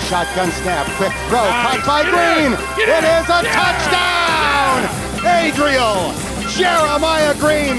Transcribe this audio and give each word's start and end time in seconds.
Dalton 0.00 0.06
takes 0.06 0.06
a 0.06 0.08
shotgun 0.08 0.50
snap. 0.52 0.86
Quick 0.96 1.12
throw. 1.28 1.44
Caught 1.44 1.86
by 1.86 2.02
Green. 2.04 2.52
It 2.78 3.04
is 3.04 3.28
a 3.28 3.42
touchdown. 3.52 4.88
Adriel 5.26 6.14
Jeremiah 6.48 7.34
Green. 7.38 7.76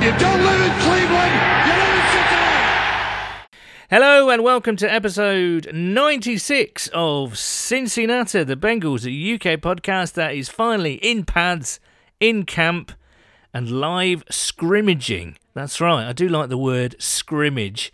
You 0.00 0.10
don't 0.18 0.42
live 0.42 0.60
in 0.62 0.72
Cleveland. 0.80 1.34
You 1.66 1.74
live 1.76 1.94
in 1.94 2.06
Cincinnati. 2.10 3.46
Hello 3.90 4.30
and 4.30 4.42
welcome 4.42 4.76
to 4.76 4.90
episode 4.90 5.70
96 5.74 6.88
of 6.94 7.36
Cincinnati, 7.38 8.42
the 8.44 8.56
Bengals, 8.56 9.04
a 9.04 9.34
UK 9.34 9.60
podcast 9.60 10.14
that 10.14 10.34
is 10.34 10.48
finally 10.48 10.94
in 10.94 11.24
pads, 11.24 11.80
in 12.18 12.44
camp, 12.44 12.92
and 13.52 13.70
live 13.70 14.24
scrimmaging. 14.30 15.36
That's 15.54 15.80
right, 15.80 16.06
I 16.06 16.12
do 16.12 16.28
like 16.28 16.48
the 16.48 16.58
word 16.58 16.96
scrimmage. 16.98 17.92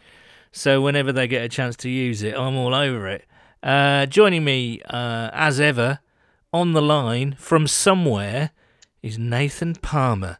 So 0.52 0.80
whenever 0.80 1.12
they 1.12 1.28
get 1.28 1.44
a 1.44 1.48
chance 1.48 1.76
to 1.76 1.90
use 1.90 2.22
it, 2.22 2.34
I'm 2.34 2.56
all 2.56 2.74
over 2.74 3.06
it. 3.08 3.24
Uh, 3.62 4.06
joining 4.06 4.44
me, 4.44 4.80
uh, 4.82 5.30
as 5.32 5.60
ever, 5.60 6.00
on 6.52 6.72
the 6.72 6.82
line 6.82 7.36
from 7.38 7.66
somewhere 7.66 8.50
is 9.02 9.18
Nathan 9.18 9.74
Palmer. 9.74 10.38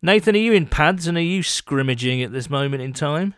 Nathan, 0.00 0.36
are 0.36 0.38
you 0.38 0.52
in 0.52 0.66
pads 0.66 1.06
and 1.06 1.18
are 1.18 1.22
you 1.22 1.42
scrimmaging 1.42 2.22
at 2.22 2.32
this 2.32 2.48
moment 2.48 2.82
in 2.82 2.92
time? 2.92 3.34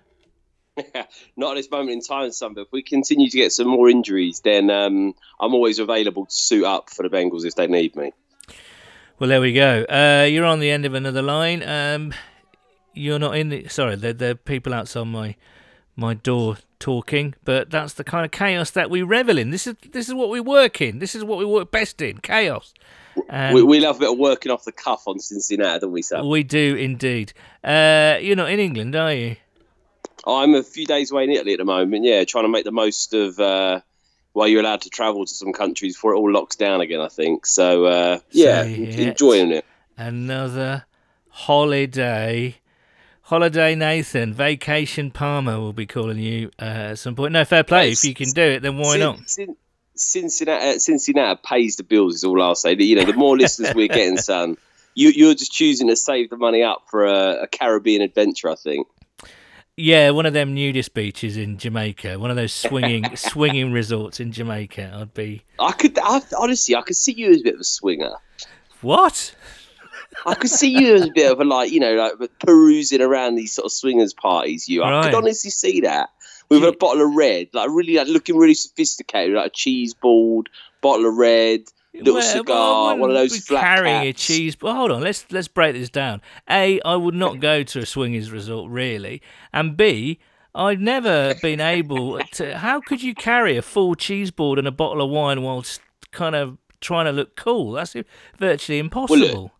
Not 1.36 1.52
at 1.52 1.56
this 1.56 1.70
moment 1.70 1.90
in 1.90 2.00
time, 2.00 2.30
son. 2.32 2.54
But 2.54 2.62
if 2.62 2.68
we 2.72 2.82
continue 2.82 3.28
to 3.28 3.36
get 3.36 3.52
some 3.52 3.68
more 3.68 3.88
injuries, 3.88 4.40
then 4.40 4.70
um, 4.70 5.14
I'm 5.40 5.54
always 5.54 5.78
available 5.78 6.26
to 6.26 6.34
suit 6.34 6.64
up 6.64 6.90
for 6.90 7.02
the 7.02 7.14
Bengals 7.14 7.44
if 7.44 7.54
they 7.54 7.66
need 7.66 7.96
me. 7.96 8.12
Well, 9.20 9.28
there 9.28 9.42
we 9.42 9.52
go. 9.52 9.84
Uh, 9.84 10.24
you're 10.24 10.46
on 10.46 10.60
the 10.60 10.70
end 10.70 10.86
of 10.86 10.94
another 10.94 11.20
line. 11.20 11.62
Um, 11.62 12.14
you're 12.94 13.18
not 13.18 13.36
in 13.36 13.50
the. 13.50 13.68
Sorry, 13.68 13.94
there, 13.94 14.14
there 14.14 14.30
are 14.30 14.34
people 14.34 14.72
outside 14.72 15.04
my 15.04 15.36
my 15.94 16.14
door 16.14 16.56
talking, 16.78 17.34
but 17.44 17.68
that's 17.68 17.92
the 17.92 18.02
kind 18.02 18.24
of 18.24 18.30
chaos 18.30 18.70
that 18.70 18.88
we 18.88 19.02
revel 19.02 19.36
in. 19.36 19.50
This 19.50 19.66
is 19.66 19.74
this 19.92 20.08
is 20.08 20.14
what 20.14 20.30
we 20.30 20.40
work 20.40 20.80
in. 20.80 21.00
This 21.00 21.14
is 21.14 21.22
what 21.22 21.38
we 21.38 21.44
work 21.44 21.70
best 21.70 22.00
in. 22.00 22.16
Chaos. 22.16 22.72
Um, 23.28 23.52
we, 23.52 23.62
we 23.62 23.80
love 23.80 23.96
a 23.96 23.98
bit 23.98 24.10
of 24.10 24.16
working 24.16 24.50
off 24.50 24.64
the 24.64 24.72
cuff 24.72 25.02
on 25.06 25.18
Cincinnati, 25.18 25.80
don't 25.80 25.92
we, 25.92 26.00
Sam? 26.00 26.26
we 26.26 26.42
do 26.42 26.74
indeed. 26.76 27.34
Uh, 27.62 28.16
you're 28.22 28.36
not 28.36 28.50
in 28.50 28.58
England, 28.58 28.96
are 28.96 29.12
you? 29.12 29.36
I'm 30.26 30.54
a 30.54 30.62
few 30.62 30.86
days 30.86 31.10
away 31.10 31.24
in 31.24 31.30
Italy 31.32 31.52
at 31.52 31.58
the 31.58 31.66
moment. 31.66 32.04
Yeah, 32.04 32.24
trying 32.24 32.44
to 32.44 32.48
make 32.48 32.64
the 32.64 32.72
most 32.72 33.12
of 33.12 33.38
uh, 33.38 33.82
while 34.32 34.48
you're 34.48 34.60
allowed 34.60 34.82
to 34.82 34.90
travel 34.90 35.24
to 35.24 35.34
some 35.34 35.52
countries 35.52 35.96
before 35.96 36.14
it 36.14 36.18
all 36.18 36.32
locks 36.32 36.56
down 36.56 36.80
again. 36.80 37.00
I 37.00 37.08
think 37.08 37.46
so. 37.46 37.84
Uh, 37.84 38.20
yeah, 38.30 38.62
enjoying 38.62 39.52
it. 39.52 39.64
Another 39.96 40.84
holiday. 41.28 42.56
Holiday 43.22 43.76
Nathan, 43.76 44.34
Vacation 44.34 45.12
Palmer 45.12 45.60
will 45.60 45.72
be 45.72 45.86
calling 45.86 46.18
you 46.18 46.50
uh, 46.60 46.90
at 46.90 46.98
some 46.98 47.14
point. 47.14 47.32
No, 47.32 47.44
fair 47.44 47.62
play. 47.62 47.92
If 47.92 48.02
you 48.02 48.12
can 48.12 48.30
do 48.30 48.42
it, 48.42 48.60
then 48.60 48.76
why 48.76 48.92
Cin- 48.94 49.00
not? 49.00 49.28
Cin- 49.28 49.56
Cincinnati, 49.94 50.66
uh, 50.66 50.78
Cincinnati 50.78 51.40
pays 51.44 51.76
the 51.76 51.84
bills. 51.84 52.16
Is 52.16 52.24
all 52.24 52.42
I'll 52.42 52.56
say. 52.56 52.74
You 52.74 52.96
know, 52.96 53.04
the 53.04 53.12
more 53.12 53.36
listeners 53.36 53.72
we're 53.72 53.86
getting, 53.86 54.16
son, 54.18 54.56
you, 54.94 55.10
you're 55.10 55.34
just 55.34 55.52
choosing 55.52 55.86
to 55.88 55.96
save 55.96 56.30
the 56.30 56.38
money 56.38 56.64
up 56.64 56.86
for 56.90 57.06
a, 57.06 57.42
a 57.42 57.46
Caribbean 57.46 58.02
adventure. 58.02 58.50
I 58.50 58.56
think. 58.56 58.88
Yeah, 59.76 60.10
one 60.10 60.26
of 60.26 60.32
them 60.34 60.54
nudist 60.54 60.92
beaches 60.94 61.36
in 61.36 61.56
Jamaica, 61.56 62.18
one 62.18 62.30
of 62.30 62.36
those 62.36 62.52
swinging 62.52 63.04
swinging 63.16 63.72
resorts 63.72 64.20
in 64.20 64.32
Jamaica. 64.32 64.92
I'd 64.94 65.14
be 65.14 65.42
I 65.58 65.72
could 65.72 65.98
I, 65.98 66.20
honestly, 66.38 66.74
I 66.76 66.82
could 66.82 66.96
see 66.96 67.12
you 67.12 67.30
as 67.32 67.40
a 67.40 67.44
bit 67.44 67.54
of 67.54 67.60
a 67.60 67.64
swinger. 67.64 68.12
what? 68.82 69.34
I 70.26 70.34
could 70.34 70.50
see 70.50 70.68
you 70.68 70.94
as 70.96 71.06
a 71.06 71.10
bit 71.14 71.30
of 71.32 71.40
a 71.40 71.44
like, 71.44 71.70
you 71.70 71.80
know, 71.80 71.94
like 71.94 72.30
perusing 72.40 73.00
around 73.00 73.36
these 73.36 73.52
sort 73.52 73.66
of 73.66 73.72
swingers 73.72 74.12
parties. 74.12 74.68
You, 74.68 74.82
I 74.82 74.90
Right. 74.90 75.04
could 75.04 75.14
honestly 75.16 75.50
see 75.50 75.80
that 75.82 76.10
with 76.50 76.64
a 76.64 76.72
bottle 76.72 77.06
of 77.06 77.14
red, 77.14 77.48
like 77.54 77.70
really, 77.70 77.94
like 77.94 78.08
looking 78.08 78.36
really 78.36 78.54
sophisticated, 78.54 79.36
like 79.36 79.46
a 79.46 79.50
cheese 79.50 79.94
board, 79.94 80.50
bottle 80.82 81.06
of 81.06 81.14
red, 81.16 81.62
little 81.94 82.14
Well, 82.14 82.22
cigar, 82.22 82.96
one 82.96 83.10
of 83.10 83.16
those 83.16 83.38
flat 83.38 83.62
carrying 83.62 84.08
a 84.08 84.12
cheese. 84.12 84.56
Well, 84.60 84.74
hold 84.74 84.90
on. 84.90 85.02
Let's 85.02 85.26
let's 85.30 85.48
break 85.48 85.74
this 85.74 85.90
down. 85.90 86.22
A, 86.48 86.80
I 86.82 86.96
would 86.96 87.14
not 87.14 87.40
go 87.40 87.62
to 87.62 87.78
a 87.80 87.86
swingers 87.86 88.30
resort 88.30 88.70
really, 88.70 89.22
and 89.52 89.76
B, 89.76 90.20
I've 90.54 90.80
never 90.80 91.34
been 91.42 91.60
able 91.60 92.18
to. 92.32 92.58
How 92.58 92.80
could 92.80 93.02
you 93.02 93.14
carry 93.14 93.56
a 93.56 93.62
full 93.62 93.94
cheese 93.94 94.30
board 94.30 94.58
and 94.58 94.68
a 94.68 94.72
bottle 94.72 95.02
of 95.02 95.10
wine 95.10 95.42
whilst 95.42 95.80
kind 96.12 96.34
of 96.34 96.58
trying 96.80 97.06
to 97.06 97.12
look 97.12 97.36
cool? 97.36 97.72
That's 97.72 97.96
virtually 98.38 98.78
impossible. 98.78 99.52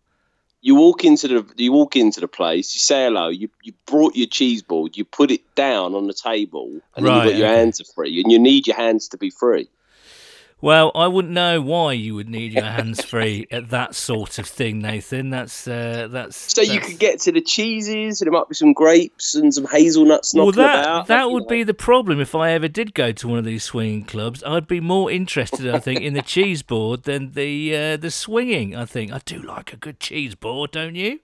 You 0.63 0.75
walk 0.75 1.03
into 1.03 1.27
the 1.27 1.45
you 1.57 1.71
walk 1.71 1.95
into 1.95 2.19
the 2.19 2.27
place, 2.27 2.75
you 2.75 2.79
say 2.79 3.05
hello, 3.05 3.29
you 3.29 3.49
you 3.63 3.73
brought 3.87 4.15
your 4.15 4.27
cheese 4.27 4.61
board, 4.61 4.95
you 4.95 5.03
put 5.03 5.31
it 5.31 5.55
down 5.55 5.95
on 5.95 6.05
the 6.05 6.13
table, 6.13 6.69
and 6.95 7.05
then 7.05 7.15
you've 7.15 7.23
got 7.23 7.35
your 7.35 7.47
okay. 7.47 7.57
hands 7.57 7.81
are 7.81 7.91
free, 7.95 8.21
and 8.21 8.31
you 8.31 8.37
need 8.37 8.67
your 8.67 8.75
hands 8.75 9.07
to 9.09 9.17
be 9.17 9.31
free. 9.31 9.67
Well, 10.61 10.91
I 10.93 11.07
wouldn't 11.07 11.33
know 11.33 11.59
why 11.59 11.93
you 11.93 12.13
would 12.13 12.29
need 12.29 12.53
your 12.53 12.63
hands 12.65 13.03
free 13.05 13.47
at 13.49 13.69
that 13.71 13.95
sort 13.95 14.37
of 14.37 14.45
thing, 14.45 14.79
Nathan. 14.79 15.31
That's 15.31 15.67
uh, 15.67 16.07
that's 16.11 16.37
So 16.53 16.61
you 16.61 16.79
could 16.79 16.99
get 16.99 17.19
to 17.21 17.31
the 17.31 17.41
cheeses, 17.41 18.21
and 18.21 18.27
there 18.27 18.31
might 18.39 18.47
be 18.47 18.53
some 18.53 18.73
grapes 18.73 19.33
and 19.33 19.51
some 19.51 19.65
hazelnuts 19.65 20.35
Well, 20.35 20.45
knocking 20.45 20.61
that 20.61 20.79
about. 20.85 21.07
that 21.07 21.31
would 21.31 21.43
know. 21.43 21.49
be 21.49 21.63
the 21.63 21.73
problem 21.73 22.19
if 22.21 22.35
I 22.35 22.51
ever 22.51 22.67
did 22.67 22.93
go 22.93 23.11
to 23.11 23.27
one 23.27 23.39
of 23.39 23.45
these 23.45 23.63
swinging 23.63 24.05
clubs. 24.05 24.43
I'd 24.43 24.67
be 24.67 24.79
more 24.79 25.09
interested, 25.09 25.67
I 25.73 25.79
think, 25.79 26.01
in 26.01 26.13
the 26.13 26.21
cheese 26.21 26.61
board 26.61 27.03
than 27.03 27.31
the 27.31 27.75
uh, 27.75 27.97
the 27.97 28.11
swinging. 28.11 28.75
I 28.75 28.85
think 28.85 29.11
I 29.11 29.19
do 29.25 29.39
like 29.41 29.73
a 29.73 29.77
good 29.77 29.99
cheese 29.99 30.35
board, 30.35 30.69
don't 30.71 30.93
you? 30.95 31.21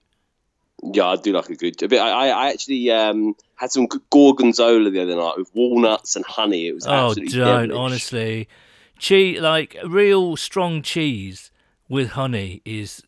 Yeah, 0.83 1.07
I 1.07 1.15
do 1.15 1.33
like 1.33 1.49
a 1.49 1.55
good. 1.55 1.81
A 1.83 1.87
bit, 1.87 1.99
I, 1.99 2.29
I 2.29 2.49
actually 2.51 2.89
um, 2.91 3.35
had 3.55 3.71
some 3.71 3.87
gorgonzola 4.11 4.89
the 4.91 5.01
other 5.01 5.15
night 5.15 5.33
with 5.37 5.49
walnuts 5.55 6.15
and 6.15 6.23
honey. 6.25 6.67
It 6.67 6.73
was 6.75 6.85
Oh, 6.87 6.91
absolutely 7.09 7.37
don't 7.39 7.71
honestly, 7.71 8.47
cheese 8.97 9.39
like 9.39 9.77
real 9.85 10.35
strong 10.35 10.81
cheese 10.81 11.51
with 11.89 12.11
honey 12.11 12.61
is. 12.65 13.03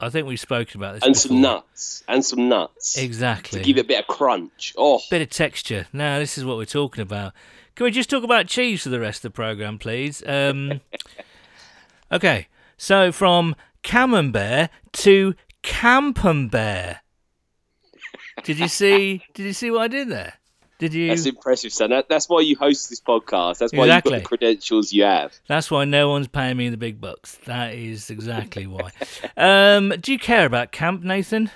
I 0.00 0.10
think 0.10 0.26
we've 0.26 0.40
spoken 0.40 0.80
about 0.80 0.94
this. 0.94 1.04
And 1.04 1.14
before. 1.14 1.28
some 1.28 1.40
nuts, 1.40 2.02
and 2.08 2.24
some 2.24 2.48
nuts 2.48 2.98
Exactly. 2.98 3.60
to 3.60 3.64
give 3.64 3.78
it 3.78 3.82
a 3.82 3.88
bit 3.88 4.00
of 4.00 4.06
crunch. 4.08 4.74
Oh, 4.76 5.00
bit 5.08 5.22
of 5.22 5.30
texture. 5.30 5.86
Now, 5.92 6.18
this 6.18 6.36
is 6.36 6.44
what 6.44 6.56
we're 6.56 6.64
talking 6.66 7.00
about. 7.00 7.32
Can 7.74 7.84
we 7.84 7.90
just 7.90 8.10
talk 8.10 8.22
about 8.24 8.46
cheese 8.46 8.82
for 8.82 8.88
the 8.88 9.00
rest 9.00 9.24
of 9.24 9.32
the 9.32 9.36
program, 9.36 9.78
please? 9.78 10.22
Um, 10.26 10.80
okay, 12.12 12.48
so 12.76 13.12
from 13.12 13.54
Camembert 13.82 14.68
to 14.92 15.34
Camembert. 15.62 16.96
Did 18.42 18.58
you 18.58 18.68
see? 18.68 19.22
Did 19.32 19.44
you 19.46 19.52
see 19.52 19.70
what 19.70 19.82
I 19.82 19.88
did 19.88 20.08
there? 20.08 20.34
Did 20.78 20.92
you? 20.92 21.08
that's 21.08 21.24
impressive, 21.26 21.72
son. 21.72 21.90
That, 21.90 22.08
that's 22.08 22.28
why 22.28 22.40
you 22.40 22.56
host 22.56 22.90
this 22.90 23.00
podcast. 23.00 23.58
That's 23.58 23.72
why 23.72 23.84
Exactly. 23.84 24.12
you've 24.14 24.22
got 24.22 24.30
the 24.30 24.36
credentials 24.36 24.92
you 24.92 25.04
have. 25.04 25.32
That's 25.46 25.70
why 25.70 25.84
no 25.84 26.08
one's 26.08 26.28
paying 26.28 26.56
me 26.56 26.68
the 26.68 26.76
big 26.76 27.00
bucks. 27.00 27.36
That 27.44 27.74
is 27.74 28.10
exactly 28.10 28.66
why. 28.66 28.90
um, 29.36 29.90
do 30.00 30.12
you 30.12 30.18
care 30.18 30.44
about 30.46 30.72
camp, 30.72 31.02
Nathan? 31.04 31.50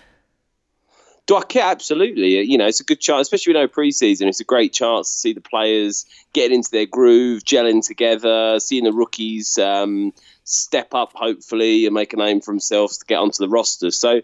Do 1.27 1.37
I 1.37 1.43
care? 1.45 1.65
Absolutely. 1.65 2.41
You 2.43 2.57
know, 2.57 2.67
it's 2.67 2.81
a 2.81 2.85
good 2.85 3.01
chance, 3.01 3.23
especially 3.27 3.53
with 3.53 3.61
no 3.63 3.69
preseason. 3.69 4.29
It's 4.29 4.41
a 4.41 4.45
great 4.45 4.73
chance 4.73 5.13
to 5.13 5.19
see 5.19 5.33
the 5.35 5.43
players 5.43 6.07
getting 6.33 6.57
into 6.59 6.71
their 6.71 6.87
groove, 6.87 7.43
gelling 7.45 7.87
together, 7.87 8.59
seeing 8.61 8.85
the 8.85 8.93
rookies 8.93 9.59
um, 9.59 10.15
step 10.45 10.95
up, 10.95 11.13
hopefully, 11.15 11.85
and 11.85 11.95
make 11.95 12.15
a 12.15 12.17
name 12.17 12.41
for 12.41 12.53
themselves 12.53 12.97
to 12.99 13.05
get 13.05 13.17
onto 13.17 13.45
the 13.45 13.49
roster. 13.49 13.91
So, 13.91 14.23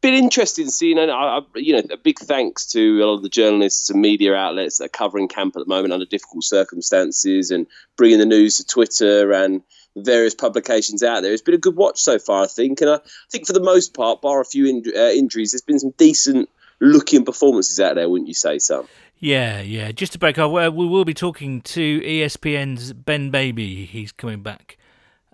been 0.00 0.14
interesting 0.14 0.68
seeing. 0.68 0.98
And 0.98 1.10
I, 1.10 1.40
you 1.54 1.74
know, 1.74 1.82
a 1.90 1.96
big 1.96 2.18
thanks 2.18 2.66
to 2.72 3.02
a 3.02 3.04
lot 3.04 3.16
of 3.16 3.22
the 3.22 3.28
journalists 3.28 3.90
and 3.90 4.00
media 4.00 4.34
outlets 4.34 4.78
that 4.78 4.86
are 4.86 4.88
covering 4.88 5.28
camp 5.28 5.56
at 5.56 5.60
the 5.60 5.68
moment 5.68 5.92
under 5.92 6.06
difficult 6.06 6.44
circumstances 6.44 7.50
and 7.50 7.66
bringing 7.96 8.18
the 8.18 8.26
news 8.26 8.56
to 8.56 8.66
Twitter 8.66 9.32
and 9.32 9.62
various 9.96 10.34
publications 10.34 11.02
out 11.02 11.22
there. 11.22 11.32
It's 11.32 11.42
been 11.42 11.54
a 11.54 11.58
good 11.58 11.76
watch 11.76 11.98
so 11.98 12.18
far, 12.18 12.44
I 12.44 12.46
think, 12.46 12.80
and 12.80 12.90
I 12.90 13.00
think 13.30 13.46
for 13.46 13.52
the 13.52 13.62
most 13.62 13.94
part, 13.94 14.22
bar 14.22 14.40
a 14.40 14.44
few 14.44 14.66
in, 14.66 14.82
uh, 14.94 15.10
injuries, 15.10 15.52
there's 15.52 15.62
been 15.62 15.78
some 15.78 15.94
decent 15.96 16.48
looking 16.80 17.24
performances 17.24 17.80
out 17.80 17.96
there, 17.96 18.08
wouldn't 18.08 18.28
you 18.28 18.34
say, 18.34 18.58
Sam? 18.58 18.84
Yeah, 19.18 19.60
yeah. 19.60 19.90
Just 19.90 20.12
to 20.12 20.18
break 20.18 20.38
off, 20.38 20.52
we 20.52 20.86
will 20.86 21.04
be 21.04 21.14
talking 21.14 21.60
to 21.62 22.00
ESPN's 22.00 22.92
Ben 22.92 23.30
Baby. 23.30 23.84
He's 23.84 24.12
coming 24.12 24.42
back 24.42 24.78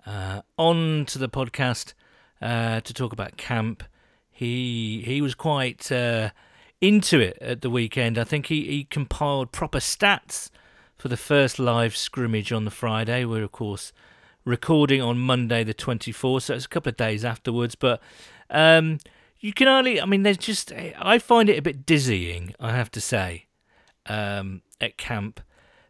uh, 0.07 0.41
on 0.57 1.05
to 1.07 1.19
the 1.19 1.29
podcast 1.29 1.93
uh, 2.41 2.81
to 2.81 2.93
talk 2.93 3.13
about 3.13 3.37
camp. 3.37 3.83
He 4.35 5.01
he 5.05 5.21
was 5.21 5.33
quite 5.33 5.89
uh, 5.89 6.31
into 6.81 7.21
it 7.21 7.37
at 7.39 7.61
the 7.61 7.69
weekend. 7.69 8.17
I 8.17 8.25
think 8.25 8.47
he, 8.47 8.65
he 8.65 8.83
compiled 8.83 9.53
proper 9.53 9.79
stats 9.79 10.49
for 10.97 11.07
the 11.07 11.15
first 11.15 11.57
live 11.57 11.95
scrimmage 11.95 12.51
on 12.51 12.65
the 12.65 12.71
Friday. 12.71 13.23
We're 13.23 13.43
of 13.43 13.53
course 13.53 13.93
recording 14.43 15.01
on 15.01 15.19
Monday 15.19 15.63
the 15.63 15.73
24th, 15.73 16.43
so 16.43 16.53
it's 16.53 16.65
a 16.65 16.69
couple 16.69 16.89
of 16.89 16.97
days 16.97 17.23
afterwards. 17.23 17.75
But 17.75 18.01
um, 18.49 18.99
you 19.39 19.53
can 19.53 19.69
only, 19.69 20.01
I 20.01 20.05
mean, 20.05 20.23
there's 20.23 20.37
just, 20.37 20.73
I 20.73 21.17
find 21.17 21.49
it 21.49 21.57
a 21.57 21.61
bit 21.61 21.85
dizzying, 21.85 22.53
I 22.59 22.71
have 22.71 22.91
to 22.91 23.01
say, 23.01 23.45
um, 24.05 24.63
at 24.81 24.97
camp 24.97 25.39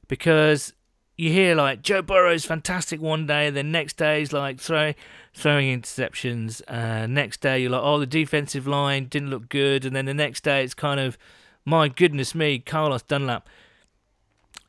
because 0.07 0.71
you 1.17 1.31
hear 1.31 1.55
like 1.55 1.81
Joe 1.81 2.01
Burrow's 2.01 2.45
fantastic 2.45 3.01
one 3.01 3.25
day, 3.25 3.49
then 3.49 3.71
next 3.71 3.97
day 3.97 4.19
he's 4.19 4.33
like 4.33 4.59
throwing 4.59 4.95
throwing 5.33 5.81
interceptions. 5.81 6.61
Uh, 6.67 7.07
next 7.07 7.41
day 7.41 7.59
you're 7.59 7.71
like, 7.71 7.81
oh, 7.83 7.99
the 7.99 8.05
defensive 8.05 8.67
line 8.67 9.05
didn't 9.05 9.29
look 9.29 9.49
good, 9.49 9.85
and 9.85 9.95
then 9.95 10.05
the 10.05 10.13
next 10.13 10.43
day 10.43 10.63
it's 10.63 10.73
kind 10.73 10.99
of, 10.99 11.17
my 11.63 11.87
goodness 11.87 12.35
me, 12.35 12.59
Carlos 12.59 13.01
Dunlap. 13.03 13.47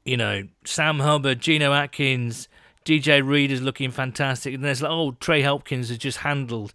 You 0.04 0.16
know, 0.16 0.46
Sam 0.64 1.00
Hubbard, 1.00 1.40
Geno 1.40 1.72
Atkins, 1.72 2.48
DJ 2.84 3.26
Reed 3.26 3.50
is 3.50 3.60
looking 3.60 3.90
fantastic, 3.90 4.54
and 4.54 4.64
there's 4.64 4.82
like, 4.82 4.92
oh, 4.92 5.12
Trey 5.18 5.42
Hopkins 5.42 5.88
has 5.88 5.98
just 5.98 6.18
handled 6.18 6.72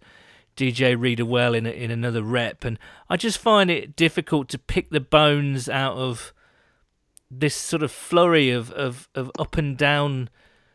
DJ 0.54 1.00
Reader 1.00 1.24
well 1.24 1.54
in 1.54 1.64
in 1.64 1.90
another 1.90 2.22
rep, 2.22 2.62
and 2.64 2.78
I 3.08 3.16
just 3.16 3.38
find 3.38 3.70
it 3.70 3.96
difficult 3.96 4.50
to 4.50 4.58
pick 4.58 4.90
the 4.90 5.00
bones 5.00 5.66
out 5.66 5.96
of 5.96 6.34
this 7.38 7.54
sort 7.54 7.82
of 7.82 7.90
flurry 7.90 8.50
of, 8.50 8.70
of, 8.72 9.08
of 9.14 9.30
up 9.38 9.56
and 9.56 9.76
down 9.76 10.28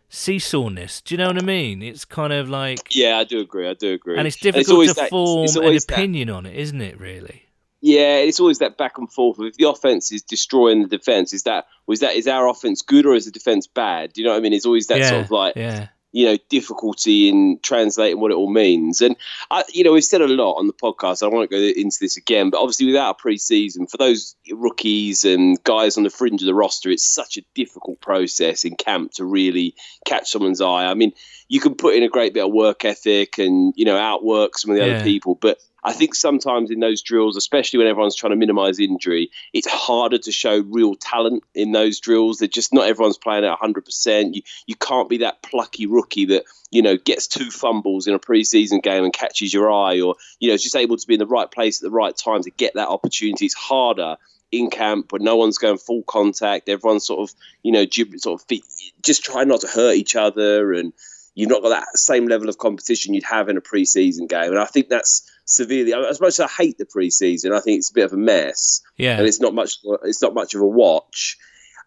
seesawness. 0.09 1.01
Do 1.01 1.13
you 1.13 1.17
know 1.17 1.27
what 1.27 1.37
I 1.37 1.45
mean? 1.45 1.81
It's 1.81 2.05
kind 2.05 2.33
of 2.33 2.49
like 2.49 2.95
yeah, 2.95 3.17
I 3.17 3.23
do 3.23 3.39
agree. 3.39 3.67
I 3.67 3.73
do 3.73 3.93
agree, 3.93 4.17
and 4.17 4.27
it's 4.27 4.37
difficult 4.37 4.85
it's 4.85 4.93
to 4.93 5.01
that, 5.01 5.09
form 5.09 5.45
it's 5.45 5.55
an 5.55 5.93
opinion 5.93 6.29
that, 6.29 6.33
on 6.33 6.45
it, 6.45 6.55
isn't 6.55 6.81
it? 6.81 6.99
Really. 6.99 7.43
Yeah, 7.79 8.17
it's 8.17 8.39
always 8.39 8.57
that 8.59 8.77
back 8.77 8.97
and 8.97 9.11
forth. 9.11 9.39
If 9.39 9.55
the 9.57 9.69
offense 9.69 10.11
is 10.11 10.23
destroying 10.23 10.81
the 10.81 10.87
defense, 10.87 11.31
is 11.31 11.43
that 11.43 11.65
was 11.85 11.99
that 11.99 12.15
is 12.15 12.27
our 12.27 12.47
offense 12.47 12.81
good 12.81 13.05
or 13.05 13.13
is 13.13 13.25
the 13.25 13.31
defense 13.31 13.67
bad? 13.67 14.13
Do 14.13 14.21
you 14.21 14.25
know 14.25 14.33
what 14.33 14.39
I 14.39 14.41
mean? 14.41 14.53
It's 14.53 14.65
always 14.65 14.87
that 14.87 14.99
yeah, 14.99 15.09
sort 15.09 15.25
of 15.25 15.31
like 15.31 15.55
yeah 15.55 15.89
you 16.17 16.25
know 16.25 16.37
difficulty 16.49 17.29
in 17.29 17.59
translating 17.61 18.19
what 18.19 18.31
it 18.31 18.37
all 18.37 18.49
means. 18.49 19.01
And 19.01 19.15
I, 19.51 19.63
you 19.71 19.83
know, 19.83 19.93
we've 19.93 20.03
said 20.03 20.21
a 20.21 20.27
lot 20.27 20.55
on 20.55 20.65
the 20.65 20.73
podcast. 20.73 21.21
I 21.21 21.27
won't 21.27 21.51
go 21.51 21.57
into 21.57 21.97
this 22.01 22.17
again, 22.17 22.49
but 22.49 22.59
obviously 22.59 22.87
without 22.87 23.11
a 23.11 23.13
pre-season 23.13 23.85
for 23.85 23.97
those 23.97 24.35
rookies 24.51 25.25
and 25.25 25.63
guys 25.63 25.95
on 25.95 26.03
the 26.03 26.09
fringe 26.09 26.41
of 26.41 26.47
the 26.47 26.55
roster, 26.55 26.89
it's 26.89 27.05
such 27.05 27.37
a 27.37 27.43
difficult 27.53 28.01
process 28.01 28.65
in 28.65 28.75
camp 28.75 29.11
to 29.13 29.25
really 29.25 29.75
catch 30.05 30.31
someone's 30.31 30.59
eye. 30.59 30.87
I 30.87 30.95
mean, 30.95 31.11
you 31.47 31.59
can 31.59 31.75
put 31.75 31.95
in 31.95 32.03
a 32.03 32.09
great 32.09 32.33
bit 32.33 32.45
of 32.45 32.51
work 32.51 32.85
ethic 32.85 33.37
and 33.37 33.73
you 33.75 33.85
know 33.85 33.97
outwork 33.97 34.57
some 34.57 34.71
of 34.71 34.77
the 34.77 34.85
yeah. 34.85 34.95
other 34.95 35.03
people, 35.03 35.35
but 35.35 35.59
I 35.87 35.93
think 35.93 36.15
sometimes 36.15 36.69
in 36.69 36.81
those 36.81 37.01
drills, 37.01 37.37
especially 37.37 37.77
when 37.77 37.87
everyone's 37.87 38.15
trying 38.15 38.31
to 38.31 38.35
minimize 38.35 38.77
injury, 38.77 39.31
it's 39.53 39.69
harder 39.69 40.17
to 40.17 40.31
show 40.33 40.59
real 40.59 40.95
talent 40.95 41.45
in 41.55 41.71
those 41.71 42.01
drills. 42.01 42.39
They're 42.39 42.49
just 42.49 42.73
not 42.73 42.87
everyone's 42.87 43.17
playing 43.17 43.45
at 43.45 43.57
100%. 43.57 44.35
You, 44.35 44.41
you 44.65 44.75
can't 44.75 45.07
be 45.07 45.19
that 45.19 45.41
plucky 45.43 45.85
rookie 45.85 46.25
that, 46.25 46.43
you 46.71 46.81
know, 46.81 46.97
gets 46.97 47.27
two 47.27 47.49
fumbles 47.51 48.05
in 48.05 48.13
a 48.13 48.19
preseason 48.19 48.83
game 48.83 49.05
and 49.05 49.13
catches 49.13 49.53
your 49.53 49.71
eye 49.71 50.01
or, 50.01 50.15
you 50.41 50.49
know, 50.49 50.55
is 50.55 50.63
just 50.63 50.75
able 50.75 50.97
to 50.97 51.07
be 51.07 51.13
in 51.13 51.19
the 51.19 51.25
right 51.25 51.49
place 51.49 51.81
at 51.81 51.89
the 51.89 51.95
right 51.95 52.17
time 52.17 52.43
to 52.43 52.51
get 52.51 52.73
that 52.73 52.89
opportunity. 52.89 53.45
It's 53.45 53.55
harder 53.55 54.17
in 54.51 54.69
camp 54.69 55.07
but 55.09 55.21
no 55.21 55.37
one's 55.37 55.57
going 55.57 55.77
full 55.77 56.03
contact. 56.03 56.67
Everyone's 56.67 57.05
sort 57.05 57.29
of, 57.29 57.35
you 57.63 57.71
know, 57.71 57.85
sort 58.17 58.41
of 58.41 58.59
just 59.01 59.23
trying 59.23 59.47
not 59.47 59.61
to 59.61 59.67
hurt 59.67 59.95
each 59.95 60.17
other 60.17 60.73
and 60.73 60.91
you've 61.37 61.49
not 61.49 61.61
got 61.61 61.69
that 61.69 61.95
same 61.95 62.27
level 62.27 62.49
of 62.49 62.57
competition 62.57 63.13
you'd 63.13 63.23
have 63.23 63.47
in 63.47 63.57
a 63.57 63.61
preseason 63.61 64.27
game. 64.27 64.49
And 64.49 64.57
I 64.57 64.65
think 64.65 64.89
that's 64.89 65.31
severely. 65.45 65.93
As 65.93 66.19
much 66.19 66.29
as 66.29 66.39
I 66.39 66.47
hate 66.47 66.79
the 66.79 66.85
preseason, 66.85 67.55
I 67.55 67.59
think 67.59 67.77
it's 67.77 67.91
a 67.91 67.93
bit 67.93 68.05
of 68.05 68.13
a 68.13 68.17
mess. 68.17 68.81
Yeah, 68.97 69.19
and 69.19 69.27
it's 69.27 69.39
not 69.39 69.53
much. 69.53 69.77
It's 70.03 70.21
not 70.21 70.33
much 70.33 70.55
of 70.55 70.61
a 70.61 70.67
watch. 70.67 71.37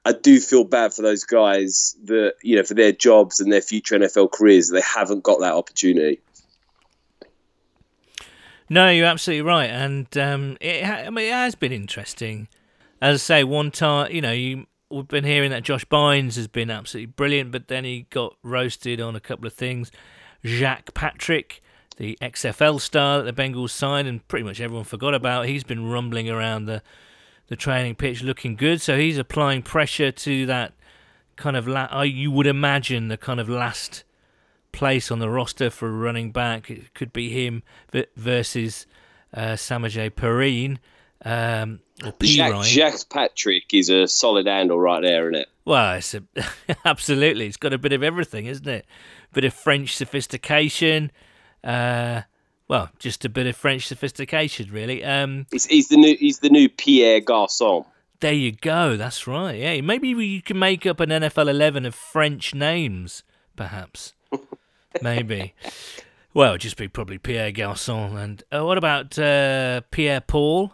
I 0.05 0.13
do 0.13 0.39
feel 0.39 0.63
bad 0.63 0.95
for 0.95 1.03
those 1.03 1.25
guys 1.25 1.97
that 2.05 2.35
you 2.43 2.57
know 2.57 2.63
for 2.63 2.75
their 2.75 2.93
jobs 2.93 3.41
and 3.41 3.53
their 3.53 3.61
future 3.61 3.99
NFL 3.99 4.31
careers. 4.31 4.71
They 4.71 4.83
haven't 4.83 5.25
got 5.25 5.41
that 5.41 5.53
opportunity. 5.53 6.21
No, 8.69 8.89
you're 8.89 9.07
absolutely 9.07 9.43
right, 9.43 9.69
and 9.69 10.17
um, 10.17 10.59
it, 10.61 10.85
ha- 10.85 11.03
I 11.07 11.11
mean, 11.11 11.27
it 11.27 11.33
has 11.33 11.57
been 11.57 11.73
interesting. 11.73 12.47
As 13.03 13.17
I 13.17 13.19
say, 13.19 13.45
one 13.45 13.73
time, 13.73 14.13
you 14.13 14.21
know, 14.21 14.31
you 14.31 14.67
we've 14.91 15.09
been 15.09 15.25
hearing 15.25 15.51
that 15.51 15.63
Josh 15.63 15.85
Bynes 15.87 16.37
has 16.37 16.49
been 16.49 16.71
absolutely 16.71 17.13
brilliant, 17.13 17.53
but 17.53 17.69
then 17.69 17.85
he 17.85 18.07
got 18.11 18.37
roasted 18.43 19.01
on 19.01 19.17
a 19.17 19.21
couple 19.21 19.47
of 19.47 19.55
things. 19.55 19.91
Jacques 20.45 20.95
Patrick 20.95 21.63
the 22.01 22.17
XFL 22.23 22.81
star 22.81 23.23
that 23.23 23.37
the 23.37 23.43
Bengals 23.43 23.71
signed, 23.71 24.09
and 24.09 24.27
pretty 24.27 24.43
much 24.43 24.59
everyone 24.59 24.85
forgot 24.85 25.13
about. 25.13 25.45
He's 25.45 25.65
been 25.65 25.91
rumbling 25.91 26.31
around 26.31 26.65
the 26.65 26.83
the 27.49 27.57
training 27.57 27.97
pitch, 27.97 28.23
looking 28.23 28.57
good. 28.57 28.81
So 28.81 28.97
he's 28.97 29.19
applying 29.19 29.63
pressure 29.63 30.11
to 30.11 30.47
that 30.47 30.73
kind 31.37 31.57
of 31.57 31.69
la- 31.69 32.01
you 32.03 32.31
would 32.31 32.47
imagine 32.47 33.09
the 33.09 33.19
kind 33.19 33.39
of 33.39 33.51
last 33.51 34.05
place 34.73 35.11
on 35.11 35.19
the 35.19 35.29
roster 35.29 35.69
for 35.69 35.89
a 35.89 35.93
running 35.93 36.33
back. 36.33 36.71
It 36.71 36.95
could 36.95 37.13
be 37.13 37.29
him 37.29 37.63
versus 38.17 38.87
uh, 39.35 39.55
Samaje 39.55 40.11
Perine. 40.11 40.79
Um, 41.25 41.81
or 42.05 42.13
P. 42.13 42.37
Jack, 42.37 42.65
Jack 42.65 42.95
Patrick 43.11 43.75
is 43.75 43.91
a 43.91 44.07
solid 44.09 44.47
handle 44.47 44.79
right 44.79 45.03
there, 45.03 45.31
isn't 45.31 45.43
it? 45.43 45.49
Well, 45.65 45.97
it's 45.97 46.15
a, 46.15 46.23
absolutely. 46.85 47.47
It's 47.47 47.57
got 47.57 47.73
a 47.73 47.79
bit 47.79 47.93
of 47.93 48.03
everything, 48.03 48.47
isn't 48.47 48.67
it? 48.67 48.87
Bit 49.33 49.45
of 49.45 49.55
French 49.55 49.97
sophistication, 49.97 51.13
uh, 51.63 52.23
well, 52.69 52.89
just 52.99 53.25
a 53.25 53.29
bit 53.29 53.47
of 53.47 53.57
French 53.57 53.87
sophistication, 53.87 54.71
really. 54.71 55.05
Um, 55.05 55.47
he's, 55.51 55.67
he's 55.67 55.89
the 55.89 55.97
new 55.97 56.17
he's 56.17 56.39
the 56.39 56.51
new 56.51 56.69
Pierre 56.69 57.21
Garcon. 57.21 57.85
There 58.21 58.33
you 58.33 58.53
go. 58.53 58.97
That's 58.97 59.27
right. 59.27 59.59
Yeah, 59.59 59.81
maybe 59.81 60.09
you 60.09 60.43
can 60.43 60.59
make 60.59 60.87
up 60.87 61.01
an 61.01 61.11
NFL 61.11 61.51
eleven 61.51 61.85
of 61.85 61.95
French 61.95 62.55
names, 62.55 63.25
perhaps. 63.57 64.15
maybe. 65.03 65.55
Well, 66.33 66.51
it'd 66.51 66.61
just 66.61 66.77
be 66.77 66.87
probably 66.87 67.19
Pierre 67.19 67.51
Garcon 67.51 68.17
and 68.17 68.43
uh, 68.53 68.65
what 68.65 68.79
about 68.79 69.19
uh, 69.19 69.81
Pierre 69.91 70.21
Paul? 70.21 70.73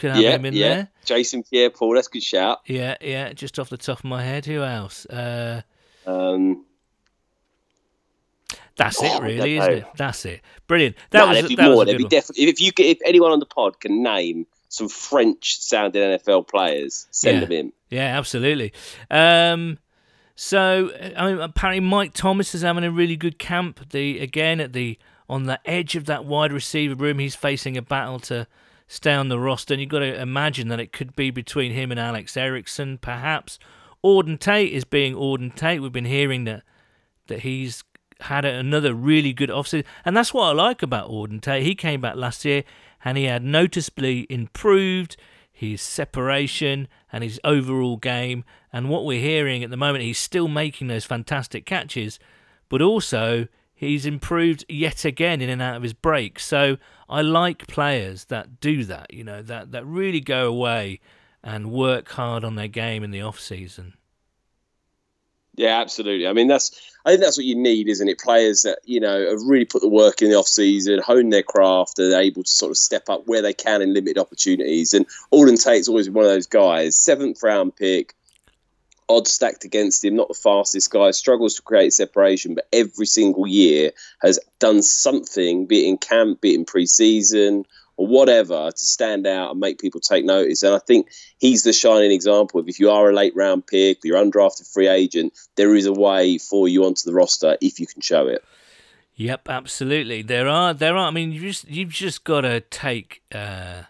Could 0.00 0.12
have 0.12 0.22
yeah, 0.22 0.30
him 0.30 0.46
in 0.46 0.54
yeah. 0.54 0.68
there. 0.68 0.88
Jason 1.04 1.42
Pierre 1.42 1.68
Paul. 1.68 1.94
That's 1.94 2.06
a 2.06 2.10
good 2.10 2.22
shout. 2.22 2.60
Yeah, 2.64 2.96
yeah. 3.02 3.34
Just 3.34 3.58
off 3.58 3.68
the 3.68 3.76
top 3.76 3.98
of 3.98 4.04
my 4.04 4.24
head, 4.24 4.46
who 4.46 4.62
else? 4.62 5.04
Uh, 5.04 5.60
um, 6.06 6.64
that's 8.76 8.98
oh, 9.02 9.04
it, 9.04 9.22
really, 9.22 9.58
isn't 9.58 9.72
it? 9.74 9.86
That's 9.98 10.24
it. 10.24 10.40
Brilliant. 10.66 10.96
That 11.10 11.28
was, 11.28 11.36
there'd 11.36 11.48
be 11.48 11.56
that 11.56 11.68
more. 11.68 11.76
Was 11.76 11.86
there'd 11.86 11.98
be 11.98 12.04
definitely. 12.04 12.44
If 12.44 12.62
you, 12.62 12.72
if 12.78 12.96
anyone 13.04 13.30
on 13.30 13.40
the 13.40 13.46
pod 13.46 13.78
can 13.78 14.02
name 14.02 14.46
some 14.70 14.88
French-sounding 14.88 16.00
NFL 16.00 16.48
players, 16.48 17.06
send 17.10 17.36
yeah. 17.36 17.40
them 17.44 17.52
in. 17.52 17.72
Yeah, 17.90 18.18
absolutely. 18.18 18.72
Um, 19.10 19.78
so, 20.34 20.90
I 21.14 21.30
mean, 21.30 21.40
apparently 21.40 21.80
Mike 21.80 22.14
Thomas 22.14 22.54
is 22.54 22.62
having 22.62 22.84
a 22.84 22.90
really 22.90 23.16
good 23.16 23.38
camp. 23.38 23.90
The 23.90 24.18
again 24.20 24.60
at 24.60 24.72
the 24.72 24.98
on 25.28 25.44
the 25.44 25.60
edge 25.66 25.94
of 25.94 26.06
that 26.06 26.24
wide 26.24 26.54
receiver 26.54 26.94
room, 26.94 27.18
he's 27.18 27.34
facing 27.34 27.76
a 27.76 27.82
battle 27.82 28.18
to 28.20 28.46
stay 28.90 29.14
on 29.14 29.28
the 29.28 29.38
roster, 29.38 29.72
and 29.72 29.80
you've 29.80 29.88
got 29.88 30.00
to 30.00 30.20
imagine 30.20 30.66
that 30.66 30.80
it 30.80 30.92
could 30.92 31.14
be 31.14 31.30
between 31.30 31.70
him 31.70 31.92
and 31.92 32.00
Alex 32.00 32.36
Erickson, 32.36 32.98
perhaps. 32.98 33.60
Auden 34.04 34.36
Tate 34.38 34.72
is 34.72 34.84
being 34.84 35.14
Auden 35.14 35.54
Tate. 35.54 35.80
We've 35.80 35.92
been 35.92 36.04
hearing 36.04 36.42
that 36.44 36.64
that 37.28 37.40
he's 37.40 37.84
had 38.22 38.44
another 38.44 38.92
really 38.92 39.32
good 39.32 39.48
offseason. 39.48 39.84
And 40.04 40.16
that's 40.16 40.34
what 40.34 40.48
I 40.48 40.52
like 40.52 40.82
about 40.82 41.08
Auden 41.08 41.40
Tate. 41.40 41.62
He 41.62 41.76
came 41.76 42.00
back 42.00 42.16
last 42.16 42.44
year 42.44 42.64
and 43.04 43.16
he 43.16 43.24
had 43.24 43.44
noticeably 43.44 44.26
improved 44.28 45.16
his 45.52 45.80
separation 45.80 46.88
and 47.12 47.22
his 47.22 47.40
overall 47.44 47.96
game. 47.96 48.42
And 48.72 48.88
what 48.88 49.04
we're 49.04 49.20
hearing 49.20 49.62
at 49.62 49.70
the 49.70 49.76
moment, 49.76 50.02
he's 50.02 50.18
still 50.18 50.48
making 50.48 50.88
those 50.88 51.04
fantastic 51.04 51.64
catches, 51.64 52.18
but 52.68 52.82
also 52.82 53.46
he's 53.80 54.04
improved 54.04 54.62
yet 54.68 55.06
again 55.06 55.40
in 55.40 55.48
and 55.48 55.62
out 55.62 55.74
of 55.74 55.82
his 55.82 55.94
break. 55.94 56.38
So 56.38 56.76
I 57.08 57.22
like 57.22 57.66
players 57.66 58.26
that 58.26 58.60
do 58.60 58.84
that, 58.84 59.14
you 59.14 59.24
know, 59.24 59.40
that, 59.40 59.72
that 59.72 59.86
really 59.86 60.20
go 60.20 60.48
away 60.48 61.00
and 61.42 61.72
work 61.72 62.10
hard 62.10 62.44
on 62.44 62.56
their 62.56 62.68
game 62.68 63.02
in 63.02 63.10
the 63.10 63.22
off 63.22 63.40
season. 63.40 63.94
Yeah, 65.54 65.80
absolutely. 65.80 66.26
I 66.28 66.34
mean, 66.34 66.46
that's 66.46 66.78
I 67.06 67.10
think 67.10 67.22
that's 67.22 67.38
what 67.38 67.46
you 67.46 67.56
need, 67.56 67.88
isn't 67.88 68.06
it? 68.06 68.18
Players 68.18 68.62
that 68.62 68.80
you 68.84 69.00
know 69.00 69.30
have 69.30 69.42
really 69.46 69.64
put 69.64 69.80
the 69.80 69.88
work 69.88 70.20
in 70.20 70.30
the 70.30 70.36
off 70.36 70.46
season, 70.46 71.00
hone 71.00 71.30
their 71.30 71.42
craft, 71.42 71.98
and 71.98 72.12
are 72.12 72.20
able 72.20 72.42
to 72.42 72.50
sort 72.50 72.70
of 72.70 72.76
step 72.76 73.08
up 73.08 73.26
where 73.26 73.42
they 73.42 73.54
can 73.54 73.80
in 73.80 73.94
limited 73.94 74.18
opportunities. 74.18 74.92
And 74.92 75.06
Auden 75.32 75.62
Tate's 75.62 75.88
always 75.88 76.08
one 76.08 76.24
of 76.24 76.30
those 76.30 76.46
guys, 76.46 76.96
seventh 76.96 77.42
round 77.42 77.74
pick, 77.76 78.14
odds 79.10 79.32
stacked 79.32 79.64
against 79.64 80.04
him, 80.04 80.16
not 80.16 80.28
the 80.28 80.34
fastest 80.34 80.90
guy, 80.90 81.10
struggles 81.10 81.56
to 81.56 81.62
create 81.62 81.92
separation, 81.92 82.54
but 82.54 82.68
every 82.72 83.06
single 83.06 83.46
year 83.46 83.92
has 84.22 84.38
done 84.58 84.82
something, 84.82 85.66
be 85.66 85.84
it 85.84 85.88
in 85.88 85.98
camp, 85.98 86.40
be 86.40 86.52
it 86.52 86.58
in 86.58 86.64
preseason 86.64 87.64
or 87.96 88.06
whatever 88.06 88.70
to 88.70 88.78
stand 88.78 89.26
out 89.26 89.50
and 89.50 89.60
make 89.60 89.78
people 89.78 90.00
take 90.00 90.24
notice. 90.24 90.62
And 90.62 90.74
I 90.74 90.78
think 90.78 91.08
he's 91.38 91.64
the 91.64 91.72
shining 91.72 92.12
example 92.12 92.58
of 92.58 92.68
if 92.68 92.80
you 92.80 92.90
are 92.90 93.10
a 93.10 93.14
late 93.14 93.36
round 93.36 93.66
pick, 93.66 93.98
you're 94.04 94.16
undrafted 94.16 94.72
free 94.72 94.88
agent, 94.88 95.34
there 95.56 95.74
is 95.74 95.84
a 95.84 95.92
way 95.92 96.38
for 96.38 96.66
you 96.66 96.86
onto 96.86 97.02
the 97.04 97.12
roster 97.12 97.58
if 97.60 97.78
you 97.78 97.86
can 97.86 98.00
show 98.00 98.26
it. 98.26 98.42
Yep, 99.16 99.50
absolutely. 99.50 100.22
There 100.22 100.48
are 100.48 100.72
there 100.72 100.96
are. 100.96 101.08
I 101.08 101.10
mean, 101.10 101.30
you 101.30 101.42
just 101.42 101.68
you've 101.68 101.90
just 101.90 102.24
got 102.24 102.40
to 102.40 102.60
take 102.62 103.22
uh, 103.34 103.82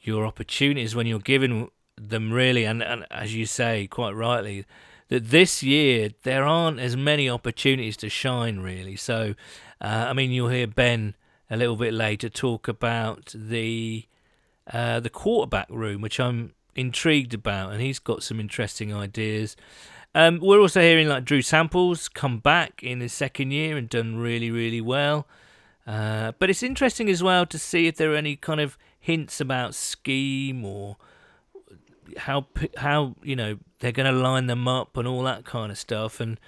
your 0.00 0.24
opportunities 0.24 0.94
when 0.94 1.06
you're 1.06 1.18
given 1.18 1.68
them 2.08 2.32
really, 2.32 2.64
and, 2.64 2.82
and 2.82 3.06
as 3.10 3.34
you 3.34 3.46
say 3.46 3.86
quite 3.86 4.12
rightly, 4.12 4.64
that 5.08 5.30
this 5.30 5.62
year 5.62 6.10
there 6.22 6.44
aren't 6.44 6.80
as 6.80 6.96
many 6.96 7.28
opportunities 7.28 7.96
to 7.98 8.08
shine 8.08 8.60
really. 8.60 8.96
So, 8.96 9.34
uh, 9.80 10.06
I 10.08 10.12
mean, 10.12 10.30
you'll 10.30 10.48
hear 10.48 10.66
Ben 10.66 11.14
a 11.50 11.56
little 11.56 11.76
bit 11.76 11.92
later 11.92 12.28
talk 12.28 12.68
about 12.68 13.34
the 13.34 14.06
uh, 14.72 15.00
the 15.00 15.10
quarterback 15.10 15.66
room, 15.68 16.00
which 16.00 16.20
I'm 16.20 16.54
intrigued 16.76 17.34
about, 17.34 17.72
and 17.72 17.80
he's 17.80 17.98
got 17.98 18.22
some 18.22 18.38
interesting 18.38 18.94
ideas. 18.94 19.56
Um, 20.14 20.40
we're 20.40 20.60
also 20.60 20.80
hearing 20.80 21.08
like 21.08 21.24
Drew 21.24 21.42
Sample's 21.42 22.08
come 22.08 22.38
back 22.38 22.82
in 22.82 23.00
his 23.00 23.12
second 23.12 23.52
year 23.52 23.76
and 23.76 23.88
done 23.88 24.16
really, 24.16 24.50
really 24.50 24.80
well. 24.80 25.26
Uh, 25.86 26.32
but 26.38 26.50
it's 26.50 26.62
interesting 26.62 27.08
as 27.08 27.22
well 27.22 27.46
to 27.46 27.58
see 27.58 27.86
if 27.86 27.96
there 27.96 28.12
are 28.12 28.16
any 28.16 28.36
kind 28.36 28.60
of 28.60 28.76
hints 28.98 29.40
about 29.40 29.74
scheme 29.74 30.64
or 30.64 30.96
how 32.16 32.46
how 32.76 33.16
you 33.22 33.36
know 33.36 33.58
they're 33.80 33.92
going 33.92 34.12
to 34.12 34.18
line 34.18 34.46
them 34.46 34.68
up 34.68 34.96
and 34.96 35.06
all 35.06 35.22
that 35.24 35.44
kind 35.44 35.70
of 35.70 35.78
stuff. 35.78 36.20
And 36.20 36.38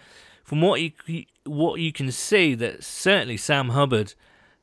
from 0.45 0.61
what 0.61 0.81
you 0.81 1.25
what 1.45 1.81
you 1.81 1.92
can 1.92 2.12
see, 2.12 2.54
that 2.54 2.85
certainly 2.85 3.37
Sam 3.37 3.71
Hubbard 3.71 4.14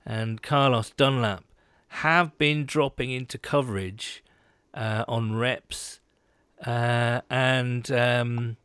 and 0.05 0.41
Carlos 0.41 0.91
Dunlap 0.91 1.43
have 1.89 2.37
been 2.37 2.65
dropping 2.65 3.11
into 3.11 3.37
coverage 3.37 4.23
uh, 4.73 5.03
on 5.07 5.35
reps, 5.35 5.99
uh, 6.65 7.21
and 7.29 7.91
um, 7.91 8.57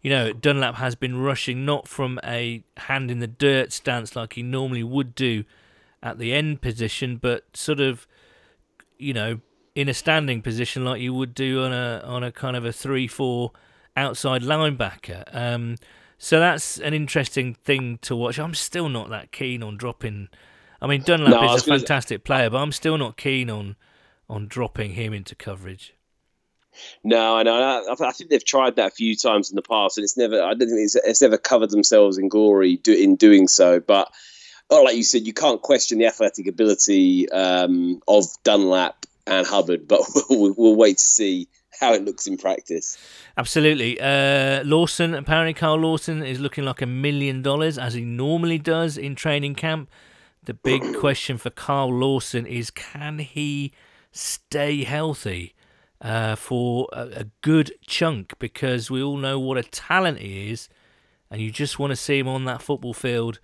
you 0.00 0.10
know 0.10 0.32
Dunlap 0.32 0.76
has 0.76 0.94
been 0.94 1.20
rushing 1.20 1.64
not 1.64 1.88
from 1.88 2.20
a 2.24 2.62
hand 2.76 3.10
in 3.10 3.18
the 3.18 3.26
dirt 3.26 3.72
stance 3.72 4.14
like 4.14 4.34
he 4.34 4.42
normally 4.42 4.84
would 4.84 5.14
do 5.14 5.44
at 6.02 6.18
the 6.18 6.32
end 6.32 6.60
position, 6.60 7.16
but 7.16 7.56
sort 7.56 7.80
of 7.80 8.06
you 8.98 9.12
know 9.12 9.40
in 9.74 9.88
a 9.88 9.94
standing 9.94 10.42
position 10.42 10.84
like 10.84 11.00
you 11.00 11.14
would 11.14 11.34
do 11.34 11.64
on 11.64 11.72
a 11.72 12.02
on 12.04 12.22
a 12.24 12.32
kind 12.32 12.56
of 12.56 12.64
a 12.64 12.72
three 12.72 13.06
four 13.06 13.52
outside 13.96 14.42
linebacker. 14.42 15.24
Um, 15.32 15.76
so 16.18 16.38
that's 16.38 16.78
an 16.78 16.92
interesting 16.92 17.54
thing 17.54 17.98
to 18.02 18.14
watch. 18.14 18.38
I'm 18.38 18.54
still 18.54 18.88
not 18.88 19.10
that 19.10 19.32
keen 19.32 19.62
on 19.62 19.76
dropping. 19.76 20.28
I 20.82 20.86
mean, 20.86 21.02
Dunlap 21.02 21.30
no, 21.30 21.54
is 21.54 21.62
a 21.62 21.66
fantastic 21.66 22.24
player, 22.24 22.50
but 22.50 22.58
I'm 22.58 22.72
still 22.72 22.98
not 22.98 23.16
keen 23.16 23.50
on 23.50 23.76
on 24.28 24.46
dropping 24.46 24.92
him 24.92 25.12
into 25.12 25.34
coverage. 25.34 25.94
No, 27.02 27.36
I 27.36 27.42
know. 27.42 27.84
I 28.00 28.12
think 28.12 28.30
they've 28.30 28.44
tried 28.44 28.76
that 28.76 28.92
a 28.92 28.94
few 28.94 29.16
times 29.16 29.50
in 29.50 29.56
the 29.56 29.62
past, 29.62 29.98
and 29.98 30.04
it's 30.04 30.16
never. 30.16 30.40
I 30.42 30.54
don't 30.54 30.68
think 30.68 30.80
it's, 30.80 30.94
it's 30.94 31.22
ever 31.22 31.36
covered 31.36 31.70
themselves 31.70 32.16
in 32.16 32.28
glory 32.28 32.76
do, 32.76 32.92
in 32.92 33.16
doing 33.16 33.48
so. 33.48 33.80
But 33.80 34.10
oh, 34.70 34.82
like 34.82 34.96
you 34.96 35.02
said, 35.02 35.26
you 35.26 35.32
can't 35.32 35.60
question 35.60 35.98
the 35.98 36.06
athletic 36.06 36.46
ability 36.46 37.30
um, 37.30 38.00
of 38.06 38.24
Dunlap 38.44 39.06
and 39.30 39.46
Hubbard, 39.46 39.88
but 39.88 40.00
we'll, 40.28 40.54
we'll, 40.58 40.76
wait 40.76 40.98
to 40.98 41.04
see 41.04 41.48
how 41.78 41.94
it 41.94 42.04
looks 42.04 42.26
in 42.26 42.36
practice. 42.36 42.98
Absolutely. 43.38 43.98
Uh, 43.98 44.62
Lawson, 44.64 45.14
apparently, 45.14 45.54
Carl 45.54 45.78
Lawson 45.78 46.22
is 46.22 46.40
looking 46.40 46.64
like 46.64 46.82
a 46.82 46.86
million 46.86 47.40
dollars 47.40 47.78
as 47.78 47.94
he 47.94 48.02
normally 48.02 48.58
does 48.58 48.98
in 48.98 49.14
training 49.14 49.54
camp. 49.54 49.88
The 50.44 50.54
big 50.54 50.82
question 50.98 51.38
for 51.38 51.48
Carl 51.48 51.94
Lawson 51.94 52.44
is 52.44 52.70
can 52.70 53.20
he 53.20 53.72
stay 54.10 54.82
healthy 54.82 55.54
uh, 56.00 56.34
for 56.34 56.88
a, 56.92 57.08
a 57.20 57.24
good 57.40 57.72
chunk? 57.86 58.38
Because 58.40 58.90
we 58.90 59.02
all 59.02 59.16
know 59.16 59.38
what 59.38 59.56
a 59.56 59.62
talent 59.62 60.18
he 60.18 60.50
is, 60.50 60.68
and 61.30 61.40
you 61.40 61.52
just 61.52 61.78
want 61.78 61.92
to 61.92 61.96
see 61.96 62.18
him 62.18 62.28
on 62.28 62.44
that 62.46 62.62
football 62.62 62.94
field 62.94 63.38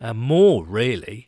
uh, 0.00 0.12
more, 0.12 0.64
really. 0.64 1.27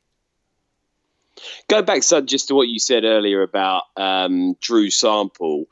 Go 1.68 1.82
back, 1.82 2.02
son, 2.02 2.26
just 2.26 2.48
to 2.48 2.54
what 2.54 2.68
you 2.68 2.78
said 2.78 3.04
earlier 3.04 3.42
about 3.42 3.84
um, 3.96 4.54
Drew 4.60 4.90
Sample. 4.90 5.66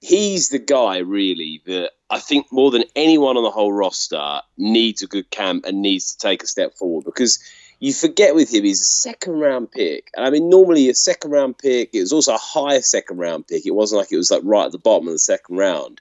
He's 0.00 0.50
the 0.50 0.58
guy, 0.58 0.98
really, 0.98 1.62
that 1.66 1.92
I 2.10 2.20
think 2.20 2.46
more 2.52 2.70
than 2.70 2.84
anyone 2.94 3.36
on 3.36 3.42
the 3.42 3.50
whole 3.50 3.72
roster 3.72 4.40
needs 4.56 5.02
a 5.02 5.06
good 5.06 5.30
camp 5.30 5.64
and 5.66 5.82
needs 5.82 6.14
to 6.14 6.18
take 6.18 6.42
a 6.42 6.46
step 6.46 6.74
forward 6.74 7.04
because 7.04 7.38
you 7.78 7.92
forget 7.92 8.34
with 8.34 8.52
him 8.52 8.64
he's 8.64 8.80
a 8.80 8.84
second 8.84 9.34
round 9.40 9.70
pick. 9.70 10.10
And 10.16 10.24
I 10.24 10.30
mean, 10.30 10.48
normally 10.48 10.88
a 10.88 10.94
second 10.94 11.30
round 11.30 11.58
pick, 11.58 11.90
it 11.92 12.00
was 12.00 12.12
also 12.12 12.34
a 12.34 12.38
higher 12.38 12.80
second 12.80 13.18
round 13.18 13.46
pick. 13.46 13.66
It 13.66 13.74
wasn't 13.74 14.00
like 14.00 14.12
it 14.12 14.16
was 14.16 14.30
like 14.30 14.42
right 14.44 14.66
at 14.66 14.72
the 14.72 14.78
bottom 14.78 15.08
of 15.08 15.14
the 15.14 15.18
second 15.18 15.56
round. 15.56 16.00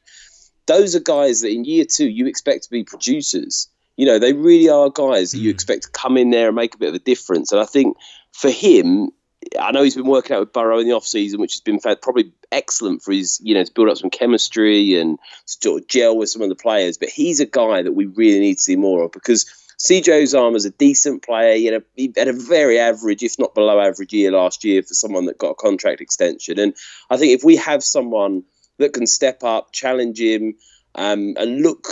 Those 0.67 0.95
are 0.95 0.99
guys 0.99 1.41
that 1.41 1.51
in 1.51 1.65
year 1.65 1.85
two 1.85 2.07
you 2.07 2.27
expect 2.27 2.63
to 2.63 2.69
be 2.69 2.83
producers. 2.83 3.67
You 3.97 4.05
know, 4.05 4.19
they 4.19 4.33
really 4.33 4.69
are 4.69 4.89
guys 4.89 5.31
that 5.31 5.39
you 5.39 5.49
hmm. 5.49 5.55
expect 5.55 5.83
to 5.83 5.89
come 5.89 6.17
in 6.17 6.31
there 6.31 6.47
and 6.47 6.55
make 6.55 6.75
a 6.75 6.77
bit 6.77 6.89
of 6.89 6.95
a 6.95 6.99
difference. 6.99 7.51
And 7.51 7.61
I 7.61 7.65
think 7.65 7.97
for 8.31 8.49
him, 8.49 9.11
I 9.59 9.71
know 9.71 9.83
he's 9.83 9.95
been 9.95 10.07
working 10.07 10.35
out 10.35 10.39
with 10.39 10.53
Burrow 10.53 10.79
in 10.79 10.87
the 10.87 10.93
off 10.93 11.05
season, 11.05 11.39
which 11.39 11.53
has 11.53 11.61
been 11.61 11.79
probably 11.79 12.31
excellent 12.51 13.03
for 13.03 13.11
his, 13.11 13.39
you 13.43 13.53
know, 13.53 13.63
to 13.63 13.71
build 13.71 13.89
up 13.89 13.97
some 13.97 14.09
chemistry 14.09 14.99
and 14.99 15.19
to 15.61 15.81
gel 15.87 16.17
with 16.17 16.29
some 16.29 16.41
of 16.41 16.49
the 16.49 16.55
players. 16.55 16.97
But 16.97 17.09
he's 17.09 17.39
a 17.39 17.45
guy 17.45 17.81
that 17.81 17.93
we 17.93 18.05
really 18.05 18.39
need 18.39 18.55
to 18.55 18.61
see 18.61 18.75
more 18.75 19.03
of 19.03 19.11
because 19.11 19.45
CJ 19.79 20.23
Uzomah's 20.23 20.65
a 20.65 20.71
decent 20.71 21.23
player. 21.23 21.55
He 21.55 21.65
had, 21.65 21.75
a, 21.75 21.83
he 21.95 22.13
had 22.15 22.27
a 22.27 22.33
very 22.33 22.79
average, 22.79 23.23
if 23.23 23.37
not 23.37 23.53
below 23.53 23.79
average, 23.79 24.13
year 24.13 24.31
last 24.31 24.63
year 24.63 24.81
for 24.81 24.93
someone 24.93 25.25
that 25.25 25.37
got 25.37 25.51
a 25.51 25.55
contract 25.55 26.01
extension. 26.01 26.59
And 26.59 26.73
I 27.09 27.17
think 27.17 27.33
if 27.33 27.43
we 27.43 27.55
have 27.57 27.83
someone 27.83 28.43
that 28.77 28.93
can 28.93 29.07
step 29.07 29.43
up, 29.43 29.71
challenge 29.71 30.19
him, 30.19 30.55
um, 30.95 31.35
and 31.37 31.61
look 31.61 31.87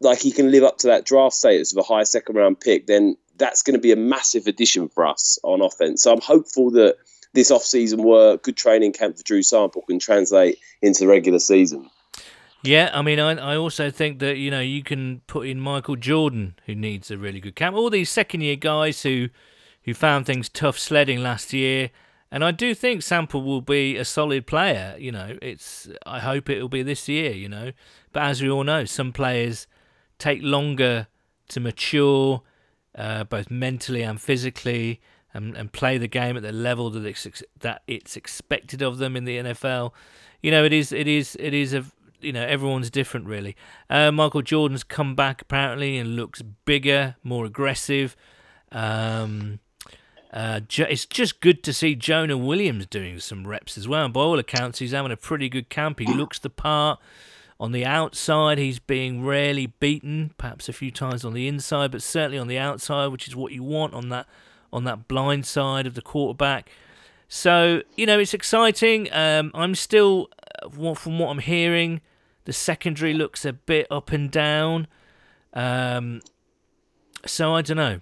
like 0.00 0.20
he 0.20 0.32
can 0.32 0.50
live 0.50 0.64
up 0.64 0.78
to 0.78 0.88
that 0.88 1.04
draft 1.04 1.34
status 1.34 1.72
of 1.72 1.78
a 1.78 1.82
high 1.82 2.04
second 2.04 2.36
round 2.36 2.60
pick, 2.60 2.86
then 2.86 3.16
that's 3.36 3.62
going 3.62 3.74
to 3.74 3.80
be 3.80 3.92
a 3.92 3.96
massive 3.96 4.46
addition 4.46 4.88
for 4.88 5.06
us 5.06 5.38
on 5.42 5.60
offense. 5.60 6.02
So 6.02 6.12
I'm 6.12 6.20
hopeful 6.20 6.70
that 6.72 6.96
this 7.34 7.50
off-season 7.50 8.02
work, 8.02 8.42
good 8.42 8.56
training 8.56 8.92
camp 8.92 9.16
for 9.16 9.22
Drew 9.22 9.42
Sample 9.42 9.82
can 9.82 9.98
translate 9.98 10.58
into 10.82 11.00
the 11.00 11.06
regular 11.08 11.38
season. 11.38 11.90
Yeah, 12.62 12.90
I 12.92 13.02
mean, 13.02 13.20
I, 13.20 13.34
I 13.34 13.56
also 13.56 13.90
think 13.90 14.18
that 14.18 14.36
you 14.36 14.50
know 14.50 14.60
you 14.60 14.82
can 14.82 15.20
put 15.28 15.46
in 15.46 15.60
Michael 15.60 15.94
Jordan, 15.94 16.56
who 16.66 16.74
needs 16.74 17.10
a 17.10 17.16
really 17.16 17.38
good 17.38 17.54
camp. 17.54 17.76
All 17.76 17.90
these 17.90 18.10
second-year 18.10 18.56
guys 18.56 19.02
who 19.02 19.28
who 19.84 19.94
found 19.94 20.26
things 20.26 20.48
tough 20.48 20.76
sledding 20.76 21.22
last 21.22 21.52
year, 21.52 21.90
and 22.32 22.44
I 22.44 22.50
do 22.50 22.74
think 22.74 23.02
Sample 23.02 23.42
will 23.42 23.60
be 23.60 23.96
a 23.96 24.04
solid 24.04 24.46
player. 24.46 24.96
You 24.98 25.12
know, 25.12 25.38
it's 25.40 25.88
I 26.04 26.18
hope 26.18 26.50
it 26.50 26.60
will 26.60 26.68
be 26.68 26.82
this 26.82 27.08
year. 27.08 27.30
You 27.30 27.48
know, 27.48 27.72
but 28.12 28.24
as 28.24 28.42
we 28.42 28.50
all 28.50 28.64
know, 28.64 28.84
some 28.84 29.12
players 29.12 29.68
take 30.18 30.42
longer 30.42 31.06
to 31.48 31.60
mature 31.60 32.42
uh, 32.98 33.24
both 33.24 33.50
mentally 33.50 34.02
and 34.02 34.20
physically, 34.20 35.00
and, 35.32 35.56
and 35.56 35.72
play 35.72 35.98
the 35.98 36.08
game 36.08 36.36
at 36.36 36.42
the 36.42 36.52
level 36.52 36.90
that 36.90 37.04
it's, 37.04 37.42
that 37.60 37.82
it's 37.86 38.16
expected 38.16 38.82
of 38.82 38.98
them 38.98 39.16
in 39.16 39.24
the 39.24 39.38
NFL. 39.38 39.92
You 40.42 40.50
know, 40.50 40.64
it 40.64 40.72
is 40.72 40.92
it 40.92 41.06
is 41.06 41.36
it 41.38 41.54
is 41.54 41.74
a 41.74 41.84
you 42.20 42.32
know 42.32 42.44
everyone's 42.44 42.90
different 42.90 43.26
really. 43.26 43.56
Uh, 43.88 44.10
Michael 44.10 44.42
Jordan's 44.42 44.84
come 44.84 45.14
back 45.14 45.42
apparently 45.42 45.96
and 45.98 46.16
looks 46.16 46.42
bigger, 46.42 47.16
more 47.22 47.44
aggressive. 47.44 48.16
Um, 48.72 49.60
uh, 50.32 50.60
it's 50.70 51.06
just 51.06 51.40
good 51.40 51.62
to 51.62 51.72
see 51.72 51.94
Jonah 51.94 52.36
Williams 52.36 52.86
doing 52.86 53.18
some 53.18 53.46
reps 53.46 53.78
as 53.78 53.88
well. 53.88 54.04
And 54.04 54.12
by 54.12 54.20
all 54.20 54.38
accounts, 54.38 54.78
he's 54.78 54.92
having 54.92 55.12
a 55.12 55.16
pretty 55.16 55.48
good 55.48 55.70
camp. 55.70 56.00
He 56.00 56.06
looks 56.06 56.38
the 56.38 56.50
part. 56.50 57.00
On 57.60 57.72
the 57.72 57.84
outside, 57.84 58.56
he's 58.58 58.78
being 58.78 59.24
rarely 59.24 59.66
beaten, 59.66 60.32
perhaps 60.38 60.68
a 60.68 60.72
few 60.72 60.92
times 60.92 61.24
on 61.24 61.34
the 61.34 61.48
inside, 61.48 61.90
but 61.90 62.02
certainly 62.02 62.38
on 62.38 62.46
the 62.46 62.58
outside, 62.58 63.08
which 63.08 63.26
is 63.26 63.34
what 63.34 63.52
you 63.52 63.62
want 63.62 63.94
on 63.94 64.08
that 64.10 64.26
on 64.72 64.84
that 64.84 65.08
blind 65.08 65.46
side 65.46 65.86
of 65.86 65.94
the 65.94 66.02
quarterback. 66.02 66.70
So 67.28 67.82
you 67.96 68.06
know 68.06 68.18
it's 68.18 68.34
exciting. 68.34 69.12
Um, 69.12 69.50
I'm 69.54 69.74
still, 69.74 70.28
uh, 70.62 70.94
from 70.94 71.18
what 71.18 71.30
I'm 71.30 71.40
hearing, 71.40 72.00
the 72.44 72.52
secondary 72.52 73.12
looks 73.12 73.44
a 73.44 73.52
bit 73.52 73.86
up 73.90 74.12
and 74.12 74.30
down. 74.30 74.86
Um, 75.52 76.20
so 77.26 77.54
I 77.54 77.62
don't 77.62 77.76
know. 77.76 78.00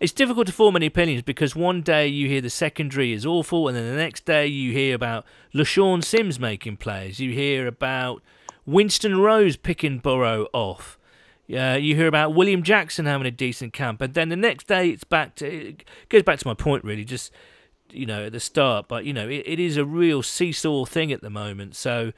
It's 0.00 0.12
difficult 0.12 0.46
to 0.48 0.52
form 0.52 0.76
any 0.76 0.86
opinions 0.86 1.22
because 1.22 1.54
one 1.54 1.82
day 1.82 2.06
you 2.06 2.26
hear 2.26 2.40
the 2.40 2.50
secondary 2.50 3.12
is 3.12 3.24
awful, 3.24 3.68
and 3.68 3.76
then 3.76 3.86
the 3.86 3.96
next 3.96 4.24
day 4.24 4.46
you 4.46 4.72
hear 4.72 4.96
about 4.96 5.24
LeShaun 5.54 6.02
Sims 6.02 6.40
making 6.40 6.78
plays. 6.78 7.20
You 7.20 7.32
hear 7.32 7.66
about 7.66 8.22
Winston 8.70 9.18
Rose 9.20 9.56
picking 9.56 9.98
Burrow 9.98 10.46
off. 10.52 10.98
Uh, 11.52 11.76
you 11.80 11.96
hear 11.96 12.06
about 12.06 12.34
William 12.34 12.62
Jackson 12.62 13.06
having 13.06 13.26
a 13.26 13.30
decent 13.32 13.72
camp, 13.72 14.00
and 14.00 14.14
then 14.14 14.28
the 14.28 14.36
next 14.36 14.68
day 14.68 14.90
it's 14.90 15.02
back 15.02 15.34
to 15.36 15.46
it 15.46 15.84
goes 16.08 16.22
back 16.22 16.38
to 16.38 16.46
my 16.46 16.54
point 16.54 16.84
really, 16.84 17.04
just 17.04 17.32
you 17.90 18.06
know 18.06 18.26
at 18.26 18.32
the 18.32 18.38
start. 18.38 18.86
But 18.86 19.04
you 19.04 19.12
know 19.12 19.28
it, 19.28 19.42
it 19.44 19.58
is 19.58 19.76
a 19.76 19.84
real 19.84 20.22
seesaw 20.22 20.84
thing 20.84 21.10
at 21.10 21.22
the 21.22 21.30
moment, 21.30 21.74
so 21.74 22.12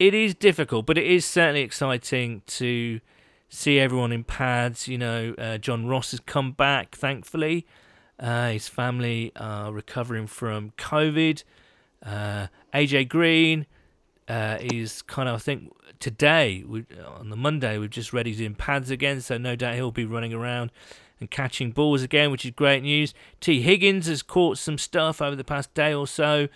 it 0.00 0.12
is 0.12 0.34
difficult, 0.34 0.86
but 0.86 0.98
it 0.98 1.06
is 1.06 1.24
certainly 1.24 1.60
exciting 1.60 2.42
to 2.46 3.00
see 3.48 3.78
everyone 3.78 4.10
in 4.10 4.24
pads. 4.24 4.88
You 4.88 4.98
know, 4.98 5.34
uh, 5.38 5.58
John 5.58 5.86
Ross 5.86 6.10
has 6.10 6.18
come 6.20 6.50
back, 6.50 6.96
thankfully. 6.96 7.66
Uh, 8.18 8.50
his 8.50 8.66
family 8.66 9.30
are 9.36 9.72
recovering 9.72 10.26
from 10.26 10.72
COVID. 10.76 11.44
Uh, 12.04 12.48
AJ 12.74 13.08
Green 13.08 13.66
uh, 14.28 14.58
is 14.60 15.02
kind 15.02 15.28
of, 15.28 15.36
I 15.36 15.38
think, 15.38 15.72
today, 16.00 16.64
we, 16.66 16.84
on 17.18 17.30
the 17.30 17.36
Monday, 17.36 17.78
we've 17.78 17.90
just 17.90 18.12
read 18.12 18.26
he's 18.26 18.40
in 18.40 18.54
pads 18.54 18.90
again, 18.90 19.20
so 19.20 19.38
no 19.38 19.56
doubt 19.56 19.74
he'll 19.74 19.90
be 19.90 20.04
running 20.04 20.32
around 20.32 20.70
and 21.20 21.30
catching 21.30 21.70
balls 21.70 22.02
again, 22.02 22.30
which 22.30 22.44
is 22.44 22.50
great 22.50 22.82
news. 22.82 23.14
Tee 23.40 23.62
Higgins 23.62 24.06
has 24.06 24.22
caught 24.22 24.58
some 24.58 24.78
stuff 24.78 25.22
over 25.22 25.36
the 25.36 25.44
past 25.44 25.72
day 25.74 25.92
or 25.94 26.06
so, 26.06 26.48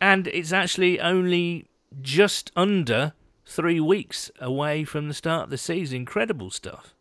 and 0.00 0.26
it's 0.28 0.52
actually 0.52 1.00
only 1.00 1.66
just 2.00 2.50
under 2.56 3.12
three 3.46 3.80
weeks 3.80 4.30
away 4.40 4.84
from 4.84 5.08
the 5.08 5.14
start 5.14 5.44
of 5.44 5.50
the 5.50 5.58
season. 5.58 5.96
Incredible 5.98 6.50
stuff. 6.50 6.94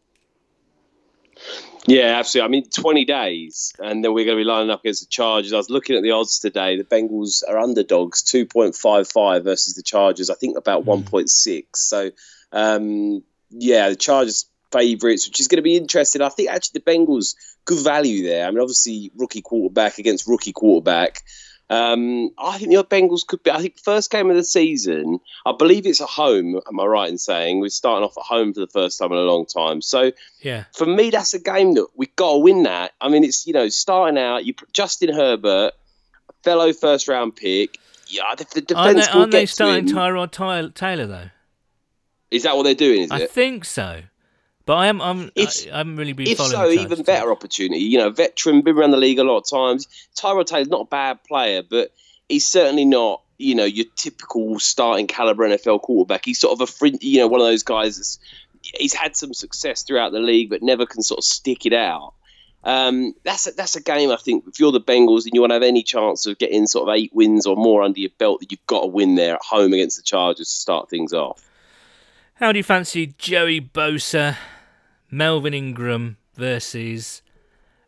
Yeah, 1.88 2.20
absolutely. 2.20 2.46
I 2.46 2.51
mean, 2.51 2.70
20 2.70 3.06
days, 3.06 3.74
and 3.79 4.03
then 4.03 4.13
we're 4.13 4.25
going 4.25 4.38
to 4.38 4.44
be 4.44 4.48
lining 4.48 4.70
up 4.70 4.82
against 4.82 5.03
the 5.03 5.10
Chargers. 5.10 5.53
I 5.53 5.58
was 5.58 5.70
looking 5.70 5.96
at 5.96 6.03
the 6.03 6.12
odds 6.12 6.39
today. 6.39 6.77
The 6.77 6.84
Bengals 6.84 7.44
are 7.48 7.58
underdogs, 7.58 8.24
2.55 8.24 9.44
versus 9.44 9.74
the 9.75 9.84
Chargers, 9.84 10.29
I 10.29 10.36
think 10.36 10.58
about 10.58 10.84
mm. 10.84 11.03
1.6. 11.06 11.65
So, 11.75 12.12
um, 12.51 13.24
yeah, 13.50 13.88
the 13.89 13.96
Chargers 13.96 14.50
favourites, 14.72 15.27
which 15.27 15.39
is 15.39 15.48
going 15.48 15.58
to 15.58 15.63
be 15.63 15.77
interesting. 15.77 16.22
I 16.22 16.29
think 16.29 16.50
actually 16.50 16.82
the 16.84 16.91
Bengals 16.91 17.36
good 17.63 17.84
value 17.84 18.24
there. 18.24 18.46
I 18.46 18.51
mean, 18.51 18.60
obviously 18.60 19.12
rookie 19.15 19.41
quarterback 19.41 19.98
against 19.98 20.27
rookie 20.27 20.53
quarterback. 20.53 21.22
Um, 21.70 22.30
I 22.38 22.58
think 22.58 22.72
the 22.72 22.84
Bengals 22.84 23.28
could 23.28 23.44
be. 23.44 23.52
I 23.52 23.62
think 23.62 23.78
first 23.80 24.10
game 24.10 24.30
of 24.30 24.38
the 24.38 24.44
season. 24.44 25.20
I 25.46 25.54
believe 25.58 25.86
it's 25.86 26.00
at 26.00 26.08
home. 26.08 26.62
Am 26.68 26.80
I 26.80 26.86
right 26.86 27.10
in 27.10 27.18
saying 27.18 27.60
we're 27.60 27.70
starting 27.70 28.06
off 28.06 28.18
at 28.18 28.24
home 28.24 28.54
for 28.54 28.62
the 28.62 28.68
first 28.68 28.98
time 29.00 29.12
in 29.12 29.18
a 29.18 29.22
long 29.22 29.46
time? 29.46 29.82
So 29.82 30.12
Yeah. 30.42 30.64
for 30.74 30.86
me, 30.86 31.10
that's 31.10 31.34
a 31.34 31.40
game 31.40 31.74
that 31.74 31.88
we 31.96 32.06
got 32.16 32.32
to 32.34 32.38
win. 32.38 32.64
That 32.64 32.94
I 33.02 33.10
mean, 33.10 33.24
it's 33.26 33.46
you 33.46 33.54
know 33.54 33.68
starting 33.68 34.18
out. 34.18 34.46
You 34.46 34.54
Justin 34.72 35.14
Herbert, 35.14 35.74
fellow 36.44 36.72
first 36.72 37.08
round 37.10 37.36
pick. 37.36 37.78
Yeah, 38.08 38.24
the, 38.38 38.46
the 38.62 38.76
Aren't 38.76 38.96
defense 38.98 39.08
they, 39.08 39.20
aren't 39.20 39.32
they 39.34 39.40
get 39.42 39.48
to 39.50 39.54
starting 39.54 39.88
him. 39.90 39.96
Tyrod 39.96 40.74
Taylor 40.74 41.06
though? 41.08 41.30
Is 42.32 42.44
that 42.44 42.56
what 42.56 42.64
they're 42.64 42.76
doing? 42.76 43.02
Is 43.04 43.12
I 43.12 43.20
it? 43.22 43.32
think 43.32 43.66
so, 43.66 44.04
but 44.68 44.76
I 44.76 44.88
am. 44.88 45.02
I'm. 45.02 45.32
If- 45.34 45.66
I, 45.68 45.74
I 45.74 45.78
haven't 45.80 45.96
really 45.96 46.14
been 46.14 46.28
If 46.28 46.38
following. 46.38 46.78
so, 46.78 46.82
even 46.82 47.02
better 47.02 47.32
opportunity. 47.32 47.82
You 47.82 47.98
know, 47.98 48.12
veteran, 48.12 48.62
been 48.62 48.78
around 48.78 48.92
the 48.92 48.98
league 48.98 49.18
a 49.18 49.24
lot 49.24 49.38
of 49.38 49.50
times. 49.50 49.88
Tyrod 50.16 50.46
Taylor's 50.46 50.68
not 50.68 50.82
a 50.82 50.86
bad 50.86 51.24
player, 51.24 51.64
but 51.64 51.92
he's 52.30 52.46
certainly 52.46 52.86
not, 52.86 53.24
you 53.40 53.56
know, 53.56 53.66
your 53.66 53.86
typical 53.96 54.60
starting 54.60 55.08
caliber 55.08 55.48
NFL 55.48 55.82
quarterback. 55.82 56.26
He's 56.26 56.40
sort 56.40 56.54
of 56.54 56.62
a 56.62 56.72
frin 56.72 57.00
you 57.02 57.20
know, 57.20 57.28
one 57.28 57.42
of 57.42 57.48
those 57.48 57.64
guys 57.64 57.96
that's 57.98 58.20
he's 58.62 58.94
had 58.94 59.16
some 59.16 59.34
success 59.34 59.84
throughout 59.84 60.12
the 60.12 60.20
league, 60.20 60.50
but 60.50 60.62
never 60.62 60.86
can 60.86 61.02
sort 61.02 61.20
of 61.20 61.24
stick 61.24 61.66
it 61.66 61.74
out. 61.74 62.14
Um, 62.64 63.14
that's 63.24 63.48
a, 63.48 63.52
that's 63.52 63.78
a 63.78 63.82
game 63.82 64.12
I 64.12 64.18
think 64.18 64.44
if 64.46 64.60
you're 64.60 64.74
the 64.74 64.82
Bengals 64.82 65.24
and 65.24 65.34
you 65.34 65.40
want 65.40 65.52
to 65.52 65.56
have 65.56 65.64
any 65.64 65.84
chance 65.84 66.26
of 66.26 66.38
getting 66.38 66.68
sort 66.68 66.90
of 66.90 66.94
eight 66.96 67.12
wins 67.14 67.46
or 67.46 67.56
more 67.56 67.82
under 67.84 68.00
your 68.00 68.10
belt, 68.18 68.42
that 68.42 68.52
you've 68.52 68.68
got 68.68 68.82
to 68.82 68.88
win 68.88 69.16
there 69.16 69.36
at 69.36 69.42
home 69.42 69.72
against 69.72 69.96
the 69.96 70.04
Chargers 70.04 70.50
to 70.50 70.56
start 70.60 70.90
things 70.90 71.14
off. 71.14 71.48
How 72.34 72.52
do 72.52 72.60
you 72.60 72.64
fancy 72.64 73.14
Joey 73.18 73.62
Bosa, 73.62 74.36
Melvin 75.12 75.54
Ingram 75.54 76.18
versus? 76.36 77.22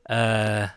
Uh, 0.10 0.68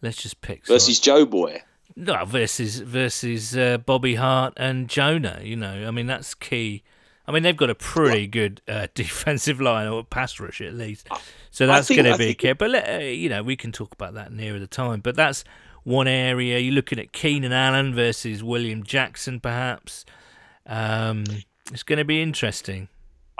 let's 0.00 0.20
just 0.22 0.40
pick 0.40 0.66
Versus 0.66 0.98
Joe 0.98 1.24
Boy. 1.24 1.62
No, 1.94 2.24
versus 2.24 2.78
versus 2.80 3.56
uh, 3.56 3.78
Bobby 3.78 4.14
Hart 4.14 4.54
and 4.56 4.88
Jonah. 4.88 5.40
You 5.42 5.56
know, 5.56 5.86
I 5.86 5.90
mean 5.90 6.06
that's 6.06 6.34
key. 6.34 6.82
I 7.26 7.32
mean 7.32 7.42
they've 7.42 7.56
got 7.56 7.70
a 7.70 7.74
pretty 7.74 8.26
good 8.26 8.60
uh, 8.66 8.86
defensive 8.94 9.60
line 9.60 9.86
or 9.88 10.02
pass 10.02 10.40
rush 10.40 10.60
at 10.60 10.74
least, 10.74 11.08
so 11.50 11.66
that's 11.66 11.88
going 11.88 12.04
to 12.04 12.16
be 12.16 12.24
a 12.24 12.26
think- 12.28 12.38
key. 12.38 12.52
But 12.54 12.70
let- 12.70 12.88
uh, 12.88 13.04
you 13.04 13.28
know 13.28 13.42
we 13.42 13.56
can 13.56 13.72
talk 13.72 13.92
about 13.92 14.14
that 14.14 14.32
nearer 14.32 14.58
the 14.58 14.66
time. 14.66 15.00
But 15.00 15.16
that's 15.16 15.44
one 15.84 16.08
area. 16.08 16.58
You're 16.58 16.74
looking 16.74 16.98
at 16.98 17.12
Keenan 17.12 17.52
Allen 17.52 17.94
versus 17.94 18.42
William 18.42 18.82
Jackson, 18.84 19.38
perhaps. 19.38 20.04
Um, 20.66 21.24
it's 21.72 21.82
going 21.82 21.98
to 21.98 22.04
be 22.04 22.22
interesting. 22.22 22.88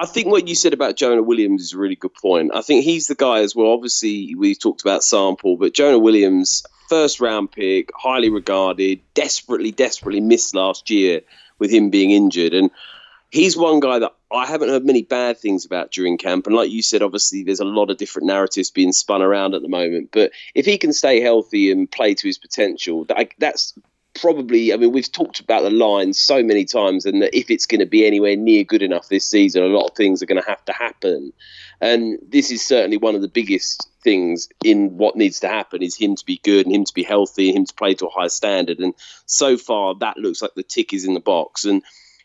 I 0.03 0.07
think 0.07 0.27
what 0.27 0.49
you 0.49 0.57
said 0.57 0.73
about 0.73 0.97
Jonah 0.97 1.23
Williams 1.23 1.63
is 1.63 1.75
a 1.75 1.79
really 1.79 1.95
good 1.95 2.13
point. 2.13 2.51
I 2.53 2.61
think 2.61 2.83
he's 2.83 3.07
the 3.07 3.15
guy 3.15 3.39
as 3.39 3.55
well. 3.55 3.69
Obviously, 3.69 4.35
we 4.35 4.57
talked 4.57 4.81
about 4.81 5.05
sample, 5.05 5.57
but 5.57 5.75
Jonah 5.75 6.01
Williams, 6.01 6.65
first 6.89 7.21
round 7.21 7.53
pick, 7.53 7.91
highly 7.95 8.29
regarded, 8.29 9.01
desperately, 9.15 9.71
desperately 9.71 10.21
missed 10.21 10.57
last 10.57 10.91
year 10.91 11.21
with 11.61 11.71
him 11.71 11.91
being 11.91 12.11
injured. 12.11 12.53
And 12.53 12.73
he's 13.31 13.57
one 13.57 13.79
guy 13.79 14.01
that 14.01 14.13
I 14.33 14.45
haven't 14.45 14.71
heard 14.71 14.85
many 14.85 15.03
bad 15.03 15.39
things 15.39 15.65
about 15.65 15.93
during 15.93 16.19
camp. 16.19 16.49
And 16.49 16.57
like 16.57 16.73
you 16.73 16.83
said, 16.83 17.03
obviously, 17.03 17.45
there's 17.45 17.61
a 17.61 17.65
lot 17.65 17.89
of 17.89 17.97
different 17.97 18.27
narratives 18.27 18.73
being 18.73 18.91
spun 18.91 19.23
around 19.23 19.55
at 19.55 19.63
the 19.63 19.69
moment. 19.69 20.09
But 20.11 20.33
if 20.53 20.67
he 20.67 20.79
can 20.79 20.93
stay 20.93 21.21
healthy 21.21 21.71
and 21.71 21.89
play 21.89 22.15
to 22.15 22.27
his 22.27 22.39
potential, 22.39 23.05
that, 23.05 23.29
that's 23.39 23.73
probably, 24.15 24.73
I 24.73 24.77
mean, 24.77 24.93
we've 24.93 25.11
talked 25.11 25.41
about 25.41 25.63
the 25.63 25.71
line 25.71 26.13
so 26.13 26.43
many 26.43 26.65
times, 26.65 27.07
and 27.07 27.23
that 27.23 27.37
if 27.37 27.51
it's 27.51 27.67
going 27.67 27.81
to 27.81 27.87
be 27.87 28.07
anywhere 28.07 28.37
near 28.37 28.65
good 28.65 28.83
enough 28.83 29.09
this 29.09 29.27
season, 29.27 29.63
a 29.63 29.67
lot 29.67 29.91
of 29.91 29.97
things 29.97 30.23
are 30.23 30.27
going 30.27 30.41
to 30.41 30.49
have 30.49 30.65
to 30.67 30.73
happen. 30.73 31.33
And 31.81 32.19
this 32.27 32.51
is 32.51 32.65
certainly 32.65 32.97
one 32.97 33.15
of 33.15 33.23
the 33.23 33.29
biggest 33.29 33.89
things 34.05 34.49
in 34.65 34.97
what 34.97 35.17
needs 35.17 35.41
to 35.41 35.49
happen 35.49 35.83
is 35.83 35.97
him 35.97 36.17
to 36.17 36.25
be 36.25 36.41
good 36.43 36.67
and 36.67 36.75
him 36.75 36.85
to 36.85 36.95
be 36.95 37.03
healthy 37.03 37.49
and 37.49 37.59
him 37.59 37.67
to 37.67 37.75
play 37.75 37.95
to 37.95 38.07
a 38.07 38.11
high 38.11 38.29
standard. 38.29 38.79
And 38.79 38.95
so 39.27 39.57
far, 39.57 39.95
that 39.97 40.19
looks 40.19 40.43
like 40.43 40.55
the 40.55 40.63
tick 40.63 40.93
is 40.93 41.05
in 41.05 41.15
the 41.15 41.21
box. 41.21 41.65
And 41.65 41.83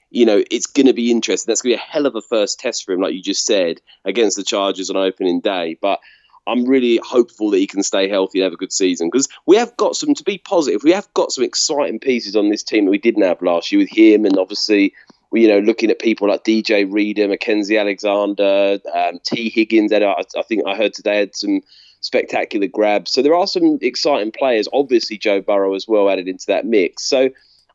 you 0.10 0.26
know, 0.26 0.44
it's 0.50 0.68
going 0.68 0.88
to 0.88 0.94
be 0.94 1.12
interesting. 1.12 1.52
That's 1.52 1.62
going 1.62 1.74
to 1.74 1.78
be 1.78 1.84
a 1.84 1.92
hell 1.92 2.06
of 2.06 2.16
a 2.16 2.22
first 2.22 2.60
test 2.60 2.86
for 2.86 2.94
him, 2.94 3.02
like 3.02 3.14
you 3.14 3.22
just 3.22 3.46
said, 3.46 3.82
against 4.06 4.38
the 4.38 4.44
Chargers 4.44 4.90
on 4.90 4.96
opening 4.96 5.42
day. 5.42 5.78
But 5.80 6.00
I'm 6.48 6.66
really 6.66 7.00
hopeful 7.04 7.52
that 7.52 7.58
he 7.58 7.68
can 7.68 7.84
stay 7.84 8.08
healthy 8.08 8.40
and 8.40 8.46
have 8.46 8.54
a 8.54 8.58
good 8.58 8.72
season 8.72 9.10
because 9.12 9.28
we 9.46 9.58
have 9.58 9.76
got 9.78 9.96
some, 9.96 10.14
to 10.14 10.24
be 10.24 10.38
positive, 10.38 10.82
we 10.84 10.92
have 10.92 11.14
got 11.14 11.32
some 11.32 11.44
exciting 11.44 12.00
pieces 12.00 12.36
on 12.36 12.50
this 12.50 12.64
team 12.64 12.86
that 12.86 12.92
we 12.92 12.98
didn't 12.98 13.24
have 13.24 13.42
last 13.42 13.72
year 13.72 13.80
with 13.80 13.90
him 13.90 14.26
and 14.26 14.38
obviously, 14.38 14.94
you 15.34 15.48
know, 15.48 15.60
looking 15.60 15.92
at 15.92 16.00
people 16.00 16.30
like 16.30 16.44
DJ 16.44 16.92
Reader, 16.92 17.28
Mackensie 17.28 17.80
Alexander, 17.80 18.80
um, 18.94 19.20
Tee 19.24 19.50
Higgins. 19.50 19.92
That 19.92 20.04
I, 20.04 20.24
I 20.38 20.42
think 20.44 20.64
I 20.66 20.76
heard 20.76 20.94
today 20.94 21.20
had 21.20 21.36
some 21.36 21.62
spectacular 22.02 22.68
grabs. 22.68 23.12
So 23.12 23.22
there 23.22 23.36
are 23.36 23.48
some 23.48 23.78
exciting 23.82 24.32
players. 24.32 24.68
Obviously, 24.72 25.18
Joe 25.18 25.42
Burrow 25.42 25.74
as 25.76 25.88
well 25.88 26.10
added 26.10 26.28
into 26.28 26.46
that 26.48 26.66
mix. 26.66 27.04
So 27.04 27.30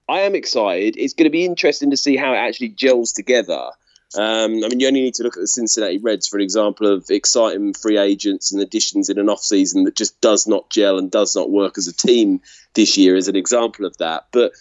I 0.08 0.20
am 0.20 0.34
excited. 0.34 0.96
It's 0.96 1.14
going 1.14 1.24
to 1.24 1.30
be 1.30 1.44
interesting 1.44 1.90
to 1.90 1.96
see 1.96 2.16
how 2.16 2.32
it 2.32 2.38
actually 2.38 2.70
gels 2.70 3.12
together. 3.12 3.70
Um, 4.14 4.62
I 4.64 4.68
mean, 4.68 4.80
you 4.80 4.88
only 4.88 5.02
need 5.02 5.14
to 5.14 5.22
look 5.22 5.36
at 5.36 5.40
the 5.40 5.46
Cincinnati 5.46 5.98
Reds 5.98 6.28
for 6.28 6.36
an 6.36 6.42
example 6.42 6.86
of 6.86 7.10
exciting 7.10 7.72
free 7.72 7.98
agents 7.98 8.52
and 8.52 8.60
additions 8.60 9.08
in 9.08 9.18
an 9.18 9.28
off 9.28 9.40
season 9.40 9.84
that 9.84 9.96
just 9.96 10.20
does 10.20 10.46
not 10.46 10.70
gel 10.70 10.98
and 10.98 11.10
does 11.10 11.34
not 11.34 11.50
work 11.50 11.78
as 11.78 11.88
a 11.88 11.92
team 11.92 12.40
this 12.74 12.96
year, 12.96 13.16
as 13.16 13.28
an 13.28 13.36
example 13.36 13.86
of 13.86 13.96
that. 13.98 14.26
But 14.32 14.52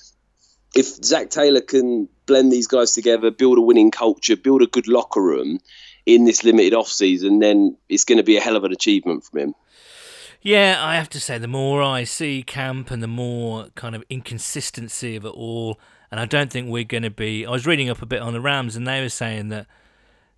if 0.74 0.86
Zac 1.04 1.30
Taylor 1.30 1.62
can 1.62 2.08
blend 2.26 2.52
these 2.52 2.68
guys 2.68 2.94
together, 2.94 3.30
build 3.30 3.58
a 3.58 3.62
winning 3.62 3.92
culture, 3.92 4.38
build 4.38 4.62
a 4.62 4.68
good 4.68 4.88
locker 4.88 5.22
room 5.22 5.60
in 6.06 6.26
this 6.26 6.44
limited 6.44 6.74
off 6.74 6.88
season, 6.88 7.40
then 7.40 7.78
it's 7.90 8.06
going 8.06 8.18
to 8.18 8.24
be 8.24 8.38
a 8.38 8.42
hell 8.42 8.56
of 8.56 8.64
an 8.64 8.72
achievement 8.72 9.24
from 9.24 9.40
him. 9.40 9.56
Yeah, 10.42 10.78
I 10.80 10.96
have 10.96 11.10
to 11.10 11.20
say, 11.20 11.38
the 11.38 11.48
more 11.48 11.84
I 11.84 12.04
see 12.04 12.42
camp 12.42 12.90
and 12.90 13.04
the 13.04 13.08
more 13.08 13.68
kind 13.76 13.96
of 13.96 14.04
inconsistency 14.10 15.16
of 15.16 15.26
it 15.26 15.30
all, 15.30 15.80
and 16.12 16.20
I 16.20 16.26
don't 16.26 16.52
think 16.52 16.70
we're 16.70 16.84
going 16.84 17.04
to 17.04 17.10
be. 17.10 17.46
I 17.46 17.50
was 17.50 17.66
reading 17.66 17.90
up 17.90 18.02
a 18.02 18.06
bit 18.06 18.22
on 18.22 18.34
the 18.34 18.42
Rams, 18.42 18.76
and 18.76 18.86
they 18.86 19.02
were 19.02 19.10
saying 19.10 19.50
that 19.50 19.68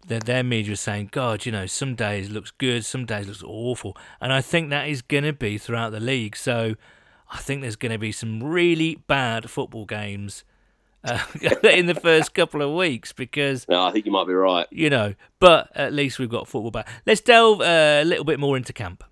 that 0.08 0.26
their 0.26 0.44
media 0.44 0.72
was 0.72 0.82
saying, 0.82 1.10
God, 1.12 1.46
you 1.46 1.52
know, 1.52 1.66
some 1.66 1.96
days 1.96 2.30
looks 2.30 2.52
good, 2.52 2.84
some 2.84 3.06
days 3.06 3.28
looks 3.28 3.44
awful, 3.44 3.98
and 4.22 4.32
I 4.32 4.42
think 4.42 4.70
that 4.70 4.88
is 4.88 5.02
going 5.02 5.24
to 5.24 5.34
be 5.34 5.58
throughout 5.58 5.92
the 5.92 6.00
league. 6.00 6.36
So 6.36 6.76
I 7.32 7.38
think 7.38 7.62
there's 7.62 7.76
going 7.76 7.92
to 7.92 7.98
be 7.98 8.12
some 8.12 8.44
really 8.44 8.96
bad 9.08 9.50
football 9.50 9.86
games 9.86 10.44
uh, 11.04 11.24
in 11.64 11.88
the 11.88 11.96
first 11.96 12.34
couple 12.34 12.62
of 12.62 12.76
weeks 12.76 13.12
because 13.12 13.68
No, 13.68 13.84
I 13.84 13.92
think 13.92 14.06
you 14.06 14.12
might 14.12 14.28
be 14.28 14.34
right. 14.34 14.68
you 14.72 14.90
know, 14.90 15.16
but 15.40 15.70
at 15.76 15.94
least 15.94 16.20
we've 16.20 16.30
got 16.30 16.48
football 16.48 16.72
back. 16.72 16.88
Let's 17.06 17.22
delve 17.22 17.62
uh, 17.62 18.02
a 18.02 18.06
little 18.06 18.26
bit 18.26 18.40
more 18.40 18.58
into 18.58 18.74
camp. 18.74 19.04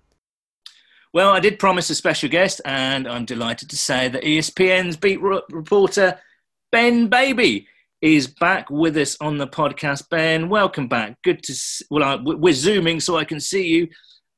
Well, 1.12 1.30
I 1.30 1.40
did 1.40 1.58
promise 1.58 1.90
a 1.90 1.94
special 1.94 2.30
guest, 2.30 2.62
and 2.64 3.06
I'm 3.06 3.26
delighted 3.26 3.68
to 3.70 3.76
say 3.76 4.08
that 4.08 4.22
ESPN's 4.22 4.96
beat 4.96 5.20
reporter 5.20 6.18
Ben 6.72 7.08
Baby 7.08 7.68
is 8.00 8.26
back 8.26 8.68
with 8.70 8.96
us 8.96 9.16
on 9.20 9.36
the 9.36 9.46
podcast. 9.46 10.08
Ben, 10.08 10.48
welcome 10.48 10.88
back. 10.88 11.16
Good 11.22 11.42
to 11.44 11.52
s- 11.52 11.82
well, 11.90 12.02
I, 12.02 12.16
we're 12.16 12.54
zooming 12.54 12.98
so 12.98 13.18
I 13.18 13.24
can 13.24 13.38
see 13.40 13.68
you, 13.68 13.88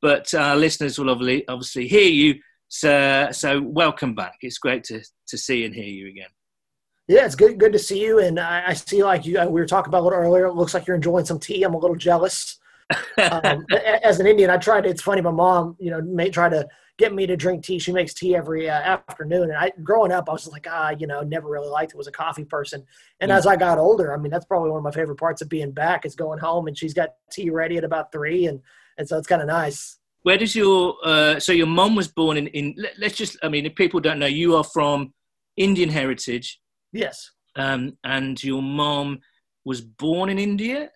but 0.02 0.34
our 0.34 0.56
listeners 0.56 0.98
will 0.98 1.10
obviously 1.10 1.46
obviously 1.48 1.86
hear 1.86 2.10
you. 2.10 2.40
So, 2.68 3.28
so 3.30 3.62
welcome 3.62 4.16
back. 4.16 4.34
It's 4.40 4.58
great 4.58 4.82
to 4.84 5.00
to 5.28 5.38
see 5.38 5.64
and 5.64 5.72
hear 5.72 5.84
you 5.84 6.08
again. 6.08 6.28
Yeah, 7.06 7.24
it's 7.24 7.36
good. 7.36 7.56
Good 7.58 7.72
to 7.72 7.78
see 7.78 8.02
you. 8.02 8.18
And 8.18 8.40
I, 8.40 8.64
I 8.68 8.72
see, 8.74 9.04
like 9.04 9.24
you, 9.26 9.38
uh, 9.38 9.46
we 9.46 9.60
were 9.60 9.66
talking 9.66 9.90
about 9.90 10.00
a 10.02 10.04
little 10.04 10.18
earlier. 10.18 10.46
It 10.46 10.54
looks 10.54 10.74
like 10.74 10.86
you're 10.88 10.96
enjoying 10.96 11.26
some 11.26 11.38
tea. 11.38 11.62
I'm 11.62 11.74
a 11.74 11.78
little 11.78 11.96
jealous. 11.96 12.58
Um, 13.16 13.64
as 14.02 14.20
an 14.20 14.26
Indian, 14.26 14.50
I 14.50 14.58
tried. 14.58 14.84
It's 14.84 15.00
funny. 15.00 15.22
My 15.22 15.30
mom, 15.30 15.76
you 15.78 15.90
know, 15.90 16.02
may 16.02 16.28
try 16.28 16.48
to 16.50 16.66
get 16.98 17.12
me 17.12 17.26
to 17.26 17.36
drink 17.36 17.64
tea. 17.64 17.78
She 17.78 17.92
makes 17.92 18.14
tea 18.14 18.36
every 18.36 18.70
uh, 18.70 18.74
afternoon. 18.74 19.44
And 19.50 19.56
I, 19.56 19.72
growing 19.82 20.12
up, 20.12 20.28
I 20.28 20.32
was 20.32 20.46
like, 20.46 20.66
ah, 20.70 20.90
you 20.90 21.06
know, 21.06 21.22
never 21.22 21.48
really 21.48 21.68
liked 21.68 21.92
it. 21.92 21.96
Was 21.96 22.06
a 22.06 22.12
coffee 22.12 22.44
person. 22.44 22.84
And 23.20 23.30
Mm. 23.30 23.36
as 23.36 23.46
I 23.46 23.56
got 23.56 23.78
older, 23.78 24.14
I 24.14 24.16
mean, 24.16 24.30
that's 24.30 24.44
probably 24.44 24.70
one 24.70 24.78
of 24.78 24.84
my 24.84 24.92
favorite 24.92 25.18
parts 25.18 25.42
of 25.42 25.48
being 25.48 25.72
back 25.72 26.06
is 26.06 26.14
going 26.14 26.38
home 26.38 26.68
and 26.68 26.78
she's 26.78 26.94
got 26.94 27.10
tea 27.32 27.50
ready 27.50 27.76
at 27.76 27.84
about 27.84 28.12
three, 28.12 28.46
and 28.46 28.60
and 28.96 29.08
so 29.08 29.18
it's 29.18 29.26
kind 29.26 29.42
of 29.42 29.48
nice. 29.48 29.98
Where 30.22 30.38
does 30.38 30.54
your 30.54 30.96
uh, 31.04 31.40
so 31.40 31.52
your 31.52 31.66
mom 31.66 31.96
was 31.96 32.08
born 32.08 32.36
in 32.36 32.46
in 32.48 32.74
let, 32.78 32.98
let's 32.98 33.16
just 33.16 33.36
I 33.42 33.48
mean 33.48 33.66
if 33.66 33.74
people 33.74 34.00
don't 34.00 34.18
know 34.18 34.26
you 34.26 34.56
are 34.56 34.64
from 34.64 35.12
Indian 35.56 35.88
heritage 35.90 36.60
Yes. 36.92 37.30
um, 37.56 37.98
and 38.04 38.42
your 38.42 38.62
mom 38.62 39.18
was 39.64 39.80
born 39.80 40.30
in 40.30 40.38
India 40.38 40.90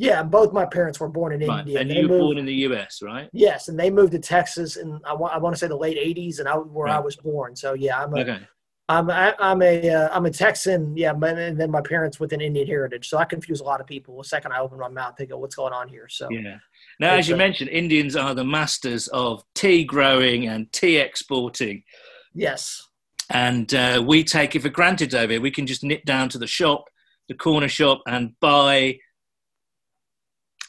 Yeah, 0.00 0.22
both 0.22 0.54
my 0.54 0.64
parents 0.64 0.98
were 0.98 1.10
born 1.10 1.34
in 1.34 1.46
right 1.46 1.60
India. 1.60 1.78
and 1.78 1.90
They 1.90 1.96
you 1.96 2.02
were 2.04 2.08
moved- 2.08 2.20
born 2.22 2.38
in 2.38 2.46
the 2.46 2.54
US 2.68 3.02
right 3.02 3.28
Yes, 3.34 3.68
and 3.68 3.78
they 3.78 3.90
moved 3.90 4.12
to 4.12 4.18
Texas 4.18 4.76
and 4.76 4.98
I 5.04 5.12
want, 5.12 5.34
I 5.34 5.38
want 5.38 5.54
to 5.54 5.60
say 5.60 5.68
the 5.68 5.76
late 5.76 5.98
'80s, 5.98 6.38
and 6.40 6.48
I 6.48 6.54
where 6.54 6.88
I 6.88 6.98
was 6.98 7.16
born. 7.16 7.54
So 7.54 7.74
yeah, 7.74 8.02
I'm 8.02 8.14
a 8.14 8.20
okay 8.20 8.40
am 8.88 9.08
a, 9.10 9.34
I'm 9.38 9.60
a 9.62 9.90
uh, 9.90 10.08
I'm 10.10 10.24
a 10.24 10.30
Texan. 10.30 10.96
Yeah, 10.96 11.12
and 11.12 11.60
then 11.60 11.70
my 11.70 11.82
parents 11.82 12.18
with 12.18 12.32
an 12.32 12.40
Indian 12.40 12.66
heritage. 12.66 13.08
So 13.10 13.18
I 13.18 13.26
confuse 13.26 13.60
a 13.60 13.64
lot 13.64 13.80
of 13.82 13.86
people. 13.86 14.16
The 14.16 14.24
second 14.24 14.52
I 14.52 14.58
open 14.60 14.78
my 14.78 14.88
mouth, 14.88 15.14
they 15.18 15.26
go, 15.26 15.36
"What's 15.36 15.54
going 15.54 15.74
on 15.74 15.86
here?" 15.88 16.08
So 16.08 16.28
yeah 16.30 16.56
now 16.98 17.12
as 17.14 17.28
you 17.28 17.34
Okay. 17.34 17.44
mentioned 17.46 17.68
Indians 17.70 18.16
are 18.16 18.34
the 18.34 18.44
masters 18.58 19.06
of 19.08 19.44
tea 19.54 19.84
growing 19.84 20.48
and 20.48 20.72
tea 20.72 20.96
exporting 20.96 21.84
yes, 22.34 22.88
and 23.28 23.74
uh, 23.74 24.02
we 24.10 24.24
take 24.24 24.56
it 24.56 24.62
for 24.62 24.70
granted 24.70 25.14
over 25.14 25.32
here 25.34 25.40
we 25.42 25.50
can 25.50 25.66
just 25.66 25.84
nip 25.84 26.04
down 26.06 26.28
to 26.30 26.38
the 26.38 26.46
shop 26.58 26.84
the 27.28 27.34
corner 27.34 27.68
shop 27.68 28.00
and 28.08 28.32
buy 28.40 28.98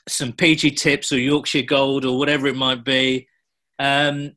some 0.08 0.34
PG 0.34 0.72
Tips 0.72 1.12
or 1.12 1.20
Yorkshire 1.20 1.62
Gold 1.64 2.06
or 2.06 2.18
whatever 2.18 2.48
it 2.48 2.56
might 2.56 2.84
be. 2.84 3.28
Um, 3.80 4.32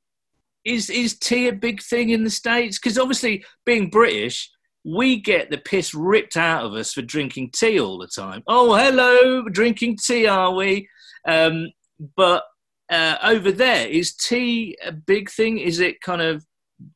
is 0.65 0.89
is 0.89 1.19
tea 1.19 1.49
a 1.49 1.53
big 1.53 1.83
thing 1.83 2.11
in 2.11 2.25
the 2.25 2.31
states? 2.31 2.79
Because 2.79 2.99
obviously, 2.99 3.45
being 3.67 3.91
British, 3.91 4.51
we 4.85 5.21
get 5.21 5.51
the 5.51 5.59
piss 5.59 5.95
ripped 5.95 6.37
out 6.37 6.65
of 6.65 6.75
us 6.75 6.93
for 6.93 7.03
drinking 7.03 7.51
tea 7.55 7.81
all 7.81 7.99
the 7.99 8.07
time. 8.07 8.43
Oh, 8.47 8.75
hello, 8.75 9.49
drinking 9.49 9.99
tea, 9.99 10.27
are 10.27 10.53
we? 10.53 10.89
Um, 11.27 11.71
but 12.17 12.45
uh, 12.91 13.17
over 13.23 13.51
there, 13.51 13.87
is 13.87 14.15
tea 14.15 14.77
a 14.85 14.93
big 14.93 15.31
thing? 15.31 15.59
Is 15.59 15.81
it 15.81 16.01
kind 16.01 16.21
of 16.21 16.45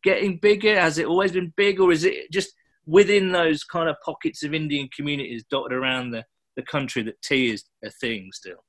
getting 0.02 0.38
bigger? 0.38 0.78
Has 0.78 0.98
it 0.98 1.07
always 1.07 1.33
been 1.33 1.52
big, 1.57 1.81
or 1.81 1.92
is 1.92 2.04
it 2.04 2.31
just 2.31 2.52
within 2.87 3.33
those 3.33 3.64
kind 3.64 3.88
of 3.88 3.96
pockets 4.04 4.42
of 4.42 4.54
Indian 4.54 4.88
communities 4.94 5.44
dotted 5.50 5.72
around 5.72 6.11
the, 6.11 6.24
the 6.59 6.62
country 6.64 7.03
that 7.05 7.23
tea 7.23 7.53
is 7.53 7.64
a 7.85 7.90
thing 7.90 8.31
still? 8.33 8.64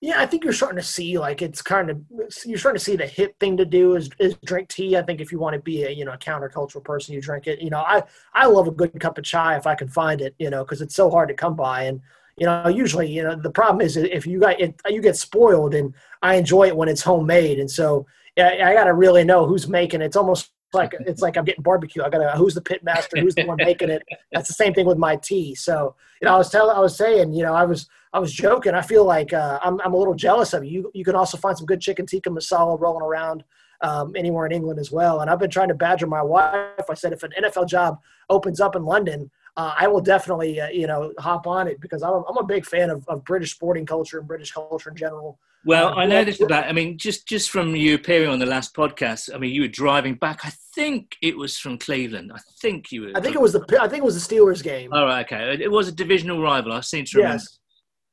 Yeah, 0.00 0.20
I 0.20 0.26
think 0.26 0.44
you're 0.44 0.52
starting 0.52 0.78
to 0.78 0.84
see 0.86 1.18
like 1.18 1.42
it's 1.42 1.62
kind 1.62 1.90
of 1.90 2.00
you're 2.44 2.58
starting 2.58 2.78
to 2.78 2.84
see 2.84 2.96
the 2.96 3.06
hip 3.06 3.38
thing 3.38 3.56
to 3.58 3.64
do 3.64 3.96
is, 3.96 4.10
is 4.18 4.34
drink 4.44 4.68
tea. 4.68 4.96
I 4.96 5.02
think 5.02 5.20
if 5.20 5.30
you 5.30 5.38
want 5.38 5.54
to 5.54 5.60
be 5.60 5.84
a 5.84 5.90
you 5.90 6.04
know 6.04 6.12
a 6.12 6.18
countercultural 6.18 6.82
person, 6.82 7.14
you 7.14 7.20
drink 7.20 7.46
it. 7.46 7.60
You 7.60 7.70
know, 7.70 7.80
I 7.80 8.02
I 8.34 8.46
love 8.46 8.66
a 8.66 8.72
good 8.72 8.98
cup 8.98 9.18
of 9.18 9.24
chai 9.24 9.56
if 9.56 9.66
I 9.66 9.74
can 9.74 9.88
find 9.88 10.20
it. 10.20 10.34
You 10.38 10.50
know, 10.50 10.64
because 10.64 10.80
it's 10.80 10.94
so 10.94 11.10
hard 11.10 11.28
to 11.28 11.34
come 11.34 11.54
by. 11.54 11.84
And 11.84 12.00
you 12.38 12.46
know, 12.46 12.68
usually 12.68 13.10
you 13.10 13.22
know 13.22 13.36
the 13.36 13.50
problem 13.50 13.80
is 13.82 13.96
if 13.96 14.26
you 14.26 14.40
got 14.40 14.58
it, 14.58 14.80
you 14.88 15.02
get 15.02 15.16
spoiled. 15.16 15.74
And 15.74 15.94
I 16.22 16.34
enjoy 16.36 16.66
it 16.68 16.76
when 16.76 16.88
it's 16.88 17.02
homemade. 17.02 17.60
And 17.60 17.70
so 17.70 18.06
yeah, 18.36 18.68
I 18.68 18.74
got 18.74 18.84
to 18.84 18.94
really 18.94 19.22
know 19.22 19.46
who's 19.46 19.68
making 19.68 20.00
it. 20.00 20.06
It's 20.06 20.16
almost 20.16 20.50
like 20.74 20.94
it's 21.00 21.22
like 21.22 21.36
I'm 21.36 21.44
getting 21.44 21.62
barbecue. 21.62 22.02
I 22.02 22.10
gotta 22.10 22.30
who's 22.36 22.54
the 22.54 22.60
pit 22.60 22.82
master, 22.82 23.18
who's 23.18 23.34
the 23.34 23.44
one 23.44 23.56
making 23.58 23.90
it. 23.90 24.02
That's 24.32 24.48
the 24.48 24.54
same 24.54 24.74
thing 24.74 24.86
with 24.86 24.98
my 24.98 25.16
tea. 25.16 25.54
So 25.54 25.94
you 26.20 26.26
know, 26.26 26.34
I 26.34 26.38
was 26.38 26.50
telling, 26.50 26.76
I 26.76 26.80
was 26.80 26.96
saying, 26.96 27.32
you 27.32 27.42
know, 27.42 27.54
I 27.54 27.64
was 27.64 27.88
I 28.12 28.18
was 28.18 28.32
joking. 28.32 28.74
I 28.74 28.82
feel 28.82 29.04
like 29.04 29.32
uh, 29.32 29.58
I'm 29.62 29.80
I'm 29.80 29.94
a 29.94 29.96
little 29.96 30.14
jealous 30.14 30.52
of 30.52 30.64
you. 30.64 30.70
You 30.70 30.90
you 30.94 31.04
can 31.04 31.14
also 31.14 31.36
find 31.36 31.56
some 31.56 31.66
good 31.66 31.80
chicken 31.80 32.06
tikka 32.06 32.30
masala 32.30 32.78
rolling 32.78 33.02
around 33.02 33.44
um, 33.80 34.14
anywhere 34.16 34.46
in 34.46 34.52
England 34.52 34.78
as 34.78 34.90
well. 34.90 35.20
And 35.20 35.30
I've 35.30 35.38
been 35.38 35.50
trying 35.50 35.68
to 35.68 35.74
badger 35.74 36.06
my 36.06 36.22
wife. 36.22 36.88
I 36.88 36.94
said 36.94 37.12
if 37.12 37.22
an 37.22 37.32
NFL 37.40 37.68
job 37.68 37.98
opens 38.28 38.60
up 38.60 38.76
in 38.76 38.84
London. 38.84 39.30
Uh, 39.56 39.74
I 39.78 39.88
will 39.88 40.00
definitely, 40.00 40.60
uh, 40.60 40.68
you 40.68 40.86
know, 40.86 41.12
hop 41.18 41.46
on 41.46 41.68
it 41.68 41.80
because 41.80 42.02
I'm, 42.02 42.22
I'm 42.28 42.36
a 42.38 42.44
big 42.44 42.64
fan 42.64 42.88
of, 42.90 43.06
of 43.08 43.24
British 43.24 43.52
sporting 43.52 43.84
culture 43.84 44.18
and 44.18 44.26
British 44.28 44.52
culture 44.52 44.90
in 44.90 44.96
general. 44.96 45.38
Well, 45.66 45.88
Uh, 45.88 45.96
I 45.96 46.06
know 46.06 46.24
this 46.24 46.40
about. 46.40 46.64
I 46.66 46.72
mean, 46.72 46.96
just 46.96 47.26
just 47.28 47.50
from 47.50 47.76
you 47.76 47.94
appearing 47.94 48.30
on 48.30 48.38
the 48.38 48.46
last 48.46 48.74
podcast. 48.74 49.28
I 49.34 49.38
mean, 49.38 49.52
you 49.52 49.62
were 49.62 49.68
driving 49.68 50.14
back. 50.14 50.40
I 50.44 50.52
think 50.74 51.16
it 51.20 51.36
was 51.36 51.58
from 51.58 51.76
Cleveland. 51.78 52.32
I 52.34 52.38
think 52.62 52.90
you 52.92 53.02
were. 53.02 53.12
I 53.14 53.20
think 53.20 53.34
it 53.34 53.40
was 53.40 53.52
the 53.52 53.62
I 53.80 53.86
think 53.86 54.02
it 54.02 54.06
was 54.06 54.26
the 54.26 54.34
Steelers 54.34 54.62
game. 54.62 54.92
All 54.92 55.04
right, 55.04 55.26
okay. 55.26 55.58
It 55.62 55.70
was 55.70 55.88
a 55.88 55.92
divisional 55.92 56.40
rival. 56.40 56.72
I 56.72 56.80
seem 56.80 57.04
to 57.06 57.18
remember. 57.18 57.42
yes. 57.42 57.58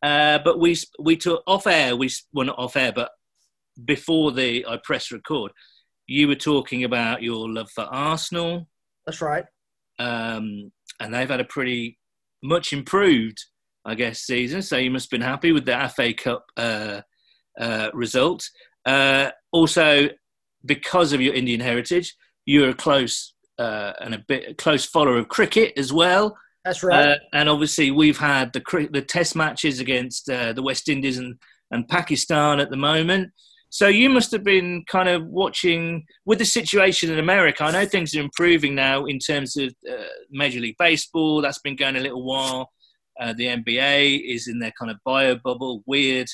Uh, 0.03 0.39
but 0.43 0.59
we 0.59 0.75
we 0.99 1.15
took 1.15 1.41
off 1.47 1.67
air. 1.67 1.95
We 1.95 2.09
well 2.33 2.47
not 2.47 2.59
off 2.59 2.75
air, 2.75 2.91
but 2.91 3.11
before 3.85 4.31
the 4.33 4.65
I 4.67 4.77
pressed 4.83 5.11
record, 5.11 5.51
you 6.05 6.27
were 6.27 6.35
talking 6.35 6.83
about 6.83 7.23
your 7.23 7.47
love 7.49 7.69
for 7.71 7.83
Arsenal, 7.83 8.67
That's 9.05 9.21
right. 9.21 9.45
um, 9.99 10.71
and 10.99 11.13
they've 11.13 11.29
had 11.29 11.39
a 11.39 11.45
pretty 11.45 11.97
much 12.43 12.73
improved, 12.73 13.43
I 13.85 13.95
guess, 13.95 14.21
season. 14.21 14.61
So 14.61 14.77
you 14.77 14.91
must 14.91 15.05
have 15.05 15.19
been 15.19 15.27
happy 15.27 15.51
with 15.51 15.65
the 15.65 15.91
FA 15.95 16.13
Cup 16.13 16.45
uh, 16.57 17.01
uh, 17.59 17.89
result. 17.93 18.47
Uh, 18.85 19.31
also, 19.51 20.09
because 20.65 21.13
of 21.13 21.21
your 21.21 21.33
Indian 21.33 21.59
heritage, 21.59 22.15
you're 22.45 22.69
a 22.69 22.73
close 22.73 23.33
uh, 23.59 23.93
and 24.01 24.13
a 24.13 24.23
bit 24.27 24.49
a 24.49 24.53
close 24.53 24.85
follower 24.85 25.17
of 25.17 25.27
cricket 25.27 25.73
as 25.77 25.91
well. 25.91 26.37
That's 26.63 26.83
right. 26.83 27.09
Uh, 27.09 27.15
and 27.33 27.49
obviously, 27.49 27.91
we've 27.91 28.17
had 28.17 28.53
the 28.53 28.89
the 28.91 29.01
test 29.01 29.35
matches 29.35 29.79
against 29.79 30.29
uh, 30.29 30.53
the 30.53 30.61
West 30.61 30.89
Indies 30.89 31.17
and, 31.17 31.35
and 31.71 31.87
Pakistan 31.87 32.59
at 32.59 32.69
the 32.69 32.77
moment. 32.77 33.31
So 33.69 33.87
you 33.87 34.09
must 34.09 34.31
have 34.31 34.43
been 34.43 34.83
kind 34.87 35.09
of 35.09 35.25
watching 35.25 36.05
with 36.25 36.39
the 36.39 36.45
situation 36.45 37.11
in 37.11 37.19
America. 37.19 37.63
I 37.63 37.71
know 37.71 37.85
things 37.85 38.15
are 38.15 38.21
improving 38.21 38.75
now 38.75 39.05
in 39.05 39.19
terms 39.19 39.57
of 39.57 39.73
uh, 39.89 40.03
Major 40.31 40.59
League 40.61 40.77
Baseball. 40.79 41.41
That's 41.41 41.59
been 41.59 41.75
going 41.75 41.97
a 41.97 41.99
little 41.99 42.23
while. 42.23 42.71
Uh, 43.19 43.33
the 43.33 43.47
NBA 43.47 44.21
is 44.33 44.47
in 44.47 44.59
their 44.59 44.71
kind 44.79 44.89
of 44.91 44.97
bio 45.03 45.35
bubble, 45.35 45.83
weird 45.85 46.27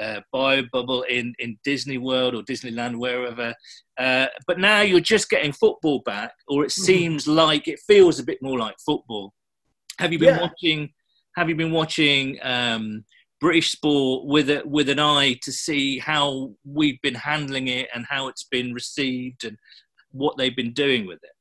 uh, 0.00 0.20
bio 0.32 0.62
bubble 0.72 1.02
in, 1.02 1.34
in 1.38 1.58
Disney 1.64 1.98
World 1.98 2.34
or 2.34 2.42
Disneyland, 2.42 2.96
wherever. 2.98 3.54
Uh, 3.98 4.26
but 4.46 4.58
now 4.58 4.80
you're 4.80 5.00
just 5.00 5.28
getting 5.28 5.52
football 5.52 6.00
back, 6.00 6.32
or 6.48 6.64
it 6.64 6.68
Mhm. 6.68 6.84
seems 6.84 7.28
like 7.28 7.68
it 7.68 7.78
feels 7.86 8.18
a 8.18 8.24
bit 8.24 8.38
more 8.42 8.58
like 8.58 8.74
football. 8.84 9.32
Have 9.98 10.12
you 10.12 10.18
been 10.18 10.34
Yeah. 10.36 10.40
watching? 10.40 10.92
Have 11.36 11.48
you 11.48 11.54
been 11.54 11.72
watching 11.72 12.38
um, 12.42 13.04
British 13.42 13.72
sport 13.72 14.24
with 14.24 14.48
a, 14.48 14.62
with 14.64 14.88
an 14.88 15.00
eye 15.00 15.36
to 15.42 15.50
see 15.50 15.98
how 15.98 16.52
we've 16.64 17.02
been 17.02 17.16
handling 17.16 17.66
it 17.66 17.88
and 17.92 18.06
how 18.08 18.28
it's 18.28 18.44
been 18.44 18.72
received 18.72 19.44
and 19.44 19.58
what 20.12 20.36
they've 20.36 20.54
been 20.54 20.72
doing 20.72 21.08
with 21.08 21.18
it? 21.24 21.32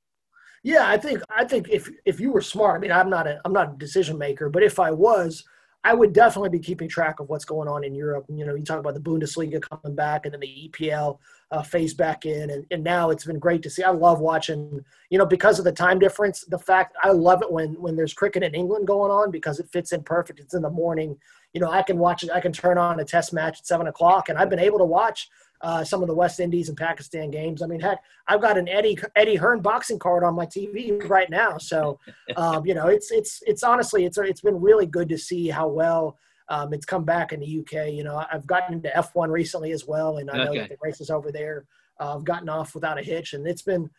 Yeah, 0.64 0.90
I 0.90 0.98
think 0.98 1.22
I 1.30 1.46
think 1.46 1.70
if 1.70 1.90
if 2.06 2.20
you 2.20 2.32
were 2.32 2.42
smart, 2.42 2.78
I 2.78 2.80
mean, 2.80 2.92
I'm 2.92 3.10
not 3.10 3.28
a 3.28 3.40
I'm 3.46 3.54
not 3.54 3.74
a 3.74 3.78
decision 3.78 4.18
maker, 4.18 4.50
but 4.50 4.64
if 4.64 4.80
I 4.80 4.90
was, 4.90 5.44
I 5.84 5.94
would 5.94 6.14
definitely 6.14 6.50
be 6.50 6.60
keeping 6.60 6.88
track 6.88 7.20
of 7.20 7.30
what's 7.30 7.46
going 7.46 7.68
on 7.68 7.84
in 7.84 7.96
Europe. 7.96 8.26
You 8.30 8.46
know, 8.46 8.56
you 8.56 8.64
talk 8.64 8.80
about 8.80 8.94
the 8.96 9.00
Bundesliga 9.00 9.62
coming 9.62 9.96
back, 9.96 10.26
and 10.26 10.34
then 10.34 10.42
the 10.42 10.70
EPL 10.70 11.18
uh, 11.52 11.64
phase 11.64 11.94
back 11.94 12.26
in, 12.26 12.52
and, 12.52 12.66
and 12.70 12.84
now 12.84 13.10
it's 13.10 13.26
been 13.26 13.40
great 13.40 13.64
to 13.64 13.70
see. 13.70 13.84
I 13.84 13.90
love 13.90 14.20
watching. 14.20 14.84
You 15.10 15.18
know, 15.18 15.26
because 15.26 15.58
of 15.58 15.66
the 15.66 15.72
time 15.72 15.98
difference, 15.98 16.46
the 16.48 16.60
fact 16.60 16.96
I 17.04 17.12
love 17.12 17.42
it 17.42 17.52
when 17.52 17.80
when 17.82 17.96
there's 17.96 18.14
cricket 18.14 18.44
in 18.44 18.56
England 18.56 18.88
going 18.88 19.12
on 19.12 19.30
because 19.30 19.60
it 19.60 19.70
fits 19.72 19.92
in 19.92 20.04
perfect. 20.04 20.40
It's 20.40 20.56
in 20.56 20.62
the 20.62 20.70
morning. 20.70 21.18
You 21.54 21.62
know, 21.62 21.70
I 21.70 21.82
can 21.84 21.98
watch 21.98 22.24
it. 22.24 22.32
I 22.32 22.40
can 22.40 22.52
turn 22.54 22.78
on 22.78 23.00
a 23.00 23.06
test 23.06 23.34
match 23.34 23.60
at 23.60 23.68
seven 23.68 23.88
o'clock, 23.88 24.30
and 24.30 24.38
I've 24.38 24.50
been 24.50 24.60
able 24.60 24.78
to 24.80 24.86
watch 24.86 25.30
uh, 25.62 25.84
some 25.84 26.02
of 26.02 26.08
the 26.08 26.16
West 26.16 26.40
Indies 26.40 26.70
and 26.70 26.78
Pakistan 26.78 27.30
games. 27.30 27.62
I 27.62 27.68
mean, 27.68 27.80
heck, 27.80 28.00
I've 28.28 28.42
got 28.42 28.58
an 28.58 28.68
Eddie 28.68 28.98
Eddie 29.16 29.36
Hearn 29.36 29.62
boxing 29.62 30.00
card 30.00 30.24
on 30.24 30.36
my 30.36 30.46
TV 30.46 31.08
right 31.10 31.30
now. 31.30 31.58
So, 31.58 32.00
um, 32.36 32.66
you 32.66 32.74
know, 32.74 32.88
it's 32.88 33.12
it's 33.12 33.44
it's 33.46 33.64
honestly 33.64 34.06
it's 34.06 34.18
it's 34.18 34.42
been 34.42 34.60
really 34.62 34.86
good 34.86 35.10
to 35.10 35.18
see 35.18 35.50
how 35.50 35.68
well 35.68 36.18
um, 36.50 36.74
it's 36.74 36.86
come 36.86 37.04
back 37.04 37.34
in 37.34 37.42
the 37.42 37.60
UK. 37.60 37.92
You 37.94 38.04
know, 38.04 38.24
I've 38.32 38.48
gotten 38.48 38.76
into 38.76 38.90
F1 38.90 39.30
recently 39.30 39.72
as 39.72 39.86
well, 39.86 40.18
and 40.18 40.30
I 40.32 40.38
know 40.38 40.52
Okay. 40.52 40.60
that 40.62 40.70
the 40.70 40.78
races 40.82 41.10
over 41.10 41.32
there 41.32 41.66
uh, 42.00 42.14
have 42.14 42.24
gotten 42.24 42.50
off 42.50 42.74
without 42.74 42.98
a 42.98 43.04
hitch, 43.04 43.34
and 43.34 43.46
it's 43.46 43.62
been 43.62 43.90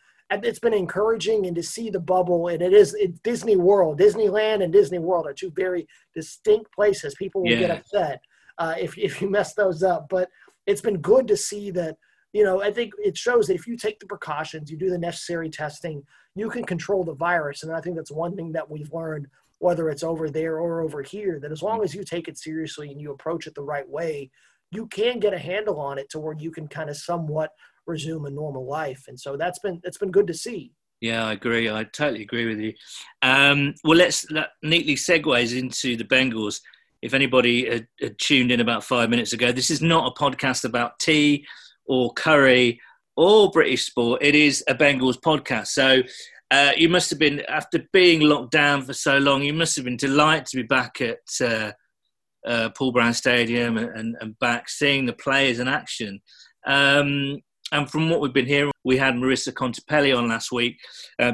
it's 0.43 0.59
been 0.59 0.73
encouraging 0.73 1.45
and 1.45 1.55
to 1.55 1.63
see 1.63 1.89
the 1.89 1.99
bubble 1.99 2.47
and 2.47 2.61
it 2.61 2.73
is 2.73 2.93
it, 2.93 3.21
Disney 3.23 3.55
World, 3.55 3.99
Disneyland, 3.99 4.63
and 4.63 4.71
Disney 4.71 4.99
World 4.99 5.27
are 5.27 5.33
two 5.33 5.51
very 5.51 5.87
distinct 6.15 6.71
places. 6.73 7.15
People 7.15 7.43
will 7.43 7.57
get 7.57 7.71
upset 7.71 8.21
uh, 8.57 8.75
if 8.79 8.97
if 8.97 9.21
you 9.21 9.29
mess 9.37 9.53
those 9.53 9.83
up, 9.83 10.07
but 10.09 10.29
it's 10.65 10.81
been 10.81 10.97
good 10.97 11.27
to 11.27 11.37
see 11.37 11.71
that 11.71 11.97
you 12.33 12.43
know 12.43 12.61
i 12.61 12.71
think 12.71 12.93
it 12.97 13.17
shows 13.17 13.47
that 13.47 13.53
if 13.53 13.67
you 13.67 13.77
take 13.77 13.99
the 13.99 14.05
precautions 14.05 14.69
you 14.69 14.77
do 14.77 14.89
the 14.89 14.97
necessary 14.97 15.49
testing 15.49 16.03
you 16.35 16.49
can 16.49 16.63
control 16.63 17.03
the 17.03 17.13
virus 17.13 17.63
and 17.63 17.71
i 17.71 17.79
think 17.79 17.95
that's 17.95 18.11
one 18.11 18.35
thing 18.35 18.51
that 18.51 18.69
we've 18.69 18.91
learned 18.91 19.27
whether 19.59 19.89
it's 19.89 20.03
over 20.03 20.29
there 20.29 20.57
or 20.57 20.81
over 20.81 21.01
here 21.01 21.39
that 21.39 21.51
as 21.51 21.61
long 21.61 21.83
as 21.83 21.93
you 21.93 22.03
take 22.03 22.27
it 22.27 22.37
seriously 22.37 22.91
and 22.91 22.99
you 22.99 23.11
approach 23.11 23.47
it 23.47 23.55
the 23.55 23.61
right 23.61 23.87
way 23.87 24.29
you 24.71 24.87
can 24.87 25.19
get 25.19 25.33
a 25.33 25.39
handle 25.39 25.79
on 25.79 25.97
it 25.97 26.09
to 26.09 26.19
where 26.19 26.35
you 26.35 26.51
can 26.51 26.67
kind 26.67 26.89
of 26.89 26.97
somewhat 26.97 27.51
resume 27.85 28.25
a 28.25 28.29
normal 28.29 28.65
life 28.65 29.05
and 29.07 29.19
so 29.19 29.35
that's 29.37 29.59
been 29.59 29.79
it's 29.83 29.97
been 29.97 30.11
good 30.11 30.27
to 30.27 30.33
see 30.33 30.71
Yeah, 31.01 31.25
I 31.25 31.33
agree. 31.33 31.69
I 31.69 31.83
totally 31.83 32.21
agree 32.21 32.45
with 32.45 32.59
you. 32.59 32.73
Um, 33.21 33.73
well, 33.83 33.97
let's 33.97 34.25
that 34.33 34.51
neatly 34.61 34.95
segues 34.95 35.51
into 35.53 35.97
the 35.97 36.05
Bengals. 36.05 36.61
If 37.01 37.13
anybody 37.13 37.69
had, 37.69 37.87
had 37.99 38.17
tuned 38.17 38.53
in 38.53 38.61
about 38.61 38.85
five 38.85 39.09
minutes 39.09 39.33
ago, 39.33 39.51
this 39.51 39.69
is 39.69 39.81
not 39.81 40.07
a 40.07 40.17
podcast 40.17 40.63
about 40.63 40.97
tea 40.99 41.45
or 41.85 42.13
curry 42.13 42.79
or 43.15 43.51
British 43.51 43.85
sport. 43.85 44.23
It 44.23 44.35
is 44.35 44.63
a 44.67 44.75
Bengals 44.75 45.19
podcast. 45.19 45.67
So 45.67 46.03
uh, 46.51 46.71
you 46.77 46.89
must 46.89 47.09
have 47.09 47.19
been, 47.19 47.41
after 47.49 47.79
being 47.91 48.21
locked 48.21 48.51
down 48.51 48.83
for 48.83 48.93
so 48.93 49.17
long, 49.17 49.43
you 49.43 49.53
must 49.53 49.75
have 49.75 49.85
been 49.85 49.97
delighted 49.97 50.45
to 50.47 50.57
be 50.57 50.63
back 50.63 51.01
at 51.01 51.17
uh, 51.41 51.71
uh, 52.45 52.69
Paul 52.77 52.91
Brown 52.91 53.13
Stadium 53.13 53.77
and, 53.77 54.15
and, 54.19 54.37
back 54.39 54.69
seeing 54.69 55.05
the 55.05 55.13
players 55.13 55.59
in 55.59 55.67
action. 55.67 56.21
Um, 56.65 57.39
and 57.73 57.89
from 57.91 58.09
what 58.09 58.21
we've 58.21 58.33
been 58.33 58.45
hearing, 58.45 58.71
we 58.85 58.97
had 58.97 59.15
Marissa 59.15 59.51
Contepelli 59.51 60.17
on 60.17 60.29
last 60.29 60.51
week, 60.51 60.77
uh, 61.19 61.33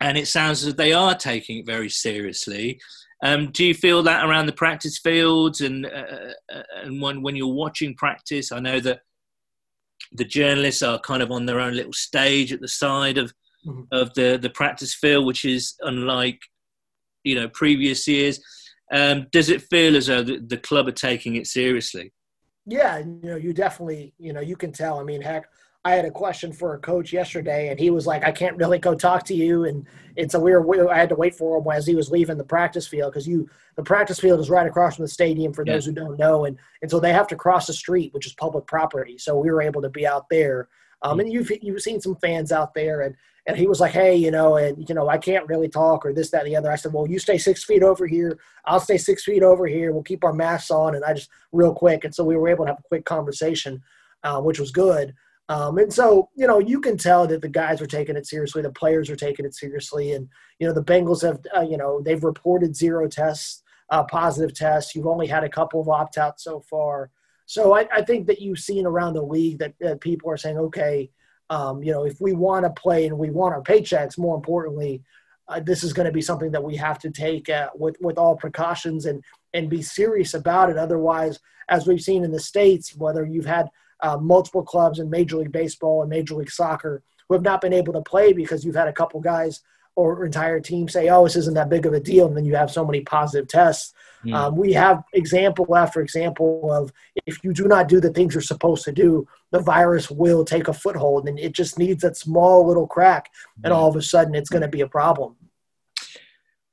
and 0.00 0.16
it 0.16 0.28
sounds 0.28 0.64
as 0.64 0.74
they 0.76 0.92
are 0.92 1.14
taking 1.14 1.58
it 1.58 1.66
very 1.66 1.88
seriously. 1.88 2.80
Um, 3.22 3.50
do 3.50 3.64
you 3.64 3.74
feel 3.74 4.02
that 4.04 4.24
around 4.24 4.46
the 4.46 4.52
practice 4.52 4.98
fields 4.98 5.60
and 5.60 5.84
uh, 5.86 6.32
uh, 6.54 6.62
and 6.84 7.02
when 7.02 7.22
when 7.22 7.36
you're 7.36 7.52
watching 7.64 7.94
practice? 7.94 8.52
I 8.52 8.60
know 8.60 8.80
that 8.80 9.00
the 10.12 10.24
journalists 10.24 10.82
are 10.82 10.98
kind 11.00 11.22
of 11.22 11.30
on 11.30 11.46
their 11.46 11.60
own 11.60 11.74
little 11.74 11.92
stage 11.92 12.52
at 12.52 12.60
the 12.60 12.68
side 12.68 13.18
of 13.18 13.32
Mhm. 13.66 13.88
of 13.92 14.14
the 14.14 14.38
the 14.40 14.48
practice 14.48 14.94
field, 14.94 15.26
which 15.26 15.44
is 15.44 15.74
unlike 15.82 16.40
you 17.24 17.34
know 17.34 17.48
previous 17.50 18.08
years. 18.08 18.40
Um, 18.90 19.26
does 19.32 19.50
it 19.50 19.62
feel 19.70 19.96
as 19.96 20.06
though 20.06 20.22
the, 20.22 20.38
the 20.38 20.56
club 20.56 20.88
are 20.88 20.92
taking 20.92 21.36
it 21.36 21.46
seriously? 21.46 22.12
Yeah, 22.70 22.98
you 22.98 23.20
know, 23.22 23.36
you 23.36 23.52
definitely, 23.52 24.14
you 24.18 24.32
know, 24.32 24.40
you 24.40 24.56
can 24.56 24.72
tell. 24.72 25.00
I 25.00 25.02
mean, 25.02 25.20
heck, 25.20 25.48
I 25.84 25.92
had 25.92 26.04
a 26.04 26.10
question 26.10 26.52
for 26.52 26.74
a 26.74 26.78
coach 26.78 27.12
yesterday, 27.12 27.68
and 27.68 27.80
he 27.80 27.90
was 27.90 28.06
like, 28.06 28.22
"I 28.22 28.30
can't 28.30 28.56
really 28.56 28.78
go 28.78 28.94
talk 28.94 29.24
to 29.24 29.34
you," 29.34 29.64
and 29.64 29.86
it's 30.14 30.34
a 30.34 30.40
weird. 30.40 30.88
I 30.88 30.96
had 30.98 31.08
to 31.08 31.16
wait 31.16 31.34
for 31.34 31.58
him 31.58 31.66
as 31.72 31.84
he 31.84 31.96
was 31.96 32.10
leaving 32.10 32.38
the 32.38 32.44
practice 32.44 32.86
field 32.86 33.12
because 33.12 33.26
you 33.26 33.48
the 33.74 33.82
practice 33.82 34.20
field 34.20 34.38
is 34.38 34.50
right 34.50 34.66
across 34.68 34.96
from 34.96 35.04
the 35.04 35.08
stadium. 35.08 35.52
For 35.52 35.64
those 35.64 35.84
who 35.86 35.92
don't 35.92 36.18
know, 36.18 36.44
and 36.44 36.58
and 36.82 36.90
so 36.90 37.00
they 37.00 37.12
have 37.12 37.26
to 37.28 37.36
cross 37.36 37.66
the 37.66 37.72
street, 37.72 38.14
which 38.14 38.26
is 38.26 38.34
public 38.34 38.66
property. 38.66 39.18
So 39.18 39.36
we 39.36 39.50
were 39.50 39.62
able 39.62 39.82
to 39.82 39.90
be 39.90 40.06
out 40.06 40.28
there, 40.28 40.68
um, 41.02 41.18
and 41.18 41.32
you've 41.32 41.50
you've 41.62 41.82
seen 41.82 42.00
some 42.00 42.14
fans 42.16 42.52
out 42.52 42.74
there, 42.74 43.00
and 43.00 43.16
and 43.50 43.58
he 43.58 43.66
was 43.66 43.80
like, 43.80 43.92
"Hey, 43.92 44.16
you 44.16 44.30
know, 44.30 44.56
and 44.56 44.88
you 44.88 44.94
know, 44.94 45.08
I 45.08 45.18
can't 45.18 45.46
really 45.48 45.68
talk 45.68 46.06
or 46.06 46.12
this, 46.12 46.30
that, 46.30 46.44
and 46.44 46.52
the 46.52 46.56
other." 46.56 46.70
I 46.70 46.76
said, 46.76 46.92
"Well, 46.92 47.08
you 47.08 47.18
stay 47.18 47.38
six 47.38 47.64
feet 47.64 47.82
over 47.82 48.06
here. 48.06 48.38
I'll 48.64 48.80
stay 48.80 48.98
six 48.98 49.24
feet 49.24 49.42
over 49.42 49.66
here. 49.66 49.92
We'll 49.92 50.02
keep 50.02 50.24
our 50.24 50.32
masks 50.32 50.70
on." 50.70 50.94
And 50.94 51.04
I 51.04 51.14
just 51.14 51.30
real 51.52 51.74
quick, 51.74 52.04
and 52.04 52.14
so 52.14 52.24
we 52.24 52.36
were 52.36 52.48
able 52.48 52.64
to 52.64 52.70
have 52.70 52.80
a 52.80 52.88
quick 52.88 53.04
conversation, 53.04 53.82
uh, 54.24 54.40
which 54.40 54.58
was 54.58 54.70
good. 54.70 55.14
Um, 55.50 55.78
and 55.78 55.92
so, 55.92 56.28
you 56.36 56.46
know, 56.46 56.60
you 56.60 56.80
can 56.80 56.96
tell 56.96 57.26
that 57.26 57.42
the 57.42 57.48
guys 57.48 57.82
are 57.82 57.86
taking 57.86 58.14
it 58.14 58.24
seriously. 58.24 58.62
The 58.62 58.70
players 58.70 59.10
are 59.10 59.16
taking 59.16 59.44
it 59.44 59.52
seriously. 59.52 60.12
And, 60.12 60.28
you 60.60 60.66
know, 60.68 60.72
the 60.72 60.84
Bengals 60.84 61.22
have, 61.22 61.40
uh, 61.56 61.62
you 61.68 61.76
know, 61.76 62.00
they've 62.00 62.22
reported 62.22 62.76
zero 62.76 63.08
tests, 63.08 63.64
uh, 63.90 64.04
positive 64.04 64.54
tests. 64.54 64.94
You've 64.94 65.08
only 65.08 65.26
had 65.26 65.42
a 65.42 65.48
couple 65.48 65.80
of 65.80 65.88
opt 65.88 66.18
outs 66.18 66.44
so 66.44 66.60
far. 66.60 67.10
So 67.46 67.74
I, 67.74 67.88
I, 67.92 68.02
think 68.02 68.28
that 68.28 68.40
you've 68.40 68.60
seen 68.60 68.86
around 68.86 69.14
the 69.14 69.22
league 69.22 69.58
that, 69.58 69.74
that 69.80 70.00
people 70.00 70.30
are 70.30 70.36
saying, 70.36 70.56
okay, 70.56 71.10
um, 71.50 71.82
you 71.82 71.92
know, 71.92 72.04
if 72.04 72.20
we 72.20 72.32
want 72.32 72.64
to 72.64 72.70
play 72.70 73.06
and 73.06 73.18
we 73.18 73.30
want 73.30 73.54
our 73.54 73.62
paychecks, 73.62 74.16
more 74.16 74.36
importantly, 74.36 75.02
uh, 75.48 75.60
this 75.60 75.84
is 75.84 75.92
going 75.92 76.06
to 76.06 76.12
be 76.12 76.22
something 76.22 76.52
that 76.52 76.62
we 76.62 76.76
have 76.76 76.98
to 77.00 77.10
take 77.10 77.48
uh, 77.50 77.68
with, 77.74 77.96
with 78.00 78.16
all 78.16 78.36
precautions 78.36 79.06
and, 79.06 79.22
and 79.52 79.68
be 79.68 79.82
serious 79.82 80.34
about 80.34 80.70
it. 80.70 80.78
Otherwise, 80.78 81.40
as 81.68 81.86
we've 81.86 82.00
seen 82.00 82.24
in 82.24 82.30
the 82.30 82.40
States, 82.40 82.96
whether 82.96 83.24
you've 83.26 83.44
had– 83.46 83.68
uh, 84.02 84.16
multiple 84.16 84.62
clubs 84.62 84.98
in 84.98 85.10
Major 85.10 85.36
League 85.36 85.52
Baseball 85.52 86.02
and 86.02 86.10
Major 86.10 86.34
League 86.34 86.50
Soccer 86.50 87.02
who 87.28 87.34
have 87.34 87.42
not 87.42 87.60
been 87.60 87.72
able 87.72 87.92
to 87.92 88.00
play 88.00 88.32
because 88.32 88.64
you've 88.64 88.74
had 88.74 88.88
a 88.88 88.92
couple 88.92 89.20
guys 89.20 89.60
or 89.96 90.24
entire 90.24 90.60
team 90.60 90.88
say, 90.88 91.08
"Oh, 91.08 91.24
this 91.24 91.36
isn't 91.36 91.54
that 91.54 91.68
big 91.68 91.86
of 91.86 91.92
a 91.92 92.00
deal," 92.00 92.26
and 92.26 92.36
then 92.36 92.44
you 92.44 92.56
have 92.56 92.70
so 92.70 92.84
many 92.84 93.00
positive 93.00 93.48
tests. 93.48 93.92
Mm. 94.24 94.34
Um, 94.34 94.56
we 94.56 94.72
have 94.74 95.02
example 95.14 95.74
after 95.76 96.00
example 96.00 96.72
of 96.72 96.92
if 97.26 97.42
you 97.42 97.52
do 97.52 97.66
not 97.66 97.88
do 97.88 98.00
the 98.00 98.10
things 98.10 98.34
you're 98.34 98.42
supposed 98.42 98.84
to 98.84 98.92
do, 98.92 99.26
the 99.50 99.60
virus 99.60 100.10
will 100.10 100.44
take 100.44 100.68
a 100.68 100.72
foothold, 100.72 101.28
and 101.28 101.38
it 101.38 101.52
just 101.52 101.78
needs 101.78 102.02
that 102.02 102.16
small 102.16 102.66
little 102.66 102.86
crack, 102.86 103.30
and 103.64 103.72
all 103.72 103.88
of 103.88 103.96
a 103.96 104.02
sudden 104.02 104.34
it's 104.34 104.50
going 104.50 104.62
to 104.62 104.68
be 104.68 104.82
a 104.82 104.88
problem. 104.88 105.36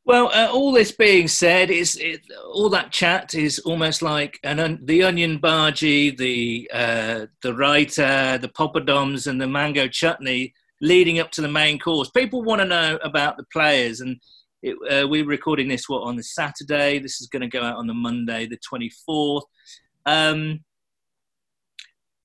Well, 0.08 0.32
uh, 0.34 0.49
all 0.49 0.71
this 0.71 0.93
being 0.93 1.27
said, 1.27 1.69
is 1.69 1.97
it, 1.97 2.21
all 2.53 2.69
that 2.69 2.93
chat 2.93 3.36
is 3.36 3.60
almost 3.60 4.01
like 4.01 4.39
an, 4.41 4.80
the 4.86 5.03
onion 5.03 5.38
bhaji, 5.39 6.17
the 6.17 6.71
uh, 6.73 7.25
the 7.41 7.51
raita, 7.51 8.39
the 8.39 8.47
poppadoms, 8.47 9.27
and 9.27 9.41
the 9.41 9.47
mango 9.47 9.89
chutney 9.89 10.53
leading 10.81 11.19
up 11.19 11.31
to 11.31 11.41
the 11.41 11.47
main 11.47 11.79
course. 11.79 12.09
People 12.09 12.43
want 12.43 12.61
to 12.61 12.67
know 12.67 12.99
about 13.03 13.37
the 13.37 13.45
players, 13.51 14.01
and 14.01 14.17
it, 14.61 14.75
uh, 14.89 15.07
we're 15.07 15.25
recording 15.25 15.67
this 15.67 15.87
what 15.87 16.03
on 16.03 16.15
the 16.15 16.23
Saturday. 16.23 16.99
This 16.99 17.21
is 17.21 17.27
going 17.27 17.41
to 17.41 17.47
go 17.47 17.63
out 17.63 17.77
on 17.77 17.87
the 17.87 17.93
Monday, 17.93 18.47
the 18.47 18.59
twenty 18.67 18.91
fourth. 19.05 19.45
Um, 20.05 20.63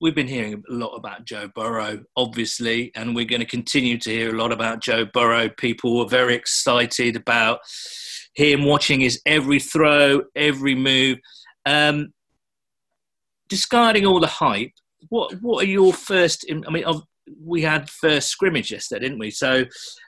we've 0.01 0.15
been 0.15 0.27
hearing 0.27 0.61
a 0.69 0.73
lot 0.73 0.95
about 0.95 1.25
Joe 1.25 1.49
Burrow, 1.55 2.03
obviously, 2.17 2.91
and 2.95 3.15
we're 3.15 3.25
going 3.25 3.39
to 3.39 3.47
continue 3.47 3.97
to 3.99 4.09
hear 4.09 4.35
a 4.35 4.37
lot 4.37 4.51
about 4.51 4.81
Joe 4.81 5.05
Burrow. 5.05 5.49
People 5.49 5.97
were 5.97 6.09
very 6.09 6.35
excited 6.35 7.15
about 7.15 7.59
him 8.35 8.65
watching 8.65 8.99
his 8.99 9.21
every 9.25 9.59
throw, 9.59 10.23
every 10.35 10.75
move. 10.75 11.19
Um, 11.65 12.13
discarding 13.47 14.05
all 14.05 14.19
the 14.19 14.27
hype, 14.27 14.71
what 15.09 15.33
what 15.41 15.63
are 15.63 15.67
your 15.67 15.93
first? 15.93 16.45
I 16.49 16.69
mean, 16.69 16.83
we 17.43 17.61
had 17.61 17.89
first 17.89 18.29
scrimmage 18.29 18.71
yesterday, 18.71 19.05
didn't 19.05 19.19
we? 19.19 19.31
So, 19.31 19.65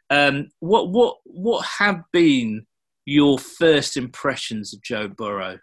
um, 0.09 0.49
what 0.59 0.89
what 0.89 1.17
what 1.25 1.65
have 1.65 2.01
been 2.11 2.65
your 3.05 3.37
first 3.37 3.97
impressions 3.97 4.73
of 4.73 4.81
Joe 4.81 5.07
Burrow? 5.07 5.59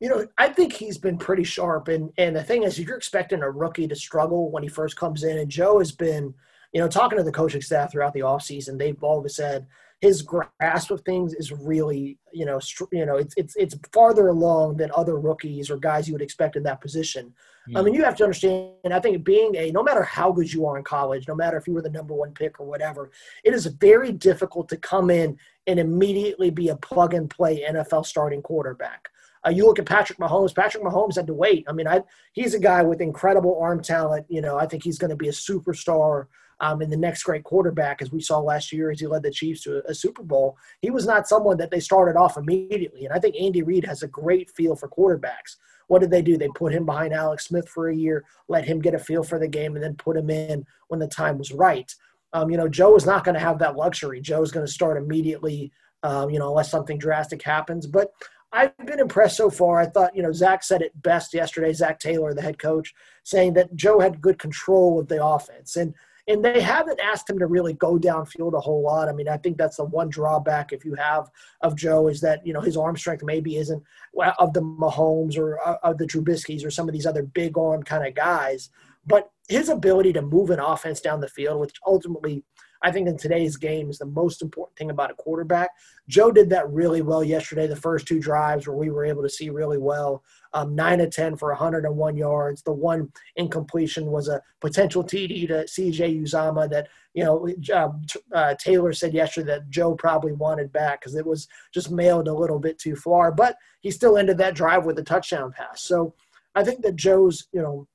You 0.00 0.10
know, 0.10 0.26
I 0.36 0.48
think 0.48 0.74
he's 0.74 0.98
been 0.98 1.16
pretty 1.16 1.44
sharp. 1.44 1.88
And 1.88 2.12
and 2.18 2.36
the 2.36 2.44
thing 2.44 2.62
is, 2.62 2.78
you're 2.78 2.96
expecting 2.96 3.42
a 3.42 3.50
rookie 3.50 3.88
to 3.88 3.96
struggle 3.96 4.50
when 4.50 4.62
he 4.62 4.68
first 4.68 4.96
comes 4.96 5.24
in. 5.24 5.38
And 5.38 5.50
Joe 5.50 5.78
has 5.78 5.92
been, 5.92 6.34
you 6.72 6.80
know, 6.80 6.88
talking 6.88 7.18
to 7.18 7.24
the 7.24 7.32
coaching 7.32 7.62
staff 7.62 7.92
throughout 7.92 8.12
the 8.12 8.20
offseason, 8.20 8.78
they've 8.78 9.02
always 9.02 9.36
said 9.36 9.66
his 10.00 10.22
grasp 10.22 10.90
of 10.90 11.00
things 11.02 11.32
is 11.34 11.52
really, 11.52 12.18
you 12.32 12.44
know, 12.44 12.58
str- 12.58 12.84
you 12.92 13.06
know, 13.06 13.16
it's 13.16 13.34
it's 13.36 13.56
it's 13.56 13.74
farther 13.92 14.28
along 14.28 14.76
than 14.76 14.90
other 14.94 15.18
rookies 15.18 15.70
or 15.70 15.78
guys 15.78 16.06
you 16.06 16.14
would 16.14 16.22
expect 16.22 16.56
in 16.56 16.62
that 16.64 16.80
position. 16.80 17.32
I 17.74 17.82
mean, 17.82 17.94
you 17.94 18.04
have 18.04 18.14
to 18.18 18.22
understand. 18.22 18.74
I 18.92 19.00
think 19.00 19.24
being 19.24 19.56
a 19.56 19.72
no 19.72 19.82
matter 19.82 20.04
how 20.04 20.30
good 20.30 20.52
you 20.52 20.66
are 20.66 20.78
in 20.78 20.84
college, 20.84 21.26
no 21.26 21.34
matter 21.34 21.56
if 21.56 21.66
you 21.66 21.72
were 21.72 21.82
the 21.82 21.90
number 21.90 22.14
one 22.14 22.32
pick 22.32 22.60
or 22.60 22.66
whatever, 22.66 23.10
it 23.42 23.54
is 23.54 23.66
very 23.66 24.12
difficult 24.12 24.68
to 24.68 24.76
come 24.76 25.10
in 25.10 25.36
and 25.66 25.80
immediately 25.80 26.50
be 26.50 26.68
a 26.68 26.76
plug 26.76 27.14
and 27.14 27.28
play 27.28 27.64
NFL 27.68 28.06
starting 28.06 28.40
quarterback. 28.40 29.08
Uh, 29.44 29.50
you 29.50 29.66
look 29.66 29.78
at 29.78 29.86
Patrick 29.86 30.18
Mahomes. 30.18 30.54
Patrick 30.54 30.82
Mahomes 30.82 31.16
had 31.16 31.26
to 31.26 31.34
wait. 31.34 31.64
I 31.68 31.72
mean, 31.72 31.88
I, 31.88 32.02
he's 32.32 32.54
a 32.54 32.60
guy 32.60 32.82
with 32.82 33.00
incredible 33.00 33.58
arm 33.60 33.82
talent. 33.82 34.26
You 34.28 34.40
know, 34.42 34.56
I 34.56 34.66
think 34.66 34.84
he's 34.84 34.98
going 34.98 35.10
to 35.10 35.16
be 35.16 35.28
a 35.28 35.32
superstar 35.32 36.26
um, 36.60 36.80
in 36.80 36.90
the 36.90 36.96
next 36.96 37.22
great 37.22 37.44
quarterback, 37.44 38.00
as 38.00 38.10
we 38.10 38.20
saw 38.20 38.38
last 38.38 38.72
year 38.72 38.90
as 38.90 39.00
he 39.00 39.06
led 39.06 39.22
the 39.22 39.30
Chiefs 39.30 39.62
to 39.62 39.82
a, 39.88 39.94
Super 39.94 40.22
Bowl. 40.22 40.56
He 40.80 40.90
was 40.90 41.06
not 41.06 41.28
someone 41.28 41.58
that 41.58 41.70
they 41.70 41.80
started 41.80 42.18
off 42.18 42.36
immediately. 42.36 43.04
And 43.04 43.14
I 43.14 43.18
think 43.18 43.36
Andy 43.38 43.62
Reid 43.62 43.84
has 43.84 44.02
a 44.02 44.08
great 44.08 44.50
feel 44.50 44.74
for 44.74 44.88
quarterbacks. 44.88 45.56
What 45.88 46.00
did 46.00 46.10
they 46.10 46.22
do? 46.22 46.36
They 46.36 46.48
put 46.54 46.72
him 46.72 46.86
behind 46.86 47.12
Alex 47.12 47.46
Smith 47.46 47.68
for 47.68 47.88
a 47.88 47.94
year, 47.94 48.24
let 48.48 48.64
him 48.64 48.80
get 48.80 48.94
a 48.94 48.98
feel 48.98 49.22
for 49.22 49.38
the 49.38 49.48
game, 49.48 49.74
and 49.74 49.84
then 49.84 49.94
put 49.94 50.16
him 50.16 50.30
in 50.30 50.64
when 50.88 50.98
the 50.98 51.06
time 51.06 51.38
was 51.38 51.52
right. 51.52 51.94
Um, 52.32 52.50
you 52.50 52.56
know, 52.56 52.68
Joe 52.68 52.96
is 52.96 53.06
not 53.06 53.24
going 53.24 53.34
to 53.34 53.40
have 53.40 53.58
that 53.60 53.76
luxury. 53.76 54.20
Joe 54.20 54.42
is 54.42 54.50
going 54.50 54.66
to 54.66 54.72
start 54.72 54.96
immediately, 54.96 55.70
um, 56.02 56.30
you 56.30 56.38
know, 56.38 56.48
unless 56.48 56.70
something 56.70 56.98
drastic 56.98 57.42
happens. 57.42 57.86
But 57.86 58.10
I've 58.52 58.76
been 58.84 59.00
impressed 59.00 59.36
so 59.36 59.50
far. 59.50 59.78
I 59.78 59.86
thought, 59.86 60.16
you 60.16 60.22
know, 60.22 60.32
Zac 60.32 60.62
said 60.64 60.82
it 60.82 61.00
best 61.02 61.34
yesterday, 61.34 61.72
Zac 61.72 61.98
Taylor, 61.98 62.32
the 62.32 62.42
head 62.42 62.58
coach, 62.58 62.94
saying 63.22 63.54
that 63.54 63.74
Joe 63.76 64.00
had 64.00 64.20
good 64.20 64.38
control 64.38 64.98
of 64.98 65.08
the 65.08 65.24
offense. 65.24 65.76
And 65.76 65.94
and 66.28 66.44
they 66.44 66.60
haven't 66.60 67.00
asked 67.00 67.30
him 67.30 67.38
to 67.38 67.46
really 67.46 67.72
go 67.74 67.98
downfield 67.98 68.54
a 68.54 68.60
whole 68.60 68.82
lot. 68.82 69.08
I 69.08 69.12
mean, 69.12 69.28
I 69.28 69.36
think 69.36 69.56
that's 69.56 69.76
the 69.76 69.84
one 69.84 70.08
drawback 70.08 70.72
if 70.72 70.84
you 70.84 70.94
have 70.94 71.30
of 71.60 71.76
Joe 71.76 72.08
is 72.08 72.20
that, 72.22 72.46
you 72.46 72.52
know, 72.52 72.60
his 72.60 72.76
arm 72.76 72.96
strength 72.96 73.22
maybe 73.24 73.56
isn't 73.56 73.82
of 74.38 74.52
the 74.52 74.62
Mahomes 74.62 75.38
or 75.38 75.60
uh, 75.66 75.76
of 75.82 75.98
the 75.98 76.06
Trubiskys 76.06 76.64
or 76.64 76.70
some 76.70 76.88
of 76.88 76.92
these 76.92 77.06
other 77.06 77.22
big 77.22 77.56
arm 77.56 77.82
kind 77.82 78.06
of 78.06 78.14
guys. 78.14 78.70
But 79.06 79.30
his 79.48 79.68
ability 79.68 80.12
to 80.14 80.22
move 80.22 80.50
an 80.50 80.58
offense 80.58 81.00
down 81.00 81.20
the 81.20 81.28
field, 81.28 81.60
which 81.60 81.74
ultimately– 81.86 82.44
I 82.86 82.92
think 82.92 83.08
in 83.08 83.16
today's 83.16 83.56
game 83.56 83.90
is 83.90 83.98
the 83.98 84.06
most 84.06 84.42
important 84.42 84.78
thing 84.78 84.90
about 84.90 85.10
a 85.10 85.14
quarterback. 85.14 85.70
Joe 86.06 86.30
did 86.30 86.48
that 86.50 86.70
really 86.70 87.02
well 87.02 87.24
yesterday, 87.24 87.66
the 87.66 87.74
first 87.74 88.06
two 88.06 88.20
drives 88.20 88.68
where 88.68 88.76
we 88.76 88.90
were 88.90 89.04
able 89.04 89.24
to 89.24 89.28
see 89.28 89.50
really 89.50 89.76
well. 89.76 90.22
Um, 90.52 90.76
9 90.76 91.00
of 91.00 91.10
10 91.10 91.36
for 91.36 91.48
101 91.48 92.16
yards. 92.16 92.62
The 92.62 92.70
one 92.70 93.10
incompletion 93.34 94.06
was 94.06 94.28
a 94.28 94.40
potential 94.60 95.02
TD 95.02 95.48
to 95.48 95.64
CJ 95.64 96.22
Uzomah 96.22 96.70
that, 96.70 96.86
you 97.12 97.24
know, 97.24 97.48
um, 97.74 98.02
uh, 98.32 98.54
Taylor 98.54 98.92
said 98.92 99.12
yesterday 99.12 99.54
that 99.54 99.68
Joe 99.68 99.96
probably 99.96 100.30
wanted 100.30 100.70
back 100.70 101.00
because 101.00 101.16
it 101.16 101.26
was 101.26 101.48
just 101.74 101.90
mailed 101.90 102.28
a 102.28 102.34
little 102.34 102.60
bit 102.60 102.78
too 102.78 102.94
far. 102.94 103.32
But 103.32 103.56
he 103.80 103.90
still 103.90 104.16
ended 104.16 104.38
that 104.38 104.54
drive 104.54 104.86
with 104.86 105.00
a 105.00 105.02
touchdown 105.02 105.50
pass. 105.50 105.82
So 105.82 106.14
I 106.54 106.62
think 106.62 106.82
that 106.82 106.94
Joe's, 106.94 107.48
you 107.50 107.62
know, 107.62 107.88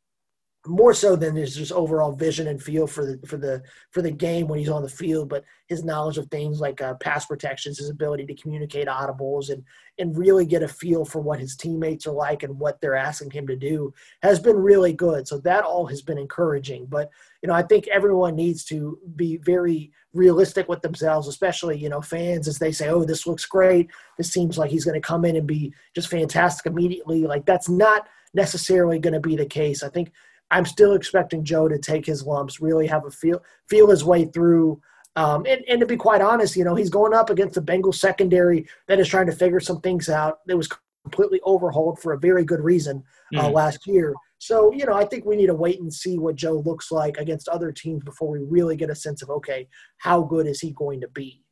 more 0.67 0.93
so 0.93 1.15
than 1.15 1.35
his 1.35 1.55
just 1.55 1.71
overall 1.71 2.11
vision 2.11 2.47
and 2.47 2.61
feel 2.61 2.85
for 2.85 3.03
the 3.05 3.27
for 3.27 3.37
the 3.37 3.63
for 3.89 4.03
the 4.03 4.11
game 4.11 4.47
when 4.47 4.59
he's 4.59 4.69
on 4.69 4.83
the 4.83 4.89
field, 4.89 5.27
but 5.27 5.43
his 5.67 5.83
knowledge 5.83 6.19
of 6.19 6.27
things 6.27 6.59
like 6.59 6.81
uh, 6.81 6.93
pass 6.95 7.25
protections, 7.25 7.79
his 7.79 7.89
ability 7.89 8.27
to 8.27 8.35
communicate 8.35 8.87
audibles, 8.87 9.49
and 9.49 9.63
and 9.97 10.15
really 10.15 10.45
get 10.45 10.61
a 10.61 10.67
feel 10.67 11.03
for 11.03 11.19
what 11.19 11.39
his 11.39 11.55
teammates 11.55 12.05
are 12.05 12.13
like 12.13 12.43
and 12.43 12.59
what 12.59 12.79
they're 12.79 12.95
asking 12.95 13.31
him 13.31 13.47
to 13.47 13.55
do 13.55 13.91
has 14.21 14.39
been 14.39 14.55
really 14.55 14.93
good. 14.93 15.27
So 15.27 15.39
that 15.39 15.63
all 15.63 15.87
has 15.87 16.03
been 16.03 16.19
encouraging. 16.19 16.85
But 16.85 17.09
you 17.41 17.47
know, 17.47 17.55
I 17.55 17.63
think 17.63 17.87
everyone 17.87 18.35
needs 18.35 18.63
to 18.65 18.99
be 19.15 19.37
very 19.37 19.91
realistic 20.13 20.69
with 20.69 20.81
themselves, 20.83 21.27
especially 21.27 21.79
you 21.79 21.89
know 21.89 22.01
fans 22.01 22.47
as 22.47 22.59
they 22.59 22.71
say, 22.71 22.87
"Oh, 22.89 23.03
this 23.03 23.25
looks 23.25 23.47
great. 23.47 23.89
This 24.17 24.31
seems 24.31 24.59
like 24.59 24.69
he's 24.69 24.85
going 24.85 25.01
to 25.01 25.07
come 25.07 25.25
in 25.25 25.35
and 25.35 25.47
be 25.47 25.73
just 25.95 26.09
fantastic 26.09 26.67
immediately." 26.67 27.25
Like 27.25 27.47
that's 27.47 27.67
not 27.67 28.07
necessarily 28.35 28.99
going 28.99 29.13
to 29.13 29.19
be 29.19 29.35
the 29.35 29.45
case. 29.45 29.81
I 29.81 29.89
think 29.89 30.11
I'm 30.51 30.65
still 30.65 30.93
expecting 30.93 31.43
Joe 31.43 31.67
to 31.67 31.79
take 31.79 32.05
his 32.05 32.23
lumps, 32.23 32.61
really 32.61 32.85
have 32.87 33.05
a 33.05 33.11
feel 33.11 33.41
feel 33.67 33.89
his 33.89 34.03
way 34.03 34.25
through. 34.25 34.81
Um, 35.15 35.45
and, 35.47 35.61
and 35.67 35.79
to 35.81 35.85
be 35.85 35.97
quite 35.97 36.21
honest, 36.21 36.55
you 36.55 36.63
know, 36.63 36.75
he's 36.75 36.89
going 36.89 37.13
up 37.13 37.29
against 37.29 37.55
the 37.55 37.61
Bengals 37.61 37.95
secondary 37.95 38.67
that 38.87 38.99
is 38.99 39.07
trying 39.07 39.25
to 39.25 39.33
figure 39.33 39.59
some 39.59 39.81
things 39.81 40.07
out. 40.07 40.39
It 40.47 40.55
was 40.55 40.69
completely 41.03 41.41
overhauled 41.43 41.99
for 41.99 42.13
a 42.13 42.19
very 42.19 42.45
good 42.45 42.61
reason 42.61 43.03
uh, 43.35 43.47
mm. 43.47 43.53
last 43.53 43.87
year. 43.87 44.13
So, 44.37 44.71
you 44.71 44.85
know, 44.85 44.93
I 44.93 45.05
think 45.05 45.25
we 45.25 45.35
need 45.35 45.47
to 45.47 45.53
wait 45.53 45.81
and 45.81 45.93
see 45.93 46.17
what 46.17 46.35
Joe 46.35 46.63
looks 46.65 46.91
like 46.91 47.17
against 47.17 47.47
other 47.49 47.71
teams 47.71 48.03
before 48.03 48.29
we 48.29 48.39
really 48.39 48.75
get 48.75 48.89
a 48.89 48.95
sense 48.95 49.21
of, 49.21 49.29
okay, 49.29 49.67
how 49.97 50.21
good 50.23 50.47
is 50.47 50.59
he 50.59 50.71
going 50.71 51.01
to 51.01 51.07
be? 51.09 51.43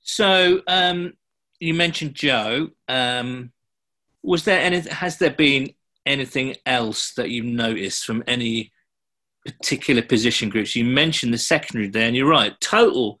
So, 0.00 0.62
um, 0.68 1.14
you 1.60 1.74
mentioned 1.74 2.14
Joe. 2.14 2.70
Um, 2.88 3.52
was 4.22 4.44
there 4.44 4.60
any, 4.60 4.80
has 4.80 5.18
there 5.18 5.30
been 5.30 5.74
anything 6.06 6.56
else 6.66 7.12
that 7.14 7.30
you've 7.30 7.44
noticed 7.44 8.04
from 8.04 8.24
any 8.26 8.72
particular 9.46 10.02
position 10.02 10.48
groups. 10.48 10.76
You 10.76 10.84
mentioned 10.84 11.34
the 11.34 11.38
secondary 11.38 11.88
there, 11.88 12.06
and 12.06 12.16
you're 12.16 12.28
right. 12.28 12.58
Total, 12.60 13.18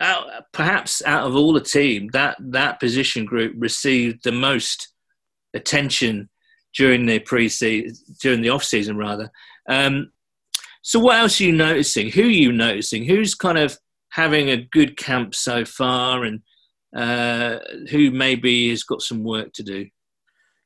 out, 0.00 0.26
perhaps 0.52 1.02
out 1.04 1.26
of 1.26 1.34
all 1.34 1.52
the 1.52 1.60
team, 1.60 2.08
that 2.12 2.36
that 2.40 2.80
position 2.80 3.24
group 3.24 3.54
received 3.56 4.24
the 4.24 4.32
most 4.32 4.92
attention 5.54 6.28
during 6.74 7.06
the 7.06 7.18
pre-season, 7.20 7.96
during 8.20 8.42
the 8.42 8.50
off 8.50 8.64
season 8.64 8.96
rather. 8.96 9.30
Um, 9.68 10.12
so, 10.82 11.00
what 11.00 11.16
else 11.16 11.40
are 11.40 11.44
you 11.44 11.52
noticing? 11.52 12.10
Who 12.10 12.22
are 12.22 12.26
you 12.26 12.52
noticing? 12.52 13.04
Who's 13.04 13.34
kind 13.34 13.58
of 13.58 13.76
having 14.10 14.50
a 14.50 14.56
good 14.56 14.96
camp 14.96 15.34
so 15.34 15.64
far, 15.64 16.24
and 16.24 16.42
uh, 16.94 17.58
who 17.90 18.10
maybe 18.10 18.70
has 18.70 18.84
got 18.84 19.02
some 19.02 19.24
work 19.24 19.52
to 19.54 19.62
do? 19.62 19.86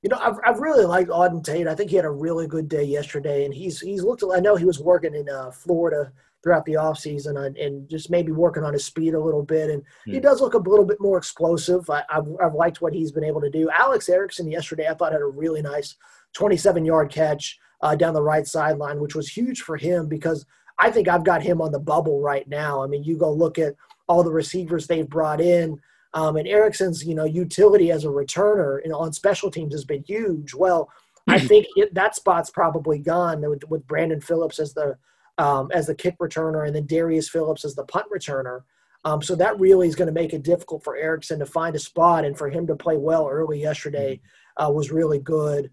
You 0.02 0.08
know, 0.08 0.18
I've, 0.18 0.36
I've 0.46 0.60
really 0.60 0.84
liked 0.84 1.10
Auden 1.10 1.44
Tate. 1.44 1.68
I 1.68 1.74
think 1.74 1.90
he 1.90 1.96
had 1.96 2.06
a 2.06 2.10
really 2.10 2.46
good 2.46 2.68
day 2.68 2.84
yesterday, 2.84 3.44
and 3.44 3.52
he's 3.52 3.80
he's 3.80 4.02
looked. 4.02 4.24
I 4.32 4.40
know 4.40 4.56
he 4.56 4.64
was 4.64 4.80
working 4.80 5.14
in 5.14 5.28
uh, 5.28 5.50
Florida 5.50 6.10
throughout 6.42 6.64
the 6.64 6.74
offseason 6.74 7.46
and, 7.46 7.56
and 7.58 7.88
just 7.88 8.10
maybe 8.10 8.32
working 8.32 8.64
on 8.64 8.72
his 8.72 8.84
speed 8.84 9.14
a 9.14 9.20
little 9.20 9.42
bit. 9.42 9.70
And 9.70 9.82
he 10.06 10.14
hmm. 10.16 10.20
does 10.20 10.40
look 10.40 10.54
a 10.54 10.58
little 10.58 10.84
bit 10.84 11.00
more 11.00 11.18
explosive. 11.18 11.88
I, 11.90 12.02
have 12.08 12.26
I've 12.42 12.54
liked 12.54 12.80
what 12.80 12.94
he's 12.94 13.12
been 13.12 13.24
able 13.24 13.40
to 13.42 13.50
do. 13.50 13.68
Alex 13.70 14.08
Erickson 14.08 14.50
yesterday, 14.50 14.88
I 14.88 14.94
thought 14.94 15.12
had 15.12 15.20
a 15.20 15.26
really 15.26 15.62
nice 15.62 15.96
27 16.34 16.84
yard 16.84 17.10
catch 17.10 17.58
uh, 17.82 17.94
down 17.94 18.14
the 18.14 18.22
right 18.22 18.46
sideline, 18.46 19.00
which 19.00 19.14
was 19.14 19.28
huge 19.28 19.62
for 19.62 19.76
him 19.76 20.08
because 20.08 20.46
I 20.78 20.90
think 20.90 21.08
I've 21.08 21.24
got 21.24 21.42
him 21.42 21.60
on 21.60 21.72
the 21.72 21.78
bubble 21.78 22.20
right 22.20 22.48
now. 22.48 22.82
I 22.82 22.86
mean, 22.86 23.04
you 23.04 23.18
go 23.18 23.30
look 23.30 23.58
at 23.58 23.74
all 24.08 24.22
the 24.22 24.32
receivers 24.32 24.86
they've 24.86 25.08
brought 25.08 25.40
in. 25.40 25.78
Um, 26.12 26.36
and 26.36 26.48
Erickson's, 26.48 27.04
you 27.04 27.14
know, 27.14 27.24
utility 27.24 27.92
as 27.92 28.04
a 28.04 28.08
returner 28.08 28.84
know, 28.86 28.98
on 28.98 29.12
special 29.12 29.50
teams 29.50 29.72
has 29.72 29.84
been 29.84 30.02
huge. 30.02 30.54
Well, 30.54 30.90
I 31.28 31.38
think 31.38 31.66
it, 31.76 31.94
that 31.94 32.16
spot's 32.16 32.50
probably 32.50 32.98
gone 32.98 33.40
with, 33.48 33.62
with 33.68 33.86
Brandon 33.86 34.20
Phillips 34.20 34.58
as 34.58 34.74
the 34.74 34.96
um, 35.38 35.70
as 35.72 35.86
the 35.86 35.94
kick 35.94 36.18
returner, 36.18 36.66
and 36.66 36.76
then 36.76 36.86
Darius 36.86 37.30
Phillips 37.30 37.64
as 37.64 37.74
the 37.74 37.84
punt 37.84 38.06
returner. 38.14 38.60
Um, 39.06 39.22
so 39.22 39.34
that 39.36 39.58
really 39.58 39.88
is 39.88 39.94
going 39.94 40.08
to 40.08 40.12
make 40.12 40.34
it 40.34 40.42
difficult 40.42 40.84
for 40.84 40.96
Erickson 40.96 41.38
to 41.38 41.46
find 41.46 41.74
a 41.74 41.78
spot, 41.78 42.24
and 42.24 42.36
for 42.36 42.50
him 42.50 42.66
to 42.66 42.76
play 42.76 42.98
well 42.98 43.26
early 43.26 43.60
yesterday 43.60 44.20
uh, 44.58 44.70
was 44.70 44.90
really 44.90 45.18
good. 45.18 45.70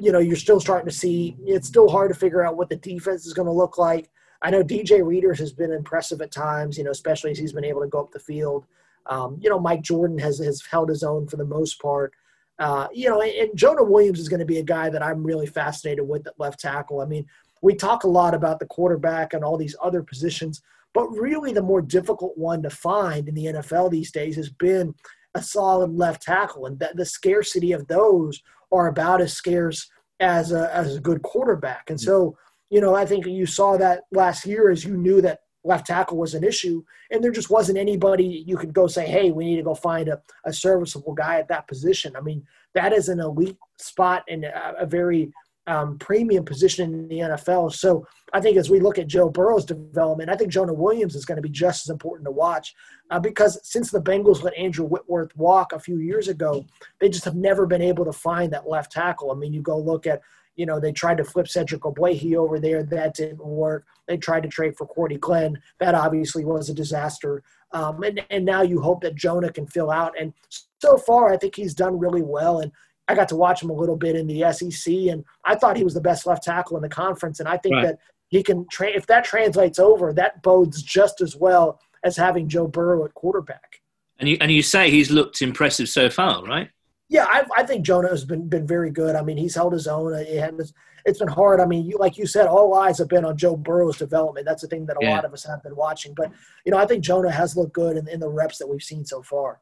You 0.00 0.12
know, 0.12 0.20
you're 0.20 0.36
still 0.36 0.60
starting 0.60 0.88
to 0.88 0.94
see. 0.94 1.36
It's 1.44 1.68
still 1.68 1.88
hard 1.88 2.12
to 2.12 2.18
figure 2.18 2.44
out 2.44 2.56
what 2.56 2.68
the 2.68 2.76
defense 2.76 3.26
is 3.26 3.34
going 3.34 3.46
to 3.46 3.52
look 3.52 3.78
like. 3.78 4.08
I 4.40 4.50
know 4.50 4.62
DJ 4.62 5.04
Readers 5.04 5.38
has 5.38 5.52
been 5.52 5.72
impressive 5.72 6.20
at 6.20 6.30
times. 6.30 6.78
You 6.78 6.84
know, 6.84 6.90
especially 6.90 7.32
as 7.32 7.38
he's 7.38 7.52
been 7.52 7.64
able 7.64 7.80
to 7.80 7.88
go 7.88 8.00
up 8.00 8.12
the 8.12 8.20
field. 8.20 8.66
Um, 9.06 9.38
you 9.40 9.50
know, 9.50 9.58
Mike 9.58 9.82
Jordan 9.82 10.18
has 10.18 10.38
has 10.38 10.62
held 10.70 10.88
his 10.88 11.02
own 11.02 11.26
for 11.26 11.36
the 11.36 11.44
most 11.44 11.80
part. 11.80 12.12
Uh, 12.58 12.86
you 12.92 13.08
know, 13.08 13.20
and, 13.20 13.50
Jonah 13.56 13.82
Williams 13.82 14.20
is 14.20 14.28
going 14.28 14.40
to 14.40 14.46
be 14.46 14.58
a 14.58 14.62
guy 14.62 14.88
that 14.88 15.02
I'm 15.02 15.24
really 15.24 15.46
fascinated 15.46 16.06
with 16.06 16.26
at 16.26 16.38
left 16.38 16.60
tackle. 16.60 17.00
I 17.00 17.06
mean, 17.06 17.26
we 17.60 17.74
talk 17.74 18.04
a 18.04 18.08
lot 18.08 18.34
about 18.34 18.58
the 18.58 18.66
quarterback 18.66 19.32
and 19.32 19.44
all 19.44 19.56
these 19.56 19.76
other 19.82 20.02
positions, 20.02 20.62
but 20.94 21.08
really 21.08 21.52
the 21.52 21.62
more 21.62 21.82
difficult 21.82 22.36
one 22.36 22.62
to 22.62 22.70
find 22.70 23.28
in 23.28 23.34
the 23.34 23.46
NFL 23.46 23.90
these 23.90 24.12
days 24.12 24.36
has 24.36 24.50
been 24.50 24.94
a 25.34 25.42
solid 25.42 25.96
left 25.96 26.22
tackle, 26.22 26.66
and 26.66 26.78
that 26.78 26.96
the 26.96 27.06
scarcity 27.06 27.72
of 27.72 27.86
those 27.88 28.42
are 28.70 28.88
about 28.88 29.20
as 29.20 29.32
scarce 29.32 29.90
as 30.20 30.52
a 30.52 30.74
as 30.74 30.96
a 30.96 31.00
good 31.00 31.22
quarterback. 31.22 31.90
And 31.90 32.00
so, 32.00 32.36
you 32.70 32.80
know, 32.80 32.94
I 32.94 33.06
think 33.06 33.26
you 33.26 33.46
saw 33.46 33.76
that 33.78 34.02
last 34.12 34.46
year 34.46 34.70
as 34.70 34.84
you 34.84 34.96
knew 34.96 35.20
that 35.22 35.40
left 35.64 35.86
tackle 35.86 36.16
was 36.16 36.34
an 36.34 36.44
issue, 36.44 36.82
and 37.10 37.22
there 37.22 37.30
just 37.30 37.50
wasn't 37.50 37.78
anybody 37.78 38.44
you 38.46 38.56
could 38.56 38.72
go 38.72 38.86
say, 38.86 39.06
hey, 39.06 39.30
we 39.30 39.44
need 39.44 39.56
to 39.56 39.62
go 39.62 39.74
find 39.74 40.08
a, 40.08 40.20
a 40.44 40.52
serviceable 40.52 41.14
guy 41.14 41.38
at 41.38 41.48
that 41.48 41.68
position. 41.68 42.16
I 42.16 42.20
mean, 42.20 42.44
that 42.74 42.92
is 42.92 43.08
an 43.08 43.20
elite 43.20 43.58
spot 43.78 44.24
and 44.28 44.44
a, 44.44 44.74
a 44.80 44.86
very 44.86 45.32
um, 45.66 45.96
premium 45.98 46.44
position 46.44 46.92
in 46.92 47.08
the 47.08 47.18
NFL. 47.18 47.72
So 47.72 48.06
I 48.32 48.40
think 48.40 48.56
as 48.56 48.68
we 48.68 48.80
look 48.80 48.98
at 48.98 49.06
Joe 49.06 49.28
Burrow's 49.28 49.64
development, 49.64 50.30
I 50.30 50.36
think 50.36 50.50
Jonah 50.50 50.74
Williams 50.74 51.14
is 51.14 51.24
going 51.24 51.36
to 51.36 51.42
be 51.42 51.48
just 51.48 51.86
as 51.86 51.90
important 51.90 52.26
to 52.26 52.32
watch 52.32 52.74
uh, 53.10 53.20
because 53.20 53.60
since 53.62 53.90
the 53.90 54.02
Bengals 54.02 54.42
let 54.42 54.56
Andrew 54.56 54.86
Whitworth 54.86 55.34
walk 55.36 55.72
a 55.72 55.78
few 55.78 55.98
years 55.98 56.28
ago, 56.28 56.64
they 56.98 57.08
just 57.08 57.24
have 57.24 57.36
never 57.36 57.66
been 57.66 57.82
able 57.82 58.04
to 58.04 58.12
find 58.12 58.52
that 58.52 58.68
left 58.68 58.90
tackle. 58.90 59.30
I 59.30 59.34
mean, 59.34 59.52
you 59.52 59.62
go 59.62 59.78
look 59.78 60.06
at 60.06 60.20
you 60.56 60.66
know, 60.66 60.78
they 60.78 60.92
tried 60.92 61.16
to 61.18 61.24
flip 61.24 61.48
Cedric 61.48 61.82
Ogbuehi 61.82 62.36
over 62.36 62.60
there. 62.60 62.82
That 62.82 63.14
didn't 63.14 63.44
work. 63.44 63.86
They 64.06 64.16
tried 64.16 64.42
to 64.42 64.48
trade 64.48 64.76
for 64.76 64.86
Cordy 64.86 65.16
Glenn. 65.16 65.60
That 65.80 65.94
obviously 65.94 66.44
was 66.44 66.68
a 66.68 66.74
disaster. 66.74 67.42
Um, 67.72 68.02
and, 68.02 68.24
and 68.30 68.44
now 68.44 68.62
you 68.62 68.80
hope 68.80 69.00
that 69.02 69.14
Jonah 69.14 69.50
can 69.50 69.66
fill 69.66 69.90
out. 69.90 70.12
And 70.20 70.32
so 70.80 70.98
far, 70.98 71.32
I 71.32 71.36
think 71.36 71.56
he's 71.56 71.74
done 71.74 71.98
really 71.98 72.22
well. 72.22 72.60
And 72.60 72.70
I 73.08 73.14
got 73.14 73.28
to 73.30 73.36
watch 73.36 73.62
him 73.62 73.70
a 73.70 73.74
little 73.74 73.96
bit 73.96 74.16
in 74.16 74.26
the 74.26 74.52
SEC, 74.52 74.92
and 75.10 75.24
I 75.44 75.54
thought 75.54 75.76
he 75.76 75.84
was 75.84 75.94
the 75.94 76.00
best 76.00 76.26
left 76.26 76.44
tackle 76.44 76.76
in 76.76 76.82
the 76.82 76.88
conference. 76.88 77.40
And 77.40 77.48
I 77.48 77.56
think 77.56 77.74
right. 77.74 77.86
that 77.86 77.98
he 78.28 78.42
can, 78.42 78.66
tra- 78.70 78.90
if 78.90 79.06
that 79.06 79.24
translates 79.24 79.78
over, 79.78 80.12
that 80.12 80.42
bodes 80.42 80.82
just 80.82 81.20
as 81.20 81.36
well 81.36 81.80
as 82.04 82.16
having 82.16 82.48
Joe 82.48 82.66
Burrow 82.66 83.04
at 83.04 83.14
quarterback. 83.14 83.80
And 84.18 84.28
you, 84.28 84.38
and 84.40 84.52
you 84.52 84.62
say 84.62 84.90
he's 84.90 85.10
looked 85.10 85.42
impressive 85.42 85.88
so 85.88 86.10
far, 86.10 86.44
right? 86.44 86.70
Yeah, 87.12 87.26
I, 87.28 87.44
I, 87.58 87.62
think 87.62 87.84
Jonah 87.84 88.08
has 88.08 88.24
been 88.24 88.48
been 88.48 88.66
very 88.66 88.90
good. 88.90 89.16
I 89.16 89.22
mean, 89.22 89.36
he's 89.36 89.54
held 89.54 89.74
his 89.74 89.86
own. 89.86 90.14
It 90.14 90.40
has, 90.40 90.72
it's 91.04 91.18
been 91.18 91.28
hard. 91.28 91.60
I 91.60 91.66
mean, 91.66 91.84
you 91.84 91.98
like 91.98 92.16
you 92.16 92.26
said, 92.26 92.46
all 92.46 92.72
eyes 92.72 92.96
have 92.96 93.08
been 93.08 93.26
on 93.26 93.36
Joe 93.36 93.54
Burrow's 93.54 93.98
development. 93.98 94.46
That's 94.46 94.62
the 94.62 94.68
thing 94.68 94.86
that 94.86 94.96
a 94.96 95.04
yeah. 95.04 95.16
lot 95.16 95.26
of 95.26 95.32
us 95.34 95.44
have 95.44 95.62
been 95.62 95.76
watching. 95.76 96.14
But 96.14 96.32
you 96.64 96.72
know, 96.72 96.78
I 96.78 96.86
think 96.86 97.04
Jonah 97.04 97.30
has 97.30 97.54
looked 97.54 97.74
good 97.74 97.98
in, 97.98 98.08
in 98.08 98.18
the 98.18 98.30
reps 98.30 98.56
that 98.58 98.66
we've 98.66 98.82
seen 98.82 99.04
so 99.04 99.22
far. 99.22 99.60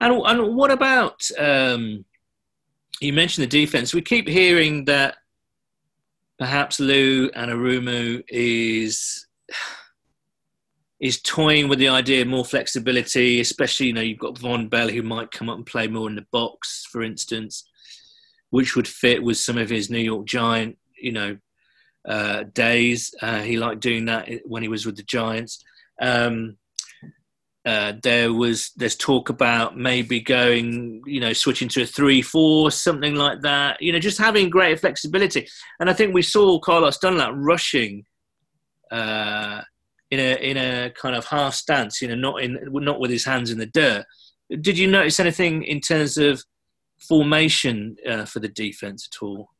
And 0.00 0.14
and 0.14 0.56
what 0.56 0.72
about 0.72 1.30
um, 1.38 2.04
you 3.00 3.12
mentioned 3.12 3.44
the 3.44 3.60
defense? 3.60 3.94
We 3.94 4.02
keep 4.02 4.26
hearing 4.26 4.84
that 4.86 5.18
perhaps 6.40 6.80
Lou 6.80 7.30
Anarumo 7.30 8.20
is 8.26 9.28
is 11.00 11.20
toying 11.20 11.68
with 11.68 11.78
the 11.78 11.88
idea 11.88 12.22
of 12.22 12.28
more 12.28 12.44
flexibility, 12.44 13.40
especially, 13.40 13.88
you 13.88 13.92
know, 13.92 14.00
you've 14.00 14.18
got 14.18 14.36
Vonn 14.36 14.70
Bell 14.70 14.88
who 14.88 15.02
might 15.02 15.30
come 15.30 15.50
up 15.50 15.56
and 15.56 15.66
play 15.66 15.86
more 15.86 16.08
in 16.08 16.14
the 16.14 16.26
box, 16.30 16.86
for 16.90 17.02
instance, 17.02 17.68
which 18.50 18.76
would 18.76 18.88
fit 18.88 19.22
with 19.22 19.36
some 19.36 19.58
of 19.58 19.68
his 19.68 19.90
New 19.90 19.98
York 19.98 20.26
Giant, 20.26 20.78
you 20.96 21.12
know, 21.12 21.36
uh, 22.08 22.44
days. 22.52 23.14
Uh, 23.20 23.40
he 23.40 23.58
liked 23.58 23.80
doing 23.80 24.04
that 24.06 24.28
when 24.44 24.62
he 24.62 24.68
was 24.68 24.86
with 24.86 24.96
the 24.96 25.02
Giants. 25.02 25.62
Um, 26.00 26.56
uh, 27.66 27.94
there 28.02 28.32
was 28.32 28.72
there's 28.76 28.94
talk 28.94 29.30
about 29.30 29.76
maybe 29.76 30.20
going, 30.20 31.02
you 31.06 31.18
know, 31.18 31.32
switching 31.32 31.68
to 31.68 31.82
a 31.82 31.86
three-four, 31.86 32.70
something 32.70 33.14
like 33.14 33.40
that. 33.40 33.80
You 33.80 33.92
know, 33.92 33.98
just 33.98 34.18
having 34.18 34.50
greater 34.50 34.76
flexibility. 34.76 35.48
And 35.80 35.88
I 35.88 35.94
think 35.94 36.12
we 36.12 36.22
saw 36.22 36.60
Carlos 36.60 36.98
Dunlap 36.98 37.32
rushing 37.34 38.04
uh, 38.90 39.62
in 40.14 40.20
a 40.20 40.50
in 40.50 40.56
a 40.56 40.90
kind 40.90 41.14
of 41.14 41.24
half 41.26 41.54
stance, 41.54 42.00
you 42.00 42.08
know, 42.08 42.14
not 42.26 42.42
in 42.42 42.58
not 42.72 43.00
with 43.00 43.10
his 43.10 43.24
hands 43.24 43.50
in 43.50 43.58
the 43.58 43.66
dirt. 43.66 44.04
Did 44.60 44.78
you 44.78 44.86
notice 44.86 45.20
anything 45.20 45.62
in 45.64 45.80
terms 45.80 46.16
of 46.16 46.42
formation 47.08 47.96
uh, 48.08 48.24
for 48.24 48.40
the 48.40 48.48
defense 48.48 49.08
at 49.10 49.22
all? 49.22 49.50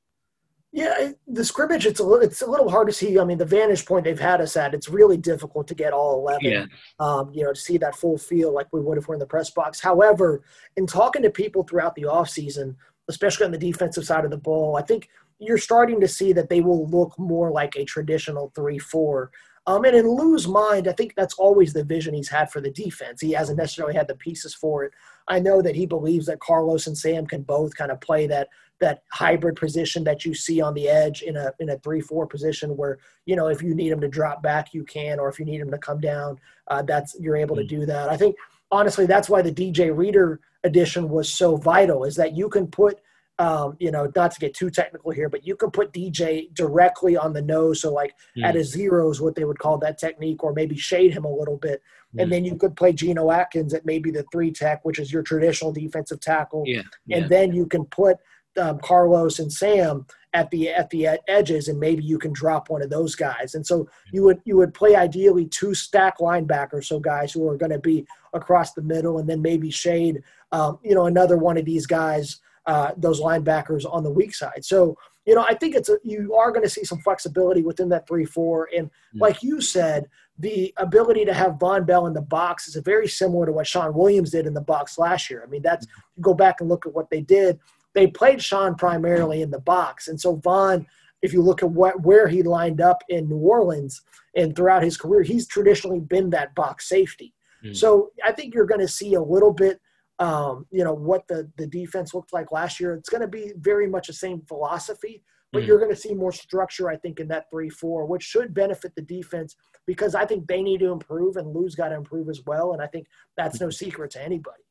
Yeah, 0.72 1.12
the 1.28 1.44
scrimmage 1.44 1.86
it's 1.86 2.00
a 2.00 2.04
little, 2.04 2.26
it's 2.26 2.42
a 2.42 2.50
little 2.50 2.68
hard 2.68 2.88
to 2.88 2.92
see. 2.92 3.18
I 3.20 3.24
mean, 3.24 3.38
the 3.38 3.44
vantage 3.44 3.86
point 3.86 4.04
they've 4.04 4.18
had 4.18 4.40
us 4.40 4.56
at, 4.56 4.74
it's 4.74 4.88
really 4.88 5.16
difficult 5.16 5.68
to 5.68 5.74
get 5.74 5.92
all 5.92 6.18
eleven. 6.18 6.50
Yeah. 6.50 6.66
Um, 6.98 7.30
you 7.32 7.44
know, 7.44 7.52
to 7.52 7.60
see 7.60 7.78
that 7.78 7.94
full 7.94 8.18
feel 8.18 8.52
like 8.52 8.66
we 8.72 8.80
would 8.80 8.98
if 8.98 9.06
we're 9.06 9.14
in 9.14 9.20
the 9.20 9.26
press 9.26 9.50
box. 9.50 9.80
However, 9.80 10.42
in 10.76 10.86
talking 10.86 11.22
to 11.22 11.30
people 11.30 11.62
throughout 11.62 11.94
the 11.94 12.02
offseason, 12.02 12.74
especially 13.08 13.46
on 13.46 13.52
the 13.52 13.58
defensive 13.58 14.04
side 14.04 14.24
of 14.24 14.32
the 14.32 14.36
ball, 14.36 14.76
I 14.76 14.82
think 14.82 15.08
you're 15.38 15.58
starting 15.58 16.00
to 16.00 16.08
see 16.08 16.32
that 16.32 16.48
they 16.48 16.60
will 16.60 16.88
look 16.88 17.16
more 17.18 17.52
like 17.52 17.76
a 17.76 17.84
traditional 17.84 18.50
three-four. 18.56 19.30
Um, 19.66 19.84
and 19.84 19.96
in 19.96 20.06
Lou's 20.06 20.46
mind, 20.46 20.88
I 20.88 20.92
think 20.92 21.14
that's 21.16 21.34
always 21.34 21.72
the 21.72 21.84
vision 21.84 22.12
he's 22.12 22.28
had 22.28 22.50
for 22.50 22.60
the 22.60 22.70
defense. 22.70 23.20
He 23.20 23.32
hasn't 23.32 23.58
necessarily 23.58 23.94
had 23.94 24.08
the 24.08 24.14
pieces 24.14 24.54
for 24.54 24.84
it. 24.84 24.92
I 25.26 25.40
know 25.40 25.62
that 25.62 25.74
he 25.74 25.86
believes 25.86 26.26
that 26.26 26.40
Carlos 26.40 26.86
and 26.86 26.96
Sam 26.96 27.26
can 27.26 27.42
both 27.42 27.74
kind 27.74 27.90
of 27.90 28.00
play 28.00 28.26
that 28.26 28.48
that 28.80 29.04
hybrid 29.12 29.56
position 29.56 30.04
that 30.04 30.24
you 30.24 30.34
see 30.34 30.60
on 30.60 30.74
the 30.74 30.88
edge 30.88 31.22
in 31.22 31.36
a 31.36 31.52
in 31.60 31.70
a 31.70 31.78
three 31.78 32.00
four 32.00 32.26
position 32.26 32.76
where 32.76 32.98
you 33.24 33.36
know 33.36 33.46
if 33.46 33.62
you 33.62 33.74
need 33.74 33.90
him 33.90 34.00
to 34.00 34.08
drop 34.08 34.42
back 34.42 34.74
you 34.74 34.84
can, 34.84 35.18
or 35.18 35.28
if 35.28 35.38
you 35.38 35.46
need 35.46 35.60
him 35.60 35.70
to 35.70 35.78
come 35.78 36.00
down, 36.00 36.38
uh, 36.68 36.82
that's 36.82 37.16
you're 37.18 37.36
able 37.36 37.56
to 37.56 37.62
mm. 37.62 37.68
do 37.68 37.86
that. 37.86 38.10
I 38.10 38.16
think 38.18 38.36
honestly 38.70 39.06
that's 39.06 39.30
why 39.30 39.40
the 39.40 39.52
DJ 39.52 39.96
Reader 39.96 40.40
addition 40.64 41.08
was 41.08 41.32
so 41.32 41.56
vital 41.56 42.04
is 42.04 42.16
that 42.16 42.36
you 42.36 42.50
can 42.50 42.66
put– 42.66 43.00
um, 43.38 43.76
you 43.80 43.90
know, 43.90 44.10
not 44.14 44.30
to 44.32 44.40
get 44.40 44.54
too 44.54 44.70
technical 44.70 45.10
here, 45.10 45.28
but 45.28 45.46
you 45.46 45.56
can 45.56 45.70
put 45.70 45.92
DJ 45.92 46.52
directly 46.54 47.16
on 47.16 47.32
the 47.32 47.42
nose. 47.42 47.80
So, 47.80 47.92
like 47.92 48.14
mm. 48.36 48.44
at 48.44 48.54
a 48.54 48.62
zero 48.62 49.10
is 49.10 49.20
what 49.20 49.34
they 49.34 49.44
would 49.44 49.58
call 49.58 49.78
that 49.78 49.98
technique, 49.98 50.44
or 50.44 50.52
maybe 50.52 50.76
shade 50.76 51.12
him 51.12 51.24
a 51.24 51.34
little 51.34 51.56
bit. 51.56 51.82
Mm. 52.14 52.22
And 52.22 52.32
then 52.32 52.44
you 52.44 52.56
could 52.56 52.76
play 52.76 52.92
Geno 52.92 53.32
Atkins 53.32 53.74
at 53.74 53.84
maybe 53.84 54.10
the 54.10 54.24
three 54.30 54.52
tech, 54.52 54.84
which 54.84 55.00
is 55.00 55.12
your 55.12 55.22
traditional 55.22 55.72
defensive 55.72 56.20
tackle. 56.20 56.62
Yeah. 56.66 56.82
yeah. 57.06 57.18
And 57.18 57.28
then 57.28 57.52
you 57.52 57.66
can 57.66 57.84
put 57.86 58.18
um, 58.60 58.78
Carlos 58.78 59.40
and 59.40 59.52
Sam 59.52 60.06
at 60.32 60.50
the 60.52 60.68
at 60.68 60.90
the 60.90 61.08
edges, 61.26 61.66
and 61.66 61.80
maybe 61.80 62.04
you 62.04 62.18
can 62.18 62.32
drop 62.32 62.70
one 62.70 62.82
of 62.82 62.90
those 62.90 63.16
guys. 63.16 63.56
And 63.56 63.66
so 63.66 63.88
you 64.12 64.22
would 64.22 64.40
you 64.44 64.56
would 64.58 64.74
play 64.74 64.94
ideally 64.94 65.46
two 65.46 65.74
stack 65.74 66.18
linebackers, 66.18 66.84
so 66.84 67.00
guys 67.00 67.32
who 67.32 67.48
are 67.48 67.56
going 67.56 67.72
to 67.72 67.80
be 67.80 68.06
across 68.32 68.74
the 68.74 68.82
middle, 68.82 69.18
and 69.18 69.28
then 69.28 69.42
maybe 69.42 69.72
shade, 69.72 70.22
um, 70.52 70.78
you 70.84 70.94
know, 70.94 71.06
another 71.06 71.36
one 71.36 71.56
of 71.56 71.64
these 71.64 71.86
guys 71.86 72.38
uh, 72.66 72.92
those 72.96 73.20
linebackers 73.20 73.84
on 73.90 74.02
the 74.02 74.10
weak 74.10 74.34
side. 74.34 74.64
So 74.64 74.96
you 75.26 75.34
know, 75.34 75.44
I 75.48 75.54
think 75.54 75.74
it's 75.74 75.88
a, 75.88 75.96
you 76.02 76.34
are 76.34 76.50
going 76.52 76.64
to 76.64 76.68
see 76.68 76.84
some 76.84 76.98
flexibility 76.98 77.62
within 77.62 77.88
that 77.90 78.06
three 78.06 78.26
four, 78.26 78.68
and 78.76 78.90
Mm. 79.14 79.20
like 79.20 79.42
you 79.42 79.60
said, 79.60 80.06
the 80.38 80.74
ability 80.76 81.24
to 81.24 81.32
have 81.32 81.52
Vonn 81.52 81.86
Bell 81.86 82.06
in 82.06 82.12
the 82.12 82.20
box 82.20 82.68
is 82.68 82.74
very 82.76 83.08
similar 83.08 83.46
to 83.46 83.52
what 83.52 83.66
Shawn 83.66 83.94
Williams 83.94 84.30
did 84.32 84.46
in 84.46 84.52
the 84.54 84.60
box 84.60 84.98
last 84.98 85.30
year. 85.30 85.42
I 85.46 85.48
mean, 85.48 85.62
that's 85.62 85.86
you 86.16 86.22
go 86.22 86.34
back 86.34 86.60
and 86.60 86.68
look 86.68 86.84
at 86.84 86.92
what 86.92 87.08
they 87.10 87.20
did. 87.20 87.58
They 87.94 88.08
played 88.08 88.42
Shawn 88.42 88.74
primarily 88.74 89.40
in 89.40 89.50
the 89.50 89.60
box, 89.60 90.08
and 90.08 90.20
so 90.20 90.36
Vonn, 90.38 90.84
if 91.22 91.32
you 91.32 91.40
look 91.40 91.62
at 91.62 91.70
what 91.70 92.02
where 92.02 92.28
he 92.28 92.42
lined 92.42 92.80
up 92.80 93.02
in 93.08 93.28
New 93.28 93.38
Orleans 93.38 94.02
and 94.36 94.54
throughout 94.54 94.82
his 94.82 94.96
career, 94.96 95.22
he's 95.22 95.46
traditionally 95.46 96.00
been 96.00 96.28
that 96.30 96.54
box 96.54 96.88
safety. 96.88 97.32
Mm. 97.64 97.74
So 97.74 98.10
I 98.22 98.32
think 98.32 98.52
you're 98.52 98.66
going 98.66 98.80
to 98.80 98.88
see 98.88 99.14
a 99.14 99.22
little 99.22 99.52
bit 99.52 99.80
um, 100.18 100.66
you 100.70 100.84
know 100.84 100.94
what 100.94 101.26
the 101.28 101.50
the 101.56 101.66
defense 101.66 102.14
looked 102.14 102.32
like 102.32 102.52
last 102.52 102.78
year. 102.80 102.94
It's 102.94 103.08
going 103.08 103.22
to 103.22 103.28
be 103.28 103.52
very 103.56 103.88
much 103.88 104.06
the 104.06 104.12
same 104.12 104.42
philosophy, 104.42 105.22
but 105.52 105.62
Mm. 105.62 105.66
you're 105.66 105.78
going 105.78 105.90
to 105.90 105.96
see 105.96 106.14
more 106.14 106.32
structure, 106.32 106.88
I 106.88 106.96
think, 106.96 107.20
in 107.20 107.28
that 107.28 107.50
three 107.50 107.70
four, 107.70 108.06
which 108.06 108.22
should 108.22 108.54
benefit 108.54 108.94
the 108.94 109.02
defense 109.02 109.56
because 109.86 110.14
I 110.14 110.24
think 110.24 110.46
they 110.46 110.62
need 110.62 110.80
to 110.80 110.92
improve 110.92 111.36
and 111.36 111.54
Lou's 111.54 111.74
got 111.74 111.88
to 111.88 111.96
improve 111.96 112.28
as 112.28 112.42
well. 112.46 112.72
And 112.72 112.82
I 112.82 112.86
think 112.86 113.06
that's 113.36 113.60
no 113.60 113.70
secret 113.70 114.12
to 114.12 114.22
anybody. 114.22 114.62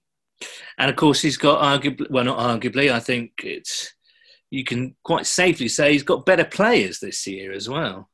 And 0.77 0.89
of 0.89 0.95
course, 0.95 1.21
he's 1.21 1.37
got 1.37 1.61
arguably, 1.61 2.09
well, 2.09 2.23
not 2.23 2.39
arguably, 2.39 2.91
I 2.91 2.99
think 2.99 3.31
it's, 3.43 3.93
you 4.49 4.63
can 4.63 4.95
quite 5.03 5.25
safely 5.25 5.67
say 5.67 5.91
he's 5.93 6.03
got 6.03 6.25
better 6.25 6.43
players 6.45 6.99
this 6.99 7.25
year 7.27 7.51
as 7.53 7.69
well. 7.69 8.09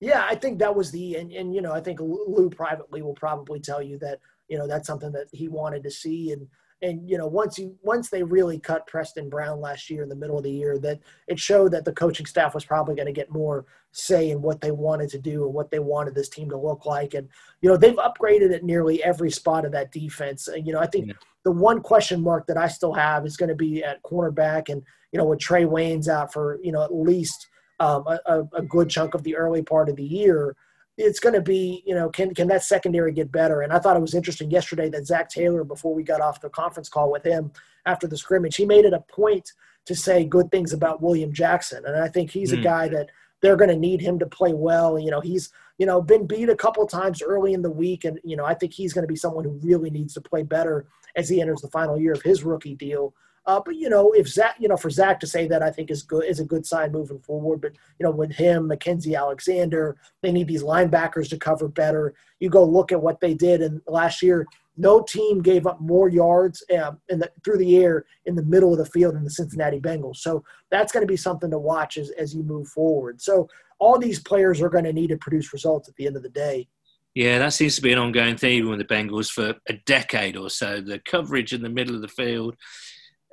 Yeah, 0.00 0.24
I 0.26 0.34
think 0.34 0.58
that 0.60 0.74
was 0.74 0.90
the 0.90 1.16
and, 1.16 1.30
and 1.32 1.54
you 1.54 1.60
know 1.60 1.72
I 1.72 1.80
think 1.80 2.00
Lou 2.00 2.48
privately 2.48 3.02
will 3.02 3.14
probably 3.14 3.60
tell 3.60 3.82
you 3.82 3.98
that 3.98 4.20
you 4.50 4.58
know 4.58 4.66
that's 4.66 4.86
something 4.86 5.12
that 5.12 5.28
he 5.32 5.48
wanted 5.48 5.82
to 5.84 5.90
see 5.90 6.32
and 6.32 6.46
and 6.82 7.08
you 7.08 7.16
know 7.16 7.26
once 7.26 7.58
you 7.58 7.76
once 7.82 8.10
they 8.10 8.22
really 8.22 8.58
cut 8.58 8.86
Preston 8.86 9.30
Brown 9.30 9.60
last 9.60 9.88
year 9.88 10.02
in 10.02 10.08
the 10.08 10.16
middle 10.16 10.38
of 10.38 10.44
the 10.44 10.50
year 10.50 10.78
that 10.78 10.98
it 11.28 11.38
showed 11.38 11.72
that 11.72 11.84
the 11.84 11.92
coaching 11.92 12.26
staff 12.26 12.54
was 12.54 12.64
probably 12.64 12.94
going 12.94 13.06
to 13.06 13.12
get 13.12 13.30
more 13.30 13.64
say 13.92 14.30
in 14.30 14.42
what 14.42 14.60
they 14.60 14.70
wanted 14.70 15.08
to 15.10 15.18
do 15.18 15.44
and 15.44 15.54
what 15.54 15.70
they 15.70 15.78
wanted 15.78 16.14
this 16.14 16.28
team 16.28 16.48
to 16.50 16.56
look 16.56 16.86
like 16.86 17.14
and 17.14 17.28
you 17.60 17.68
know 17.68 17.76
they've 17.76 17.96
upgraded 17.96 18.54
at 18.54 18.64
nearly 18.64 19.02
every 19.02 19.30
spot 19.30 19.64
of 19.64 19.72
that 19.72 19.92
defense 19.92 20.48
and 20.48 20.66
you 20.66 20.72
know 20.72 20.80
I 20.80 20.86
think 20.86 21.08
Yeah. 21.08 21.14
the 21.44 21.52
one 21.52 21.80
question 21.80 22.20
mark 22.20 22.46
that 22.46 22.56
I 22.56 22.68
still 22.68 22.94
have 22.94 23.24
is 23.26 23.36
going 23.36 23.50
to 23.50 23.54
be 23.54 23.84
at 23.84 24.02
cornerback 24.02 24.68
and 24.68 24.82
you 25.12 25.18
know 25.18 25.26
with 25.26 25.38
Trae 25.38 25.66
Waynes 25.66 26.08
out 26.08 26.32
for 26.32 26.58
you 26.62 26.72
know 26.72 26.82
at 26.82 26.94
least 26.94 27.46
um, 27.78 28.04
a, 28.06 28.18
a, 28.26 28.42
a 28.54 28.62
good 28.62 28.90
chunk 28.90 29.14
of 29.14 29.22
the 29.22 29.36
early 29.36 29.62
part 29.62 29.88
of 29.88 29.96
the 29.96 30.04
year. 30.04 30.54
It's 31.00 31.20
going 31.20 31.34
to 31.34 31.40
be, 31.40 31.82
you 31.86 31.94
know, 31.94 32.08
can 32.10 32.34
can 32.34 32.48
that 32.48 32.62
secondary 32.62 33.12
get 33.12 33.32
better? 33.32 33.62
And 33.62 33.72
I 33.72 33.78
thought 33.78 33.96
it 33.96 34.00
was 34.00 34.14
interesting 34.14 34.50
yesterday 34.50 34.88
that 34.90 35.06
Zac 35.06 35.30
Taylor, 35.30 35.64
before 35.64 35.94
we 35.94 36.02
got 36.02 36.20
off 36.20 36.40
the 36.40 36.50
conference 36.50 36.88
call 36.88 37.10
with 37.10 37.24
him 37.24 37.52
after 37.86 38.06
the 38.06 38.16
scrimmage, 38.16 38.56
he 38.56 38.66
made 38.66 38.84
it 38.84 38.92
a 38.92 39.00
point 39.00 39.52
to 39.86 39.94
say 39.94 40.24
good 40.24 40.50
things 40.50 40.72
about 40.72 41.00
William 41.02 41.32
Jackson, 41.32 41.84
and 41.86 41.96
I 41.96 42.08
think 42.08 42.30
he's 42.30 42.52
a 42.52 42.56
Mm. 42.58 42.62
guy 42.62 42.88
that 42.88 43.08
they're 43.40 43.56
going 43.56 43.70
to 43.70 43.76
need 43.76 44.02
him 44.02 44.18
to 44.18 44.26
play 44.26 44.52
well. 44.52 44.98
You 44.98 45.10
know, 45.10 45.20
he's 45.20 45.50
you 45.78 45.86
know 45.86 46.02
been 46.02 46.26
beat 46.26 46.50
a 46.50 46.56
couple 46.56 46.86
times 46.86 47.22
early 47.22 47.54
in 47.54 47.62
the 47.62 47.70
week, 47.70 48.04
and 48.04 48.20
you 48.22 48.36
know 48.36 48.44
I 48.44 48.54
think 48.54 48.72
he's 48.74 48.92
going 48.92 49.04
to 49.04 49.08
be 49.08 49.16
someone 49.16 49.44
who 49.44 49.58
really 49.62 49.90
needs 49.90 50.12
to 50.14 50.20
play 50.20 50.42
better 50.42 50.86
as 51.16 51.28
he 51.30 51.40
enters 51.40 51.62
the 51.62 51.68
final 51.68 51.98
year 51.98 52.12
of 52.12 52.22
his 52.22 52.44
rookie 52.44 52.74
deal. 52.74 53.14
Uh, 53.46 53.60
but 53.64 53.76
you 53.76 53.88
know, 53.88 54.12
if 54.12 54.28
Zac, 54.28 54.56
you 54.58 54.68
know, 54.68 54.76
for 54.76 54.90
Zac 54.90 55.18
to 55.20 55.26
say 55.26 55.48
that, 55.48 55.62
I 55.62 55.70
think 55.70 55.90
is 55.90 56.02
good 56.02 56.24
is 56.24 56.40
a 56.40 56.44
good 56.44 56.66
sign 56.66 56.92
moving 56.92 57.20
forward. 57.20 57.60
But 57.60 57.72
you 57.98 58.04
know, 58.04 58.10
with 58.10 58.32
him, 58.32 58.68
Mackensie 58.68 59.18
Alexander, 59.18 59.96
they 60.22 60.30
need 60.30 60.46
these 60.46 60.62
linebackers 60.62 61.28
to 61.30 61.38
cover 61.38 61.68
better. 61.68 62.14
You 62.38 62.50
go 62.50 62.64
look 62.64 62.92
at 62.92 63.02
what 63.02 63.20
they 63.20 63.34
did, 63.34 63.62
and 63.62 63.80
last 63.86 64.22
year, 64.22 64.46
no 64.76 65.02
team 65.02 65.42
gave 65.42 65.66
up 65.66 65.80
more 65.80 66.08
yards 66.08 66.62
uh, 66.70 66.92
in 67.08 67.18
the, 67.18 67.30
through 67.44 67.58
the 67.58 67.76
air 67.76 68.04
in 68.26 68.34
the 68.34 68.44
middle 68.44 68.72
of 68.72 68.78
the 68.78 68.86
field 68.86 69.14
than 69.14 69.24
the 69.24 69.30
Cincinnati 69.30 69.80
Bengals. 69.80 70.16
So 70.16 70.44
that's 70.70 70.92
going 70.92 71.02
to 71.02 71.10
be 71.10 71.16
something 71.16 71.50
to 71.50 71.58
watch 71.58 71.96
as 71.96 72.10
as 72.10 72.34
you 72.34 72.42
move 72.42 72.68
forward. 72.68 73.20
So 73.22 73.48
all 73.78 73.98
these 73.98 74.20
players 74.20 74.60
are 74.60 74.68
going 74.68 74.84
to 74.84 74.92
need 74.92 75.08
to 75.08 75.16
produce 75.16 75.52
results 75.52 75.88
at 75.88 75.96
the 75.96 76.06
end 76.06 76.16
of 76.16 76.22
the 76.22 76.28
day. 76.28 76.68
Yeah, 77.14 77.38
that 77.38 77.54
seems 77.54 77.74
to 77.76 77.82
be 77.82 77.92
an 77.92 77.98
ongoing 77.98 78.36
theme 78.36 78.68
with 78.68 78.78
the 78.78 78.84
Bengals 78.84 79.30
for 79.30 79.56
a 79.68 79.72
decade 79.86 80.36
or 80.36 80.48
so. 80.48 80.80
The 80.80 81.00
coverage 81.00 81.52
in 81.52 81.62
the 81.62 81.68
middle 81.68 81.96
of 81.96 82.02
the 82.02 82.08
field. 82.08 82.54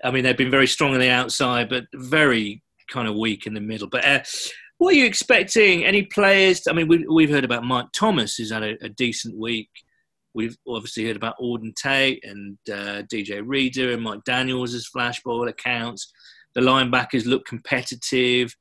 I 0.04 0.12
mean, 0.12 0.24
they've 0.24 0.38
been 0.38 0.52
very 0.52 0.68
strong 0.68 0.94
on 0.94 1.00
the 1.00 1.10
outside, 1.10 1.70
but 1.70 1.86
very 1.94 2.62
kind 2.92 3.08
of 3.08 3.16
weak 3.16 3.46
in 3.48 3.54
the 3.54 3.62
middle. 3.62 3.88
But 3.88 4.06
uh, 4.06 4.20
what 4.78 4.94
are 4.94 4.98
you 4.98 5.06
expecting? 5.06 5.86
Any 5.86 6.04
players? 6.04 6.62
I 6.70 6.74
mean, 6.74 6.88
we, 6.88 7.06
we've 7.08 7.30
heard 7.30 7.46
about 7.46 7.64
Mike 7.64 7.88
Thomas, 7.94 8.36
who's 8.36 8.52
had 8.52 8.64
a, 8.64 8.76
a 8.82 8.90
decent 8.90 9.36
week. 9.38 9.70
We've 10.34 10.56
obviously 10.68 11.06
heard 11.06 11.16
about 11.16 11.40
Auden 11.42 11.74
Tate 11.76 12.24
and 12.24 12.58
uh, 12.72 13.02
DJ 13.12 13.42
Reader 13.44 13.92
and 13.92 14.04
Mike 14.04 14.24
Daniels 14.24 14.76
as 14.76 14.90
flashball 14.96 15.50
accounts. 15.50 16.12
The 16.54 16.62
linebackers 16.62 17.26
look 17.26 17.46
competitive. 17.46 18.56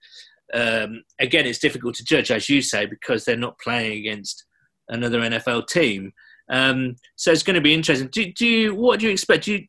Um, 0.54 1.02
again, 1.18 1.46
it's 1.46 1.58
difficult 1.58 1.96
to 1.96 2.04
judge, 2.04 2.30
as 2.30 2.48
you 2.48 2.62
say, 2.62 2.86
because 2.86 3.24
they're 3.24 3.36
not 3.36 3.58
playing 3.58 3.98
against 3.98 4.46
another 4.88 5.20
NFL 5.20 5.66
team. 5.66 6.12
Um, 6.48 6.96
so 7.16 7.32
it's 7.32 7.42
going 7.42 7.56
to 7.56 7.60
be 7.60 7.74
interesting. 7.74 8.08
Do, 8.10 8.32
do 8.32 8.46
you 8.46 8.74
what 8.74 9.00
do 9.00 9.06
you 9.06 9.12
expect? 9.12 9.44
Do 9.44 9.54
you 9.54 9.66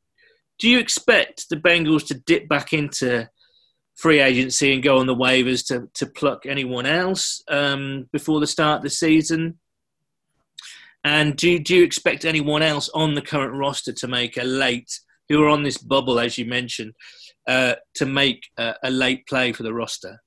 do 0.59 0.69
you 0.69 0.79
expect 0.79 1.49
the 1.49 1.55
Bengals 1.55 2.05
to 2.07 2.13
dip 2.13 2.47
back 2.47 2.73
into 2.73 3.29
free 3.95 4.19
agency 4.19 4.73
and 4.73 4.83
go 4.83 4.99
on 4.99 5.07
the 5.07 5.15
waivers 5.15 5.65
to 5.67 5.89
to 5.95 6.05
pluck 6.05 6.45
anyone 6.45 6.85
else 6.85 7.43
um, 7.49 8.07
before 8.11 8.39
the 8.39 8.47
start 8.47 8.77
of 8.77 8.83
the 8.83 8.89
season? 8.89 9.59
And 11.03 11.35
do 11.35 11.59
do 11.59 11.75
you 11.75 11.83
expect 11.83 12.25
anyone 12.25 12.61
else 12.61 12.89
on 12.93 13.15
the 13.15 13.21
current 13.21 13.53
roster 13.53 13.93
to 13.93 14.07
make 14.07 14.37
a 14.37 14.43
late, 14.43 14.99
who 15.29 15.43
are 15.43 15.49
on 15.49 15.63
this 15.63 15.77
bubble 15.77 16.19
as 16.19 16.37
you 16.37 16.45
mentioned, 16.45 16.93
uh, 17.47 17.75
to 17.95 18.05
make 18.05 18.43
a, 18.57 18.75
a 18.83 18.89
late 18.89 19.25
play 19.27 19.53
for 19.53 19.63
the 19.63 19.73
roster? 19.73 20.21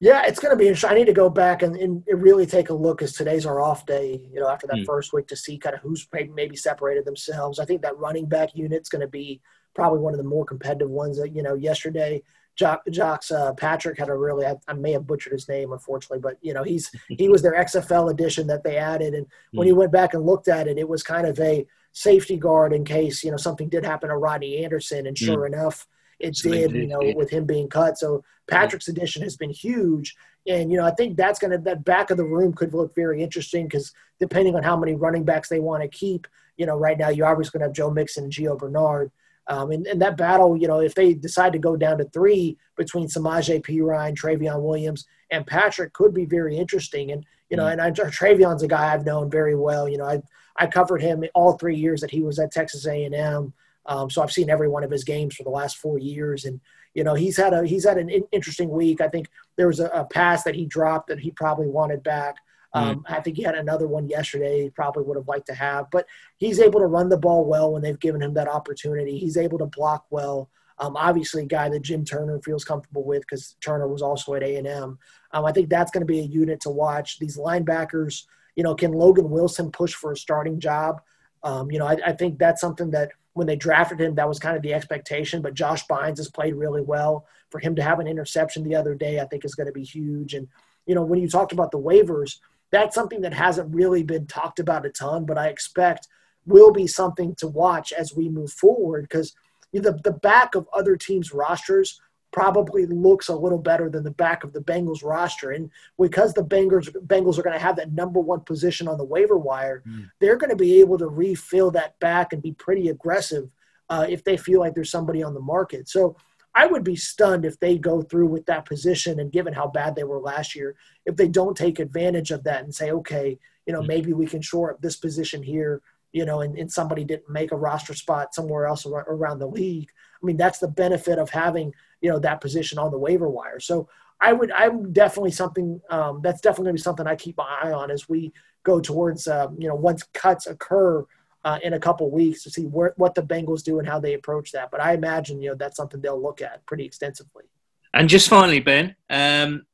Yeah, 0.00 0.24
it's 0.26 0.38
going 0.38 0.52
to 0.52 0.56
be 0.56 0.66
interesting. 0.66 0.90
I 0.90 0.94
need 0.94 1.06
to 1.06 1.12
go 1.12 1.30
back 1.30 1.62
and, 1.62 1.76
and 1.76 2.04
really 2.12 2.46
take 2.46 2.68
a 2.68 2.74
look 2.74 2.98
because 2.98 3.12
today's 3.14 3.46
our 3.46 3.60
off 3.60 3.86
day, 3.86 4.20
you 4.32 4.40
know, 4.40 4.48
after 4.48 4.66
that 4.66 4.78
Hmm. 4.78 4.84
first 4.84 5.12
week 5.12 5.26
to 5.28 5.36
see 5.36 5.56
kind 5.56 5.74
of 5.74 5.80
who's 5.80 6.06
maybe, 6.12 6.30
maybe 6.30 6.56
separated 6.56 7.04
themselves. 7.04 7.58
I 7.58 7.64
think 7.64 7.82
that 7.82 7.96
running 7.96 8.26
back 8.26 8.54
unit's 8.54 8.88
going 8.88 9.00
to 9.00 9.08
be 9.08 9.40
probably 9.74 10.00
one 10.00 10.12
of 10.12 10.18
the 10.18 10.24
more 10.24 10.44
competitive 10.44 10.90
ones. 10.90 11.18
That, 11.18 11.34
you 11.34 11.42
know, 11.42 11.54
yesterday, 11.54 12.22
Jock, 12.56 12.82
Jocks 12.90 13.30
uh, 13.30 13.52
Patrick 13.54 13.98
had 13.98 14.08
a 14.08 14.14
really, 14.14 14.44
I, 14.46 14.56
I 14.68 14.74
may 14.74 14.92
have 14.92 15.06
butchered 15.06 15.32
his 15.32 15.48
name, 15.48 15.72
unfortunately, 15.72 16.20
but, 16.20 16.38
you 16.42 16.52
know, 16.54 16.64
he's 16.64 16.90
he 17.16 17.28
was 17.28 17.42
their 17.42 17.54
XFL 17.54 18.10
edition 18.10 18.46
that 18.48 18.62
they 18.64 18.76
added. 18.76 19.14
And 19.14 19.26
when 19.52 19.66
you 19.68 19.74
went 19.74 19.92
back 19.92 20.12
and 20.14 20.26
looked 20.26 20.48
at 20.48 20.68
it, 20.68 20.78
it 20.78 20.88
was 20.88 21.02
kind 21.02 21.26
of 21.26 21.38
a 21.40 21.66
safety 21.92 22.36
guard 22.36 22.72
in 22.72 22.84
case, 22.84 23.24
you 23.24 23.30
know, 23.30 23.36
something 23.36 23.68
did 23.68 23.84
happen 23.84 24.08
to 24.10 24.16
Rodney 24.16 24.64
Anderson. 24.64 25.06
And 25.06 25.16
sure 25.16 25.46
enough, 25.46 25.86
it 26.24 26.36
So 26.36 26.50
did, 26.50 26.72
did, 26.72 26.82
you 26.82 26.86
know, 26.88 27.02
yeah. 27.02 27.14
with 27.14 27.30
him 27.30 27.44
being 27.44 27.68
cut. 27.68 27.98
So 27.98 28.24
Patrick's 28.48 28.88
addition 28.88 29.22
has 29.22 29.36
been 29.36 29.50
huge. 29.50 30.14
And, 30.46 30.70
you 30.70 30.76
know, 30.76 30.84
I 30.84 30.90
think 30.90 31.16
that's 31.16 31.38
going 31.38 31.52
to, 31.52 31.58
that 31.58 31.84
back 31.84 32.10
of 32.10 32.16
the 32.16 32.24
room 32.24 32.52
could 32.52 32.74
look 32.74 32.94
very 32.94 33.22
interesting 33.22 33.66
because 33.66 33.92
depending 34.20 34.54
on 34.56 34.62
how 34.62 34.76
many 34.76 34.94
running 34.94 35.24
backs 35.24 35.48
they 35.48 35.60
want 35.60 35.82
to 35.82 35.88
keep, 35.88 36.26
you 36.56 36.66
know, 36.66 36.76
right 36.76 36.98
now 36.98 37.08
you're 37.08 37.26
obviously 37.26 37.58
going 37.58 37.62
to 37.62 37.68
have 37.68 37.76
Joe 37.76 37.90
Mixon 37.90 38.24
and 38.24 38.32
Gio 38.32 38.58
Bernard. 38.58 39.10
Um, 39.46 39.70
and, 39.72 39.86
and 39.86 40.00
that 40.00 40.16
battle, 40.16 40.56
you 40.56 40.68
know, 40.68 40.80
if 40.80 40.94
they 40.94 41.14
decide 41.14 41.52
to 41.52 41.58
go 41.58 41.76
down 41.76 41.98
to 41.98 42.04
three 42.04 42.56
between 42.76 43.08
Samaje 43.08 43.62
P. 43.62 43.80
Ryan, 43.80 44.14
Trayveon 44.14 44.62
Williams, 44.62 45.06
and 45.30 45.46
Patrick 45.46 45.92
could 45.92 46.14
be 46.14 46.24
very 46.24 46.56
interesting. 46.56 47.12
And, 47.12 47.24
you 47.50 47.56
know, 47.56 47.66
and 47.66 47.80
I, 47.80 47.90
Trayveon's 47.90 48.62
a 48.62 48.68
guy 48.68 48.92
I've 48.92 49.04
known 49.04 49.30
very 49.30 49.54
well. 49.54 49.88
You 49.88 49.98
know, 49.98 50.06
I, 50.06 50.22
I 50.56 50.66
covered 50.66 51.02
him 51.02 51.24
all 51.34 51.54
three 51.54 51.76
years 51.76 52.00
that 52.00 52.10
he 52.10 52.22
was 52.22 52.38
at 52.38 52.52
Texas 52.52 52.86
A&M. 52.86 53.52
Um, 53.86 54.10
so 54.10 54.22
I've 54.22 54.32
seen 54.32 54.50
every 54.50 54.68
one 54.68 54.84
of 54.84 54.90
his 54.90 55.04
games 55.04 55.34
for 55.34 55.42
the 55.42 55.50
last 55.50 55.76
four 55.76 55.98
years, 55.98 56.44
and 56.44 56.60
you 56.94 57.04
know 57.04 57.14
he's 57.14 57.36
had 57.36 57.52
a 57.52 57.66
he's 57.66 57.84
had 57.84 57.98
an 57.98 58.08
in- 58.08 58.28
interesting 58.32 58.70
week. 58.70 59.00
I 59.00 59.08
think 59.08 59.28
there 59.56 59.66
was 59.66 59.80
a, 59.80 59.86
a 59.88 60.04
pass 60.04 60.44
that 60.44 60.54
he 60.54 60.66
dropped 60.66 61.08
that 61.08 61.20
he 61.20 61.30
probably 61.30 61.68
wanted 61.68 62.02
back. 62.02 62.36
Um, 62.74 63.04
I 63.08 63.20
think 63.20 63.36
he 63.36 63.44
had 63.44 63.54
another 63.54 63.86
one 63.86 64.08
yesterday. 64.08 64.64
He 64.64 64.70
probably 64.70 65.04
would 65.04 65.16
have 65.16 65.28
liked 65.28 65.46
to 65.46 65.54
have, 65.54 65.86
but 65.92 66.06
he's 66.38 66.58
able 66.58 66.80
to 66.80 66.86
run 66.86 67.08
the 67.08 67.16
ball 67.16 67.44
well 67.44 67.72
when 67.72 67.82
they've 67.82 68.00
given 68.00 68.20
him 68.20 68.34
that 68.34 68.48
opportunity. 68.48 69.16
He's 69.16 69.36
able 69.36 69.58
to 69.58 69.66
block 69.66 70.06
well. 70.10 70.50
Um, 70.78 70.96
obviously, 70.96 71.44
a 71.44 71.46
guy 71.46 71.68
that 71.68 71.82
Jim 71.82 72.04
Turner 72.04 72.40
feels 72.40 72.64
comfortable 72.64 73.04
with 73.04 73.22
because 73.22 73.54
Turner 73.60 73.86
was 73.86 74.02
also 74.02 74.34
at 74.34 74.42
A 74.42 74.56
and 74.56 74.66
M. 74.66 74.98
Um, 75.30 75.44
I 75.44 75.52
think 75.52 75.68
that's 75.68 75.92
going 75.92 76.00
to 76.00 76.12
be 76.12 76.18
a 76.18 76.24
unit 76.24 76.60
to 76.62 76.70
watch. 76.70 77.20
These 77.20 77.38
linebackers, 77.38 78.24
you 78.56 78.64
know, 78.64 78.74
can 78.74 78.92
Logan 78.92 79.30
Wilson 79.30 79.70
push 79.70 79.94
for 79.94 80.10
a 80.10 80.16
starting 80.16 80.58
job? 80.58 81.00
Um, 81.44 81.70
you 81.70 81.78
know, 81.78 81.86
I, 81.86 81.96
I 82.06 82.12
think 82.12 82.40
that's 82.40 82.60
something 82.60 82.90
that 82.90 83.12
when 83.34 83.46
they 83.46 83.56
drafted 83.56 84.00
him, 84.00 84.14
that 84.14 84.28
was 84.28 84.38
kind 84.38 84.56
of 84.56 84.62
the 84.62 84.72
expectation. 84.72 85.42
But 85.42 85.54
Josh 85.54 85.86
Bynes 85.86 86.16
has 86.16 86.30
played 86.30 86.54
really 86.54 86.82
well. 86.82 87.26
For 87.50 87.58
him 87.60 87.76
to 87.76 87.82
have 87.82 88.00
an 88.00 88.08
interception 88.08 88.64
the 88.64 88.74
other 88.74 88.94
day, 88.94 89.20
I 89.20 89.26
think 89.26 89.44
is 89.44 89.54
going 89.54 89.66
to 89.66 89.72
be 89.72 89.84
huge. 89.84 90.34
And 90.34 90.48
you 90.86 90.94
know, 90.94 91.02
when 91.02 91.20
you 91.20 91.28
talked 91.28 91.52
about 91.52 91.70
the 91.70 91.78
waivers, 91.78 92.38
that's 92.70 92.94
something 92.94 93.20
that 93.20 93.34
hasn't 93.34 93.74
really 93.74 94.02
been 94.02 94.26
talked 94.26 94.58
about 94.58 94.86
a 94.86 94.90
ton, 94.90 95.24
but 95.24 95.38
I 95.38 95.48
expect 95.48 96.08
will 96.46 96.72
be 96.72 96.86
something 96.86 97.34
to 97.36 97.46
watch 97.46 97.92
as 97.92 98.14
we 98.14 98.28
move 98.28 98.52
forward 98.52 99.02
because 99.02 99.34
the 99.72 99.98
the 100.04 100.12
back 100.12 100.54
of 100.54 100.68
other 100.72 100.96
teams' 100.96 101.32
rosters 101.32 102.00
probably 102.38 102.84
looks 102.86 103.28
a 103.28 103.34
little 103.44 103.62
better 103.70 103.88
than 103.88 104.02
the 104.02 104.10
back 104.24 104.42
of 104.42 104.52
the 104.52 104.60
Bengals 104.70 105.04
roster. 105.04 105.52
And 105.52 105.70
because 106.06 106.34
the 106.34 106.44
Bengals 106.44 106.88
Bengals 107.06 107.38
are 107.38 107.46
going 107.46 107.58
to 107.60 107.66
have 107.68 107.76
that 107.76 107.92
number 107.92 108.20
one 108.32 108.40
position 108.40 108.88
on 108.88 108.98
the 108.98 109.10
waiver 109.14 109.38
wire, 109.38 109.82
Mm. 109.86 110.10
they're 110.20 110.40
going 110.42 110.50
to 110.50 110.64
be 110.68 110.80
able 110.82 110.98
to 110.98 111.06
refill 111.24 111.70
that 111.72 111.98
back 112.00 112.32
and 112.32 112.42
be 112.42 112.52
pretty 112.66 112.88
aggressive 112.88 113.44
uh, 113.88 114.06
if 114.08 114.20
they 114.24 114.36
feel 114.36 114.58
like 114.60 114.74
there's 114.74 114.90
somebody 114.90 115.22
on 115.22 115.34
the 115.34 115.40
market. 115.56 115.88
So 115.88 116.16
I 116.56 116.66
would 116.66 116.84
be 116.84 116.96
stunned 116.96 117.44
if 117.44 117.56
they 117.60 117.78
go 117.78 118.02
through 118.02 118.28
with 118.34 118.46
that 118.46 118.64
position 118.66 119.20
and 119.20 119.30
given 119.36 119.52
how 119.54 119.68
bad 119.68 119.94
they 119.94 120.04
were 120.04 120.20
last 120.20 120.56
year, 120.58 120.74
if 121.06 121.14
they 121.16 121.28
don't 121.28 121.56
take 121.56 121.78
advantage 121.78 122.30
of 122.32 122.42
that 122.44 122.64
and 122.64 122.74
say, 122.74 122.90
okay, 122.90 123.38
you 123.66 123.72
know, 123.72 123.82
maybe 123.82 124.12
we 124.12 124.26
can 124.26 124.42
shore 124.42 124.70
up 124.72 124.80
this 124.80 124.96
position 124.96 125.42
here, 125.42 125.82
you 126.12 126.24
know, 126.24 126.40
and, 126.42 126.56
and 126.58 126.70
somebody 126.70 127.04
didn't 127.04 127.28
make 127.28 127.52
a 127.52 127.56
roster 127.68 127.94
spot 127.94 128.34
somewhere 128.34 128.66
else 128.66 128.86
around 128.86 129.38
the 129.40 129.46
league. 129.60 129.90
I 130.24 130.26
mean, 130.26 130.38
that's 130.38 130.58
the 130.58 130.68
benefit 130.68 131.18
of 131.18 131.28
having, 131.28 131.74
you 132.00 132.08
know, 132.10 132.18
that 132.20 132.40
position 132.40 132.78
on 132.78 132.90
the 132.90 132.98
waiver 132.98 133.28
wire. 133.28 133.60
So 133.60 133.90
I 134.22 134.32
would, 134.32 134.50
I'm 134.52 134.90
definitely 134.90 135.32
something 135.32 135.82
um, 135.90 136.20
that's 136.22 136.40
definitely 136.40 136.64
going 136.64 136.76
to 136.76 136.80
be 136.80 136.82
something 136.82 137.06
I 137.06 137.14
keep 137.14 137.36
my 137.36 137.60
eye 137.62 137.72
on 137.72 137.90
as 137.90 138.08
we 138.08 138.32
go 138.62 138.80
towards, 138.80 139.28
um, 139.28 139.56
you 139.58 139.68
know, 139.68 139.74
once 139.74 140.02
cuts 140.14 140.46
occur 140.46 141.04
uh, 141.44 141.58
in 141.62 141.74
a 141.74 141.78
couple 141.78 142.10
weeks 142.10 142.42
to 142.44 142.50
see 142.50 142.62
where, 142.62 142.94
what 142.96 143.14
the 143.14 143.22
Bengals 143.22 143.62
do 143.62 143.78
and 143.78 143.86
how 143.86 144.00
they 144.00 144.14
approach 144.14 144.50
that. 144.52 144.70
But 144.70 144.80
I 144.80 144.94
imagine, 144.94 145.42
you 145.42 145.50
know, 145.50 145.56
that's 145.56 145.76
something 145.76 146.00
they'll 146.00 146.22
look 146.22 146.40
at 146.40 146.64
pretty 146.64 146.86
extensively. 146.86 147.44
And 147.92 148.08
just 148.08 148.30
finally, 148.30 148.60
Ben, 148.60 148.96
um, 149.10 149.66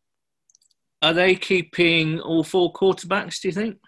are 1.01 1.13
they 1.13 1.37
keeping 1.37 2.19
all 2.19 2.43
four 2.43 2.73
quarterbacks? 2.73 3.41
Do 3.41 3.47
you 3.47 3.55
think? 3.55 3.79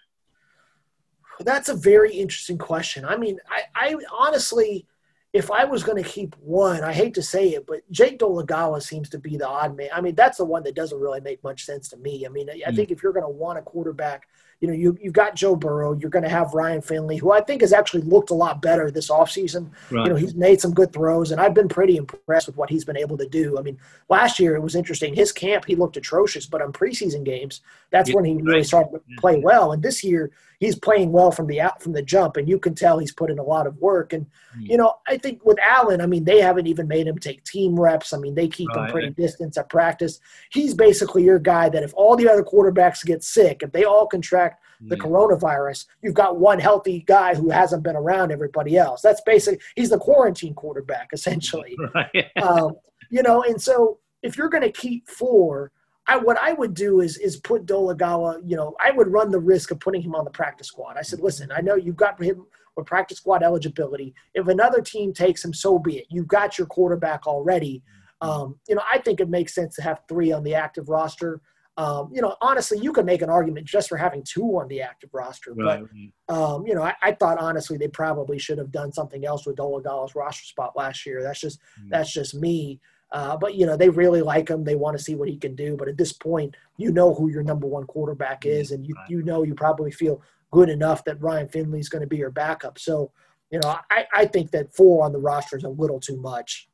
That's 1.40 1.68
a 1.68 1.74
very 1.74 2.14
interesting 2.14 2.56
question. 2.56 3.04
I 3.04 3.16
mean, 3.16 3.38
I, 3.50 3.62
I 3.74 3.96
honestly, 4.16 4.86
if 5.32 5.50
I 5.50 5.64
was 5.64 5.82
going 5.82 6.02
to 6.02 6.08
keep 6.08 6.36
one, 6.40 6.84
I 6.84 6.92
hate 6.92 7.14
to 7.14 7.22
say 7.22 7.50
it, 7.50 7.66
but 7.66 7.80
Jake 7.90 8.18
Dolegala 8.18 8.82
seems 8.82 9.08
to 9.10 9.18
be 9.18 9.38
the 9.38 9.48
odd 9.48 9.76
man. 9.76 9.88
I 9.92 10.02
mean, 10.02 10.14
that's 10.14 10.36
the 10.38 10.44
one 10.44 10.62
that 10.64 10.74
doesn't 10.74 11.00
really 11.00 11.20
make 11.20 11.42
much 11.42 11.64
sense 11.64 11.88
to 11.88 11.96
me. 11.96 12.26
I 12.26 12.28
mean, 12.28 12.50
I, 12.50 12.70
mm. 12.70 12.76
think 12.76 12.90
if 12.90 13.02
you're 13.02 13.14
going 13.14 13.24
to 13.24 13.30
want 13.30 13.58
a 13.58 13.62
quarterback, 13.62 14.28
you 14.60 14.68
know, 14.68 14.74
you, 14.74 14.96
you've 15.00 15.14
got 15.14 15.34
Joe 15.34 15.56
Burrow, 15.56 15.94
you're 15.94 16.10
going 16.10 16.22
to 16.22 16.28
have 16.28 16.52
Ryan 16.52 16.82
Finley, 16.82 17.16
who 17.16 17.32
I 17.32 17.40
think 17.40 17.62
has 17.62 17.72
actually 17.72 18.02
looked 18.02 18.30
a 18.30 18.34
lot 18.34 18.60
better 18.60 18.90
this 18.90 19.08
offseason. 19.10 19.70
Right. 19.90 20.04
You 20.04 20.10
know, 20.10 20.16
he's 20.16 20.34
made 20.34 20.60
some 20.60 20.74
good 20.74 20.92
throws, 20.92 21.32
and 21.32 21.40
I've 21.40 21.54
been 21.54 21.68
pretty 21.68 21.96
impressed 21.96 22.46
with 22.46 22.56
what 22.56 22.70
he's 22.70 22.84
been 22.84 22.98
able 22.98 23.16
to 23.18 23.26
do. 23.26 23.58
I 23.58 23.62
mean, 23.62 23.78
last 24.08 24.38
year 24.38 24.54
it 24.54 24.62
was 24.62 24.76
interesting. 24.76 25.14
His 25.14 25.32
camp, 25.32 25.64
he 25.64 25.74
looked 25.74 25.96
atrocious, 25.96 26.46
but 26.46 26.62
on 26.62 26.72
preseason 26.72 27.24
games, 27.24 27.62
that's 27.90 28.10
yeah. 28.10 28.16
when 28.16 28.24
he 28.24 28.34
really 28.34 28.62
started 28.62 28.92
to 28.92 29.00
play 29.18 29.40
well. 29.40 29.72
And 29.72 29.82
this 29.82 30.04
year, 30.04 30.30
he's 30.62 30.78
playing 30.78 31.10
well 31.10 31.32
from 31.32 31.48
the 31.48 31.60
out 31.60 31.82
from 31.82 31.92
the 31.92 32.02
jump, 32.02 32.36
and 32.36 32.48
you 32.48 32.56
can 32.56 32.72
tell 32.72 32.98
he's 32.98 33.12
put 33.12 33.32
in 33.32 33.38
a 33.40 33.42
lot 33.42 33.66
of 33.66 33.76
work. 33.78 34.12
And 34.12 34.26
mm. 34.56 34.68
you 34.68 34.76
know, 34.76 34.94
I 35.08 35.18
think 35.18 35.44
with 35.44 35.58
Allen, 35.58 36.00
I 36.00 36.06
mean, 36.06 36.22
they 36.22 36.40
haven't 36.40 36.68
even 36.68 36.86
made 36.86 37.08
him 37.08 37.18
take 37.18 37.42
team 37.42 37.78
reps. 37.78 38.12
I 38.12 38.18
mean, 38.18 38.36
they 38.36 38.46
keep 38.46 38.68
right. 38.68 38.86
him 38.86 38.92
pretty 38.92 39.10
distant 39.10 39.58
at 39.58 39.68
practice. 39.68 40.20
He's 40.52 40.72
basically 40.72 41.24
your 41.24 41.40
guy 41.40 41.68
that 41.68 41.82
if 41.82 41.92
all 41.94 42.14
the 42.14 42.28
other 42.28 42.44
quarterbacks 42.44 43.04
get 43.04 43.24
sick, 43.24 43.64
if 43.64 43.72
they 43.72 43.82
all 43.82 44.06
contract 44.06 44.62
the 44.80 44.96
yeah. 44.96 45.02
coronavirus, 45.02 45.86
you've 46.00 46.14
got 46.14 46.38
one 46.38 46.60
healthy 46.60 47.00
guy 47.08 47.34
who 47.34 47.50
hasn't 47.50 47.82
been 47.82 47.96
around 47.96 48.30
everybody 48.30 48.78
else. 48.78 49.02
That's 49.02 49.20
basically 49.22 49.60
he's 49.74 49.90
the 49.90 49.98
quarantine 49.98 50.54
quarterback 50.54 51.10
essentially. 51.12 51.76
Right. 51.94 52.26
um, 52.40 52.76
you 53.10 53.22
know, 53.22 53.42
and 53.42 53.60
so 53.60 53.98
if 54.22 54.36
you're 54.36 54.48
going 54.48 54.62
to 54.62 54.72
keep 54.72 55.08
four 55.08 55.72
I, 56.06 56.16
what 56.16 56.36
I 56.38 56.52
would 56.52 56.74
do 56.74 57.00
is 57.00 57.16
is 57.18 57.36
put 57.36 57.66
Dolegala, 57.66 58.40
you 58.44 58.56
know, 58.56 58.74
I 58.80 58.90
would 58.90 59.08
run 59.08 59.30
the 59.30 59.38
risk 59.38 59.70
of 59.70 59.80
putting 59.80 60.02
him 60.02 60.14
on 60.14 60.24
the 60.24 60.30
practice 60.30 60.66
squad. 60.66 60.96
I 60.98 61.02
said, 61.02 61.20
listen, 61.20 61.50
I 61.54 61.60
know 61.60 61.76
you've 61.76 61.96
got 61.96 62.20
him 62.22 62.44
with 62.76 62.86
practice 62.86 63.18
squad 63.18 63.42
eligibility. 63.42 64.14
If 64.34 64.48
another 64.48 64.80
team 64.80 65.12
takes 65.12 65.44
him, 65.44 65.52
so 65.52 65.78
be 65.78 65.98
it. 65.98 66.06
You've 66.10 66.28
got 66.28 66.58
your 66.58 66.66
quarterback 66.66 67.26
already. 67.26 67.82
Um, 68.20 68.56
you 68.68 68.74
know, 68.74 68.82
I 68.90 68.98
think 68.98 69.20
it 69.20 69.28
makes 69.28 69.54
sense 69.54 69.74
to 69.76 69.82
have 69.82 70.00
three 70.08 70.32
on 70.32 70.44
the 70.44 70.54
active 70.54 70.88
roster. 70.88 71.40
Um, 71.76 72.10
you 72.12 72.20
know, 72.20 72.36
honestly, 72.40 72.78
you 72.78 72.92
could 72.92 73.06
make 73.06 73.22
an 73.22 73.30
argument 73.30 73.66
just 73.66 73.88
for 73.88 73.96
having 73.96 74.22
two 74.22 74.44
on 74.58 74.68
the 74.68 74.82
active 74.82 75.10
roster. 75.14 75.54
Right. 75.54 75.82
But, 76.28 76.34
um, 76.34 76.66
you 76.66 76.74
know, 76.74 76.82
I, 76.82 76.94
I, 77.02 77.12
thought 77.12 77.38
honestly 77.38 77.78
they 77.78 77.88
probably 77.88 78.38
should 78.38 78.58
have 78.58 78.70
done 78.70 78.92
something 78.92 79.24
else 79.24 79.46
with 79.46 79.56
Dolegala's 79.56 80.14
roster 80.14 80.44
spot 80.44 80.76
last 80.76 81.06
year. 81.06 81.22
That's 81.22 81.40
just 81.40 81.60
mm. 81.80 81.88
that's 81.88 82.12
just 82.12 82.34
me. 82.34 82.78
Uh, 83.12 83.36
but 83.36 83.54
you 83.54 83.66
know 83.66 83.76
they 83.76 83.90
really 83.90 84.22
like 84.22 84.48
him. 84.48 84.64
They 84.64 84.74
want 84.74 84.96
to 84.96 85.02
see 85.02 85.14
what 85.14 85.28
he 85.28 85.36
can 85.36 85.54
do. 85.54 85.76
But 85.76 85.88
at 85.88 85.98
this 85.98 86.12
point, 86.12 86.56
you 86.78 86.90
know 86.90 87.14
who 87.14 87.30
your 87.30 87.42
number 87.42 87.66
one 87.66 87.84
quarterback 87.84 88.46
is, 88.46 88.70
and 88.70 88.86
you 88.86 88.96
you 89.08 89.22
know 89.22 89.42
you 89.42 89.54
probably 89.54 89.90
feel 89.90 90.22
good 90.52 90.68
enough 90.68 91.04
that 91.04 91.20
Ryan 91.20 91.48
Finley 91.48 91.80
is 91.80 91.88
going 91.88 92.02
to 92.02 92.06
be 92.06 92.18
your 92.18 92.30
backup. 92.30 92.78
So, 92.78 93.10
you 93.50 93.58
know, 93.58 93.76
I, 93.90 94.06
I 94.14 94.26
think 94.26 94.52
that 94.52 94.72
four 94.74 95.04
on 95.04 95.12
the 95.12 95.18
roster 95.18 95.56
is 95.56 95.64
a 95.64 95.68
little 95.68 95.98
too 95.98 96.18
much. 96.18 96.68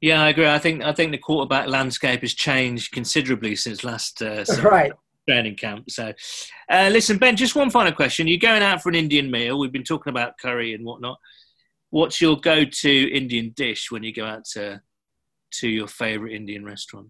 Yeah, 0.00 0.22
I 0.22 0.30
agree. 0.30 0.48
I 0.48 0.58
think 0.58 0.82
I 0.82 0.92
think 0.92 1.12
the 1.12 1.18
quarterback 1.18 1.68
landscape 1.68 2.20
has 2.20 2.34
changed 2.34 2.92
considerably 2.92 3.56
since 3.56 3.84
last 3.84 4.22
uh, 4.22 4.44
right 4.62 4.92
training 5.28 5.56
camp. 5.56 5.90
So, 5.90 6.12
uh, 6.70 6.88
listen, 6.92 7.18
Ben, 7.18 7.36
just 7.36 7.54
one 7.54 7.70
final 7.70 7.92
question. 7.92 8.26
You're 8.26 8.38
going 8.38 8.62
out 8.62 8.82
for 8.82 8.88
an 8.88 8.94
Indian 8.94 9.30
meal. 9.30 9.58
We've 9.58 9.72
been 9.72 9.84
talking 9.84 10.10
about 10.10 10.38
curry 10.38 10.72
and 10.72 10.84
whatnot. 10.84 11.18
What's 11.90 12.20
your 12.20 12.38
go-to 12.38 13.14
Indian 13.14 13.52
dish 13.56 13.90
when 13.90 14.02
you 14.02 14.12
go 14.12 14.24
out 14.24 14.44
to 14.52 14.80
to 15.52 15.68
your 15.68 15.86
favorite 15.86 16.32
Indian 16.32 16.64
restaurant? 16.64 17.08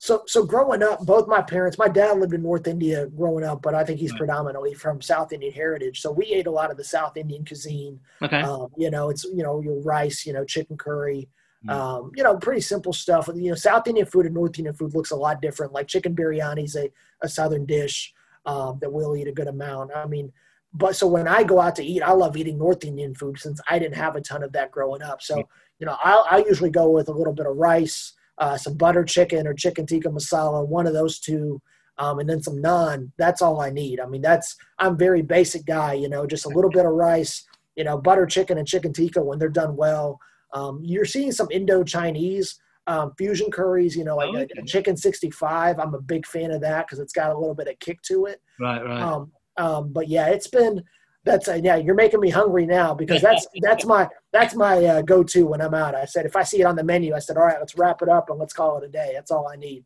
So, 0.00 0.22
so 0.26 0.44
growing 0.44 0.82
up, 0.82 1.04
both 1.04 1.26
my 1.26 1.42
parents, 1.42 1.76
my 1.76 1.88
dad 1.88 2.18
lived 2.18 2.32
in 2.32 2.42
North 2.42 2.68
India 2.68 3.06
growing 3.08 3.44
up, 3.44 3.62
but 3.62 3.74
I 3.74 3.82
think 3.82 3.98
he's 3.98 4.12
right. 4.12 4.18
predominantly 4.18 4.72
from 4.74 5.02
South 5.02 5.32
Indian 5.32 5.52
heritage. 5.52 6.00
So 6.00 6.12
we 6.12 6.26
ate 6.26 6.46
a 6.46 6.52
lot 6.52 6.70
of 6.70 6.76
the 6.76 6.84
South 6.84 7.16
Indian 7.16 7.44
cuisine. 7.44 7.98
Okay. 8.22 8.40
Um, 8.40 8.68
you 8.76 8.90
know, 8.90 9.10
it's 9.10 9.24
you 9.24 9.42
know 9.42 9.60
your 9.60 9.80
rice, 9.82 10.24
you 10.24 10.32
know, 10.32 10.44
chicken 10.44 10.76
curry, 10.76 11.28
mm. 11.66 11.72
um, 11.72 12.12
you 12.14 12.22
know, 12.22 12.36
pretty 12.36 12.60
simple 12.60 12.92
stuff. 12.92 13.28
You 13.34 13.50
know, 13.50 13.56
South 13.56 13.88
Indian 13.88 14.06
food 14.06 14.26
and 14.26 14.36
North 14.36 14.56
Indian 14.56 14.74
food 14.74 14.94
looks 14.94 15.10
a 15.10 15.16
lot 15.16 15.42
different. 15.42 15.72
Like 15.72 15.88
chicken 15.88 16.14
biryani 16.14 16.64
is 16.64 16.76
a, 16.76 16.88
a 17.22 17.28
Southern 17.28 17.66
dish 17.66 18.14
um, 18.46 18.78
that 18.80 18.92
we'll 18.92 19.16
eat 19.16 19.26
a 19.26 19.32
good 19.32 19.48
amount. 19.48 19.90
I 19.96 20.06
mean, 20.06 20.32
but 20.72 20.94
so 20.94 21.08
when 21.08 21.26
I 21.26 21.42
go 21.42 21.60
out 21.60 21.74
to 21.76 21.84
eat, 21.84 22.02
I 22.02 22.12
love 22.12 22.36
eating 22.36 22.58
North 22.58 22.84
Indian 22.84 23.14
food 23.14 23.40
since 23.40 23.60
I 23.68 23.80
didn't 23.80 23.96
have 23.96 24.14
a 24.14 24.20
ton 24.20 24.44
of 24.44 24.52
that 24.52 24.70
growing 24.70 25.02
up. 25.02 25.22
So 25.22 25.48
you 25.78 25.86
know, 25.86 25.96
I'll, 26.02 26.26
I 26.30 26.44
usually 26.46 26.70
go 26.70 26.90
with 26.90 27.08
a 27.08 27.12
little 27.12 27.32
bit 27.32 27.46
of 27.46 27.56
rice, 27.56 28.12
uh, 28.38 28.56
some 28.56 28.74
butter 28.74 29.04
chicken 29.04 29.46
or 29.46 29.54
chicken 29.54 29.86
tikka 29.86 30.08
masala, 30.08 30.66
one 30.66 30.86
of 30.86 30.92
those 30.92 31.18
two, 31.18 31.60
um, 31.98 32.18
and 32.18 32.28
then 32.28 32.42
some 32.42 32.56
naan. 32.56 33.10
That's 33.18 33.42
all 33.42 33.60
I 33.60 33.70
need. 33.70 34.00
I 34.00 34.06
mean, 34.06 34.22
that's 34.22 34.56
I'm 34.78 34.96
very 34.96 35.22
basic 35.22 35.66
guy. 35.66 35.94
You 35.94 36.08
know, 36.08 36.26
just 36.26 36.46
a 36.46 36.50
little 36.50 36.70
bit 36.70 36.86
of 36.86 36.92
rice, 36.92 37.44
you 37.76 37.84
know, 37.84 37.98
butter 37.98 38.26
chicken 38.26 38.58
and 38.58 38.66
chicken 38.66 38.92
tikka 38.92 39.22
when 39.22 39.38
they're 39.38 39.48
done 39.48 39.76
well. 39.76 40.18
Um, 40.54 40.80
you're 40.82 41.04
seeing 41.04 41.32
some 41.32 41.48
Indo 41.50 41.84
Chinese 41.84 42.58
um, 42.86 43.12
fusion 43.18 43.50
curries. 43.50 43.96
You 43.96 44.04
know, 44.04 44.16
like 44.16 44.30
oh, 44.32 44.38
okay. 44.38 44.48
a, 44.58 44.62
a, 44.62 44.66
chicken 44.66 44.96
65. 44.96 45.78
I'm 45.78 45.94
a 45.94 46.00
big 46.00 46.26
fan 46.26 46.50
of 46.50 46.60
that 46.62 46.86
because 46.86 46.98
it's 46.98 47.12
got 47.12 47.30
a 47.30 47.38
little 47.38 47.54
bit 47.54 47.68
of 47.68 47.78
kick 47.80 48.00
to 48.02 48.26
it. 48.26 48.40
Right, 48.60 48.84
right. 48.84 49.00
Um, 49.00 49.32
um, 49.56 49.92
but 49.92 50.08
yeah, 50.08 50.28
it's 50.28 50.46
been 50.46 50.82
that's 51.24 51.48
uh, 51.48 51.60
yeah 51.62 51.76
you're 51.76 51.94
making 51.94 52.20
me 52.20 52.30
hungry 52.30 52.66
now 52.66 52.94
because 52.94 53.20
that's 53.20 53.46
that's 53.62 53.84
my 53.84 54.08
that's 54.32 54.54
my 54.54 54.84
uh, 54.84 55.02
go-to 55.02 55.46
when 55.46 55.60
i'm 55.60 55.74
out. 55.74 55.94
I 55.94 56.04
said 56.04 56.26
if 56.26 56.36
i 56.36 56.42
see 56.42 56.60
it 56.60 56.64
on 56.64 56.76
the 56.76 56.84
menu 56.84 57.14
i 57.14 57.18
said 57.18 57.36
all 57.36 57.44
right 57.44 57.58
let's 57.58 57.76
wrap 57.76 58.02
it 58.02 58.08
up 58.08 58.30
and 58.30 58.38
let's 58.38 58.52
call 58.52 58.78
it 58.78 58.84
a 58.84 58.88
day. 58.88 59.12
That's 59.14 59.30
all 59.30 59.48
i 59.48 59.56
need. 59.56 59.84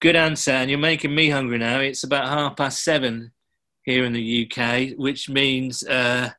Good 0.00 0.16
answer 0.16 0.50
and 0.50 0.70
you're 0.70 0.78
making 0.78 1.14
me 1.14 1.30
hungry 1.30 1.58
now. 1.58 1.80
It's 1.80 2.04
about 2.04 2.28
half 2.28 2.56
past 2.56 2.84
seven 2.84 3.32
here 3.84 4.04
in 4.04 4.12
the 4.12 4.46
uk 4.46 4.90
which 4.96 5.28
means 5.28 5.82
uh 5.84 6.30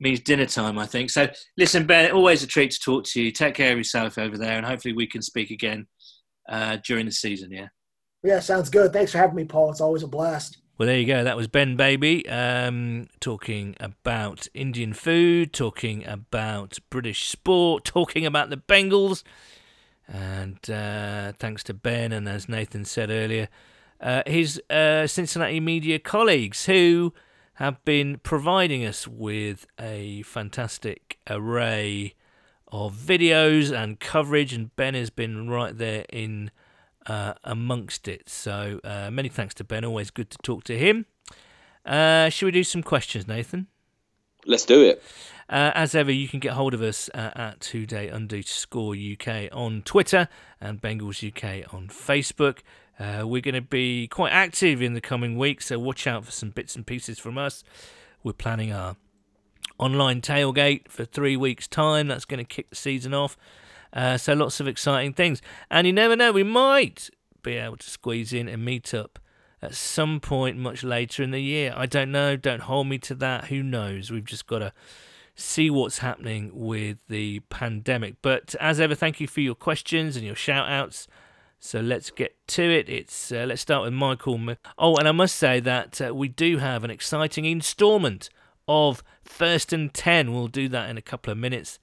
means 0.00 0.20
dinner 0.20 0.46
time 0.46 0.78
i 0.78 0.86
think. 0.86 1.10
So 1.10 1.28
listen 1.56 1.86
ben 1.86 2.12
always 2.12 2.42
a 2.42 2.46
treat 2.46 2.70
to 2.72 2.78
talk 2.78 3.04
to 3.04 3.22
you. 3.22 3.32
Take 3.32 3.54
care 3.54 3.72
of 3.72 3.78
yourself 3.78 4.18
over 4.18 4.38
there 4.38 4.56
and 4.56 4.66
hopefully 4.66 4.94
we 4.94 5.06
can 5.06 5.22
speak 5.22 5.50
again 5.50 5.86
uh 6.48 6.78
during 6.86 7.06
the 7.06 7.12
season 7.12 7.50
yeah? 7.50 7.68
Yeah 8.22 8.40
sounds 8.40 8.70
good. 8.70 8.92
Thanks 8.92 9.12
for 9.12 9.18
having 9.18 9.36
me 9.36 9.44
paul. 9.44 9.70
It's 9.70 9.80
always 9.80 10.04
a 10.04 10.08
blast 10.08 10.58
well, 10.78 10.86
there 10.86 10.98
you 10.98 11.06
go. 11.06 11.24
That 11.24 11.36
was 11.36 11.48
Ben 11.48 11.74
Baby 11.74 12.26
um, 12.28 13.08
talking 13.18 13.74
about 13.80 14.46
Indian 14.54 14.92
food, 14.92 15.52
talking 15.52 16.06
about 16.06 16.78
British 16.88 17.26
sport, 17.26 17.84
talking 17.84 18.24
about 18.24 18.48
the 18.50 18.58
Bengals. 18.58 19.24
And 20.06 20.58
uh, 20.70 21.32
thanks 21.32 21.64
to 21.64 21.74
Ben, 21.74 22.12
and 22.12 22.28
as 22.28 22.48
Nathan 22.48 22.84
said 22.84 23.10
earlier, 23.10 23.48
uh, 24.00 24.22
his 24.24 24.62
uh, 24.70 25.08
Cincinnati 25.08 25.58
media 25.58 25.98
colleagues 25.98 26.66
who 26.66 27.12
have 27.54 27.84
been 27.84 28.18
providing 28.18 28.86
us 28.86 29.08
with 29.08 29.66
a 29.80 30.22
fantastic 30.22 31.18
array 31.28 32.14
of 32.68 32.94
videos 32.94 33.76
and 33.76 33.98
coverage. 33.98 34.52
And 34.52 34.74
Ben 34.76 34.94
has 34.94 35.10
been 35.10 35.50
right 35.50 35.76
there 35.76 36.04
in 36.12 36.52
uh, 37.08 37.34
amongst 37.42 38.06
it. 38.06 38.28
So 38.28 38.80
uh, 38.84 39.10
many 39.10 39.28
thanks 39.28 39.54
to 39.54 39.64
Ben. 39.64 39.84
Always 39.84 40.10
good 40.10 40.30
to 40.30 40.38
talk 40.38 40.64
to 40.64 40.78
him. 40.78 41.06
Uh, 41.84 42.28
should 42.28 42.46
we 42.46 42.52
do 42.52 42.64
some 42.64 42.82
questions, 42.82 43.26
Nathan? 43.26 43.66
Let's 44.46 44.64
do 44.64 44.82
it. 44.82 45.02
Uh, 45.48 45.72
as 45.74 45.94
ever, 45.94 46.12
you 46.12 46.28
can 46.28 46.40
get 46.40 46.52
hold 46.52 46.74
of 46.74 46.82
us 46.82 47.08
uh, 47.14 47.30
at 47.34 47.60
Two 47.60 47.86
Day 47.86 48.10
Underscore 48.10 48.94
UK 48.94 49.48
on 49.50 49.82
Twitter 49.82 50.28
and 50.60 50.80
Bengals 50.80 51.26
UK 51.26 51.72
on 51.72 51.88
Facebook. 51.88 52.58
Uh, 53.00 53.26
we're 53.26 53.40
going 53.40 53.54
to 53.54 53.62
be 53.62 54.06
quite 54.08 54.32
active 54.32 54.82
in 54.82 54.92
the 54.92 55.00
coming 55.00 55.38
weeks, 55.38 55.66
so 55.66 55.78
watch 55.78 56.06
out 56.06 56.24
for 56.24 56.30
some 56.30 56.50
bits 56.50 56.76
and 56.76 56.86
pieces 56.86 57.18
from 57.18 57.38
us. 57.38 57.64
We're 58.22 58.32
planning 58.32 58.72
our 58.72 58.96
online 59.78 60.20
tailgate 60.20 60.88
for 60.88 61.04
three 61.04 61.36
weeks' 61.36 61.66
time. 61.66 62.08
That's 62.08 62.24
going 62.24 62.38
to 62.38 62.44
kick 62.44 62.68
the 62.68 62.76
season 62.76 63.14
off. 63.14 63.36
Uh, 63.92 64.16
so 64.16 64.34
lots 64.34 64.60
of 64.60 64.68
exciting 64.68 65.12
things. 65.12 65.40
And 65.70 65.86
you 65.86 65.92
never 65.92 66.16
know, 66.16 66.32
we 66.32 66.42
might 66.42 67.10
be 67.42 67.54
able 67.54 67.76
to 67.76 67.90
squeeze 67.90 68.32
in 68.32 68.48
a 68.48 68.56
meetup 68.56 69.16
at 69.60 69.74
some 69.74 70.20
point 70.20 70.56
much 70.56 70.84
later 70.84 71.22
in 71.22 71.30
the 71.30 71.40
year. 71.40 71.72
I 71.76 71.86
don't 71.86 72.12
know. 72.12 72.36
Don't 72.36 72.62
hold 72.62 72.86
me 72.86 72.98
to 72.98 73.14
that. 73.16 73.46
Who 73.46 73.62
knows? 73.62 74.10
We've 74.10 74.24
just 74.24 74.46
got 74.46 74.60
to 74.60 74.72
see 75.34 75.70
what's 75.70 75.98
happening 75.98 76.50
with 76.52 76.98
the 77.08 77.40
pandemic. 77.48 78.16
But 78.22 78.54
as 78.60 78.80
ever, 78.80 78.94
thank 78.94 79.20
you 79.20 79.26
for 79.26 79.40
your 79.40 79.54
questions 79.54 80.16
and 80.16 80.24
your 80.24 80.34
shout 80.34 80.68
outs. 80.68 81.08
So 81.60 81.80
let's 81.80 82.10
get 82.10 82.36
to 82.48 82.62
it. 82.62 82.88
It's 82.88 83.32
uh, 83.32 83.44
let's 83.48 83.62
start 83.62 83.84
with 83.84 83.92
Michael. 83.92 84.40
Oh, 84.78 84.96
and 84.96 85.08
I 85.08 85.12
must 85.12 85.36
say 85.36 85.58
that 85.60 86.00
uh, 86.00 86.14
we 86.14 86.28
do 86.28 86.58
have 86.58 86.84
an 86.84 86.90
exciting 86.90 87.44
instalment 87.44 88.30
of 88.68 89.02
First 89.24 89.72
and 89.72 89.92
Ten. 89.92 90.32
We'll 90.32 90.46
do 90.46 90.68
that 90.68 90.88
in 90.88 90.96
a 90.96 91.02
couple 91.02 91.32
of 91.32 91.38
minutes. 91.38 91.80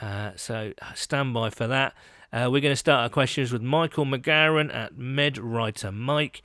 Uh, 0.00 0.32
so 0.36 0.72
stand 0.94 1.34
by 1.34 1.50
for 1.50 1.66
that. 1.66 1.94
Uh, 2.32 2.48
we're 2.50 2.60
going 2.60 2.72
to 2.72 2.76
start 2.76 3.02
our 3.02 3.08
questions 3.08 3.52
with 3.52 3.62
Michael 3.62 4.04
McGarren 4.04 4.72
at 4.72 4.96
Med 4.96 5.36
Writer 5.38 5.90
Mike. 5.90 6.42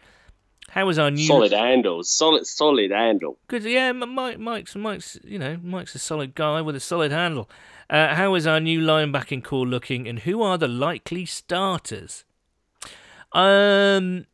How 0.70 0.88
was 0.88 0.98
our 0.98 1.12
new 1.12 1.28
solid 1.28 1.52
handle? 1.52 2.04
Solid, 2.04 2.48
solid 2.48 2.92
handle. 2.92 3.38
Good, 3.48 3.64
yeah. 3.64 3.92
Mike, 3.92 4.40
Mike's, 4.40 4.76
Mike's, 4.76 5.20
you 5.24 5.38
know, 5.38 5.58
Mike's 5.62 5.94
a 5.94 6.00
solid 6.00 6.34
guy 6.34 6.60
with 6.62 6.76
a 6.76 6.80
solid 6.80 7.12
handle. 7.12 7.50
Uh, 7.88 8.16
how 8.16 8.34
is 8.34 8.48
our 8.48 8.60
new 8.60 8.82
linebacking 8.82 9.44
corps 9.44 9.68
looking, 9.68 10.08
and 10.08 10.20
who 10.20 10.42
are 10.42 10.58
the 10.58 10.68
likely 10.68 11.24
starters? 11.26 12.26
Um, 13.32 14.26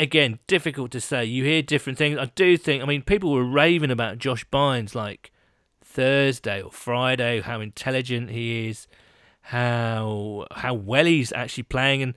again, 0.00 0.40
difficult 0.48 0.90
to 0.90 1.00
say. 1.00 1.24
You 1.24 1.44
hear 1.44 1.62
different 1.62 1.96
things. 1.96 2.18
I 2.18 2.26
do 2.34 2.56
think. 2.56 2.82
I 2.82 2.86
mean, 2.86 3.02
people 3.02 3.30
were 3.30 3.44
raving 3.44 3.92
about 3.92 4.18
Josh 4.18 4.44
Bynes 4.46 4.96
like 4.96 5.30
Thursday 5.92 6.62
or 6.62 6.70
Friday, 6.70 7.40
how 7.42 7.60
intelligent 7.60 8.30
he 8.30 8.68
is, 8.68 8.86
how 9.42 10.46
how 10.52 10.72
well 10.72 11.04
he's 11.04 11.32
actually 11.32 11.64
playing, 11.64 12.02
and 12.02 12.14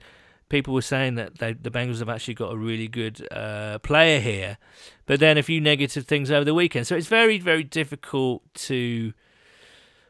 people 0.48 0.72
were 0.72 0.82
saying 0.82 1.16
that 1.16 1.38
they, 1.38 1.52
the 1.52 1.70
Bengals 1.70 1.98
have 1.98 2.08
actually 2.08 2.34
got 2.34 2.52
a 2.52 2.56
really 2.56 2.88
good 2.88 3.26
uh, 3.30 3.78
player 3.80 4.18
here. 4.20 4.56
But 5.04 5.20
then 5.20 5.36
a 5.36 5.42
few 5.42 5.60
negative 5.60 6.06
things 6.06 6.30
over 6.30 6.44
the 6.44 6.54
weekend, 6.54 6.86
so 6.86 6.96
it's 6.96 7.06
very 7.06 7.38
very 7.38 7.64
difficult 7.64 8.42
to 8.54 9.12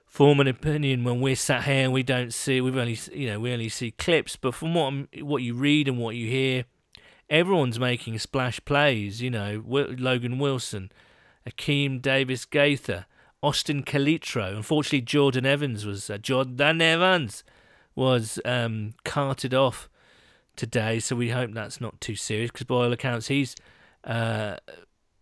form 0.07 0.41
an 0.41 0.47
opinion 0.47 1.05
when 1.05 1.21
we're 1.21 1.37
sat 1.37 1.65
here 1.65 1.85
and 1.85 1.93
we 1.93 2.03
don't 2.03 2.33
see 2.33 2.61
we've 2.61 2.77
only 2.77 2.99
you 3.13 3.27
know 3.27 3.41
we 3.41 3.53
only 3.53 3.69
see 3.69 3.91
clips. 3.91 4.37
But 4.37 4.55
from 4.55 4.75
what 4.75 5.23
what 5.25 5.43
you 5.43 5.55
read 5.55 5.89
and 5.89 5.99
what 5.99 6.15
you 6.15 6.31
hear, 6.31 6.67
everyone's 7.29 7.81
making 7.81 8.19
splash 8.21 8.65
plays. 8.65 9.21
You 9.21 9.31
know, 9.31 9.65
Logan 9.67 10.39
Wilson, 10.39 10.93
Akeem 11.49 12.01
Davis 12.01 12.45
Gaither. 12.45 13.07
Austin 13.47 13.85
Calitro. 13.85 14.57
Unfortunately, 14.57 15.01
Jordan 15.01 15.47
Evans 15.47 15.87
was 15.87 16.11
uh, 16.11 16.19
Jordan 16.19 16.83
Evans 16.83 17.45
was 17.95 18.41
um, 18.45 18.95
carted 19.05 19.55
off 19.55 19.89
today, 20.57 20.99
so 20.99 21.15
we 21.15 21.31
hope 21.31 21.53
that's 21.53 21.81
not 21.81 22.01
too 22.01 22.17
serious 22.17 22.51
because 22.51 22.65
by 22.65 22.75
all 22.75 22.93
accounts 22.93 23.29
he's 23.29 23.55
uh, 24.03 24.57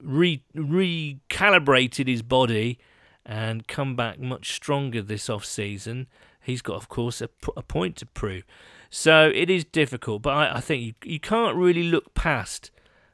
re 0.01 0.43
recalibrated 0.57 2.09
his 2.09 2.23
body 2.23 2.79
and 3.27 3.69
come 3.69 3.95
back 3.95 4.19
much 4.19 4.55
stronger 4.55 5.03
this 5.03 5.29
off 5.29 5.45
season. 5.45 6.07
He's 6.41 6.63
got, 6.63 6.77
of 6.77 6.89
course, 6.89 7.21
a, 7.21 7.29
a 7.59 7.63
point 7.63 7.97
to 7.97 8.07
prove. 8.07 8.45
So 8.89 9.31
it 9.35 9.51
is 9.51 9.67
difficult, 9.67 10.23
but 10.23 10.31
I, 10.31 10.57
I 10.57 10.61
think 10.61 10.83
you, 10.83 10.95
you 11.05 11.21
can't 11.21 11.57
really 11.57 11.83
look 11.83 12.15
past, 12.15 12.71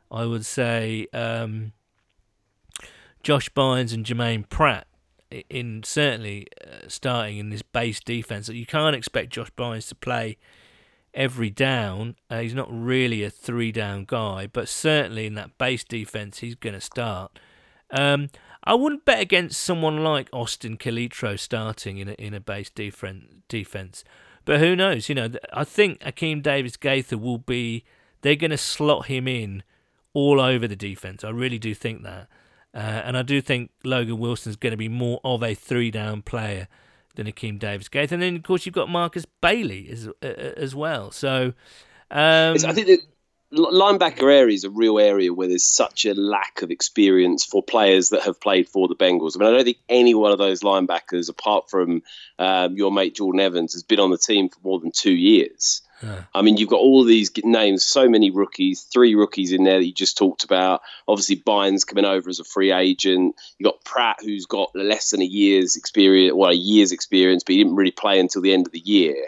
I 0.09 0.25
would 0.25 0.47
say, 0.47 1.09
um, 1.13 1.73
Josh 3.25 3.51
Bynes 3.51 3.93
and 3.93 4.07
Jermaine 4.07 4.49
Pratt 4.49 4.87
in 5.49 5.83
certainly 5.85 6.47
uh, 6.67 6.89
starting 6.89 7.39
in 7.39 7.51
this 7.51 7.63
base 7.63 8.01
defense. 8.01 8.47
that 8.47 8.57
You 8.57 8.67
can't 8.67 8.97
expect 8.97 9.33
Josh 9.33 9.51
Bynes 9.57 9.89
to 9.89 9.95
play 9.95 10.39
every 11.15 11.51
down. 11.51 12.17
Uh, 12.29 12.41
he's 12.41 12.55
not 12.55 12.69
really 12.71 13.23
a 13.23 13.31
three 13.31 13.73
down 13.73 14.05
guy, 14.05 14.49
but 14.53 14.69
certainly 14.69 15.27
in 15.27 15.35
that 15.35 15.59
base 15.59 15.85
defense, 15.85 16.39
he's 16.39 16.55
going 16.55 16.75
to 16.75 16.81
start. 16.81 17.39
Um, 17.91 18.29
I 18.63 18.75
wouldn't 18.75 19.05
bet 19.05 19.21
against 19.21 19.61
someone 19.61 20.05
like 20.05 20.29
Austin 20.33 20.77
Calitro 20.77 21.39
starting 21.39 21.99
in 21.99 22.09
a, 22.09 22.13
in 22.13 22.35
a 22.35 22.41
base 22.41 22.71
defense. 22.71 24.05
But 24.45 24.61
who 24.61 24.77
knows? 24.77 25.09
You 25.09 25.15
know, 25.15 25.29
I 25.53 25.65
think 25.65 26.01
Akeem 26.01 26.43
Davis 26.43 26.77
Gaither 26.77 27.19
will 27.19 27.39
be. 27.39 27.85
They're 28.23 28.37
going 28.37 28.51
to 28.51 28.59
slot 28.59 29.07
him 29.07 29.27
in 29.27 29.63
all 30.13 30.41
over 30.41 30.69
the 30.69 30.77
defense. 30.77 31.25
I 31.25 31.31
really 31.31 31.59
do 31.59 31.75
think 31.75 32.03
that. 32.03 32.29
Uh, 32.75 32.79
and 32.79 33.17
I 33.17 33.23
do 33.23 33.41
think 33.41 33.71
Logan 33.85 34.19
Wilson's 34.19 34.57
going 34.57 34.73
to 34.73 34.77
be 34.77 34.89
more 34.89 35.21
of 35.25 35.43
a 35.43 35.55
three 35.55 35.91
down 35.91 36.23
player 36.23 36.69
than 37.17 37.27
Akeem 37.27 37.59
Davis 37.59 37.89
Gaither. 37.89 38.15
And 38.15 38.23
then, 38.23 38.37
of 38.37 38.43
course, 38.43 38.65
you've 38.65 38.75
got 38.75 38.89
Markus 38.89 39.27
Bailey 39.41 39.89
as, 39.91 40.09
uh, 40.23 40.27
as 40.27 40.75
well. 40.75 41.11
So 41.11 41.53
um, 42.11 42.57
I 42.65 42.73
think 42.73 42.87
that 42.87 43.01
linebacker 43.53 44.33
area 44.33 44.55
is 44.55 44.65
a 44.65 44.71
real 44.71 44.99
area 44.99 45.33
where 45.33 45.49
there's 45.49 45.65
such 45.65 46.07
a 46.07 46.15
lack 46.15 46.63
of 46.63 46.71
experience 46.71 47.45
for 47.45 47.63
players 47.63 48.11
that 48.11 48.23
have 48.23 48.41
played 48.41 48.69
for 48.69 48.87
the 48.87 48.95
Bengals. 48.95 49.37
I 49.37 49.41
mean, 49.41 49.49
I 49.49 49.57
don't 49.57 49.65
think 49.65 49.79
any 49.89 50.15
one 50.15 50.33
of 50.33 50.39
those 50.39 50.61
linebackers, 50.61 51.29
apart 51.29 51.69
from 51.69 52.03
um, 52.39 52.77
your 52.77 52.93
mate 52.93 53.17
Jordan 53.17 53.41
Evans, 53.41 53.73
has 53.73 53.83
been 53.83 54.01
on 54.01 54.11
the 54.11 54.19
team 54.19 54.49
for 54.49 54.61
more 54.63 54.79
than 54.79 54.93
two 54.93 55.15
years. 55.15 55.83
Yeah. 56.03 56.23
I 56.35 56.43
mean, 56.43 56.57
you've 56.57 56.71
got 56.71 56.81
all 56.81 57.05
these 57.05 57.31
names, 57.45 57.85
so 57.85 58.09
many 58.09 58.31
rookies, 58.31 58.83
three 58.83 59.15
rookies 59.15 59.53
in 59.53 59.65
there 59.65 59.79
that 59.79 59.85
you 59.85 59.93
just 59.93 60.17
talked 60.17 60.45
about. 60.45 60.81
Obviously, 61.07 61.37
Bynes 61.37 61.87
coming 61.87 62.05
over 62.05 62.31
as 62.31 62.41
a 62.41 62.45
free 62.45 62.73
agent. 62.73 63.37
You've 63.59 63.67
got 63.67 63.85
Pratt, 63.85 64.19
who's 64.21 64.47
got 64.47 64.71
less 64.75 65.11
than 65.11 65.21
a 65.21 65.27
year's 65.27 65.77
experience, 65.77 66.35
well, 66.35 66.51
a 66.51 66.55
year's 66.55 66.93
experience, 66.93 67.45
but 67.45 67.53
he 67.53 67.59
didn't 67.59 67.77
really 67.77 67.91
play 67.91 68.19
until 68.19 68.43
the 68.43 68.53
end 68.55 68.67
of 68.67 68.73
the 68.73 68.81
year. 68.81 69.27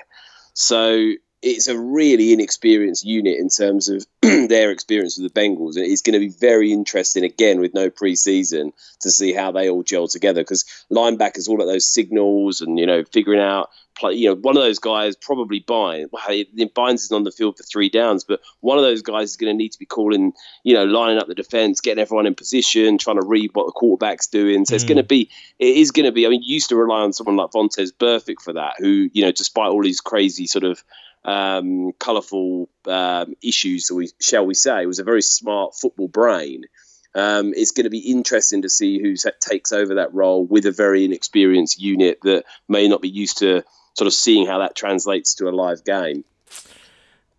So 0.54 1.12
it's 1.43 1.66
a 1.66 1.78
really 1.78 2.32
inexperienced 2.32 3.05
unit 3.05 3.38
in 3.38 3.49
terms 3.49 3.88
of 3.88 4.07
their 4.22 4.70
experience 4.70 5.18
with 5.18 5.32
the 5.32 5.40
Bengals. 5.40 5.76
And 5.76 5.84
it's 5.84 6.03
going 6.03 6.14
to 6.14 6.20
be 6.20 6.28
very 6.28 6.72
interesting, 6.72 7.24
again, 7.24 7.61
with 7.61 7.74
no 7.74 7.90
preseason, 7.90 8.72
to 9.01 9.11
see 9.11 9.32
how 9.32 9.51
they 9.51 9.68
all 9.68 9.82
gel 9.82 10.07
together 10.07 10.43
because 10.43 10.64
linebackers, 10.90 11.49
all 11.49 11.61
of 11.61 11.66
those 11.66 11.86
signals 11.86 12.61
and, 12.61 12.78
you 12.78 12.86
know, 12.86 13.03
figuring 13.05 13.40
out 13.40 13.70
play. 13.95 14.14
You 14.14 14.28
know, 14.28 14.34
one 14.36 14.57
of 14.57 14.62
those 14.62 14.78
guys 14.78 15.16
probably 15.16 15.61
Bynes. 15.61 16.09
Well, 16.12 16.22
Bynes 16.22 16.95
is 16.95 17.12
on 17.12 17.24
the 17.24 17.32
field 17.32 17.57
for 17.57 17.62
three 17.62 17.88
downs, 17.88 18.24
but 18.24 18.40
one 18.61 18.78
of 18.78 18.84
those 18.84 19.03
guys 19.03 19.30
is 19.30 19.36
going 19.36 19.53
to 19.53 19.57
need 19.57 19.72
to 19.72 19.78
be 19.78 19.86
calling. 19.86 20.32
You 20.62 20.74
know, 20.74 20.84
lining 20.84 21.18
up 21.18 21.26
the 21.26 21.34
defense, 21.34 21.80
getting 21.80 22.01
everyone 22.01 22.26
in 22.26 22.34
position, 22.34 22.99
trying 22.99 23.20
to 23.20 23.26
read 23.26 23.51
what 23.55 23.66
the 23.66 23.72
quarterback's 23.72 24.28
doing. 24.28 24.64
So 24.64 24.72
mm. 24.72 24.76
it's 24.76 24.84
going 24.84 24.97
to 24.97 25.03
be. 25.03 25.30
It 25.59 25.76
is 25.76 25.90
going 25.90 26.07
to 26.07 26.12
be. 26.12 26.26
I 26.26 26.28
mean, 26.28 26.43
you 26.43 26.55
used 26.55 26.68
to 26.68 26.76
rely 26.76 27.01
on 27.01 27.12
someone 27.12 27.36
like 27.36 27.51
Vontaze 27.51 27.93
Burfict 27.93 28.43
for 28.43 28.53
that, 28.53 28.74
who 28.78 29.11
you 29.12 29.24
know, 29.24 29.32
despite 29.32 29.70
all 29.70 29.82
these 29.82 30.01
crazy 30.01 30.47
sort 30.47 30.64
of 30.64 30.82
um, 31.24 31.92
colourful 31.98 32.68
um, 32.86 33.34
issues, 33.42 33.90
we 33.90 34.10
shall 34.20 34.46
we 34.46 34.54
say, 34.54 34.86
was 34.86 34.98
a 34.98 35.04
very 35.04 35.22
smart 35.22 35.74
football 35.74 36.08
brain. 36.08 36.64
Um, 37.14 37.52
it's 37.54 37.72
going 37.72 37.84
to 37.84 37.90
be 37.90 38.10
interesting 38.10 38.62
to 38.62 38.70
see 38.70 39.00
who 39.00 39.14
takes 39.40 39.72
over 39.72 39.96
that 39.96 40.14
role 40.14 40.44
with 40.44 40.64
a 40.64 40.72
very 40.72 41.04
inexperienced 41.04 41.80
unit 41.80 42.18
that 42.22 42.44
may 42.68 42.88
not 42.88 43.02
be 43.02 43.10
used 43.10 43.38
to 43.38 43.64
sort 43.94 44.06
of 44.06 44.14
seeing 44.14 44.46
how 44.46 44.58
that 44.58 44.74
translates 44.74 45.34
to 45.34 45.48
a 45.48 45.50
live 45.50 45.84
game. 45.84 46.24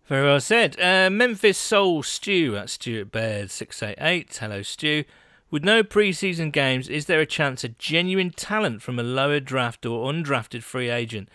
Very 0.06 0.26
well 0.26 0.40
said. 0.40 0.78
Uh, 0.78 1.10
Memphis 1.10 1.58
Soul 1.58 2.02
Stew 2.02 2.56
at 2.56 2.70
Stuart 2.70 3.10
Baird 3.10 3.50
688. 3.50 4.36
Hello, 4.36 4.62
Stew. 4.62 5.04
With 5.50 5.64
no 5.64 5.82
preseason 5.82 6.52
games, 6.52 6.88
is 6.88 7.06
there 7.06 7.20
a 7.20 7.26
chance 7.26 7.64
a 7.64 7.68
genuine 7.68 8.30
talent 8.30 8.82
from 8.82 8.98
a 8.98 9.02
lower 9.02 9.40
draft 9.40 9.86
or 9.86 10.12
undrafted 10.12 10.62
free 10.62 10.90
agent 10.90 11.28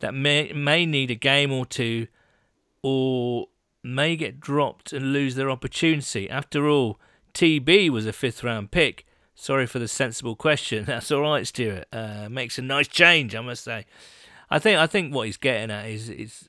that 0.00 0.14
may, 0.14 0.52
may 0.52 0.86
need 0.86 1.10
a 1.10 1.14
game 1.14 1.52
or 1.52 1.66
two 1.66 2.06
or 2.82 3.46
may 3.82 4.16
get 4.16 4.40
dropped 4.40 4.92
and 4.92 5.12
lose 5.12 5.34
their 5.34 5.50
opportunity? 5.50 6.28
After 6.28 6.68
all, 6.68 7.00
TB 7.34 7.90
was 7.90 8.06
a 8.06 8.12
fifth 8.12 8.42
round 8.42 8.70
pick. 8.70 9.06
Sorry 9.34 9.66
for 9.66 9.78
the 9.78 9.88
sensible 9.88 10.36
question. 10.36 10.84
That's 10.86 11.10
all 11.10 11.22
right, 11.22 11.46
Stuart. 11.46 11.86
Uh, 11.92 12.28
makes 12.30 12.58
a 12.58 12.62
nice 12.62 12.88
change, 12.88 13.34
I 13.34 13.40
must 13.40 13.64
say. 13.64 13.86
I 14.48 14.58
think 14.58 14.78
I 14.78 14.86
think 14.86 15.14
what 15.14 15.26
he's 15.26 15.36
getting 15.36 15.70
at 15.70 15.88
is 15.88 16.08
is 16.08 16.48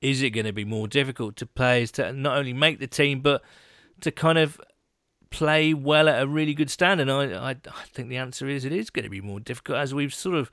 is 0.00 0.22
it 0.22 0.30
going 0.30 0.46
to 0.46 0.52
be 0.52 0.64
more 0.64 0.86
difficult 0.86 1.36
to 1.36 1.46
players 1.46 1.90
to 1.92 2.12
not 2.12 2.38
only 2.38 2.52
make 2.52 2.78
the 2.78 2.86
team 2.86 3.20
but 3.20 3.42
to 4.00 4.10
kind 4.10 4.38
of 4.38 4.60
play 5.30 5.74
well 5.74 6.08
at 6.08 6.22
a 6.22 6.26
really 6.26 6.54
good 6.54 6.70
standard? 6.70 7.08
I, 7.08 7.50
I, 7.50 7.50
I 7.50 7.84
think 7.92 8.08
the 8.08 8.16
answer 8.16 8.46
is 8.46 8.64
it 8.64 8.72
is 8.72 8.90
going 8.90 9.04
to 9.04 9.10
be 9.10 9.20
more 9.20 9.40
difficult 9.40 9.78
as 9.78 9.92
we've 9.92 10.14
sort 10.14 10.36
of 10.36 10.50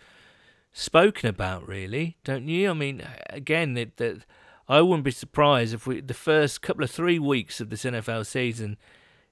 spoken 0.73 1.29
about, 1.29 1.67
really, 1.67 2.17
don't 2.23 2.47
you? 2.47 2.69
I 2.69 2.73
mean, 2.73 3.03
again, 3.29 3.73
that 3.75 3.97
that 3.97 4.25
I 4.67 4.81
wouldn't 4.81 5.03
be 5.03 5.11
surprised 5.11 5.73
if 5.73 5.87
we 5.87 6.01
the 6.01 6.13
first 6.13 6.61
couple 6.61 6.83
of 6.83 6.91
three 6.91 7.19
weeks 7.19 7.59
of 7.59 7.69
this 7.69 7.83
NFL 7.83 8.25
season 8.25 8.77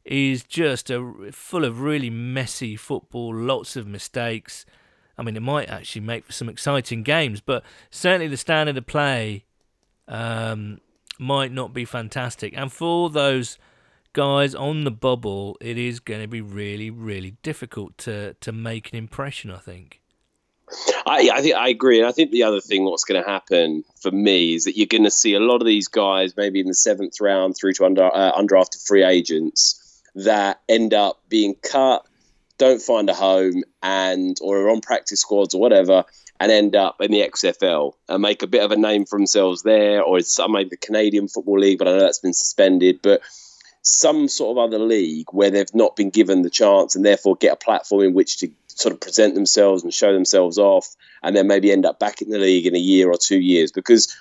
is 0.05 0.43
just 0.43 0.89
a 0.89 1.29
full 1.31 1.65
of 1.65 1.81
really 1.81 2.09
messy 2.09 2.75
football, 2.75 3.35
lots 3.35 3.75
of 3.75 3.85
mistakes 3.85 4.65
I 5.19 5.21
mean, 5.21 5.35
it 5.35 5.41
might 5.41 5.69
actually 5.69 6.01
make 6.01 6.23
for 6.23 6.31
some 6.31 6.47
exciting 6.47 7.03
games, 7.03 7.41
but 7.41 7.61
certainly 7.91 8.29
the 8.29 8.37
standard 8.37 8.77
of 8.77 8.87
play 8.87 9.43
um, 10.07 10.79
might 11.19 11.51
not 11.51 11.73
be 11.73 11.83
fantastic. 11.83 12.53
And 12.55 12.71
for 12.71 13.09
those 13.09 13.57
guys 14.13 14.55
on 14.55 14.85
the 14.85 14.91
bubble, 14.91 15.57
it 15.59 15.77
is 15.77 15.99
going 15.99 16.21
to 16.21 16.27
be 16.29 16.39
really, 16.39 16.89
really 16.89 17.35
difficult 17.43 17.97
to 17.99 18.35
to 18.35 18.53
make 18.53 18.93
an 18.93 18.97
impression. 18.97 19.51
I 19.51 19.57
think. 19.57 20.01
I, 21.05 21.29
I 21.33 21.41
think 21.41 21.55
I 21.55 21.69
agree, 21.69 21.99
and 21.99 22.07
I 22.07 22.11
think 22.11 22.31
the 22.31 22.43
other 22.43 22.61
thing 22.61 22.83
what's 22.83 23.03
going 23.03 23.21
to 23.21 23.29
happen 23.29 23.83
for 24.01 24.11
me 24.11 24.55
is 24.55 24.65
that 24.65 24.77
you're 24.77 24.87
going 24.87 25.03
to 25.03 25.11
see 25.11 25.33
a 25.33 25.39
lot 25.39 25.61
of 25.61 25.65
these 25.65 25.87
guys, 25.87 26.35
maybe 26.37 26.59
in 26.59 26.67
the 26.67 26.75
seventh 26.75 27.19
round 27.19 27.55
through 27.55 27.73
to 27.73 27.85
under 27.85 28.05
uh, 28.05 28.33
undrafted 28.33 28.85
free 28.85 29.03
agents, 29.03 30.01
that 30.15 30.61
end 30.67 30.93
up 30.93 31.21
being 31.29 31.55
cut 31.55 32.05
don't 32.59 32.81
find 32.81 33.09
a 33.09 33.13
home 33.13 33.63
and 33.81 34.37
or 34.41 34.59
are 34.59 34.69
on 34.69 34.81
practice 34.81 35.21
squads 35.21 35.55
or 35.55 35.61
whatever 35.61 36.03
and 36.39 36.51
end 36.51 36.75
up 36.75 37.01
in 37.01 37.11
the 37.11 37.21
XFL 37.21 37.93
and 38.07 38.21
make 38.21 38.43
a 38.43 38.47
bit 38.47 38.63
of 38.63 38.71
a 38.71 38.77
name 38.77 39.05
for 39.05 39.17
themselves 39.19 39.63
there, 39.63 40.01
or 40.01 40.17
it's 40.17 40.33
some 40.33 40.53
maybe 40.53 40.69
the 40.69 40.77
Canadian 40.77 41.27
Football 41.27 41.59
League, 41.59 41.79
but 41.79 41.87
I 41.87 41.91
know 41.91 41.99
that's 41.99 42.19
been 42.19 42.33
suspended. 42.33 43.01
But 43.01 43.21
some 43.81 44.27
sort 44.27 44.57
of 44.57 44.63
other 44.63 44.79
league 44.79 45.27
where 45.31 45.51
they've 45.51 45.73
not 45.73 45.95
been 45.95 46.09
given 46.09 46.41
the 46.41 46.49
chance 46.49 46.95
and 46.95 47.05
therefore 47.05 47.35
get 47.35 47.53
a 47.53 47.57
platform 47.57 48.03
in 48.03 48.13
which 48.13 48.37
to 48.37 48.51
sort 48.79 48.93
of 48.93 49.01
present 49.01 49.35
themselves 49.35 49.83
and 49.83 49.93
show 49.93 50.13
themselves 50.13 50.57
off, 50.57 50.95
and 51.21 51.35
then 51.35 51.47
maybe 51.47 51.71
end 51.71 51.85
up 51.85 51.99
back 51.99 52.21
in 52.21 52.29
the 52.29 52.39
league 52.39 52.65
in 52.65 52.75
a 52.75 52.79
year 52.79 53.09
or 53.09 53.17
two 53.17 53.39
years 53.39 53.71
because 53.71 54.15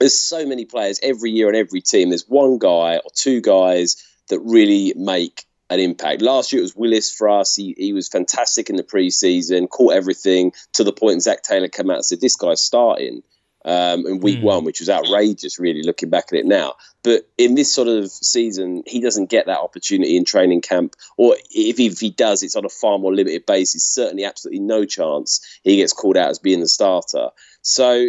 there's 0.00 0.20
so 0.20 0.46
many 0.46 0.64
players 0.64 1.00
every 1.02 1.30
year 1.30 1.48
on 1.48 1.54
every 1.54 1.80
team. 1.80 2.10
There's 2.10 2.28
one 2.28 2.58
guy 2.58 2.96
or 2.96 3.10
two 3.14 3.40
guys 3.40 4.02
that 4.28 4.40
really 4.40 4.92
make 4.96 5.44
an 5.70 5.80
impact. 5.80 6.22
Last 6.22 6.52
year 6.52 6.60
it 6.60 6.62
was 6.62 6.76
Willis 6.76 7.12
for 7.12 7.28
us. 7.28 7.56
He, 7.56 7.74
he 7.76 7.92
was 7.92 8.08
fantastic 8.08 8.70
in 8.70 8.76
the 8.76 8.82
preseason, 8.82 9.68
caught 9.68 9.94
everything 9.94 10.52
to 10.74 10.84
the 10.84 10.92
point 10.92 11.22
Zac 11.22 11.42
Taylor 11.42 11.68
came 11.68 11.90
out 11.90 11.96
and 11.96 12.04
said, 12.04 12.20
This 12.20 12.36
guy's 12.36 12.62
starting 12.62 13.22
um, 13.64 14.06
in 14.06 14.20
week 14.20 14.38
mm. 14.38 14.42
one, 14.42 14.64
which 14.64 14.80
was 14.80 14.88
outrageous, 14.88 15.58
really, 15.58 15.82
looking 15.82 16.10
back 16.10 16.26
at 16.32 16.38
it 16.38 16.46
now. 16.46 16.74
But 17.02 17.28
in 17.36 17.54
this 17.54 17.72
sort 17.72 17.88
of 17.88 18.10
season, 18.10 18.82
he 18.86 19.00
doesn't 19.00 19.30
get 19.30 19.46
that 19.46 19.60
opportunity 19.60 20.16
in 20.16 20.24
training 20.24 20.62
camp, 20.62 20.94
or 21.16 21.36
if, 21.50 21.78
if 21.78 22.00
he 22.00 22.10
does, 22.10 22.42
it's 22.42 22.56
on 22.56 22.64
a 22.64 22.68
far 22.70 22.98
more 22.98 23.14
limited 23.14 23.46
basis. 23.46 23.84
Certainly, 23.84 24.24
absolutely 24.24 24.60
no 24.60 24.84
chance 24.84 25.40
he 25.62 25.76
gets 25.76 25.92
called 25.92 26.16
out 26.16 26.30
as 26.30 26.38
being 26.38 26.60
the 26.60 26.68
starter. 26.68 27.30
So 27.62 28.08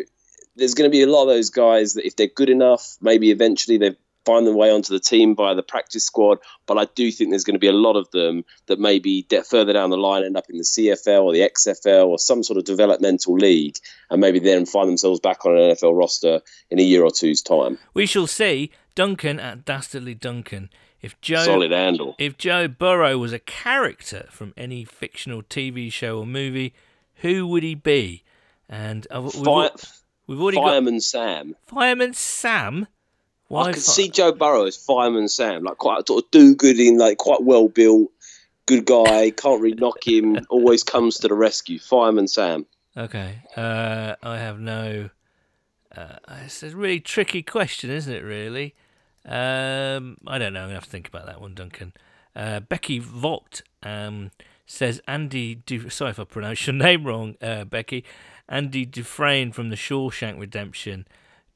there's 0.56 0.74
going 0.74 0.90
to 0.90 0.96
be 0.96 1.04
a 1.04 1.08
lot 1.08 1.24
of 1.24 1.30
those 1.30 1.50
guys 1.50 1.94
that, 1.94 2.06
if 2.06 2.16
they're 2.16 2.28
good 2.28 2.50
enough, 2.50 2.98
maybe 3.02 3.32
eventually 3.32 3.78
they've 3.78 3.98
find 4.30 4.46
their 4.46 4.56
way 4.56 4.70
onto 4.72 4.94
the 4.94 5.00
team 5.00 5.34
by 5.34 5.54
the 5.56 5.64
practice 5.64 6.06
squad. 6.06 6.38
But 6.68 6.78
I 6.78 6.86
do 6.94 7.12
think 7.12 7.32
there's 7.32 7.44
going 7.44 7.56
to 7.56 7.60
be 7.60 7.68
a 7.68 7.74
lot 7.74 7.96
of 7.96 8.10
them 8.12 8.46
that 8.68 8.80
maybe 8.80 9.26
further 9.50 9.74
down 9.74 9.90
the 9.90 9.98
line 9.98 10.24
end 10.24 10.38
up 10.38 10.50
in 10.50 10.58
the 10.58 10.64
CFL 10.64 11.24
or 11.24 11.34
the 11.34 11.40
XFL 11.40 12.08
or 12.08 12.20
some 12.20 12.44
sort 12.44 12.58
of 12.58 12.66
developmental 12.66 13.36
league, 13.36 13.78
and 14.10 14.22
maybe 14.22 14.40
then 14.40 14.66
find 14.66 14.88
themselves 14.88 15.20
back 15.20 15.46
on 15.46 15.58
an 15.58 15.72
NFL 15.72 15.98
roster 15.98 16.42
in 16.70 16.80
a 16.80 16.84
year 16.84 17.04
or 17.04 17.12
two's 17.12 17.42
time. 17.42 17.78
We 17.94 18.06
shall 18.06 18.28
see. 18.28 18.72
Duncan 18.96 19.40
at 19.40 19.66
Dastardly 19.66 20.14
Duncan. 20.14 20.70
If 21.02 21.20
Joe 21.22 21.46
solid 21.46 21.72
handle. 21.72 22.16
If 22.20 22.38
Joe 22.38 22.68
Burrow 22.68 23.18
was 23.18 23.32
a 23.32 23.40
character 23.40 24.28
from 24.30 24.54
any 24.58 24.84
fictional 24.84 25.42
TV 25.42 25.92
show 25.92 26.20
or 26.20 26.26
movie, 26.26 26.74
who 27.16 27.48
would 27.48 27.64
he 27.64 27.76
be? 27.76 28.24
And 28.68 29.08
uh, 29.10 29.22
we've, 29.22 29.34
Fire, 29.34 29.70
we've 30.28 30.42
already 30.42 30.58
Fireman 30.58 30.96
got 30.96 31.04
Sam. 31.04 31.56
Fireman 31.66 32.14
Sam. 32.14 32.88
Why 33.50 33.64
I 33.66 33.74
could 33.74 33.82
see 33.82 34.10
Joe 34.10 34.32
Burrow 34.32 34.66
as 34.66 34.78
Fireman 34.78 35.28
Sam, 35.28 35.64
like 35.64 35.78
quite 35.78 36.08
sort 36.08 36.24
of 36.24 36.32
do 36.32 36.56
good 36.56 36.80
in, 36.80 36.98
like 36.98 37.18
quite 37.18 37.44
well 37.44 37.68
built, 37.68 38.10
good 38.68 38.86
guy. 38.86 39.32
Can't 39.32 39.60
really 39.62 39.76
knock 39.76 40.08
him. 40.08 40.38
Always 40.50 40.84
comes 40.84 41.18
to 41.18 41.28
the 41.28 41.34
rescue. 41.34 41.80
Fireman 41.80 42.28
Sam. 42.28 42.66
Okay, 42.96 43.42
uh, 43.58 44.16
I 44.24 44.38
have 44.38 44.60
no. 44.60 45.10
Uh, 45.96 46.16
it's 46.46 46.62
a 46.64 46.70
really 46.76 47.00
tricky 47.00 47.42
question, 47.42 47.90
isn't 47.90 48.14
it? 48.14 48.24
Really, 48.24 48.76
um, 49.26 50.18
I 50.28 50.38
don't 50.38 50.54
know. 50.54 50.62
I'm 50.62 50.68
gonna 50.68 50.74
have 50.76 50.86
to 50.86 50.90
think 50.90 51.08
about 51.08 51.26
that 51.26 51.42
one, 51.42 51.56
Duncan. 51.56 51.94
Uh, 52.36 52.60
Becky 52.60 53.00
Vogt 53.00 53.64
um, 53.82 54.30
says 54.68 55.02
Andy. 55.08 55.56
Du- 55.56 55.90
Sorry 55.90 56.12
if 56.12 56.20
I 56.20 56.24
pronounced 56.24 56.68
your 56.68 56.76
name 56.76 57.06
wrong, 57.06 57.36
uh, 57.42 57.64
Becky. 57.66 58.06
Andy 58.48 58.86
Dufresne 58.86 59.52
from 59.52 59.70
the 59.70 59.76
Shawshank 59.76 60.40
Redemption. 60.40 61.08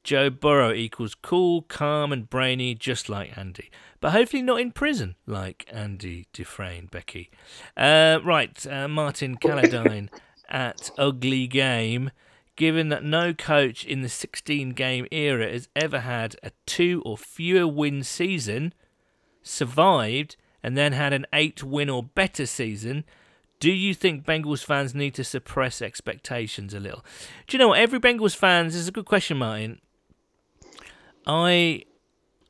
Joe 0.04 0.28
Burrow 0.28 0.72
equals 0.72 1.14
cool, 1.14 1.62
calm, 1.62 2.12
and 2.12 2.28
brainy, 2.28 2.74
just 2.74 3.08
like 3.08 3.36
Andy. 3.36 3.70
But 4.00 4.12
hopefully 4.12 4.42
not 4.42 4.60
in 4.60 4.70
prison, 4.70 5.16
like 5.26 5.66
Andy 5.72 6.26
Dufresne, 6.34 6.88
Becky. 6.90 7.30
Uh, 7.74 8.20
right, 8.22 8.66
uh, 8.66 8.86
Martin 8.86 9.36
Calladine 9.36 10.10
at 10.48 10.90
Ugly 10.98 11.46
Game. 11.48 12.10
Given 12.56 12.90
that 12.90 13.02
no 13.02 13.34
coach 13.34 13.84
in 13.84 14.02
the 14.02 14.08
16 14.08 14.70
game 14.70 15.08
era 15.10 15.50
has 15.50 15.68
ever 15.74 16.00
had 16.00 16.36
a 16.42 16.52
two 16.66 17.02
or 17.04 17.18
fewer 17.18 17.66
win 17.66 18.04
season, 18.04 18.72
survived, 19.42 20.36
and 20.62 20.76
then 20.76 20.92
had 20.92 21.12
an 21.12 21.26
eight 21.32 21.64
win 21.64 21.90
or 21.90 22.04
better 22.04 22.46
season, 22.46 23.04
do 23.58 23.72
you 23.72 23.94
think 23.94 24.24
Bengals 24.24 24.64
fans 24.64 24.94
need 24.94 25.14
to 25.14 25.24
suppress 25.24 25.80
expectations 25.82 26.74
a 26.74 26.80
little? 26.80 27.04
Do 27.46 27.56
you 27.56 27.58
know 27.58 27.68
what? 27.68 27.80
Every 27.80 27.98
Bengals 27.98 28.36
fans, 28.36 28.74
this 28.74 28.82
is 28.82 28.88
a 28.88 28.92
good 28.92 29.06
question, 29.06 29.38
Martin. 29.38 29.80
I 31.26 31.84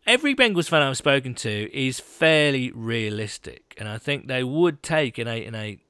every 0.06 0.34
Bengals 0.34 0.68
fan 0.68 0.82
I've 0.82 0.96
spoken 0.96 1.34
to 1.36 1.76
is 1.76 2.00
fairly 2.00 2.70
realistic, 2.72 3.74
and 3.78 3.88
I 3.88 3.98
think 3.98 4.26
they 4.26 4.44
would 4.44 4.82
take 4.82 5.18
an 5.18 5.28
eight 5.28 5.46
and 5.46 5.56
eight, 5.56 5.80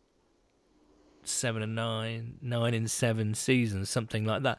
seven 1.22 1.62
and 1.62 1.74
nine, 1.74 2.38
nine 2.42 2.74
and 2.74 2.90
seven 2.90 3.34
seasons, 3.34 3.90
something 3.90 4.24
like 4.24 4.42
that. 4.42 4.58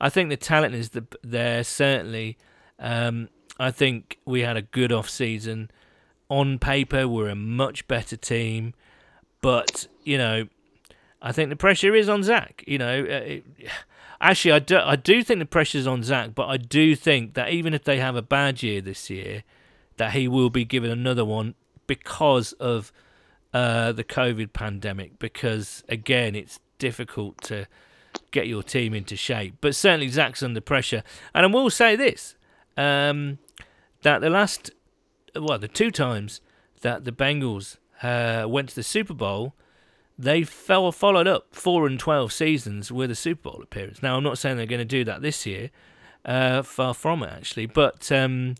I 0.00 0.10
think 0.10 0.28
the 0.28 0.36
talent 0.36 0.74
is 0.74 0.90
the, 0.90 1.06
there 1.22 1.64
certainly. 1.64 2.36
Um, 2.78 3.28
I 3.58 3.70
think 3.70 4.18
we 4.24 4.40
had 4.40 4.56
a 4.56 4.62
good 4.62 4.92
off 4.92 5.08
season. 5.08 5.70
On 6.28 6.58
paper, 6.58 7.06
we're 7.06 7.28
a 7.28 7.36
much 7.36 7.86
better 7.86 8.16
team, 8.16 8.74
but 9.40 9.86
you 10.02 10.18
know, 10.18 10.48
I 11.22 11.32
think 11.32 11.50
the 11.50 11.56
pressure 11.56 11.94
is 11.94 12.08
on 12.08 12.22
Zac. 12.22 12.64
You 12.66 12.78
know, 12.78 13.00
uh, 13.00 13.24
it, 13.24 13.44
Actually, 14.24 14.52
I 14.52 14.58
do, 14.58 14.78
I 14.78 14.96
do 14.96 15.22
think 15.22 15.38
the 15.38 15.44
pressure's 15.44 15.86
on 15.86 16.02
Zac, 16.02 16.34
but 16.34 16.48
I 16.48 16.56
do 16.56 16.96
think 16.96 17.34
that 17.34 17.50
even 17.50 17.74
if 17.74 17.84
they 17.84 17.98
have 17.98 18.16
a 18.16 18.22
bad 18.22 18.62
year 18.62 18.80
this 18.80 19.10
year, 19.10 19.44
that 19.98 20.12
he 20.12 20.28
will 20.28 20.48
be 20.48 20.64
given 20.64 20.90
another 20.90 21.26
one 21.26 21.54
because 21.86 22.52
of 22.54 22.90
uh, 23.52 23.92
the 23.92 24.02
COVID 24.02 24.54
pandemic. 24.54 25.18
Because 25.18 25.84
again, 25.90 26.34
it's 26.34 26.58
difficult 26.78 27.38
to 27.42 27.66
get 28.30 28.46
your 28.46 28.62
team 28.62 28.94
into 28.94 29.14
shape. 29.14 29.56
But 29.60 29.74
certainly, 29.74 30.08
Zac's 30.08 30.42
under 30.42 30.62
pressure. 30.62 31.02
And 31.34 31.44
I 31.44 31.48
will 31.50 31.68
say 31.68 31.94
this: 31.94 32.34
um, 32.78 33.36
that 34.00 34.22
the 34.22 34.30
last, 34.30 34.70
well, 35.36 35.58
the 35.58 35.68
two 35.68 35.90
times 35.90 36.40
that 36.80 37.04
the 37.04 37.12
Bengals 37.12 37.76
uh, 38.02 38.48
went 38.48 38.70
to 38.70 38.74
the 38.74 38.82
Super 38.82 39.12
Bowl 39.12 39.54
they 40.18 40.42
fell 40.42 40.90
followed 40.92 41.26
up 41.26 41.54
four 41.54 41.86
and 41.86 41.98
twelve 41.98 42.32
seasons 42.32 42.92
with 42.92 43.10
a 43.10 43.14
Super 43.14 43.50
Bowl 43.50 43.62
appearance. 43.62 44.02
Now, 44.02 44.16
I'm 44.16 44.24
not 44.24 44.38
saying 44.38 44.56
they're 44.56 44.66
going 44.66 44.78
to 44.78 44.84
do 44.84 45.04
that 45.04 45.22
this 45.22 45.46
year, 45.46 45.70
uh, 46.24 46.62
far 46.62 46.94
from 46.94 47.22
it 47.22 47.32
actually, 47.32 47.66
but 47.66 48.10
um, 48.12 48.54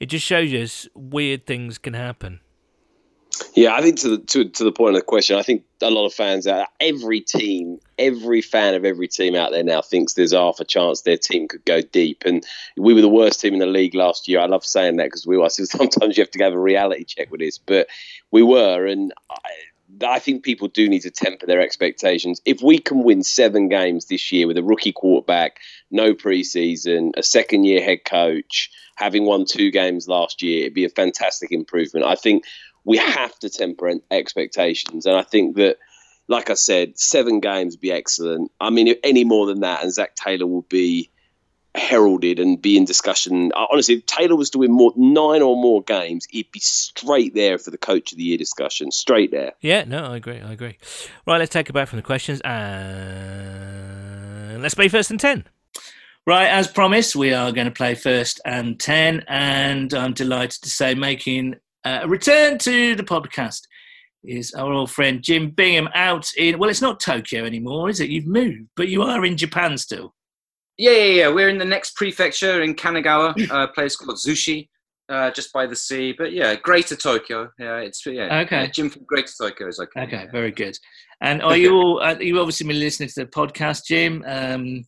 it 0.00 0.06
just 0.06 0.24
shows 0.24 0.52
you 0.52 0.66
weird 0.94 1.46
things 1.46 1.78
can 1.78 1.94
happen. 1.94 2.40
Yeah, 3.54 3.74
I 3.74 3.80
think 3.80 3.98
to 4.00 4.10
the 4.10 4.18
to, 4.18 4.48
to 4.48 4.64
the 4.64 4.72
point 4.72 4.96
of 4.96 5.00
the 5.00 5.04
question, 5.06 5.36
I 5.36 5.42
think 5.42 5.64
a 5.82 5.90
lot 5.90 6.06
of 6.06 6.14
fans 6.14 6.46
out 6.46 6.68
every 6.80 7.20
team, 7.20 7.78
every 7.98 8.40
fan 8.40 8.74
of 8.74 8.84
every 8.84 9.08
team 9.08 9.34
out 9.34 9.50
there 9.50 9.64
now 9.64 9.82
thinks 9.82 10.14
there's 10.14 10.32
half 10.32 10.60
a 10.60 10.64
chance 10.64 11.02
their 11.02 11.16
team 11.16 11.48
could 11.48 11.64
go 11.64 11.80
deep. 11.80 12.22
And 12.24 12.44
we 12.76 12.94
were 12.94 13.00
the 13.00 13.08
worst 13.08 13.40
team 13.40 13.54
in 13.54 13.60
the 13.60 13.66
league 13.66 13.94
last 13.94 14.28
year. 14.28 14.40
I 14.40 14.46
love 14.46 14.64
saying 14.64 14.96
that 14.96 15.04
because 15.04 15.26
we 15.26 15.36
were. 15.36 15.48
Sometimes 15.50 16.16
you 16.16 16.22
have 16.22 16.30
to 16.30 16.44
have 16.44 16.52
a 16.52 16.58
reality 16.58 17.04
check 17.04 17.30
with 17.30 17.40
this, 17.40 17.58
but 17.58 17.88
we 18.30 18.42
were. 18.42 18.86
And 18.86 19.12
I, 19.30 19.50
I 20.04 20.18
think 20.18 20.44
people 20.44 20.68
do 20.68 20.88
need 20.88 21.02
to 21.02 21.10
temper 21.10 21.46
their 21.46 21.60
expectations. 21.60 22.40
If 22.44 22.60
we 22.62 22.78
can 22.78 23.02
win 23.02 23.22
seven 23.22 23.68
games 23.68 24.06
this 24.06 24.32
year 24.32 24.46
with 24.46 24.58
a 24.58 24.62
rookie 24.62 24.92
quarterback, 24.92 25.58
no 25.90 26.14
preseason, 26.14 27.12
a 27.16 27.22
second 27.22 27.64
year 27.64 27.82
head 27.82 28.04
coach, 28.04 28.70
having 28.96 29.24
won 29.24 29.44
two 29.44 29.70
games 29.70 30.08
last 30.08 30.42
year, 30.42 30.62
it'd 30.62 30.74
be 30.74 30.84
a 30.84 30.90
fantastic 30.90 31.52
improvement. 31.52 32.06
I 32.06 32.14
think 32.14 32.44
we 32.84 32.96
have 32.98 33.38
to 33.40 33.50
temper 33.50 33.92
expectations. 34.10 35.06
And 35.06 35.16
I 35.16 35.22
think 35.22 35.56
that, 35.56 35.78
like 36.28 36.50
I 36.50 36.54
said, 36.54 36.98
seven 36.98 37.40
games 37.40 37.74
would 37.74 37.80
be 37.80 37.92
excellent. 37.92 38.50
I 38.60 38.70
mean, 38.70 38.94
any 39.02 39.24
more 39.24 39.46
than 39.46 39.60
that, 39.60 39.82
and 39.82 39.92
Zac 39.92 40.14
Taylor 40.14 40.46
will 40.46 40.62
be 40.62 41.10
heralded 41.76 42.40
and 42.40 42.60
be 42.60 42.76
in 42.76 42.84
discussion. 42.84 43.52
Uh, 43.54 43.66
honestly, 43.70 43.96
if 43.96 44.06
Taylor 44.06 44.36
was 44.36 44.50
doing 44.50 44.72
more 44.72 44.92
nine 44.96 45.42
or 45.42 45.56
more 45.56 45.82
games, 45.82 46.26
he'd 46.30 46.50
be 46.52 46.60
straight 46.60 47.34
there 47.34 47.58
for 47.58 47.70
the 47.70 47.78
coach 47.78 48.12
of 48.12 48.18
the 48.18 48.24
year 48.24 48.38
discussion. 48.38 48.90
Straight 48.90 49.30
there. 49.30 49.52
Yeah, 49.60 49.84
no, 49.84 50.04
I 50.04 50.16
agree. 50.16 50.40
I 50.40 50.52
agree. 50.52 50.78
Right, 51.26 51.38
let's 51.38 51.52
take 51.52 51.68
it 51.68 51.72
back 51.72 51.88
from 51.88 51.98
the 51.98 52.02
questions 52.02 52.40
and 52.42 54.62
let's 54.62 54.74
play 54.74 54.88
first 54.88 55.10
and 55.10 55.20
ten. 55.20 55.44
Right, 56.26 56.48
as 56.48 56.66
promised, 56.66 57.14
we 57.14 57.32
are 57.32 57.52
going 57.52 57.66
to 57.66 57.70
play 57.70 57.94
first 57.94 58.40
and 58.44 58.80
ten, 58.80 59.22
and 59.28 59.94
I'm 59.94 60.12
delighted 60.12 60.60
to 60.62 60.70
say 60.70 60.94
making 60.94 61.54
a 61.84 62.08
return 62.08 62.58
to 62.58 62.96
the 62.96 63.04
podcast 63.04 63.62
is 64.24 64.52
our 64.54 64.72
old 64.72 64.90
friend 64.90 65.22
Jim 65.22 65.50
Bingham 65.50 65.88
out 65.94 66.32
in 66.36 66.58
well, 66.58 66.68
it's 66.68 66.82
not 66.82 66.98
Tokyo 66.98 67.44
anymore, 67.44 67.88
is 67.88 68.00
it? 68.00 68.10
You've 68.10 68.26
moved, 68.26 68.70
but 68.74 68.88
you 68.88 69.02
are 69.02 69.24
in 69.24 69.36
Japan 69.36 69.78
still. 69.78 70.15
Yeah, 70.78 70.90
yeah, 70.92 71.04
yeah. 71.04 71.28
We're 71.28 71.48
in 71.48 71.58
the 71.58 71.64
next 71.64 71.96
prefecture 71.96 72.62
in 72.62 72.74
Kanagawa, 72.74 73.34
a 73.50 73.68
place 73.68 73.96
called 73.96 74.18
Zushi, 74.18 74.68
uh, 75.08 75.30
just 75.30 75.52
by 75.52 75.66
the 75.66 75.76
sea. 75.76 76.14
But 76.16 76.32
yeah, 76.32 76.54
Greater 76.54 76.96
Tokyo. 76.96 77.50
Yeah, 77.58 77.78
it's 77.78 78.04
yeah. 78.04 78.40
Okay. 78.40 78.62
Yeah, 78.62 78.66
Jim 78.66 78.90
from 78.90 79.04
Greater 79.04 79.32
Tokyo 79.40 79.68
is 79.68 79.80
okay. 79.80 80.02
Okay, 80.02 80.26
very 80.30 80.50
good. 80.50 80.76
And 81.20 81.42
are 81.42 81.56
you 81.56 81.74
all? 81.74 82.02
Uh, 82.02 82.16
you 82.18 82.38
obviously 82.38 82.66
been 82.66 82.78
listening 82.78 83.08
to 83.10 83.24
the 83.24 83.26
podcast, 83.26 83.86
Jim, 83.86 84.22
um, 84.26 84.84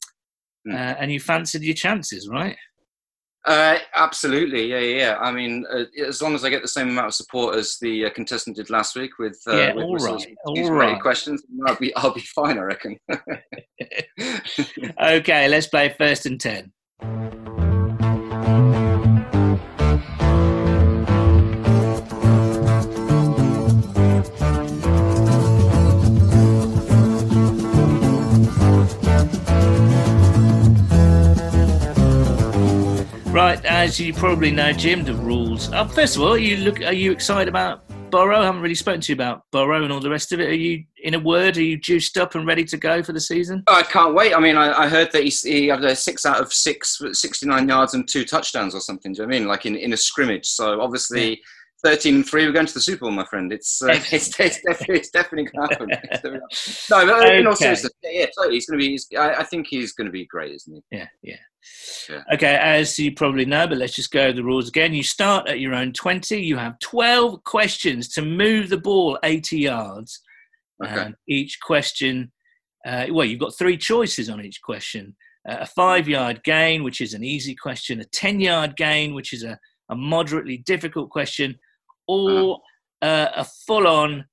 mm. 0.66 0.74
uh, 0.74 0.96
and 0.98 1.10
you 1.10 1.20
fancied 1.20 1.62
your 1.62 1.74
chances, 1.74 2.28
right? 2.28 2.56
Uh, 3.44 3.78
absolutely, 3.94 4.66
yeah, 4.66 4.78
yeah. 4.78 4.96
yeah. 4.96 5.18
I 5.18 5.32
mean, 5.32 5.64
uh, 5.72 5.84
as 6.06 6.20
long 6.20 6.34
as 6.34 6.44
I 6.44 6.50
get 6.50 6.62
the 6.62 6.68
same 6.68 6.88
amount 6.88 7.06
of 7.06 7.14
support 7.14 7.56
as 7.56 7.78
the 7.80 8.06
uh, 8.06 8.10
contestant 8.10 8.56
did 8.56 8.68
last 8.68 8.94
week 8.96 9.18
with, 9.18 9.40
uh, 9.46 9.56
Yeah, 9.56 9.74
with 9.74 9.84
all 9.84 9.96
right, 9.96 10.36
these 10.54 10.68
all 10.68 11.00
questions, 11.00 11.42
I'll 11.66 11.76
be, 11.76 11.94
I'll 11.96 12.12
be 12.14 12.20
fine, 12.20 12.58
I 12.58 12.62
reckon. 12.62 12.98
Okay, 15.00 15.48
let's 15.48 15.68
play 15.68 15.94
first 15.96 16.26
and 16.26 16.40
ten. 16.40 16.72
As 33.78 34.00
you 34.00 34.12
probably 34.12 34.50
know, 34.50 34.72
Jim, 34.72 35.04
the 35.04 35.14
rules. 35.14 35.72
Uh, 35.72 35.86
first 35.86 36.16
of 36.16 36.22
all, 36.22 36.32
are 36.32 36.38
you 36.38 36.56
look. 36.56 36.82
Are 36.82 36.92
you 36.92 37.12
excited 37.12 37.46
about 37.46 37.88
Burrow? 38.10 38.40
I 38.40 38.44
haven't 38.44 38.60
really 38.60 38.74
spoken 38.74 39.00
to 39.02 39.12
you 39.12 39.14
about 39.14 39.42
Burrow 39.52 39.84
and 39.84 39.92
all 39.92 40.00
the 40.00 40.10
rest 40.10 40.32
of 40.32 40.40
it. 40.40 40.48
Are 40.48 40.52
you, 40.52 40.82
in 41.04 41.14
a 41.14 41.20
word, 41.20 41.56
are 41.56 41.62
you 41.62 41.78
juiced 41.78 42.18
up 42.18 42.34
and 42.34 42.44
ready 42.44 42.64
to 42.64 42.76
go 42.76 43.04
for 43.04 43.12
the 43.12 43.20
season? 43.20 43.62
I 43.68 43.84
can't 43.84 44.16
wait. 44.16 44.34
I 44.34 44.40
mean, 44.40 44.56
I, 44.56 44.72
I 44.82 44.88
heard 44.88 45.12
that 45.12 45.22
he, 45.22 45.30
he 45.30 45.68
had 45.68 45.84
a 45.84 45.94
six 45.94 46.26
out 46.26 46.40
of 46.40 46.52
six, 46.52 47.00
69 47.12 47.68
yards 47.68 47.94
and 47.94 48.08
two 48.08 48.24
touchdowns 48.24 48.74
or 48.74 48.80
something. 48.80 49.12
Do 49.12 49.22
you 49.22 49.26
know 49.28 49.28
what 49.28 49.36
I 49.36 49.38
mean? 49.38 49.48
Like 49.48 49.64
in, 49.64 49.76
in 49.76 49.92
a 49.92 49.96
scrimmage. 49.96 50.46
So 50.46 50.80
obviously, 50.80 51.40
13 51.84 52.16
and 52.16 52.26
3, 52.26 52.46
we're 52.46 52.52
going 52.52 52.66
to 52.66 52.74
the 52.74 52.80
Super 52.80 53.00
Bowl, 53.00 53.10
my 53.10 53.24
friend. 53.24 53.52
It's, 53.52 53.80
uh, 53.82 53.88
it's, 54.12 54.38
it's, 54.40 54.60
definitely, 54.62 54.96
it's 54.96 55.10
definitely 55.10 55.50
going 55.50 55.68
to 55.88 55.96
happen. 56.10 56.40
No, 56.90 57.06
but 57.06 57.34
in 57.34 57.46
all 57.46 57.56
seriousness, 57.56 57.92
yeah, 58.02 58.10
yeah, 58.20 58.26
totally. 58.36 58.54
He's 58.54 58.66
going 58.66 58.80
to 58.80 58.86
be, 58.86 59.16
I, 59.16 59.40
I 59.40 59.44
think 59.44 59.66
he's 59.68 59.92
going 59.92 60.06
to 60.06 60.12
be 60.12 60.26
great, 60.26 60.54
isn't 60.54 60.74
he? 60.74 60.96
Yeah, 60.96 61.06
yeah. 61.22 61.36
Yeah. 62.08 62.22
Okay, 62.32 62.56
as 62.56 62.98
you 62.98 63.14
probably 63.14 63.44
know, 63.44 63.66
but 63.66 63.78
let's 63.78 63.94
just 63.94 64.10
go 64.10 64.22
over 64.22 64.32
the 64.32 64.44
rules 64.44 64.68
again. 64.68 64.94
You 64.94 65.02
start 65.02 65.48
at 65.48 65.60
your 65.60 65.74
own 65.74 65.92
20. 65.92 66.40
You 66.40 66.56
have 66.56 66.78
12 66.78 67.44
questions 67.44 68.08
to 68.10 68.22
move 68.22 68.68
the 68.68 68.78
ball 68.78 69.18
80 69.22 69.58
yards. 69.58 70.20
Okay. 70.82 71.00
And 71.00 71.14
each 71.28 71.58
question, 71.60 72.32
uh, 72.86 73.06
well, 73.10 73.26
you've 73.26 73.40
got 73.40 73.58
three 73.58 73.76
choices 73.76 74.30
on 74.30 74.42
each 74.42 74.62
question 74.62 75.16
uh, 75.48 75.58
a 75.60 75.66
five 75.66 76.08
yard 76.08 76.42
gain, 76.44 76.82
which 76.82 77.00
is 77.00 77.14
an 77.14 77.24
easy 77.24 77.54
question, 77.54 78.00
a 78.00 78.04
10 78.04 78.40
yard 78.40 78.76
gain, 78.76 79.14
which 79.14 79.32
is 79.32 79.42
a, 79.44 79.58
a 79.90 79.96
moderately 79.96 80.58
difficult 80.58 81.10
question, 81.10 81.58
or 82.08 82.58
uh, 83.02 83.28
a 83.36 83.44
full 83.44 83.86
on 83.86 84.24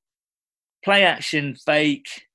play 0.84 1.04
action 1.04 1.56
fake 1.56 2.26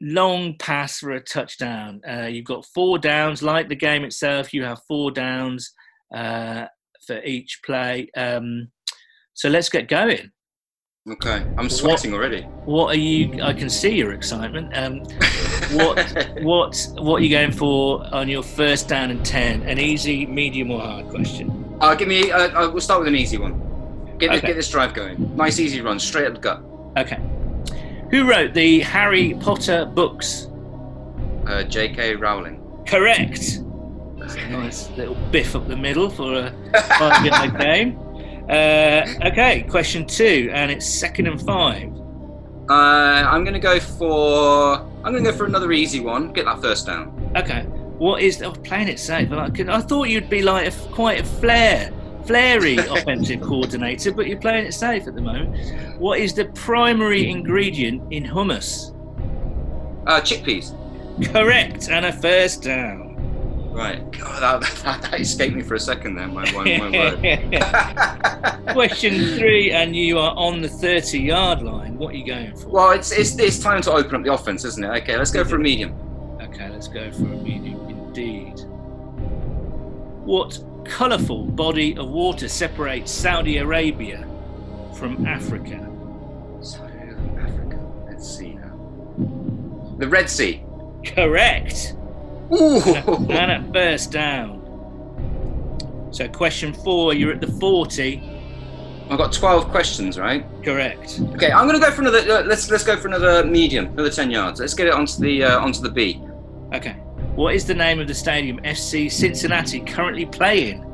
long 0.00 0.56
pass 0.58 0.98
for 0.98 1.12
a 1.12 1.20
touchdown. 1.20 2.00
Uh, 2.08 2.26
you've 2.26 2.44
got 2.44 2.66
four 2.66 2.98
downs, 2.98 3.42
like 3.42 3.68
the 3.68 3.76
game 3.76 4.04
itself. 4.04 4.52
You 4.52 4.64
have 4.64 4.82
four 4.86 5.10
downs 5.10 5.72
uh, 6.14 6.66
for 7.06 7.22
each 7.22 7.60
play. 7.64 8.10
Um, 8.16 8.68
so 9.34 9.48
let's 9.48 9.68
get 9.68 9.88
going. 9.88 10.30
Okay. 11.08 11.46
I'm 11.56 11.70
sweating 11.70 12.12
already. 12.12 12.42
What 12.64 12.88
are 12.88 12.98
you? 12.98 13.40
I 13.40 13.52
can 13.52 13.70
see 13.70 13.94
your 13.94 14.12
excitement. 14.12 14.76
Um, 14.76 14.98
what 15.72 16.42
what 16.42 16.88
what 16.98 17.16
are 17.20 17.24
you 17.24 17.30
going 17.30 17.52
for 17.52 18.04
on 18.12 18.28
your 18.28 18.42
first 18.42 18.88
down 18.88 19.12
and 19.12 19.24
ten? 19.24 19.62
An 19.62 19.78
easy, 19.78 20.26
medium, 20.26 20.72
or 20.72 20.80
hard 20.80 21.08
question? 21.08 21.76
Uh, 21.80 21.94
give 21.94 22.08
me, 22.08 22.32
uh, 22.32 22.48
uh, 22.48 22.70
we'll 22.70 22.80
start 22.80 23.00
with 23.00 23.08
an 23.08 23.14
easy 23.14 23.36
one. 23.36 23.62
Get, 24.18 24.30
this, 24.30 24.38
Okay. 24.38 24.46
get 24.48 24.54
this 24.56 24.70
drive 24.70 24.94
going. 24.94 25.36
Nice, 25.36 25.58
easy 25.58 25.80
run, 25.80 25.98
straight 25.98 26.26
up 26.26 26.34
the 26.34 26.40
gut. 26.40 26.62
Okay. 26.96 27.18
Who 28.10 28.28
wrote 28.28 28.54
the 28.54 28.80
Harry 28.80 29.34
Potter 29.40 29.84
books? 29.84 30.48
Uh, 31.46 31.62
J.K. 31.64 32.16
Rowling. 32.16 32.62
Correct. 32.86 33.60
That's 34.18 34.34
a 34.36 34.48
nice 34.48 34.90
little 34.90 35.14
biff 35.30 35.54
up 35.54 35.68
the 35.68 35.76
middle 35.76 36.08
for 36.10 36.34
a 36.34 36.82
five-yard 36.98 37.58
game. 37.60 37.98
Uh, 38.48 39.04
okay, 39.26 39.64
question 39.68 40.06
two, 40.06 40.50
and 40.52 40.70
it's 40.70 40.86
second 40.86 41.26
and 41.26 41.40
five. 41.42 41.92
Uh, 42.68 42.72
I'm 43.28 43.42
going 43.44 43.54
to 43.54 43.60
go 43.60 43.78
for, 43.78 44.76
I'm 45.04 45.12
going 45.12 45.22
to 45.24 45.30
go 45.30 45.36
for 45.36 45.46
another 45.46 45.72
easy 45.72 46.00
one. 46.00 46.32
Get 46.32 46.46
that 46.46 46.60
first 46.60 46.86
down. 46.86 47.32
Okay, 47.36 47.62
what 47.98 48.22
is? 48.22 48.38
The 48.38 48.46
oh, 48.46 48.52
playing 48.52 48.88
it 48.88 48.98
safe. 48.98 49.30
I, 49.32 49.50
could, 49.50 49.68
I 49.68 49.80
thought 49.80 50.08
you'd 50.08 50.30
be 50.30 50.42
like 50.42 50.66
a, 50.72 50.76
quite 50.88 51.20
a 51.20 51.24
flair, 51.24 51.92
flary 52.26 52.78
offensive 52.78 53.40
coordinator, 53.40 54.12
but 54.12 54.26
you're 54.26 54.40
playing 54.40 54.66
it 54.66 54.72
safe 54.72 55.06
at 55.06 55.14
the 55.14 55.20
moment. 55.20 55.98
What 55.98 56.20
is 56.20 56.34
the 56.34 56.46
primary 56.46 57.30
ingredient 57.30 58.12
in 58.12 58.24
hummus? 58.24 58.92
Uh, 60.06 60.20
chickpeas. 60.20 60.74
Correct, 61.32 61.88
and 61.88 62.04
a 62.06 62.12
first 62.12 62.62
down. 62.62 63.06
Right. 63.76 64.10
God, 64.12 64.62
that, 64.62 64.82
that, 64.84 65.02
that 65.02 65.20
escaped 65.20 65.54
me 65.54 65.60
for 65.62 65.74
a 65.74 65.80
second 65.80 66.14
there, 66.14 66.28
my, 66.28 66.50
my, 66.52 66.78
my 66.78 66.90
word. 66.90 68.66
Question 68.72 69.36
three, 69.36 69.70
and 69.70 69.94
you 69.94 70.18
are 70.18 70.34
on 70.34 70.62
the 70.62 70.68
30 70.68 71.18
yard 71.18 71.60
line. 71.60 71.98
What 71.98 72.14
are 72.14 72.16
you 72.16 72.26
going 72.26 72.56
for? 72.56 72.68
well, 72.68 72.90
it's, 72.92 73.12
it's, 73.12 73.38
it's 73.38 73.58
time 73.58 73.82
to 73.82 73.92
open 73.92 74.14
up 74.14 74.22
the 74.24 74.32
offense, 74.32 74.64
isn't 74.64 74.82
it? 74.82 74.88
Okay, 75.02 75.18
let's 75.18 75.30
go 75.30 75.44
for 75.44 75.56
a 75.56 75.58
medium. 75.58 75.94
Okay, 76.40 76.70
let's 76.70 76.88
go 76.88 77.12
for 77.12 77.24
a 77.24 77.36
medium 77.36 77.78
indeed. 77.90 78.60
What 80.24 80.58
colourful 80.86 81.44
body 81.46 81.96
of 81.96 82.08
water 82.08 82.48
separates 82.48 83.10
Saudi 83.10 83.58
Arabia 83.58 84.26
from 84.94 85.26
Africa? 85.26 85.90
Southern 86.62 87.38
Africa. 87.38 87.78
Let's 88.08 88.28
see 88.28 88.54
now. 88.54 89.96
The 89.98 90.08
Red 90.08 90.28
Sea. 90.30 90.62
Correct. 91.04 91.94
Ooh. 92.52 92.80
And 93.30 93.50
at 93.50 93.72
first 93.72 94.12
down. 94.12 94.62
So, 96.12 96.28
question 96.28 96.72
four, 96.72 97.14
you're 97.14 97.32
at 97.32 97.40
the 97.40 97.46
40. 97.46 98.22
I've 99.08 99.18
got 99.18 99.32
12 99.32 99.68
questions, 99.68 100.18
right? 100.18 100.44
Correct. 100.64 101.20
Okay, 101.34 101.52
I'm 101.52 101.68
going 101.68 101.78
to 101.78 101.86
go 101.86 101.92
for 101.92 102.02
another. 102.02 102.18
Uh, 102.18 102.42
let's 102.42 102.70
let's 102.70 102.82
go 102.82 102.96
for 102.96 103.06
another 103.06 103.44
medium, 103.44 103.86
another 103.86 104.10
10 104.10 104.30
yards. 104.30 104.58
Let's 104.58 104.74
get 104.74 104.88
it 104.88 104.92
onto 104.92 105.20
the 105.20 105.44
uh, 105.44 105.60
onto 105.60 105.80
the 105.80 105.90
B. 105.90 106.20
Okay. 106.74 106.96
What 107.36 107.54
is 107.54 107.64
the 107.66 107.74
name 107.74 108.00
of 108.00 108.08
the 108.08 108.14
stadium 108.14 108.58
FC 108.62 109.10
Cincinnati 109.12 109.80
currently 109.80 110.24
play 110.26 110.70
in? 110.70 110.84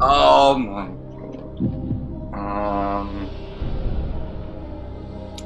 Oh 0.00 0.58
my. 0.58 0.86
God. 0.86 2.38
Um. 2.38 3.30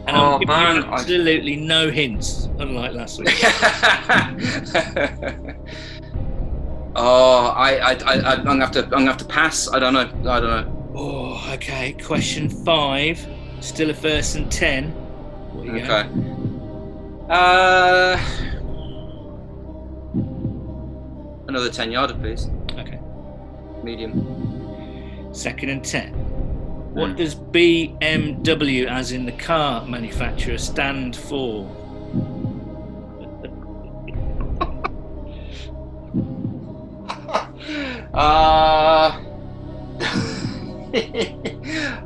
And 0.07 0.17
Oh, 0.17 0.39
I'm 0.41 0.47
man, 0.49 0.77
you 0.77 0.83
I- 0.91 0.95
absolutely 0.95 1.57
no 1.57 1.91
hints, 1.91 2.49
unlike 2.59 2.93
last 2.93 3.19
week. 3.21 3.29
oh, 6.97 7.47
I, 7.57 7.77
I, 7.77 7.93
I, 7.93 8.33
I'm 8.35 8.45
gonna 8.45 8.65
have 8.65 8.73
to, 8.73 8.83
I'm 8.85 8.91
gonna 8.91 9.07
have 9.07 9.17
to 9.19 9.25
pass. 9.25 9.69
I 9.73 9.79
don't 9.79 9.93
know. 9.95 10.01
I 10.31 10.41
don't 10.41 10.43
know. 10.45 10.91
Oh, 10.95 11.51
okay. 11.55 11.93
Question 12.05 12.49
five. 12.49 13.25
Still 13.61 13.91
a 13.91 13.95
first 13.95 14.35
and 14.37 14.51
ten. 14.51 14.91
What 15.53 15.69
are 15.69 15.77
you 15.77 15.83
Okay. 15.85 16.09
going? 16.09 17.27
Uh, 17.31 18.19
another 21.55 21.71
10 21.71 21.93
yarder, 21.93 22.15
please. 22.15 22.49
Okay. 22.79 22.99
Medium. 23.85 25.29
Second 25.33 25.69
and 25.69 25.85
ten. 25.85 26.13
What 26.95 27.11
Hmm. 27.11 27.17
does 27.17 27.35
BMW, 27.35 28.87
as 28.87 29.13
in 29.13 29.27
the 29.27 29.33
car 29.33 29.85
manufacturer, 29.87 30.57
stand 30.59 31.15
for? 31.17 31.69
Uh, 38.15 39.19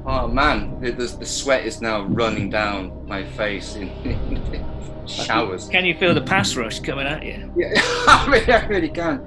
oh 0.07 0.29
man, 0.29 0.79
the, 0.81 0.93
the, 0.93 1.17
the 1.19 1.27
sweat 1.27 1.65
is 1.67 1.81
now 1.81 2.03
running 2.05 2.49
down 2.51 3.05
my 3.09 3.25
face 3.25 3.75
in, 3.75 3.89
in 4.05 4.66
showers. 5.07 5.69
Can 5.69 5.85
you 5.85 5.95
feel 5.97 6.15
the 6.15 6.21
pass 6.21 6.57
rush 6.57 6.81
coming 6.81 7.07
at 7.07 7.23
you? 7.23 7.53
Yeah, 7.57 7.73
I 7.77 8.27
really, 8.29 8.53
I 8.53 8.67
really 8.67 8.89
can. 8.89 9.21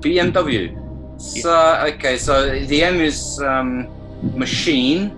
BMW. 0.00 1.20
So 1.20 1.52
okay, 1.94 2.16
so 2.16 2.58
the 2.58 2.82
M 2.82 3.00
is 3.00 3.40
um, 3.40 3.88
machine. 4.36 5.12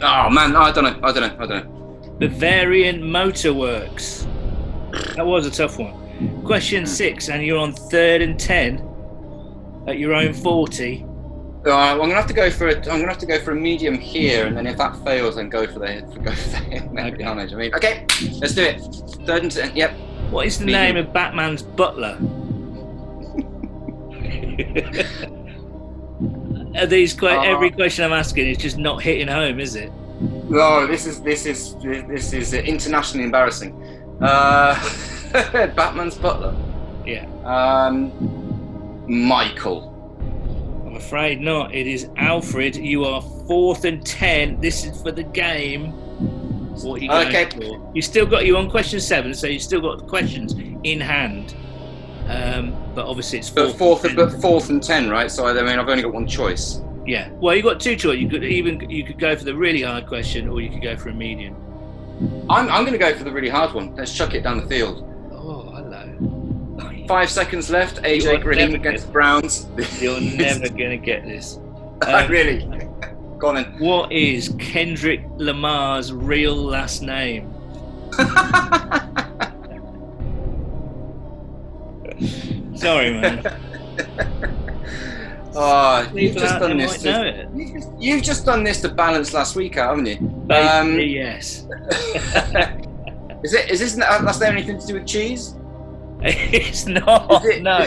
Oh 0.00 0.30
man, 0.30 0.54
I 0.54 0.70
don't 0.70 0.84
know. 0.84 1.00
I 1.02 1.12
don't 1.12 1.22
know. 1.22 1.44
I 1.44 1.46
don't 1.46 1.66
know. 1.66 2.16
Bavarian 2.18 3.02
Motor 3.02 3.52
Works. 3.52 4.26
That 5.16 5.26
was 5.26 5.46
a 5.46 5.50
tough 5.50 5.78
one. 5.78 6.42
Question 6.44 6.86
six, 6.86 7.28
and 7.28 7.44
you're 7.44 7.58
on 7.58 7.72
third 7.72 8.22
and 8.22 8.38
ten 8.38 8.78
at 9.86 9.98
your 9.98 10.14
own 10.14 10.32
forty. 10.32 11.04
Uh, 11.66 11.72
I'm 11.74 11.98
gonna 11.98 12.14
have 12.14 12.26
to 12.28 12.32
go 12.32 12.50
for 12.50 12.68
a, 12.68 12.76
I'm 12.76 12.82
gonna 12.82 13.08
have 13.08 13.18
to 13.18 13.26
go 13.26 13.38
for 13.40 13.50
a 13.50 13.56
medium 13.56 13.98
here, 13.98 14.46
and 14.46 14.56
then 14.56 14.66
if 14.66 14.78
that 14.78 14.96
fails, 15.04 15.36
then 15.36 15.48
go 15.48 15.66
for 15.66 15.80
the 15.80 16.00
go 16.24 16.32
for 16.32 16.50
the. 16.50 16.84
I 16.88 17.44
mean, 17.54 17.74
okay, 17.74 18.06
let's 18.40 18.54
do 18.54 18.62
it. 18.62 18.80
Third 19.26 19.42
and 19.42 19.50
ten. 19.52 19.74
Yep. 19.76 19.92
What 20.30 20.46
is 20.46 20.58
the 20.58 20.66
Medium. 20.66 20.82
name 20.82 20.96
of 20.98 21.12
Batman's 21.12 21.62
butler? 21.62 22.18
Are 26.76 26.86
these 26.86 27.12
que- 27.14 27.28
Uh, 27.28 27.42
every 27.42 27.70
question 27.70 28.04
I'm 28.04 28.12
asking 28.12 28.46
is 28.46 28.58
just 28.58 28.78
not 28.78 29.02
hitting 29.02 29.28
home, 29.28 29.58
is 29.58 29.74
it? 29.74 29.90
No, 30.20 30.86
this 30.86 31.06
is 31.06 31.20
this 31.22 31.46
is 31.46 31.74
this 31.82 32.32
is 32.32 32.52
internationally 32.54 33.24
embarrassing. 33.24 33.72
Uh, 34.20 34.74
Batman's 35.32 36.16
butler. 36.16 36.54
Yeah. 37.06 37.26
Um, 37.44 38.12
Michael. 39.08 39.87
Afraid 41.08 41.40
not. 41.40 41.74
It 41.74 41.86
is 41.86 42.10
Alfred. 42.18 42.76
You 42.76 43.06
are 43.06 43.22
fourth 43.46 43.86
and 43.86 44.04
ten. 44.04 44.60
This 44.60 44.84
is 44.84 45.00
for 45.00 45.10
the 45.10 45.22
game. 45.22 45.92
What 46.82 47.00
you 47.00 47.08
going 47.08 47.28
Okay. 47.28 47.46
for? 47.46 47.90
You 47.94 48.02
still 48.02 48.26
got 48.26 48.44
you 48.44 48.58
on 48.58 48.68
question 48.70 49.00
seven, 49.00 49.32
so 49.32 49.46
you 49.46 49.58
still 49.58 49.80
got 49.80 49.98
the 49.98 50.04
questions 50.04 50.54
in 50.84 51.00
hand. 51.00 51.54
Um, 52.28 52.74
but 52.94 53.06
obviously 53.06 53.38
it's 53.38 53.48
But 53.48 53.68
fourth. 53.68 53.78
fourth, 53.78 54.04
and 54.04 54.16
but 54.16 54.32
fourth 54.42 54.68
and 54.68 54.82
ten, 54.82 55.08
right? 55.08 55.30
So 55.30 55.46
I 55.46 55.54
mean, 55.54 55.78
I've 55.78 55.88
only 55.88 56.02
got 56.02 56.12
one 56.12 56.26
choice. 56.26 56.82
Yeah. 57.06 57.30
Well, 57.40 57.56
you 57.56 57.62
got 57.62 57.80
two 57.80 57.96
choices. 57.96 58.20
You 58.20 58.28
could 58.28 58.44
even 58.44 58.90
you 58.90 59.02
could 59.02 59.18
go 59.18 59.34
for 59.34 59.44
the 59.44 59.54
really 59.56 59.80
hard 59.80 60.06
question, 60.06 60.46
or 60.46 60.60
you 60.60 60.68
could 60.68 60.82
go 60.82 60.94
for 60.94 61.08
a 61.08 61.14
medium. 61.14 61.56
I'm, 62.50 62.68
I'm 62.68 62.82
going 62.84 62.92
to 62.92 62.98
go 62.98 63.14
for 63.16 63.24
the 63.24 63.30
really 63.32 63.48
hard 63.48 63.72
one. 63.72 63.94
Let's 63.96 64.12
chuck 64.12 64.34
it 64.34 64.42
down 64.42 64.58
the 64.58 64.66
field. 64.66 65.07
Oh. 67.08 67.14
Five 67.14 67.30
seconds 67.30 67.70
left. 67.70 68.02
AJ 68.02 68.42
Green 68.42 68.74
against 68.74 69.06
the 69.06 69.12
Browns. 69.12 69.66
You're 70.00 70.20
never 70.36 70.68
gonna 70.68 70.98
get 70.98 71.24
this. 71.24 71.58
Um, 72.06 72.30
really? 72.30 72.58
Go 73.38 73.48
on 73.48 73.56
then. 73.56 73.76
What 73.80 74.12
is 74.12 74.54
Kendrick 74.60 75.20
Lamar's 75.36 76.12
real 76.12 76.54
last 76.54 77.02
name? 77.02 77.52
Sorry, 82.76 83.10
man. 83.20 83.42
Oh, 85.56 86.08
you've 86.14 86.36
just 86.36 86.60
done 86.60 86.76
this. 86.76 87.02
To, 87.02 87.48
you've, 87.52 87.72
just, 87.74 87.88
you've 87.98 88.22
just 88.22 88.46
done 88.46 88.62
this 88.62 88.80
to 88.82 88.88
balance 88.88 89.34
last 89.34 89.56
week 89.56 89.76
out, 89.76 89.96
haven't 89.98 90.06
you? 90.06 90.20
Basically, 90.46 90.68
Um, 90.68 91.00
yes. 91.00 91.66
is 93.42 93.54
it? 93.54 93.70
Is 93.72 93.80
this 93.80 93.96
name 93.96 94.52
anything 94.52 94.78
to 94.78 94.86
do 94.86 94.94
with 94.94 95.06
cheese? 95.06 95.57
it's 96.52 96.86
not. 96.86 97.44
It- 97.44 97.62
No, 97.62 97.78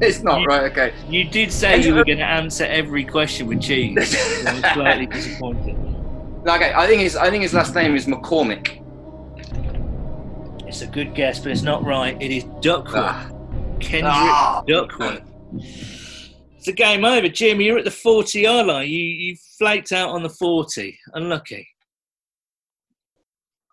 It's 0.00 0.22
not, 0.22 0.40
You- 0.40 0.46
right? 0.46 0.70
Okay. 0.72 0.94
you 1.08 1.24
did 1.24 1.52
say 1.52 1.80
you 1.82 1.94
were 1.94 2.04
going 2.04 2.18
to 2.18 2.24
answer 2.24 2.64
every 2.64 3.04
question 3.04 3.46
with 3.46 3.60
cheese. 3.60 3.96
I 4.46 4.52
was 4.54 4.62
slightly 4.72 5.06
disappointed. 5.18 5.76
No, 6.44 6.54
okay. 6.54 6.72
I 6.74 6.86
think 6.86 7.02
his 7.02 7.16
I 7.16 7.28
think 7.30 7.42
his 7.42 7.52
last 7.52 7.74
name 7.74 7.94
is 7.96 8.06
McCormick. 8.06 8.78
It's 10.66 10.82
a 10.82 10.86
good 10.86 11.14
guess, 11.14 11.38
but 11.40 11.50
it's 11.52 11.62
not 11.62 11.84
right. 11.84 12.16
It 12.22 12.30
is 12.30 12.44
Duckworth. 12.60 12.94
Ah. 13.04 13.30
Kendrick 13.80 14.04
Ah. 14.14 14.62
Duckworth. 14.66 15.22
It's 15.54 16.68
a 16.68 16.72
game 16.72 17.04
over, 17.04 17.28
Jim. 17.28 17.60
You're 17.60 17.78
at 17.78 17.84
the 17.84 17.90
40 17.90 18.40
yard 18.40 18.66
line. 18.68 18.88
You 18.88 19.02
you 19.02 19.36
flaked 19.58 19.92
out 19.92 20.10
on 20.10 20.22
the 20.22 20.28
40. 20.28 20.96
Unlucky. 21.14 21.66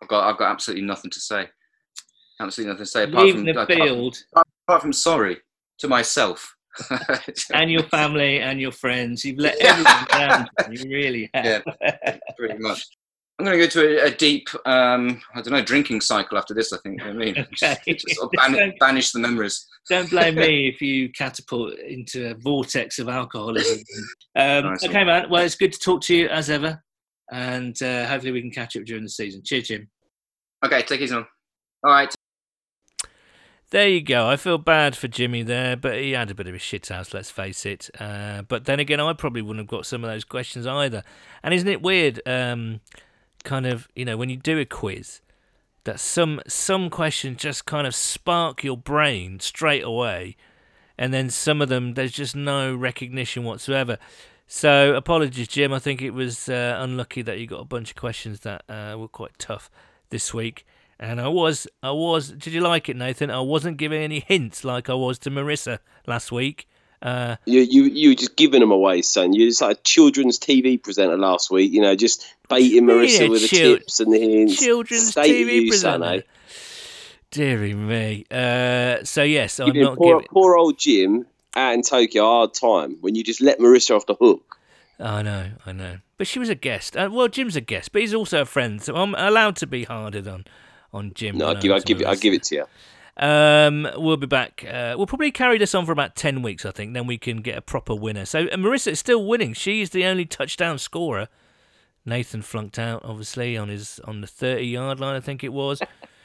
I've 0.02 0.10
got 0.10 0.30
I've 0.30 0.38
got 0.38 0.52
absolutely 0.52 0.86
nothing 0.86 1.12
to 1.12 1.20
say. 1.20 1.48
Absolutely 2.40 2.74
nothing 2.74 2.86
to 2.86 2.92
say 2.92 3.04
apart 3.04 3.26
Leaving 3.26 3.40
from 3.40 3.46
the 3.46 3.52
apart, 3.62 3.68
field 3.70 4.18
apart 4.68 4.82
from 4.82 4.94
sorry 4.94 5.38
to 5.80 5.88
myself. 5.88 6.54
and 7.54 7.72
your 7.72 7.84
family 7.84 8.40
and 8.40 8.62
your 8.62 8.72
friends. 8.72 9.26
You've 9.26 9.40
let 9.40 9.58
everyone 9.62 10.06
down. 10.12 10.48
You 10.70 10.84
really 10.90 11.30
have. 11.34 11.64
Yeah, 11.82 12.18
pretty 12.38 12.60
much. 12.60 12.86
I'm 13.40 13.46
going 13.46 13.60
to 13.60 13.66
go 13.66 13.70
to 13.70 14.04
a, 14.04 14.08
a 14.08 14.12
deep, 14.12 14.48
um, 14.66 15.22
I 15.36 15.42
don't 15.42 15.54
know, 15.54 15.62
drinking 15.62 16.02
cycle 16.02 16.38
after 16.40 16.54
this. 16.56 16.74
I 16.74 16.78
think. 16.84 17.04
I 17.04 17.12
mean, 17.14 17.38
Okay. 17.40 17.78
just 17.88 18.10
sort 18.16 18.32
of 18.34 18.52
ban- 18.52 18.74
banish 18.80 19.12
the 19.12 19.20
memories. 19.20 19.66
Don't 19.90 20.10
blame 20.10 20.36
me 20.36 20.68
if 20.70 20.82
you 20.82 21.10
catapult 21.12 21.74
into 21.80 22.32
a 22.32 22.36
vortex 22.36 22.98
of 23.00 23.10
alcoholism. 23.10 23.78
Um, 24.36 24.64
Nice 24.66 24.82
one. 24.82 24.90
okay, 24.92 25.04
man. 25.04 25.30
Well, 25.30 25.44
it's 25.44 25.56
good 25.56 25.72
to 25.74 25.80
talk 25.80 26.02
to 26.04 26.16
you 26.16 26.28
as 26.30 26.50
ever. 26.50 26.84
And 27.32 27.80
uh, 27.84 28.06
hopefully 28.08 28.32
we 28.32 28.42
can 28.42 28.52
catch 28.52 28.76
up 28.76 28.86
during 28.86 29.04
the 29.04 29.10
season. 29.10 29.42
Cheers, 29.46 29.68
Jim. 29.68 29.90
Okay, 30.66 30.82
take 30.84 31.02
it 31.02 31.12
man. 31.12 31.26
All 31.84 31.92
right. 31.92 32.14
There 33.70 33.90
you 33.90 34.02
go. 34.02 34.30
I 34.30 34.38
feel 34.38 34.58
bad 34.58 34.96
for 34.96 35.10
Jimmy 35.10 35.44
there, 35.44 35.76
but 35.76 36.00
he 36.00 36.12
had 36.12 36.32
a 36.32 36.36
bit 36.36 36.48
of 36.48 36.56
a 36.56 36.60
shit 36.60 36.88
house, 36.88 37.14
let's 37.14 37.30
face 37.30 37.66
it. 37.66 37.90
Uh, 38.00 38.44
but 38.44 38.64
then 38.64 38.80
again, 38.80 39.02
I 39.02 39.12
probably 39.12 39.42
wouldn't 39.42 39.66
have 39.66 39.68
got 39.68 39.86
some 39.86 40.06
of 40.06 40.10
those 40.10 40.24
questions 40.24 40.66
either. 40.66 41.04
And 41.44 41.54
isn't 41.54 41.68
it 41.68 41.82
weird, 41.82 42.22
um, 42.26 42.80
kind 43.44 43.66
of, 43.66 43.90
you 43.94 44.06
know, 44.06 44.16
when 44.16 44.30
you 44.30 44.38
do 44.38 44.58
a 44.58 44.66
quiz, 44.66 45.20
that 45.84 46.00
some 46.00 46.42
some 46.48 46.90
questions 46.90 47.42
just 47.42 47.66
kind 47.66 47.88
of 47.88 47.96
spark 47.96 48.64
your 48.64 48.78
brain 48.78 49.40
straight 49.40 49.84
away, 49.84 50.38
and 50.98 51.14
then 51.14 51.30
some 51.30 51.62
of 51.62 51.70
them 51.70 51.94
there's 51.94 52.12
just 52.12 52.36
no 52.36 52.76
recognition 52.76 53.44
whatsoever. 53.44 53.98
So 54.48 54.96
apologies, 54.96 55.48
Jim. 55.50 55.74
I 55.74 55.80
think 55.80 56.02
it 56.02 56.12
was 56.12 56.48
uh, 56.48 56.78
unlucky 56.80 57.22
that 57.22 57.40
you 57.40 57.48
got 57.48 57.62
a 57.62 57.66
bunch 57.66 57.90
of 57.92 57.96
questions 57.98 58.42
that 58.42 58.64
uh, 58.70 58.96
were 58.98 59.08
quite 59.10 59.38
tough 59.40 59.70
this 60.10 60.34
week. 60.34 60.66
And 61.00 61.22
I 61.22 61.28
was, 61.28 61.68
I 61.84 61.92
was. 61.92 62.30
Did 62.32 62.54
you 62.54 62.62
like 62.62 62.90
it, 62.90 62.96
Nathan? 62.96 63.30
I 63.30 63.40
wasn't 63.42 63.78
giving 63.78 64.02
any 64.02 64.20
hints 64.22 64.64
like 64.64 64.90
I 64.90 64.94
was 64.96 65.20
to 65.20 65.30
Marissa 65.30 65.80
last 66.08 66.32
week. 66.32 66.68
Uh, 67.04 67.36
You 67.46 67.62
you 67.62 67.84
you 67.84 68.10
were 68.10 68.16
just 68.16 68.36
giving 68.36 68.62
them 68.62 68.72
away, 68.72 69.04
son. 69.04 69.34
You're 69.34 69.50
just 69.50 69.62
like 69.62 69.78
a 69.78 69.82
children's 69.82 70.40
TV 70.40 70.82
presenter 70.82 71.16
last 71.18 71.52
week. 71.52 71.72
You 71.72 71.82
know, 71.82 71.96
just 71.96 72.26
baiting 72.50 72.88
What 72.88 72.94
do 72.94 73.06
you 73.06 73.20
Marissa 73.20 73.30
with 73.30 73.42
the 73.44 73.48
tips 73.48 74.00
and 74.00 74.12
the 74.12 74.20
hints. 74.20 74.60
children's 74.60 75.14
TV 75.14 75.62
you, 75.66 75.72
son, 75.74 76.00
presenter. 76.02 76.24
eh? 76.28 76.32
Deary 77.30 77.74
me. 77.74 78.26
Uh, 78.32 79.04
so 79.04 79.22
yes, 79.22 79.60
I'm 79.60 79.78
not 79.80 79.98
poor, 79.98 80.16
giving. 80.18 80.28
poor 80.32 80.58
old 80.58 80.80
Jim 80.80 81.28
out 81.56 81.74
in 81.74 81.82
Tokyo 81.84 82.24
a 82.24 82.26
hard 82.28 82.54
time 82.54 82.98
when 83.02 83.16
you 83.16 83.24
just 83.24 83.42
let 83.42 83.60
Marissa 83.60 83.96
off 83.96 84.06
the 84.06 84.16
hook. 84.16 84.58
I 85.00 85.22
know, 85.22 85.50
I 85.66 85.74
know. 85.74 85.98
But 86.18 86.26
she 86.26 86.40
was 86.40 86.50
a 86.50 86.56
guest. 86.56 86.98
Uh, 86.98 87.10
well, 87.12 87.28
Jim's 87.28 87.56
a 87.56 87.62
guest, 87.62 87.92
but 87.92 88.02
he's 88.02 88.14
also 88.16 88.42
a 88.42 88.46
friend, 88.46 88.82
so 88.82 88.96
I'm 88.96 89.14
allowed 89.14 89.56
to 89.58 89.68
be 89.68 89.84
harder 89.84 90.28
on 90.32 90.46
on 90.94 91.14
Jim. 91.14 91.38
No, 91.38 91.48
than 91.48 91.58
I 91.58 91.62
give 91.62 91.72
I 91.72 91.80
to 91.80 91.86
give 91.86 92.02
it 92.02 92.08
I 92.08 92.16
Marissa. 92.16 92.22
give 92.22 92.34
it 92.34 92.44
to 92.44 92.56
you. 92.56 92.66
Um, 93.18 93.88
we'll 93.96 94.18
be 94.18 94.28
back. 94.28 94.64
Uh, 94.64 94.94
we'll 94.96 95.08
probably 95.08 95.32
carry 95.32 95.58
this 95.58 95.74
on 95.74 95.86
for 95.86 95.92
about 95.92 96.16
ten 96.16 96.42
weeks, 96.44 96.66
I 96.66 96.72
think. 96.72 96.94
Then 96.94 97.08
we 97.08 97.18
can 97.18 97.38
get 97.42 97.58
a 97.58 97.62
proper 97.62 97.96
winner. 97.96 98.26
So 98.26 98.42
uh, 98.42 98.56
Marissa 98.58 98.92
is 98.92 99.00
still 99.00 99.26
winning. 99.26 99.54
She's 99.54 99.90
the 99.90 100.06
only 100.06 100.26
touchdown 100.26 100.78
scorer. 100.78 101.28
Nathan 102.06 102.42
flunked 102.42 102.80
out, 102.80 103.02
obviously, 103.04 103.58
on 103.58 103.70
his 103.70 104.00
on 104.06 104.22
the 104.22 104.28
thirty-yard 104.28 105.00
line. 105.00 105.16
I 105.16 105.20
think 105.20 105.44
it 105.44 105.52
was. 105.54 105.82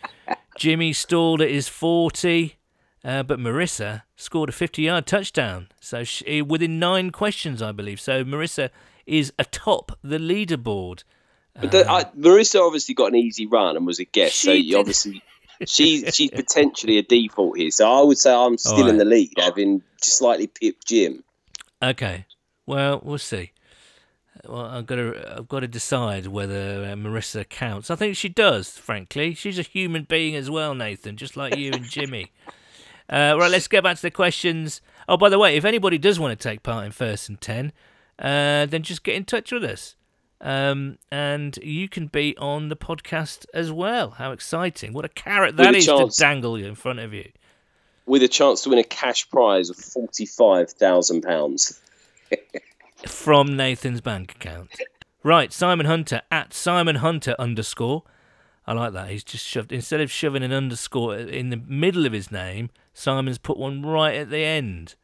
Jimmy 0.58 0.92
stalled 0.92 1.40
at 1.40 1.50
his 1.50 1.66
forty, 1.66 2.58
uh, 3.02 3.22
but 3.22 3.38
Marissa 3.38 4.02
scored 4.14 4.50
a 4.50 4.52
fifty-yard 4.52 5.06
touchdown. 5.06 5.68
So 5.80 6.04
she, 6.04 6.42
within 6.42 6.78
nine 6.78 7.10
questions, 7.10 7.62
I 7.62 7.72
believe. 7.72 8.00
So 8.00 8.22
Marissa 8.22 8.68
is 9.06 9.32
atop 9.38 9.98
the 10.04 10.18
leaderboard. 10.18 11.04
But 11.60 11.88
I, 11.88 12.04
Marissa 12.16 12.64
obviously 12.64 12.94
got 12.94 13.08
an 13.08 13.16
easy 13.16 13.46
run 13.46 13.76
and 13.76 13.86
was 13.86 14.00
a 14.00 14.04
guest, 14.04 14.36
so 14.36 14.52
you 14.52 14.72
did. 14.72 14.78
obviously 14.78 15.22
she's 15.66 16.14
she's 16.14 16.30
potentially 16.30 16.98
a 16.98 17.02
default 17.02 17.58
here. 17.58 17.70
So 17.70 17.90
I 17.90 18.02
would 18.02 18.18
say 18.18 18.34
I'm 18.34 18.58
still 18.58 18.88
in 18.88 18.96
the 18.96 19.04
lead, 19.04 19.32
having 19.36 19.82
just 20.00 20.18
slightly 20.18 20.46
pipped 20.46 20.86
Jim. 20.86 21.22
Okay. 21.82 22.26
Well, 22.66 23.00
we'll 23.02 23.18
see. 23.18 23.52
Well, 24.46 24.66
I've 24.66 24.86
got 24.86 24.96
to, 24.96 25.36
I've 25.36 25.48
got 25.48 25.60
to 25.60 25.68
decide 25.68 26.26
whether 26.26 26.84
uh, 26.84 26.94
Marissa 26.94 27.48
counts. 27.48 27.90
I 27.90 27.96
think 27.96 28.16
she 28.16 28.28
does. 28.28 28.70
Frankly, 28.70 29.34
she's 29.34 29.58
a 29.58 29.62
human 29.62 30.04
being 30.04 30.34
as 30.34 30.50
well, 30.50 30.74
Nathan, 30.74 31.16
just 31.16 31.36
like 31.36 31.56
you 31.56 31.72
and 31.72 31.84
Jimmy. 31.84 32.30
Uh, 33.10 33.36
right, 33.38 33.50
let's 33.50 33.68
get 33.68 33.82
back 33.82 33.96
to 33.96 34.00
the 34.00 34.10
questions. 34.10 34.80
Oh, 35.06 35.18
by 35.18 35.28
the 35.28 35.38
way, 35.38 35.56
if 35.56 35.66
anybody 35.66 35.98
does 35.98 36.18
want 36.18 36.38
to 36.38 36.48
take 36.48 36.62
part 36.62 36.86
in 36.86 36.92
First 36.92 37.28
and 37.28 37.38
Ten, 37.38 37.72
uh, 38.18 38.64
then 38.64 38.82
just 38.82 39.02
get 39.02 39.16
in 39.16 39.24
touch 39.24 39.52
with 39.52 39.64
us, 39.64 39.96
um, 40.42 40.98
and 41.10 41.56
you 41.62 41.88
can 41.88 42.08
be 42.08 42.36
on 42.36 42.68
the 42.68 42.76
podcast 42.76 43.46
as 43.54 43.72
well. 43.72 44.10
How 44.10 44.32
exciting! 44.32 44.92
What 44.92 45.04
a 45.04 45.08
carrot 45.08 45.56
that 45.56 45.74
is 45.74 45.86
chance. 45.86 46.16
to 46.16 46.20
dangle 46.20 46.56
in 46.56 46.74
front 46.74 46.98
of 46.98 47.14
you. 47.14 47.30
With 48.04 48.22
a 48.22 48.28
chance 48.28 48.62
to 48.62 48.70
win 48.70 48.78
a 48.78 48.84
cash 48.84 49.30
prize 49.30 49.70
of 49.70 49.76
forty 49.76 50.26
five 50.26 50.70
thousand 50.70 51.22
pounds. 51.22 51.80
from 53.06 53.56
Nathan's 53.56 54.00
bank 54.00 54.32
account. 54.32 54.70
Right, 55.22 55.52
Simon 55.52 55.86
Hunter 55.86 56.22
at 56.30 56.52
Simon 56.52 56.96
Hunter 56.96 57.36
underscore. 57.38 58.02
I 58.66 58.74
like 58.74 58.92
that. 58.92 59.10
He's 59.10 59.24
just 59.24 59.46
shoved 59.46 59.72
instead 59.72 60.00
of 60.00 60.10
shoving 60.10 60.42
an 60.42 60.52
underscore 60.52 61.16
in 61.16 61.50
the 61.50 61.56
middle 61.56 62.06
of 62.06 62.12
his 62.12 62.30
name, 62.30 62.70
Simon's 62.94 63.38
put 63.38 63.58
one 63.58 63.82
right 63.82 64.16
at 64.16 64.30
the 64.30 64.44
end. 64.44 64.94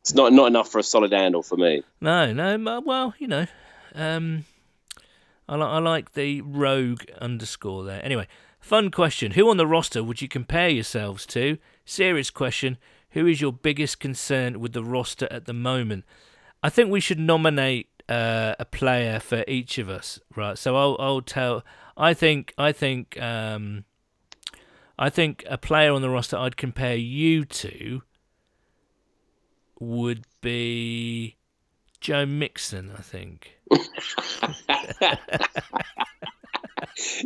It's 0.00 0.14
not 0.14 0.32
not 0.32 0.46
enough 0.46 0.70
for 0.70 0.78
a 0.78 0.82
solid 0.82 1.12
handle 1.12 1.42
for 1.42 1.56
me. 1.56 1.82
No, 2.00 2.32
no. 2.32 2.80
Well, 2.80 3.14
you 3.18 3.28
know, 3.28 3.46
um, 3.94 4.44
I 5.48 5.56
like 5.56 5.70
I 5.70 5.78
like 5.78 6.12
the 6.12 6.42
rogue 6.42 7.04
underscore 7.20 7.84
there. 7.84 8.04
Anyway, 8.04 8.28
fun 8.60 8.90
question: 8.90 9.32
Who 9.32 9.48
on 9.48 9.56
the 9.56 9.66
roster 9.66 10.04
would 10.04 10.20
you 10.20 10.28
compare 10.28 10.68
yourselves 10.68 11.24
to? 11.26 11.58
Serious 11.84 12.30
question: 12.30 12.76
Who 13.10 13.26
is 13.26 13.40
your 13.40 13.52
biggest 13.52 13.98
concern 13.98 14.60
with 14.60 14.72
the 14.72 14.84
roster 14.84 15.26
at 15.30 15.46
the 15.46 15.54
moment? 15.54 16.04
I 16.62 16.68
think 16.68 16.90
we 16.90 17.00
should 17.00 17.18
nominate 17.18 17.88
uh, 18.08 18.54
a 18.58 18.64
player 18.64 19.20
for 19.20 19.44
each 19.48 19.78
of 19.78 19.88
us, 19.88 20.20
right? 20.36 20.58
So 20.58 20.76
I'll 20.76 20.96
I'll 20.98 21.22
tell. 21.22 21.64
I 21.96 22.14
think 22.14 22.52
I 22.58 22.72
think 22.72 23.20
um, 23.20 23.84
I 24.98 25.08
think 25.08 25.44
a 25.48 25.56
player 25.56 25.92
on 25.92 26.02
the 26.02 26.10
roster 26.10 26.36
I'd 26.36 26.56
compare 26.56 26.96
you 26.96 27.44
to 27.46 28.02
would 29.80 30.24
be 30.40 31.37
Joe 32.00 32.26
Mixon. 32.26 32.92
I 32.96 33.02
think. 33.02 33.58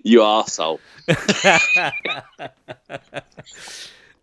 You 0.05 0.21
arsehole. 0.21 0.81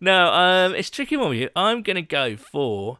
no, 0.00 0.26
um, 0.32 0.74
it's 0.74 0.90
tricky 0.90 1.16
one 1.16 1.30
with 1.30 1.38
you. 1.38 1.48
I'm 1.56 1.82
gonna 1.82 2.02
go 2.02 2.36
for 2.36 2.98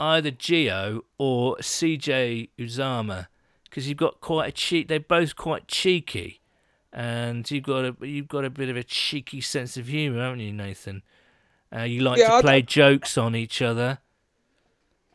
either 0.00 0.30
Gio 0.30 1.02
or 1.18 1.56
CJ 1.58 2.50
Uzomah 2.58 3.26
because 3.64 3.88
you've 3.88 3.98
got 3.98 4.20
quite 4.20 4.48
a 4.48 4.52
cheek. 4.52 4.88
They're 4.88 5.00
both 5.00 5.36
quite 5.36 5.68
cheeky, 5.68 6.40
and 6.92 7.48
you've 7.50 7.64
got 7.64 7.84
a 7.84 8.06
you've 8.06 8.28
got 8.28 8.44
a 8.44 8.50
bit 8.50 8.68
of 8.68 8.76
a 8.76 8.84
cheeky 8.84 9.40
sense 9.40 9.76
of 9.76 9.86
humour, 9.88 10.20
haven't 10.22 10.40
you, 10.40 10.52
Nathan? 10.52 11.02
Uh, 11.74 11.82
you 11.82 12.00
like 12.00 12.18
Yeah, 12.18 12.28
to 12.28 12.34
I'd- 12.34 12.42
play 12.42 12.62
jokes 12.62 13.16
on 13.18 13.34
each 13.36 13.60
other. 13.62 13.98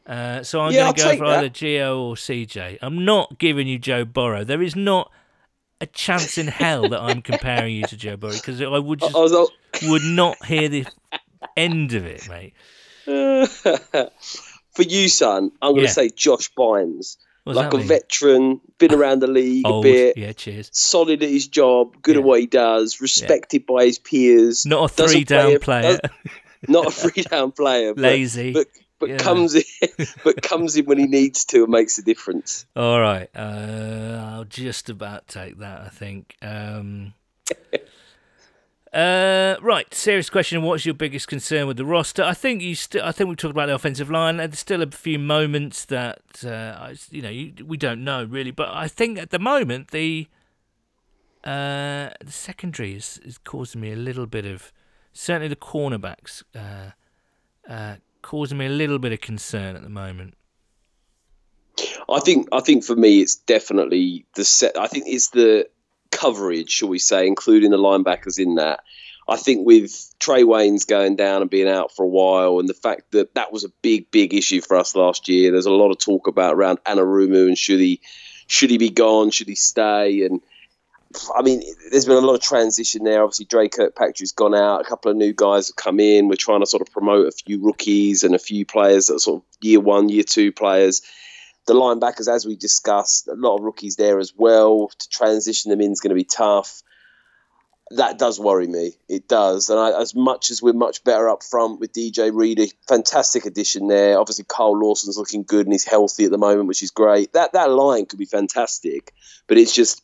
Uh, 0.05 0.41
so 0.43 0.61
I'm 0.61 0.73
Yeah, 0.73 0.83
going 0.85 0.95
to 0.95 1.01
go 1.03 1.17
for 1.17 1.27
that. 1.27 1.37
either 1.39 1.49
Gio 1.49 1.99
or 1.99 2.15
CJ. 2.15 2.79
I'm 2.81 3.05
not 3.05 3.37
giving 3.39 3.67
you 3.67 3.77
Joe 3.77 4.05
Burrow. 4.05 4.43
There 4.43 4.61
is 4.61 4.75
not 4.75 5.11
a 5.81 5.85
chance 5.85 6.37
in 6.37 6.47
hell 6.47 6.89
that 6.89 6.99
I'm 6.99 7.21
comparing 7.21 7.75
you 7.75 7.83
to 7.85 7.95
Joe 7.97 8.17
Burrow 8.17 8.33
because 8.33 8.61
I 8.61 8.67
would 8.79 9.03
I 9.03 9.07
just 9.09 9.51
would 9.83 10.03
not 10.03 10.43
hear 10.45 10.67
the 10.67 10.85
end 11.55 11.93
of 11.93 12.05
it, 12.05 12.27
mate. 12.27 12.53
for 14.73 14.83
you, 14.83 15.09
son, 15.09 15.51
I'm 15.61 15.71
going 15.73 15.81
to 15.81 15.81
Yeah. 15.83 15.87
say 15.93 16.09
Josh 16.09 16.51
Bynes. 16.57 17.17
What's 17.45 17.57
like 17.57 17.73
a 17.73 17.77
mean? 17.77 17.87
veteran, 17.87 18.61
been 18.77 18.93
around 18.93 19.19
the 19.19 19.27
league 19.27 19.65
Old, 19.65 19.85
a 19.85 19.89
bit, 19.89 20.17
yeah, 20.17 20.33
cheers. 20.33 20.69
solid 20.73 21.23
at 21.23 21.29
his 21.29 21.47
job, 21.47 21.95
good 22.01 22.15
Yeah. 22.15 22.19
at 22.21 22.25
what 22.25 22.39
he 22.41 22.45
does, 22.45 22.99
respected 23.01 23.65
by 23.65 23.85
his 23.85 23.97
peers. 23.97 24.65
Not 24.65 24.85
a 24.91 25.07
three 25.07 25.23
down 25.23 25.57
play 25.59 25.95
a- 25.95 25.99
player, 25.99 25.99
not 26.67 26.87
a 26.87 26.91
three 26.91 27.23
down 27.23 27.51
player, 27.53 27.93
lazy. 27.97 28.51
but 28.53 28.67
but 28.73 28.83
Yeah. 29.07 29.17
comes 29.17 29.55
in, 29.55 29.63
but 30.23 30.41
comes 30.41 30.75
in 30.75 30.85
when 30.85 30.97
he 30.97 31.05
needs 31.05 31.45
to 31.45 31.63
and 31.63 31.71
makes 31.71 31.97
a 31.97 32.01
difference. 32.01 32.65
All 32.75 32.99
right, 32.99 33.29
uh, 33.35 34.31
I'll 34.33 34.43
just 34.45 34.89
about 34.89 35.27
take 35.27 35.59
that. 35.59 35.81
I 35.81 35.89
think. 35.89 36.35
Um, 36.41 37.13
uh, 38.93 39.55
right, 39.61 39.93
serious 39.93 40.29
question. 40.29 40.61
What's 40.63 40.85
your 40.85 40.95
biggest 40.95 41.27
concern 41.27 41.67
with 41.67 41.77
the 41.77 41.85
roster? 41.85 42.23
I 42.23 42.33
think 42.33 42.61
you. 42.61 42.75
St- 42.75 43.03
I 43.03 43.11
think 43.11 43.29
we 43.29 43.35
talked 43.35 43.53
about 43.53 43.67
the 43.67 43.75
offensive 43.75 44.11
line. 44.11 44.37
There's 44.37 44.59
still 44.59 44.81
a 44.81 44.91
few 44.91 45.19
moments 45.19 45.85
that 45.85 46.43
uh, 46.43 46.77
I, 46.77 46.95
you 47.11 47.21
know 47.21 47.29
you, 47.29 47.53
we 47.65 47.77
don't 47.77 48.03
know 48.03 48.23
really, 48.23 48.51
but 48.51 48.69
I 48.69 48.87
think 48.87 49.17
at 49.17 49.29
the 49.29 49.39
moment 49.39 49.91
the 49.91 50.27
uh, 51.43 52.09
the 52.23 52.31
secondary 52.31 52.95
is, 52.95 53.19
is 53.23 53.37
causing 53.37 53.81
me 53.81 53.91
a 53.91 53.95
little 53.95 54.25
bit 54.25 54.45
of 54.45 54.73
certainly 55.13 55.47
the 55.47 55.55
cornerbacks 55.55 56.43
uh, 56.55 56.91
uh, 57.69 57.95
causing 58.21 58.57
me 58.57 58.65
a 58.65 58.69
little 58.69 58.99
bit 58.99 59.11
of 59.11 59.21
concern 59.21 59.75
at 59.75 59.83
the 59.83 59.89
moment. 59.89 60.35
I 62.09 62.19
think 62.19 62.47
I 62.51 62.59
think 62.61 62.83
for 62.83 62.95
me 62.95 63.21
it's 63.21 63.35
definitely 63.35 64.25
the 64.35 64.43
set. 64.43 64.77
I 64.77 64.87
think 64.87 65.05
it's 65.07 65.29
the 65.29 65.69
coverage, 66.11 66.69
shall 66.69 66.89
we 66.89 66.99
say, 66.99 67.27
including 67.27 67.71
the 67.71 67.77
linebackers 67.77 68.39
in 68.39 68.55
that. 68.55 68.81
I 69.27 69.37
think 69.37 69.65
with 69.65 69.91
Trae 70.19 70.43
Waynes 70.43 70.87
going 70.87 71.15
down 71.15 71.41
and 71.41 71.51
being 71.51 71.69
out 71.69 71.91
for 71.95 72.03
a 72.03 72.07
while, 72.07 72.59
and 72.59 72.67
the 72.67 72.73
fact 72.73 73.11
that 73.11 73.35
that 73.35 73.53
was 73.53 73.63
a 73.63 73.69
big, 73.83 74.09
big 74.09 74.33
issue 74.33 74.59
for 74.59 74.75
us 74.75 74.95
last 74.95 75.29
year. 75.29 75.51
There's 75.51 75.67
a 75.67 75.71
lot 75.71 75.91
of 75.91 75.99
talk 75.99 76.27
about 76.27 76.55
around 76.55 76.83
Anarumo 76.83 77.47
and 77.47 77.57
should 77.57 77.79
he 77.79 78.01
should 78.47 78.71
he 78.71 78.79
be 78.79 78.89
gone, 78.89 79.29
should 79.29 79.47
he 79.47 79.55
stay, 79.55 80.23
and 80.23 80.41
I 81.35 81.41
mean, 81.41 81.63
there's 81.89 82.05
been 82.05 82.17
a 82.17 82.25
lot 82.25 82.35
of 82.35 82.41
transition 82.41 83.03
there. 83.03 83.23
Obviously, 83.23 83.45
Dre 83.45 83.67
Kirkpatrick's 83.67 84.31
gone 84.31 84.53
out. 84.53 84.81
A 84.81 84.83
couple 84.83 85.09
of 85.09 85.17
new 85.17 85.33
guys 85.33 85.67
have 85.67 85.75
come 85.75 85.99
in. 85.99 86.27
We're 86.27 86.35
trying 86.35 86.59
to 86.59 86.67
sort 86.67 86.81
of 86.81 86.93
promote 86.93 87.27
a 87.27 87.31
few 87.31 87.59
rookies 87.59 88.23
and 88.23 88.35
a 88.35 88.39
few 88.39 88.65
players 88.65 89.07
that 89.07 89.15
are 89.15 89.19
sort 89.19 89.41
of 89.41 89.47
year 89.61 89.79
one, 89.79 90.09
year 90.09 90.23
two 90.23 90.51
players. 90.51 91.01
The 91.65 91.73
linebackers, 91.73 92.31
as 92.31 92.45
we 92.45 92.55
discussed, 92.55 93.27
a 93.27 93.33
lot 93.33 93.57
of 93.57 93.63
rookies 93.63 93.95
there 93.95 94.19
as 94.19 94.33
well. 94.35 94.89
To 94.89 95.09
transition 95.09 95.71
them 95.71 95.81
in 95.81 95.91
is 95.91 95.99
going 95.99 96.09
to 96.09 96.15
be 96.15 96.23
tough. 96.23 96.83
That 97.91 98.19
does 98.19 98.39
worry 98.39 98.67
me. 98.67 98.91
It 99.07 99.27
does. 99.27 99.71
And 99.71 99.79
I, 99.79 99.99
as 99.99 100.13
much 100.13 100.51
as 100.51 100.61
we're 100.61 100.73
much 100.73 101.03
better 101.03 101.27
up 101.27 101.41
front 101.41 101.79
with 101.79 101.91
DJ 101.91 102.31
Reader, 102.31 102.65
fantastic 102.87 103.47
addition 103.47 103.87
there. 103.87 104.19
Obviously, 104.19 104.45
Carl 104.47 104.77
Lawson's 104.77 105.17
looking 105.17 105.41
good 105.41 105.65
and 105.65 105.73
he's 105.73 105.85
healthy 105.85 106.25
at 106.25 106.31
the 106.31 106.37
moment, 106.37 106.67
which 106.67 106.83
is 106.83 106.91
great. 106.91 107.33
That 107.33 107.53
that 107.53 107.71
line 107.71 108.05
could 108.05 108.19
be 108.19 108.25
fantastic, 108.25 109.11
but 109.47 109.57
it's 109.57 109.73
just 109.73 110.03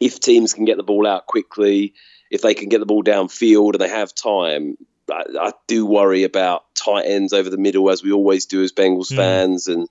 if 0.00 0.20
teams 0.20 0.54
can 0.54 0.64
get 0.64 0.76
the 0.76 0.82
ball 0.82 1.06
out 1.06 1.26
quickly, 1.26 1.94
if 2.30 2.42
they 2.42 2.54
can 2.54 2.68
get 2.68 2.80
the 2.80 2.86
ball 2.86 3.02
downfield 3.02 3.72
and 3.72 3.80
they 3.80 3.88
have 3.88 4.14
time, 4.14 4.76
I, 5.10 5.24
I 5.40 5.52
do 5.66 5.86
worry 5.86 6.24
about 6.24 6.64
tight 6.74 7.06
ends 7.06 7.32
over 7.32 7.50
the 7.50 7.56
middle, 7.56 7.90
as 7.90 8.02
we 8.02 8.12
always 8.12 8.46
do 8.46 8.62
as 8.62 8.72
Bengals 8.72 9.12
Mm. 9.12 9.16
fans. 9.16 9.66
And, 9.68 9.88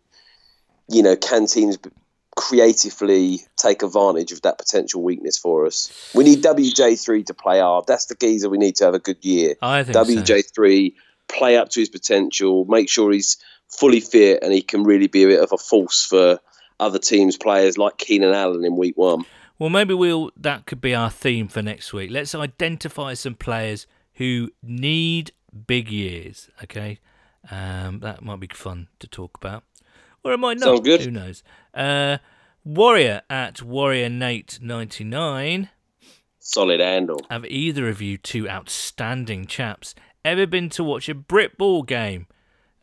you 0.90 1.04
know, 1.04 1.16
can 1.16 1.48
teams 1.48 1.78
creatively 2.36 3.42
take 3.58 3.82
advantage 3.82 4.32
of 4.32 4.44
that 4.44 4.58
potential 4.58 5.02
weakness 5.02 5.38
for 5.38 5.66
us? 5.66 5.92
We 6.14 6.24
need 6.24 6.44
WJ3 6.44 7.26
to 7.26 7.34
play 7.34 7.60
hard. 7.60 7.86
That's 7.88 8.06
the 8.06 8.16
geezer 8.16 8.50
we 8.50 8.60
need 8.60 8.76
to 8.78 8.86
have 8.86 8.94
a 8.94 9.00
good 9.00 9.24
year. 9.26 9.56
I 9.62 9.84
think. 9.84 9.98
WJ3 9.98 10.94
play 11.28 11.58
up 11.58 11.70
to 11.70 11.80
his 11.80 11.90
potential, 11.90 12.66
make 12.66 12.90
sure 12.90 13.12
he's 13.12 13.38
fully 13.68 14.00
fit 14.00 14.44
and 14.44 14.54
he 14.54 14.62
can 14.62 14.84
really 14.84 15.08
be 15.08 15.24
a 15.24 15.28
bit 15.28 15.42
of 15.42 15.52
a 15.52 15.58
force 15.58 16.06
for 16.06 16.40
other 16.80 17.00
teams' 17.00 17.38
players 17.38 17.78
like 17.78 17.98
Keenan 17.98 18.34
Allen 18.34 18.64
in 18.64 18.78
week 18.78 18.96
one. 18.96 19.26
Well, 19.60 19.70
maybe 19.70 19.94
we'll. 19.94 20.32
That 20.38 20.66
could 20.66 20.82
be 20.82 20.94
our 20.94 21.10
theme 21.10 21.48
for 21.48 21.62
next 21.62 21.94
week. 21.94 22.12
Let's 22.12 22.36
identify 22.36 23.14
some 23.16 23.36
players 23.36 23.88
who 24.14 24.52
need 24.62 25.32
big 25.66 25.90
years. 25.90 26.50
Okay, 26.64 27.00
um, 27.50 28.00
that 28.02 28.22
might 28.24 28.40
be 28.40 28.48
fun 28.54 28.88
to 29.00 29.08
talk 29.08 29.38
about, 29.38 29.64
or 30.24 30.34
it 30.34 30.38
might 30.38 30.60
not. 30.60 30.68
Sounds 30.68 30.80
good. 30.82 31.02
Who 31.02 31.12
knows? 31.12 31.44
Uh, 31.74 32.18
Warrior 32.64 33.22
at 33.30 33.62
Warrior 33.62 34.10
Nate 34.10 34.60
ninety 34.62 35.04
nine. 35.04 35.70
Solid 36.40 36.80
handle. 36.80 37.20
Have 37.30 37.46
either 37.46 37.90
of 37.90 38.02
you 38.02 38.18
two 38.18 38.48
outstanding 38.48 39.48
chaps 39.48 39.96
ever 40.24 40.46
been 40.46 40.70
to 40.70 40.84
watch 40.84 41.10
a 41.10 41.16
Brit 41.16 41.58
Ball 41.58 41.84
game, 41.84 42.28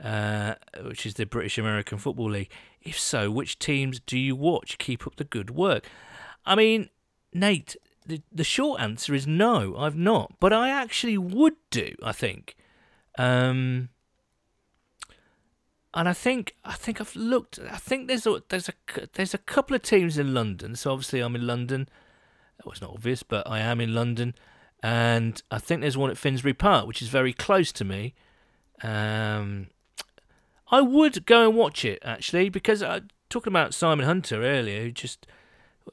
uh, 0.03 0.57
which 0.83 1.07
is 1.07 1.15
the 1.15 1.25
British 1.25 1.57
American 1.57 1.99
Football 1.99 2.31
League? 2.33 2.51
If 2.83 2.99
so, 2.99 3.31
which 3.31 3.59
teams 3.59 4.01
do 4.01 4.19
you 4.19 4.37
watch? 4.37 4.77
Keep 4.79 5.07
up 5.07 5.17
the 5.17 5.25
good 5.25 5.51
work. 5.51 5.87
I 6.47 6.55
mean, 6.55 6.89
Nate, 7.33 7.77
the, 8.07 8.23
the 8.33 8.45
short 8.45 8.81
answer 8.81 9.15
is 9.15 9.27
no, 9.27 9.77
I've 9.77 9.97
not. 9.97 10.35
But 10.41 10.53
I 10.53 10.71
actually 10.71 11.19
would 11.19 11.57
do, 11.71 11.95
I 12.03 12.13
think. 12.13 12.57
Um, 13.19 13.89
and 15.95 16.09
I 16.09 16.13
think 16.13 16.57
I 16.65 16.73
think 16.73 17.01
I've 17.01 17.15
looked. 17.15 17.61
I 17.71 17.77
think 17.77 18.09
there's 18.09 18.27
a 18.27 18.43
there's 18.49 18.69
a 18.69 18.75
there's 19.15 19.33
a 19.33 19.39
couple 19.39 19.77
of 19.77 19.83
teams 19.83 20.19
in 20.19 20.35
London. 20.35 20.75
So 20.75 20.93
obviously 20.93 21.21
I'm 21.21 21.37
in 21.37 21.47
London. 21.47 21.89
That 22.59 22.67
was 22.67 22.81
not 22.81 22.91
obvious, 22.91 23.23
but 23.23 23.49
I 23.49 23.61
am 23.61 23.81
in 23.81 23.95
London, 23.95 24.35
and 24.83 25.41
I 25.51 25.59
think 25.59 25.81
there's 25.81 25.97
one 25.97 26.11
at 26.11 26.19
Finsbury 26.19 26.55
Park, 26.55 26.87
which 26.87 27.01
is 27.01 27.09
very 27.09 27.33
close 27.33 27.71
to 27.73 27.85
me. 27.85 28.15
Um, 28.83 29.69
I 30.71 30.81
would 30.81 31.27
go 31.27 31.49
and 31.49 31.57
watch 31.57 31.85
it 31.85 32.01
actually 32.05 32.49
because 32.49 32.83
uh, 32.83 33.01
talking 33.29 33.53
about 33.53 33.73
Simon 33.73 34.05
Hunter 34.05 34.43
earlier, 34.43 34.83
who 34.83 34.91
just 34.91 35.27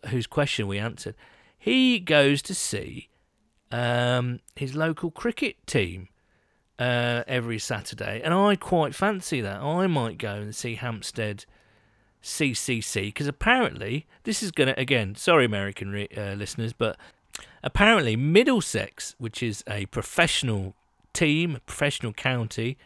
whose 0.08 0.28
question 0.28 0.68
we 0.68 0.78
answered, 0.78 1.16
he 1.58 2.00
goes 2.00 2.42
to 2.44 2.56
see 2.56 3.10
um, 3.72 4.40
his 4.56 4.76
local 4.76 5.12
cricket 5.12 5.56
team 5.66 6.10
uh, 6.80 7.24
every 7.28 7.60
Saturday, 7.60 8.22
and 8.24 8.34
I 8.34 8.56
quite 8.56 8.96
fancy 8.96 9.42
that. 9.42 9.62
I 9.62 9.88
might 9.88 10.18
go 10.18 10.34
and 10.34 10.56
see 10.56 10.76
Hampstead 10.76 11.46
CCC 12.24 13.06
because 13.06 13.28
apparently 13.28 14.08
this 14.24 14.42
is 14.42 14.52
gonna 14.52 14.74
again. 14.78 15.16
Sorry, 15.16 15.46
American 15.46 15.92
re- 15.92 16.10
uh, 16.16 16.34
listeners, 16.34 16.74
but 16.74 16.98
apparently 17.64 18.16
Middlesex, 18.16 19.16
which 19.18 19.44
is 19.44 19.64
a 19.68 19.86
professional 19.88 20.76
team, 21.14 21.56
a 21.56 21.60
professional 21.60 22.14
county, 22.14 22.78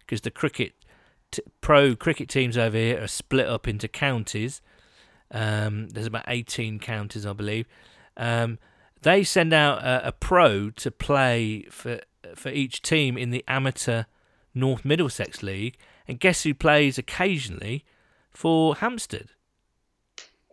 because 0.00 0.22
the 0.22 0.30
cricket 0.30 0.72
t- 1.30 1.42
pro 1.60 1.94
cricket 1.94 2.28
teams 2.28 2.56
over 2.56 2.76
here 2.76 3.02
are 3.02 3.08
split 3.08 3.46
up 3.46 3.68
into 3.68 3.88
counties. 3.88 4.60
Um, 5.32 5.88
there's 5.88 6.06
about 6.06 6.24
18 6.28 6.78
counties, 6.78 7.24
I 7.26 7.32
believe. 7.32 7.66
Um, 8.16 8.58
they 9.00 9.24
send 9.24 9.52
out 9.52 9.82
a, 9.82 10.08
a 10.08 10.12
pro 10.12 10.70
to 10.70 10.90
play 10.90 11.62
for 11.70 12.00
for 12.36 12.50
each 12.50 12.82
team 12.82 13.18
in 13.18 13.30
the 13.30 13.44
amateur 13.48 14.04
North 14.54 14.84
Middlesex 14.84 15.42
League, 15.42 15.76
and 16.06 16.20
guess 16.20 16.44
who 16.44 16.54
plays 16.54 16.98
occasionally 16.98 17.84
for 18.30 18.76
Hampstead? 18.76 19.30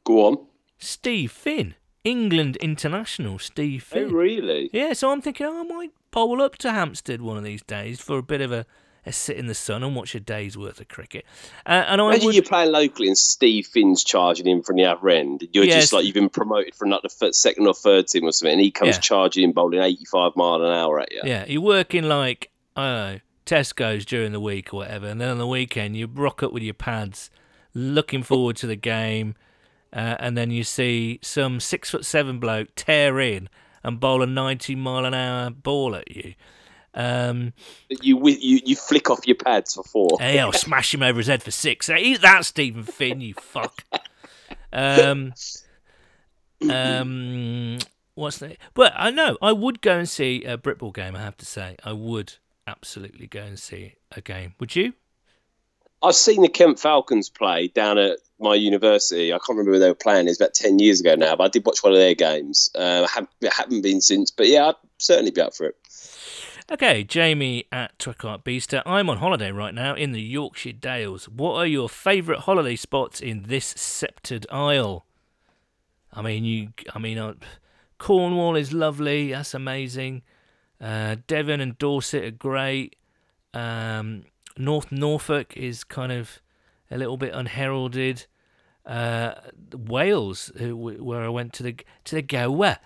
Go 0.04 0.26
on. 0.26 0.46
Steve 0.78 1.32
Finn, 1.32 1.76
England 2.04 2.56
international. 2.58 3.38
Steve 3.38 3.86
Oh, 3.92 3.96
Finn. 3.96 4.14
really? 4.14 4.70
Yeah, 4.74 4.94
so 4.94 5.12
I'm 5.12 5.22
thinking 5.22 5.46
oh, 5.46 5.60
I 5.60 5.64
might 5.64 5.92
bowl 6.12 6.42
up 6.42 6.58
to 6.60 6.72
Hampstead 6.72 7.22
one 7.22 7.38
of 7.38 7.44
these 7.44 7.62
days 7.62 8.00
for 8.00 8.18
a 8.18 8.24
bit 8.24 8.42
of 8.42 8.52
a, 8.52 8.66
a 9.06 9.12
sit 9.12 9.38
in 9.38 9.48
the 9.48 9.54
sun 9.56 9.84
and 9.84 9.96
watch 9.96 10.14
a 10.16 10.20
day's 10.20 10.58
worth 10.58 10.80
of 10.82 10.88
cricket. 10.88 11.26
Uh, 11.66 11.86
and 11.88 12.02
I 12.02 12.06
Imagine 12.08 12.26
would, 12.28 12.36
you're 12.36 12.44
playing 12.44 12.72
locally 12.72 13.08
and 13.08 13.18
Steve 13.18 13.66
Finn's 13.68 14.04
charging 14.04 14.48
in 14.48 14.62
from 14.62 14.76
the 14.76 14.86
other 14.86 15.10
end. 15.10 15.48
You're 15.54 15.64
Yes. 15.66 15.82
just 15.84 15.94
like 15.94 16.06
you've 16.06 16.14
been 16.14 16.30
promoted 16.30 16.76
from 16.76 16.90
like 16.90 17.02
the 17.04 17.10
fir- 17.10 17.32
second 17.32 17.66
or 17.68 17.74
third 17.74 18.08
team 18.08 18.26
or 18.26 18.32
something, 18.32 18.54
and 18.54 18.62
he 18.62 18.72
comes 18.72 18.96
Yeah. 18.96 19.02
charging 19.02 19.44
in 19.44 19.52
bowling 19.54 19.82
85 19.82 20.36
mile 20.36 20.62
an 20.64 20.72
hour 20.72 21.00
at 21.00 21.12
you. 21.12 21.22
Yeah, 21.24 21.46
you're 21.48 21.62
working 21.62 22.04
like 22.04 22.50
I 22.76 22.86
don't 22.88 23.14
know 23.14 23.20
Tesco's 23.46 24.06
during 24.06 24.32
the 24.32 24.40
week 24.40 24.74
or 24.74 24.78
whatever, 24.78 25.08
and 25.08 25.20
then 25.20 25.30
on 25.30 25.38
the 25.38 25.48
weekend 25.48 25.98
you 25.98 26.08
rock 26.08 26.44
up 26.44 26.52
with 26.54 26.62
your 26.64 26.74
pads, 26.76 27.30
looking 27.74 28.22
forward 28.24 28.56
to 28.58 28.68
the 28.68 28.76
game, 28.76 29.36
uh, 29.92 30.16
and 30.20 30.38
then 30.38 30.52
you 30.52 30.64
see 30.64 31.20
some 31.24 31.60
six 31.60 31.90
foot 31.90 32.06
seven 32.06 32.40
bloke 32.40 32.68
tear 32.76 33.20
in 33.20 33.50
and 33.84 34.00
bowl 34.00 34.22
a 34.22 34.28
90 34.28 34.76
mile 34.76 35.06
an 35.06 35.14
hour 35.14 35.50
ball 35.50 35.96
at 35.96 36.12
you. 36.16 36.34
Um, 36.94 37.54
You, 37.90 38.20
you 38.28 38.62
you 38.66 38.76
flick 38.76 39.10
off 39.10 39.26
your 39.28 39.36
pads 39.36 39.76
for 39.76 39.84
four. 39.84 40.18
hey, 40.20 40.40
I'll 40.40 40.52
smash 40.68 40.94
him 40.94 41.04
over 41.04 41.20
his 41.20 41.28
head 41.28 41.44
for 41.44 41.52
six. 41.52 41.90
Eat 41.90 42.22
that, 42.22 42.46
Stephen 42.46 42.84
Finn, 42.84 43.22
you 43.22 43.34
fuck. 43.36 43.84
Um, 44.74 45.34
um, 46.70 47.78
what's 48.16 48.40
that? 48.40 48.58
But 48.74 48.94
I 48.96 49.12
know 49.12 49.38
I 49.42 49.52
would 49.52 49.82
go 49.82 49.98
and 49.98 50.10
see 50.10 50.44
a 50.44 50.58
Britball 50.58 50.94
game. 50.94 51.16
I 51.16 51.22
have 51.22 51.38
to 51.38 51.46
say, 51.46 51.76
I 51.84 51.94
would 51.94 52.34
absolutely 52.68 53.28
go 53.28 53.42
and 53.42 53.60
see 53.60 53.96
a 54.12 54.22
game. 54.22 54.56
Would 54.60 54.76
you? 54.76 54.94
I've 56.02 56.16
seen 56.16 56.42
the 56.42 56.50
Kent 56.50 56.80
Falcons 56.80 57.30
play 57.30 57.68
down 57.68 57.98
at 57.98 58.20
my 58.40 58.56
university. 58.56 59.34
I 59.34 59.38
can't 59.38 59.50
remember 59.50 59.72
where 59.72 59.80
they 59.82 59.90
were 59.90 59.96
playing. 59.96 60.28
It's 60.30 60.40
about 60.40 60.54
ten 60.54 60.80
years 60.80 61.02
ago 61.02 61.16
now, 61.16 61.36
but 61.36 61.44
I 61.44 61.48
did 61.50 61.66
watch 61.66 61.84
one 61.84 61.92
of 61.92 62.00
their 62.00 62.16
games. 62.16 62.70
Uh, 62.74 63.06
I 63.06 63.12
haven't, 63.14 63.54
haven't 63.54 63.82
been 63.82 64.00
since, 64.00 64.32
but 64.32 64.48
yeah, 64.48 64.68
I'd 64.68 64.76
certainly 64.98 65.32
be 65.32 65.42
up 65.42 65.54
for 65.56 65.66
it. 65.66 65.76
Okay, 66.72 67.04
Jamie 67.04 67.66
at 67.72 67.98
Twicart 67.98 68.44
Beaster. 68.44 68.84
I'm 68.86 69.10
on 69.10 69.18
holiday 69.18 69.52
right 69.52 69.74
now 69.74 69.96
in 69.96 70.12
the 70.12 70.22
Yorkshire 70.22 70.74
Dales. 70.74 71.28
What 71.28 71.56
are 71.56 71.66
your 71.66 71.90
favourite 71.90 72.42
holiday 72.42 72.76
spots 72.76 73.20
in 73.20 73.46
this 73.48 73.66
sceptred 73.66 74.46
isle? 74.52 75.04
I 76.14 76.22
mean, 76.22 76.46
you. 76.46 76.70
I 76.94 77.00
mean, 77.00 77.18
uh, 77.18 77.34
Cornwall 77.98 78.56
is 78.56 78.72
lovely. 78.72 79.32
That's 79.32 79.56
amazing. 79.56 80.22
Uh, 80.80 81.16
Devon 81.26 81.60
and 81.60 81.76
Dorset 81.80 82.24
are 82.24 82.30
great. 82.30 82.98
Um, 83.52 84.26
North 84.56 84.92
Norfolk 84.92 85.58
is 85.58 85.84
kind 85.84 86.12
of 86.12 86.40
a 86.92 87.00
little 87.00 87.18
bit 87.18 87.34
unheralded. 87.34 88.28
Uh, 88.86 89.34
Wales, 89.74 90.52
uh, 90.62 90.76
where 90.78 91.24
I 91.24 91.30
went 91.30 91.52
to 91.54 91.64
the 91.64 91.78
to 92.04 92.14
the 92.14 92.22
Gower 92.22 92.78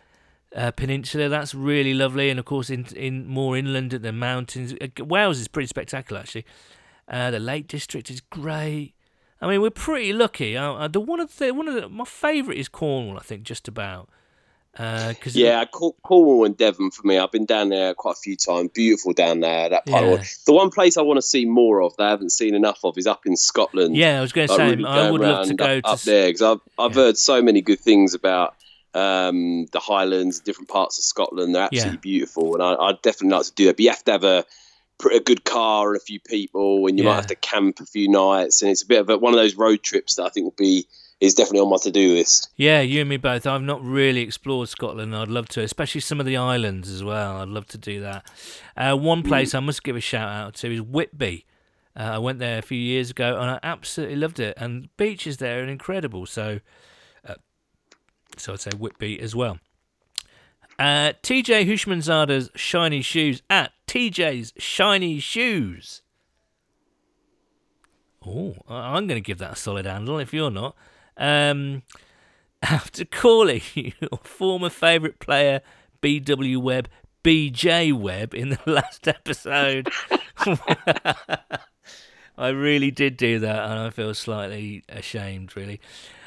uh, 0.55 0.71
Peninsula, 0.71 1.29
that's 1.29 1.53
really 1.55 1.93
lovely, 1.93 2.29
and 2.29 2.39
of 2.39 2.45
course 2.45 2.69
in 2.69 2.85
in 2.95 3.27
more 3.27 3.57
inland 3.57 3.93
at 3.93 4.01
the 4.01 4.11
mountains. 4.11 4.73
Uh, 4.81 5.03
Wales 5.03 5.39
is 5.39 5.47
pretty 5.47 5.67
spectacular 5.67 6.21
actually. 6.21 6.45
Uh, 7.07 7.31
the 7.31 7.39
Lake 7.39 7.67
District 7.67 8.09
is 8.09 8.21
great. 8.21 8.93
I 9.41 9.47
mean, 9.49 9.61
we're 9.61 9.71
pretty 9.71 10.13
lucky. 10.13 10.55
Uh, 10.55 10.73
uh, 10.73 10.87
the 10.87 10.99
one 11.01 11.19
of 11.19 11.35
the 11.37 11.53
one 11.53 11.67
of 11.67 11.73
the, 11.75 11.89
my 11.89 12.05
favourite 12.05 12.57
is 12.59 12.69
Cornwall. 12.69 13.17
I 13.17 13.21
think 13.21 13.43
just 13.43 13.67
about. 13.67 14.09
Uh 14.75 15.13
'cause 15.21 15.35
Yeah, 15.35 15.65
Cor- 15.65 15.93
Cornwall 16.01 16.45
and 16.45 16.57
Devon 16.57 16.89
for 16.89 17.05
me. 17.05 17.19
I've 17.19 17.31
been 17.31 17.45
down 17.45 17.69
there 17.69 17.93
quite 17.93 18.13
a 18.13 18.19
few 18.19 18.35
times. 18.35 18.71
Beautiful 18.73 19.13
down 19.13 19.41
there. 19.41 19.69
That 19.69 19.85
part 19.85 20.03
the 20.03 20.11
Yeah. 20.13 20.23
The 20.47 20.53
one 20.53 20.71
place 20.71 20.97
I 20.97 21.03
want 21.03 21.17
to 21.17 21.21
see 21.21 21.45
more 21.45 21.83
of 21.83 21.95
that 21.97 22.03
I 22.07 22.09
haven't 22.09 22.31
seen 22.31 22.55
enough 22.55 22.79
of 22.83 22.97
is 22.97 23.05
up 23.05 23.27
in 23.27 23.35
Scotland. 23.37 23.95
yeah, 23.95 24.17
I 24.17 24.21
was 24.21 24.31
going 24.33 24.47
to 24.47 24.55
say 24.55 24.69
really 24.71 24.85
I 24.85 25.11
would 25.11 25.21
love 25.21 25.45
to 25.47 25.53
go 25.53 25.65
up, 25.77 25.83
to 25.83 25.89
up 25.89 25.99
there 26.01 26.27
because 26.29 26.41
I've 26.41 26.61
I've 26.79 26.95
Yeah. 26.95 27.03
heard 27.03 27.17
so 27.19 27.39
many 27.43 27.61
good 27.61 27.81
things 27.81 28.15
about 28.15 28.55
um, 28.93 29.65
the 29.71 29.79
Highlands, 29.79 30.39
different 30.39 30.69
parts 30.69 30.97
of 30.97 31.03
Scotland. 31.03 31.55
They're 31.55 31.63
absolutely 31.63 31.97
Yeah. 31.97 32.01
beautiful, 32.01 32.53
and 32.55 32.63
I, 32.63 32.75
I'd 32.75 33.01
definitely 33.01 33.35
like 33.37 33.45
to 33.47 33.53
do 33.53 33.65
that. 33.65 33.77
But 33.77 33.83
you 33.83 33.89
have 33.89 34.03
to 34.05 34.11
have 34.11 34.23
a 34.23 34.45
a 35.11 35.19
good 35.19 35.43
car 35.43 35.89
and 35.89 35.97
a 35.97 35.99
few 35.99 36.19
people, 36.19 36.87
and 36.87 36.97
you 36.97 37.03
Yeah. 37.03 37.09
might 37.11 37.15
have 37.17 37.27
to 37.27 37.35
camp 37.35 37.79
a 37.81 37.85
few 37.85 38.07
nights, 38.07 38.61
and 38.61 38.71
it's 38.71 38.83
a 38.83 38.87
bit 38.87 39.01
of 39.01 39.09
a, 39.09 39.17
one 39.17 39.33
of 39.33 39.39
those 39.39 39.55
road 39.55 39.83
trips 39.83 40.15
that 40.15 40.23
I 40.23 40.29
think 40.29 40.45
will 40.45 40.55
be 40.57 40.87
is 41.19 41.33
definitely 41.33 41.59
on 41.61 41.69
my 41.69 41.77
to 41.83 41.91
do 41.91 42.13
list. 42.13 42.49
Yeah, 42.57 42.81
you 42.81 43.01
and 43.01 43.09
me 43.09 43.17
both. 43.17 43.45
I've 43.47 43.61
not 43.61 43.81
really 43.83 44.21
explored 44.21 44.69
Scotland. 44.69 45.15
I'd 45.15 45.27
love 45.29 45.47
to, 45.49 45.61
especially 45.61 46.01
some 46.01 46.19
of 46.19 46.25
the 46.25 46.37
islands 46.37 46.89
as 46.89 47.03
well. 47.03 47.37
I'd 47.37 47.47
love 47.49 47.65
to 47.67 47.77
do 47.77 48.01
that. 48.01 48.25
Uh, 48.77 48.95
one 48.95 49.23
place 49.23 49.53
I 49.55 49.59
must 49.59 49.83
give 49.83 49.95
a 49.95 50.01
shout 50.01 50.29
out 50.29 50.53
to 50.55 50.71
is 50.73 50.81
Whitby. 50.81 51.45
Uh, 51.95 52.03
I 52.03 52.17
went 52.17 52.39
there 52.39 52.57
a 52.59 52.61
few 52.61 52.77
years 52.77 53.09
ago 53.11 53.37
and 53.39 53.51
I 53.51 53.59
absolutely 53.63 54.17
loved 54.17 54.39
it. 54.39 54.53
And 54.57 54.89
beaches 54.97 55.37
there 55.37 55.63
are 55.63 55.67
incredible. 55.67 56.25
So, 56.25 56.59
so 58.37 58.53
I'd 58.53 58.61
say 58.61 58.71
Whitby 58.77 59.19
as 59.19 59.35
well. 59.35 59.59
Uh, 60.79 61.13
TJ 61.21 61.67
Hushmanzada's 61.67 62.49
shiny 62.55 63.01
shoes 63.01 63.41
at 63.49 63.71
TJ's 63.87 64.53
shiny 64.57 65.19
shoes. 65.19 66.01
Oh, 68.25 68.55
I'm 68.67 69.07
going 69.07 69.21
to 69.21 69.25
give 69.25 69.37
that 69.39 69.53
a 69.53 69.55
solid 69.55 69.85
handle 69.85 70.17
if 70.17 70.33
you're 70.33 70.51
not. 70.51 70.75
Um, 71.17 71.83
after 72.63 73.05
calling 73.05 73.61
your 73.75 74.19
former 74.23 74.69
favourite 74.69 75.19
player 75.19 75.61
BW 76.01 76.57
Webb 76.57 76.89
BJ 77.23 77.93
Webb 77.93 78.33
in 78.33 78.49
the 78.49 78.59
last 78.65 79.07
episode, 79.07 79.89
I 82.37 82.49
really 82.49 82.91
did 82.91 83.15
do 83.15 83.39
that, 83.39 83.69
and 83.69 83.79
I 83.79 83.89
feel 83.91 84.13
slightly 84.13 84.83
ashamed. 84.89 85.55
Really, 85.55 85.79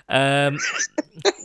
um, 0.08 0.58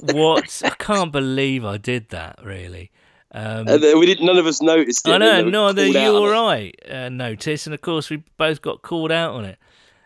what 0.01 0.61
I 0.63 0.69
can't 0.71 1.11
believe 1.11 1.65
I 1.65 1.77
did 1.77 2.09
that. 2.09 2.39
Really. 2.43 2.91
Um, 3.33 3.67
And 3.67 3.81
we 3.99 4.05
didn't. 4.05 4.25
None 4.25 4.38
of 4.38 4.45
us 4.45 4.61
noticed 4.61 5.07
it. 5.07 5.11
I 5.11 5.17
know, 5.17 5.43
no, 5.43 5.71
that 5.71 5.85
called 5.85 5.95
out 5.95 6.03
you 6.03 6.17
or. 6.17 6.35
I 6.35 6.73
uh, 6.89 7.09
noticed, 7.09 7.65
and 7.65 7.73
of 7.73 7.81
course 7.81 8.09
we 8.09 8.23
both 8.38 8.61
got 8.61 8.81
called 8.81 9.11
out 9.11 9.33
on 9.33 9.45
it. 9.45 9.57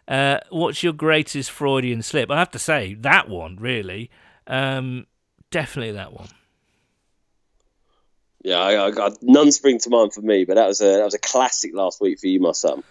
Uh, 0.07 0.37
what's 0.49 0.83
your 0.83 0.93
greatest 0.93 1.49
Freudian 1.49 2.03
slip? 2.03 2.29
I 2.29 2.37
have 2.37 2.51
to 2.51 2.59
say 2.59 2.93
that 2.95 3.27
one, 3.27 3.55
really, 3.55 4.11
um, 4.45 5.07
definitely 5.49 5.93
that 5.93 6.13
one. 6.13 6.27
Yeah, 8.43 8.59
I, 8.59 8.85
I 8.85 8.91
got 8.91 9.17
none 9.23 9.51
spring 9.51 9.79
to 9.79 9.89
mind 9.89 10.13
for 10.13 10.21
me, 10.21 10.45
but 10.45 10.53
that 10.53 10.67
was 10.67 10.79
a 10.81 10.97
that 10.97 11.03
was 11.03 11.15
a 11.15 11.19
classic 11.19 11.71
last 11.73 11.99
week 11.99 12.19
for 12.19 12.27
you, 12.27 12.39
my 12.39 12.51
son. 12.51 12.83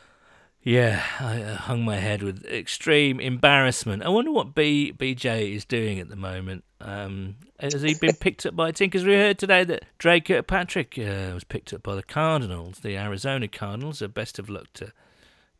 Yeah, 0.64 1.04
I 1.20 1.42
uh, 1.42 1.56
hung 1.56 1.84
my 1.84 1.96
head 1.96 2.22
with 2.22 2.42
extreme 2.46 3.20
embarrassment. 3.20 4.02
I 4.02 4.08
wonder 4.08 4.32
what 4.32 4.54
B 4.54 4.94
BJ 4.96 5.54
is 5.54 5.66
doing 5.66 6.00
at 6.00 6.08
the 6.08 6.16
moment. 6.16 6.64
Um, 6.80 7.36
has 7.60 7.82
he 7.82 7.94
been 7.94 8.14
picked 8.14 8.46
up 8.46 8.56
by 8.56 8.70
a 8.70 8.72
team? 8.72 8.86
Because 8.86 9.04
we 9.04 9.12
heard 9.12 9.38
today 9.38 9.64
that 9.64 9.84
Dre 9.98 10.20
Kirkpatrick 10.20 10.98
uh, 10.98 11.32
was 11.34 11.44
picked 11.44 11.74
up 11.74 11.82
by 11.82 11.94
the 11.94 12.02
Cardinals, 12.02 12.80
the 12.80 12.96
Arizona 12.96 13.46
Cardinals. 13.46 13.98
So 13.98 14.08
best 14.08 14.38
of 14.38 14.48
luck 14.48 14.72
to 14.74 14.94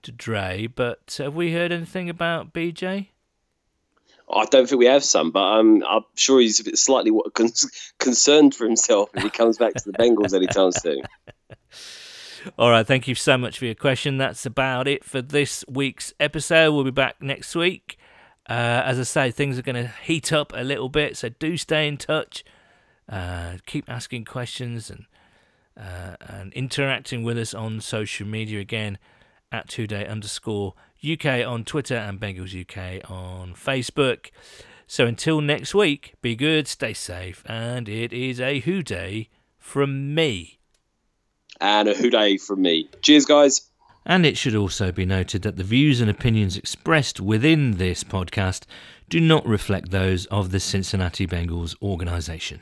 to 0.05 0.11
Dre. 0.11 0.69
But 0.69 1.17
have 1.19 1.35
we 1.35 1.53
heard 1.53 1.71
anything 1.71 2.09
about 2.09 2.55
BJ? 2.55 3.09
I 4.33 4.47
don't 4.47 4.67
think 4.67 4.79
we 4.79 4.87
have 4.87 5.05
some, 5.05 5.33
but 5.33 5.59
um, 5.59 5.85
I'm 5.87 6.05
sure 6.15 6.41
he's 6.41 6.61
a 6.61 6.65
bit 6.65 6.79
slightly 6.79 7.13
con- 7.35 7.51
concerned 7.99 8.55
for 8.55 8.65
himself 8.65 9.11
if 9.15 9.23
he 9.23 9.29
comes 9.29 9.59
back 9.59 9.75
to 9.75 9.85
the 9.85 9.93
Bengals 9.93 10.33
anytime 10.33 10.73
soon. 10.73 11.03
All 12.59 12.71
right, 12.71 12.87
thank 12.87 13.09
you 13.09 13.15
so 13.15 13.39
much 13.39 13.59
for 13.59 13.65
your 13.65 13.75
question. 13.75 14.19
That's 14.19 14.45
about 14.45 14.87
it 14.87 15.03
for 15.03 15.23
this 15.23 15.65
week's 15.67 16.13
episode. 16.21 16.73
We'll 16.75 16.85
be 16.85 16.91
back 16.91 17.23
next 17.23 17.55
week. 17.55 17.99
Uh, 18.49 18.83
as 18.85 19.01
I 19.01 19.05
say, 19.05 19.31
things 19.31 19.59
are 19.59 19.63
going 19.63 19.83
to 19.83 19.91
heat 20.03 20.33
up 20.33 20.53
a 20.55 20.63
little 20.63 20.91
bit, 20.91 21.17
so 21.17 21.31
do 21.31 21.57
stay 21.57 21.89
in 21.89 21.97
touch. 21.97 22.45
Uh, 23.09 23.55
keep 23.67 23.89
asking 23.89 24.27
questions 24.27 24.91
and 24.91 25.07
uh, 25.77 26.17
and 26.21 26.53
interacting 26.53 27.25
with 27.25 27.37
us 27.39 27.53
on 27.53 27.81
social 27.81 28.27
media 28.27 28.61
again 28.61 28.99
at 29.51 29.69
today 29.69 30.07
underscore 30.07 30.75
UK 31.05 31.47
on 31.47 31.65
Twitter 31.65 31.97
and 31.97 32.21
Bengals 32.21 32.55
UK 32.59 33.11
on 33.11 33.55
Facebook. 33.55 34.31
So 34.87 35.07
until 35.07 35.41
next 35.41 35.75
week, 35.75 36.15
be 36.21 36.37
good, 36.37 36.69
stay 36.69 36.93
safe, 36.93 37.43
and 37.47 37.89
it 37.89 38.13
is 38.13 38.41
a 38.41 38.61
Who 38.61 38.83
Dey 38.83 39.31
from 39.59 40.15
me. 40.15 40.59
And 41.61 41.89
a 41.89 41.95
Who 41.95 42.11
Dey 42.11 42.37
from 42.37 42.63
me. 42.63 42.89
Cheers, 43.03 43.27
guys. 43.27 43.71
And 44.07 44.27
it 44.27 44.37
should 44.37 44.55
also 44.55 44.93
be 44.93 45.07
noted 45.07 45.43
that 45.43 45.57
the 45.57 45.65
views 45.65 46.01
and 46.01 46.11
opinions 46.11 46.57
expressed 46.57 47.21
within 47.21 47.79
this 47.79 48.05
podcast 48.05 48.65
do 49.09 49.19
not 49.19 49.47
reflect 49.47 49.91
those 49.91 50.27
of 50.27 50.51
the 50.51 50.61
Cincinnati 50.61 51.27
Bengals 51.27 51.75
organisation. 51.81 52.61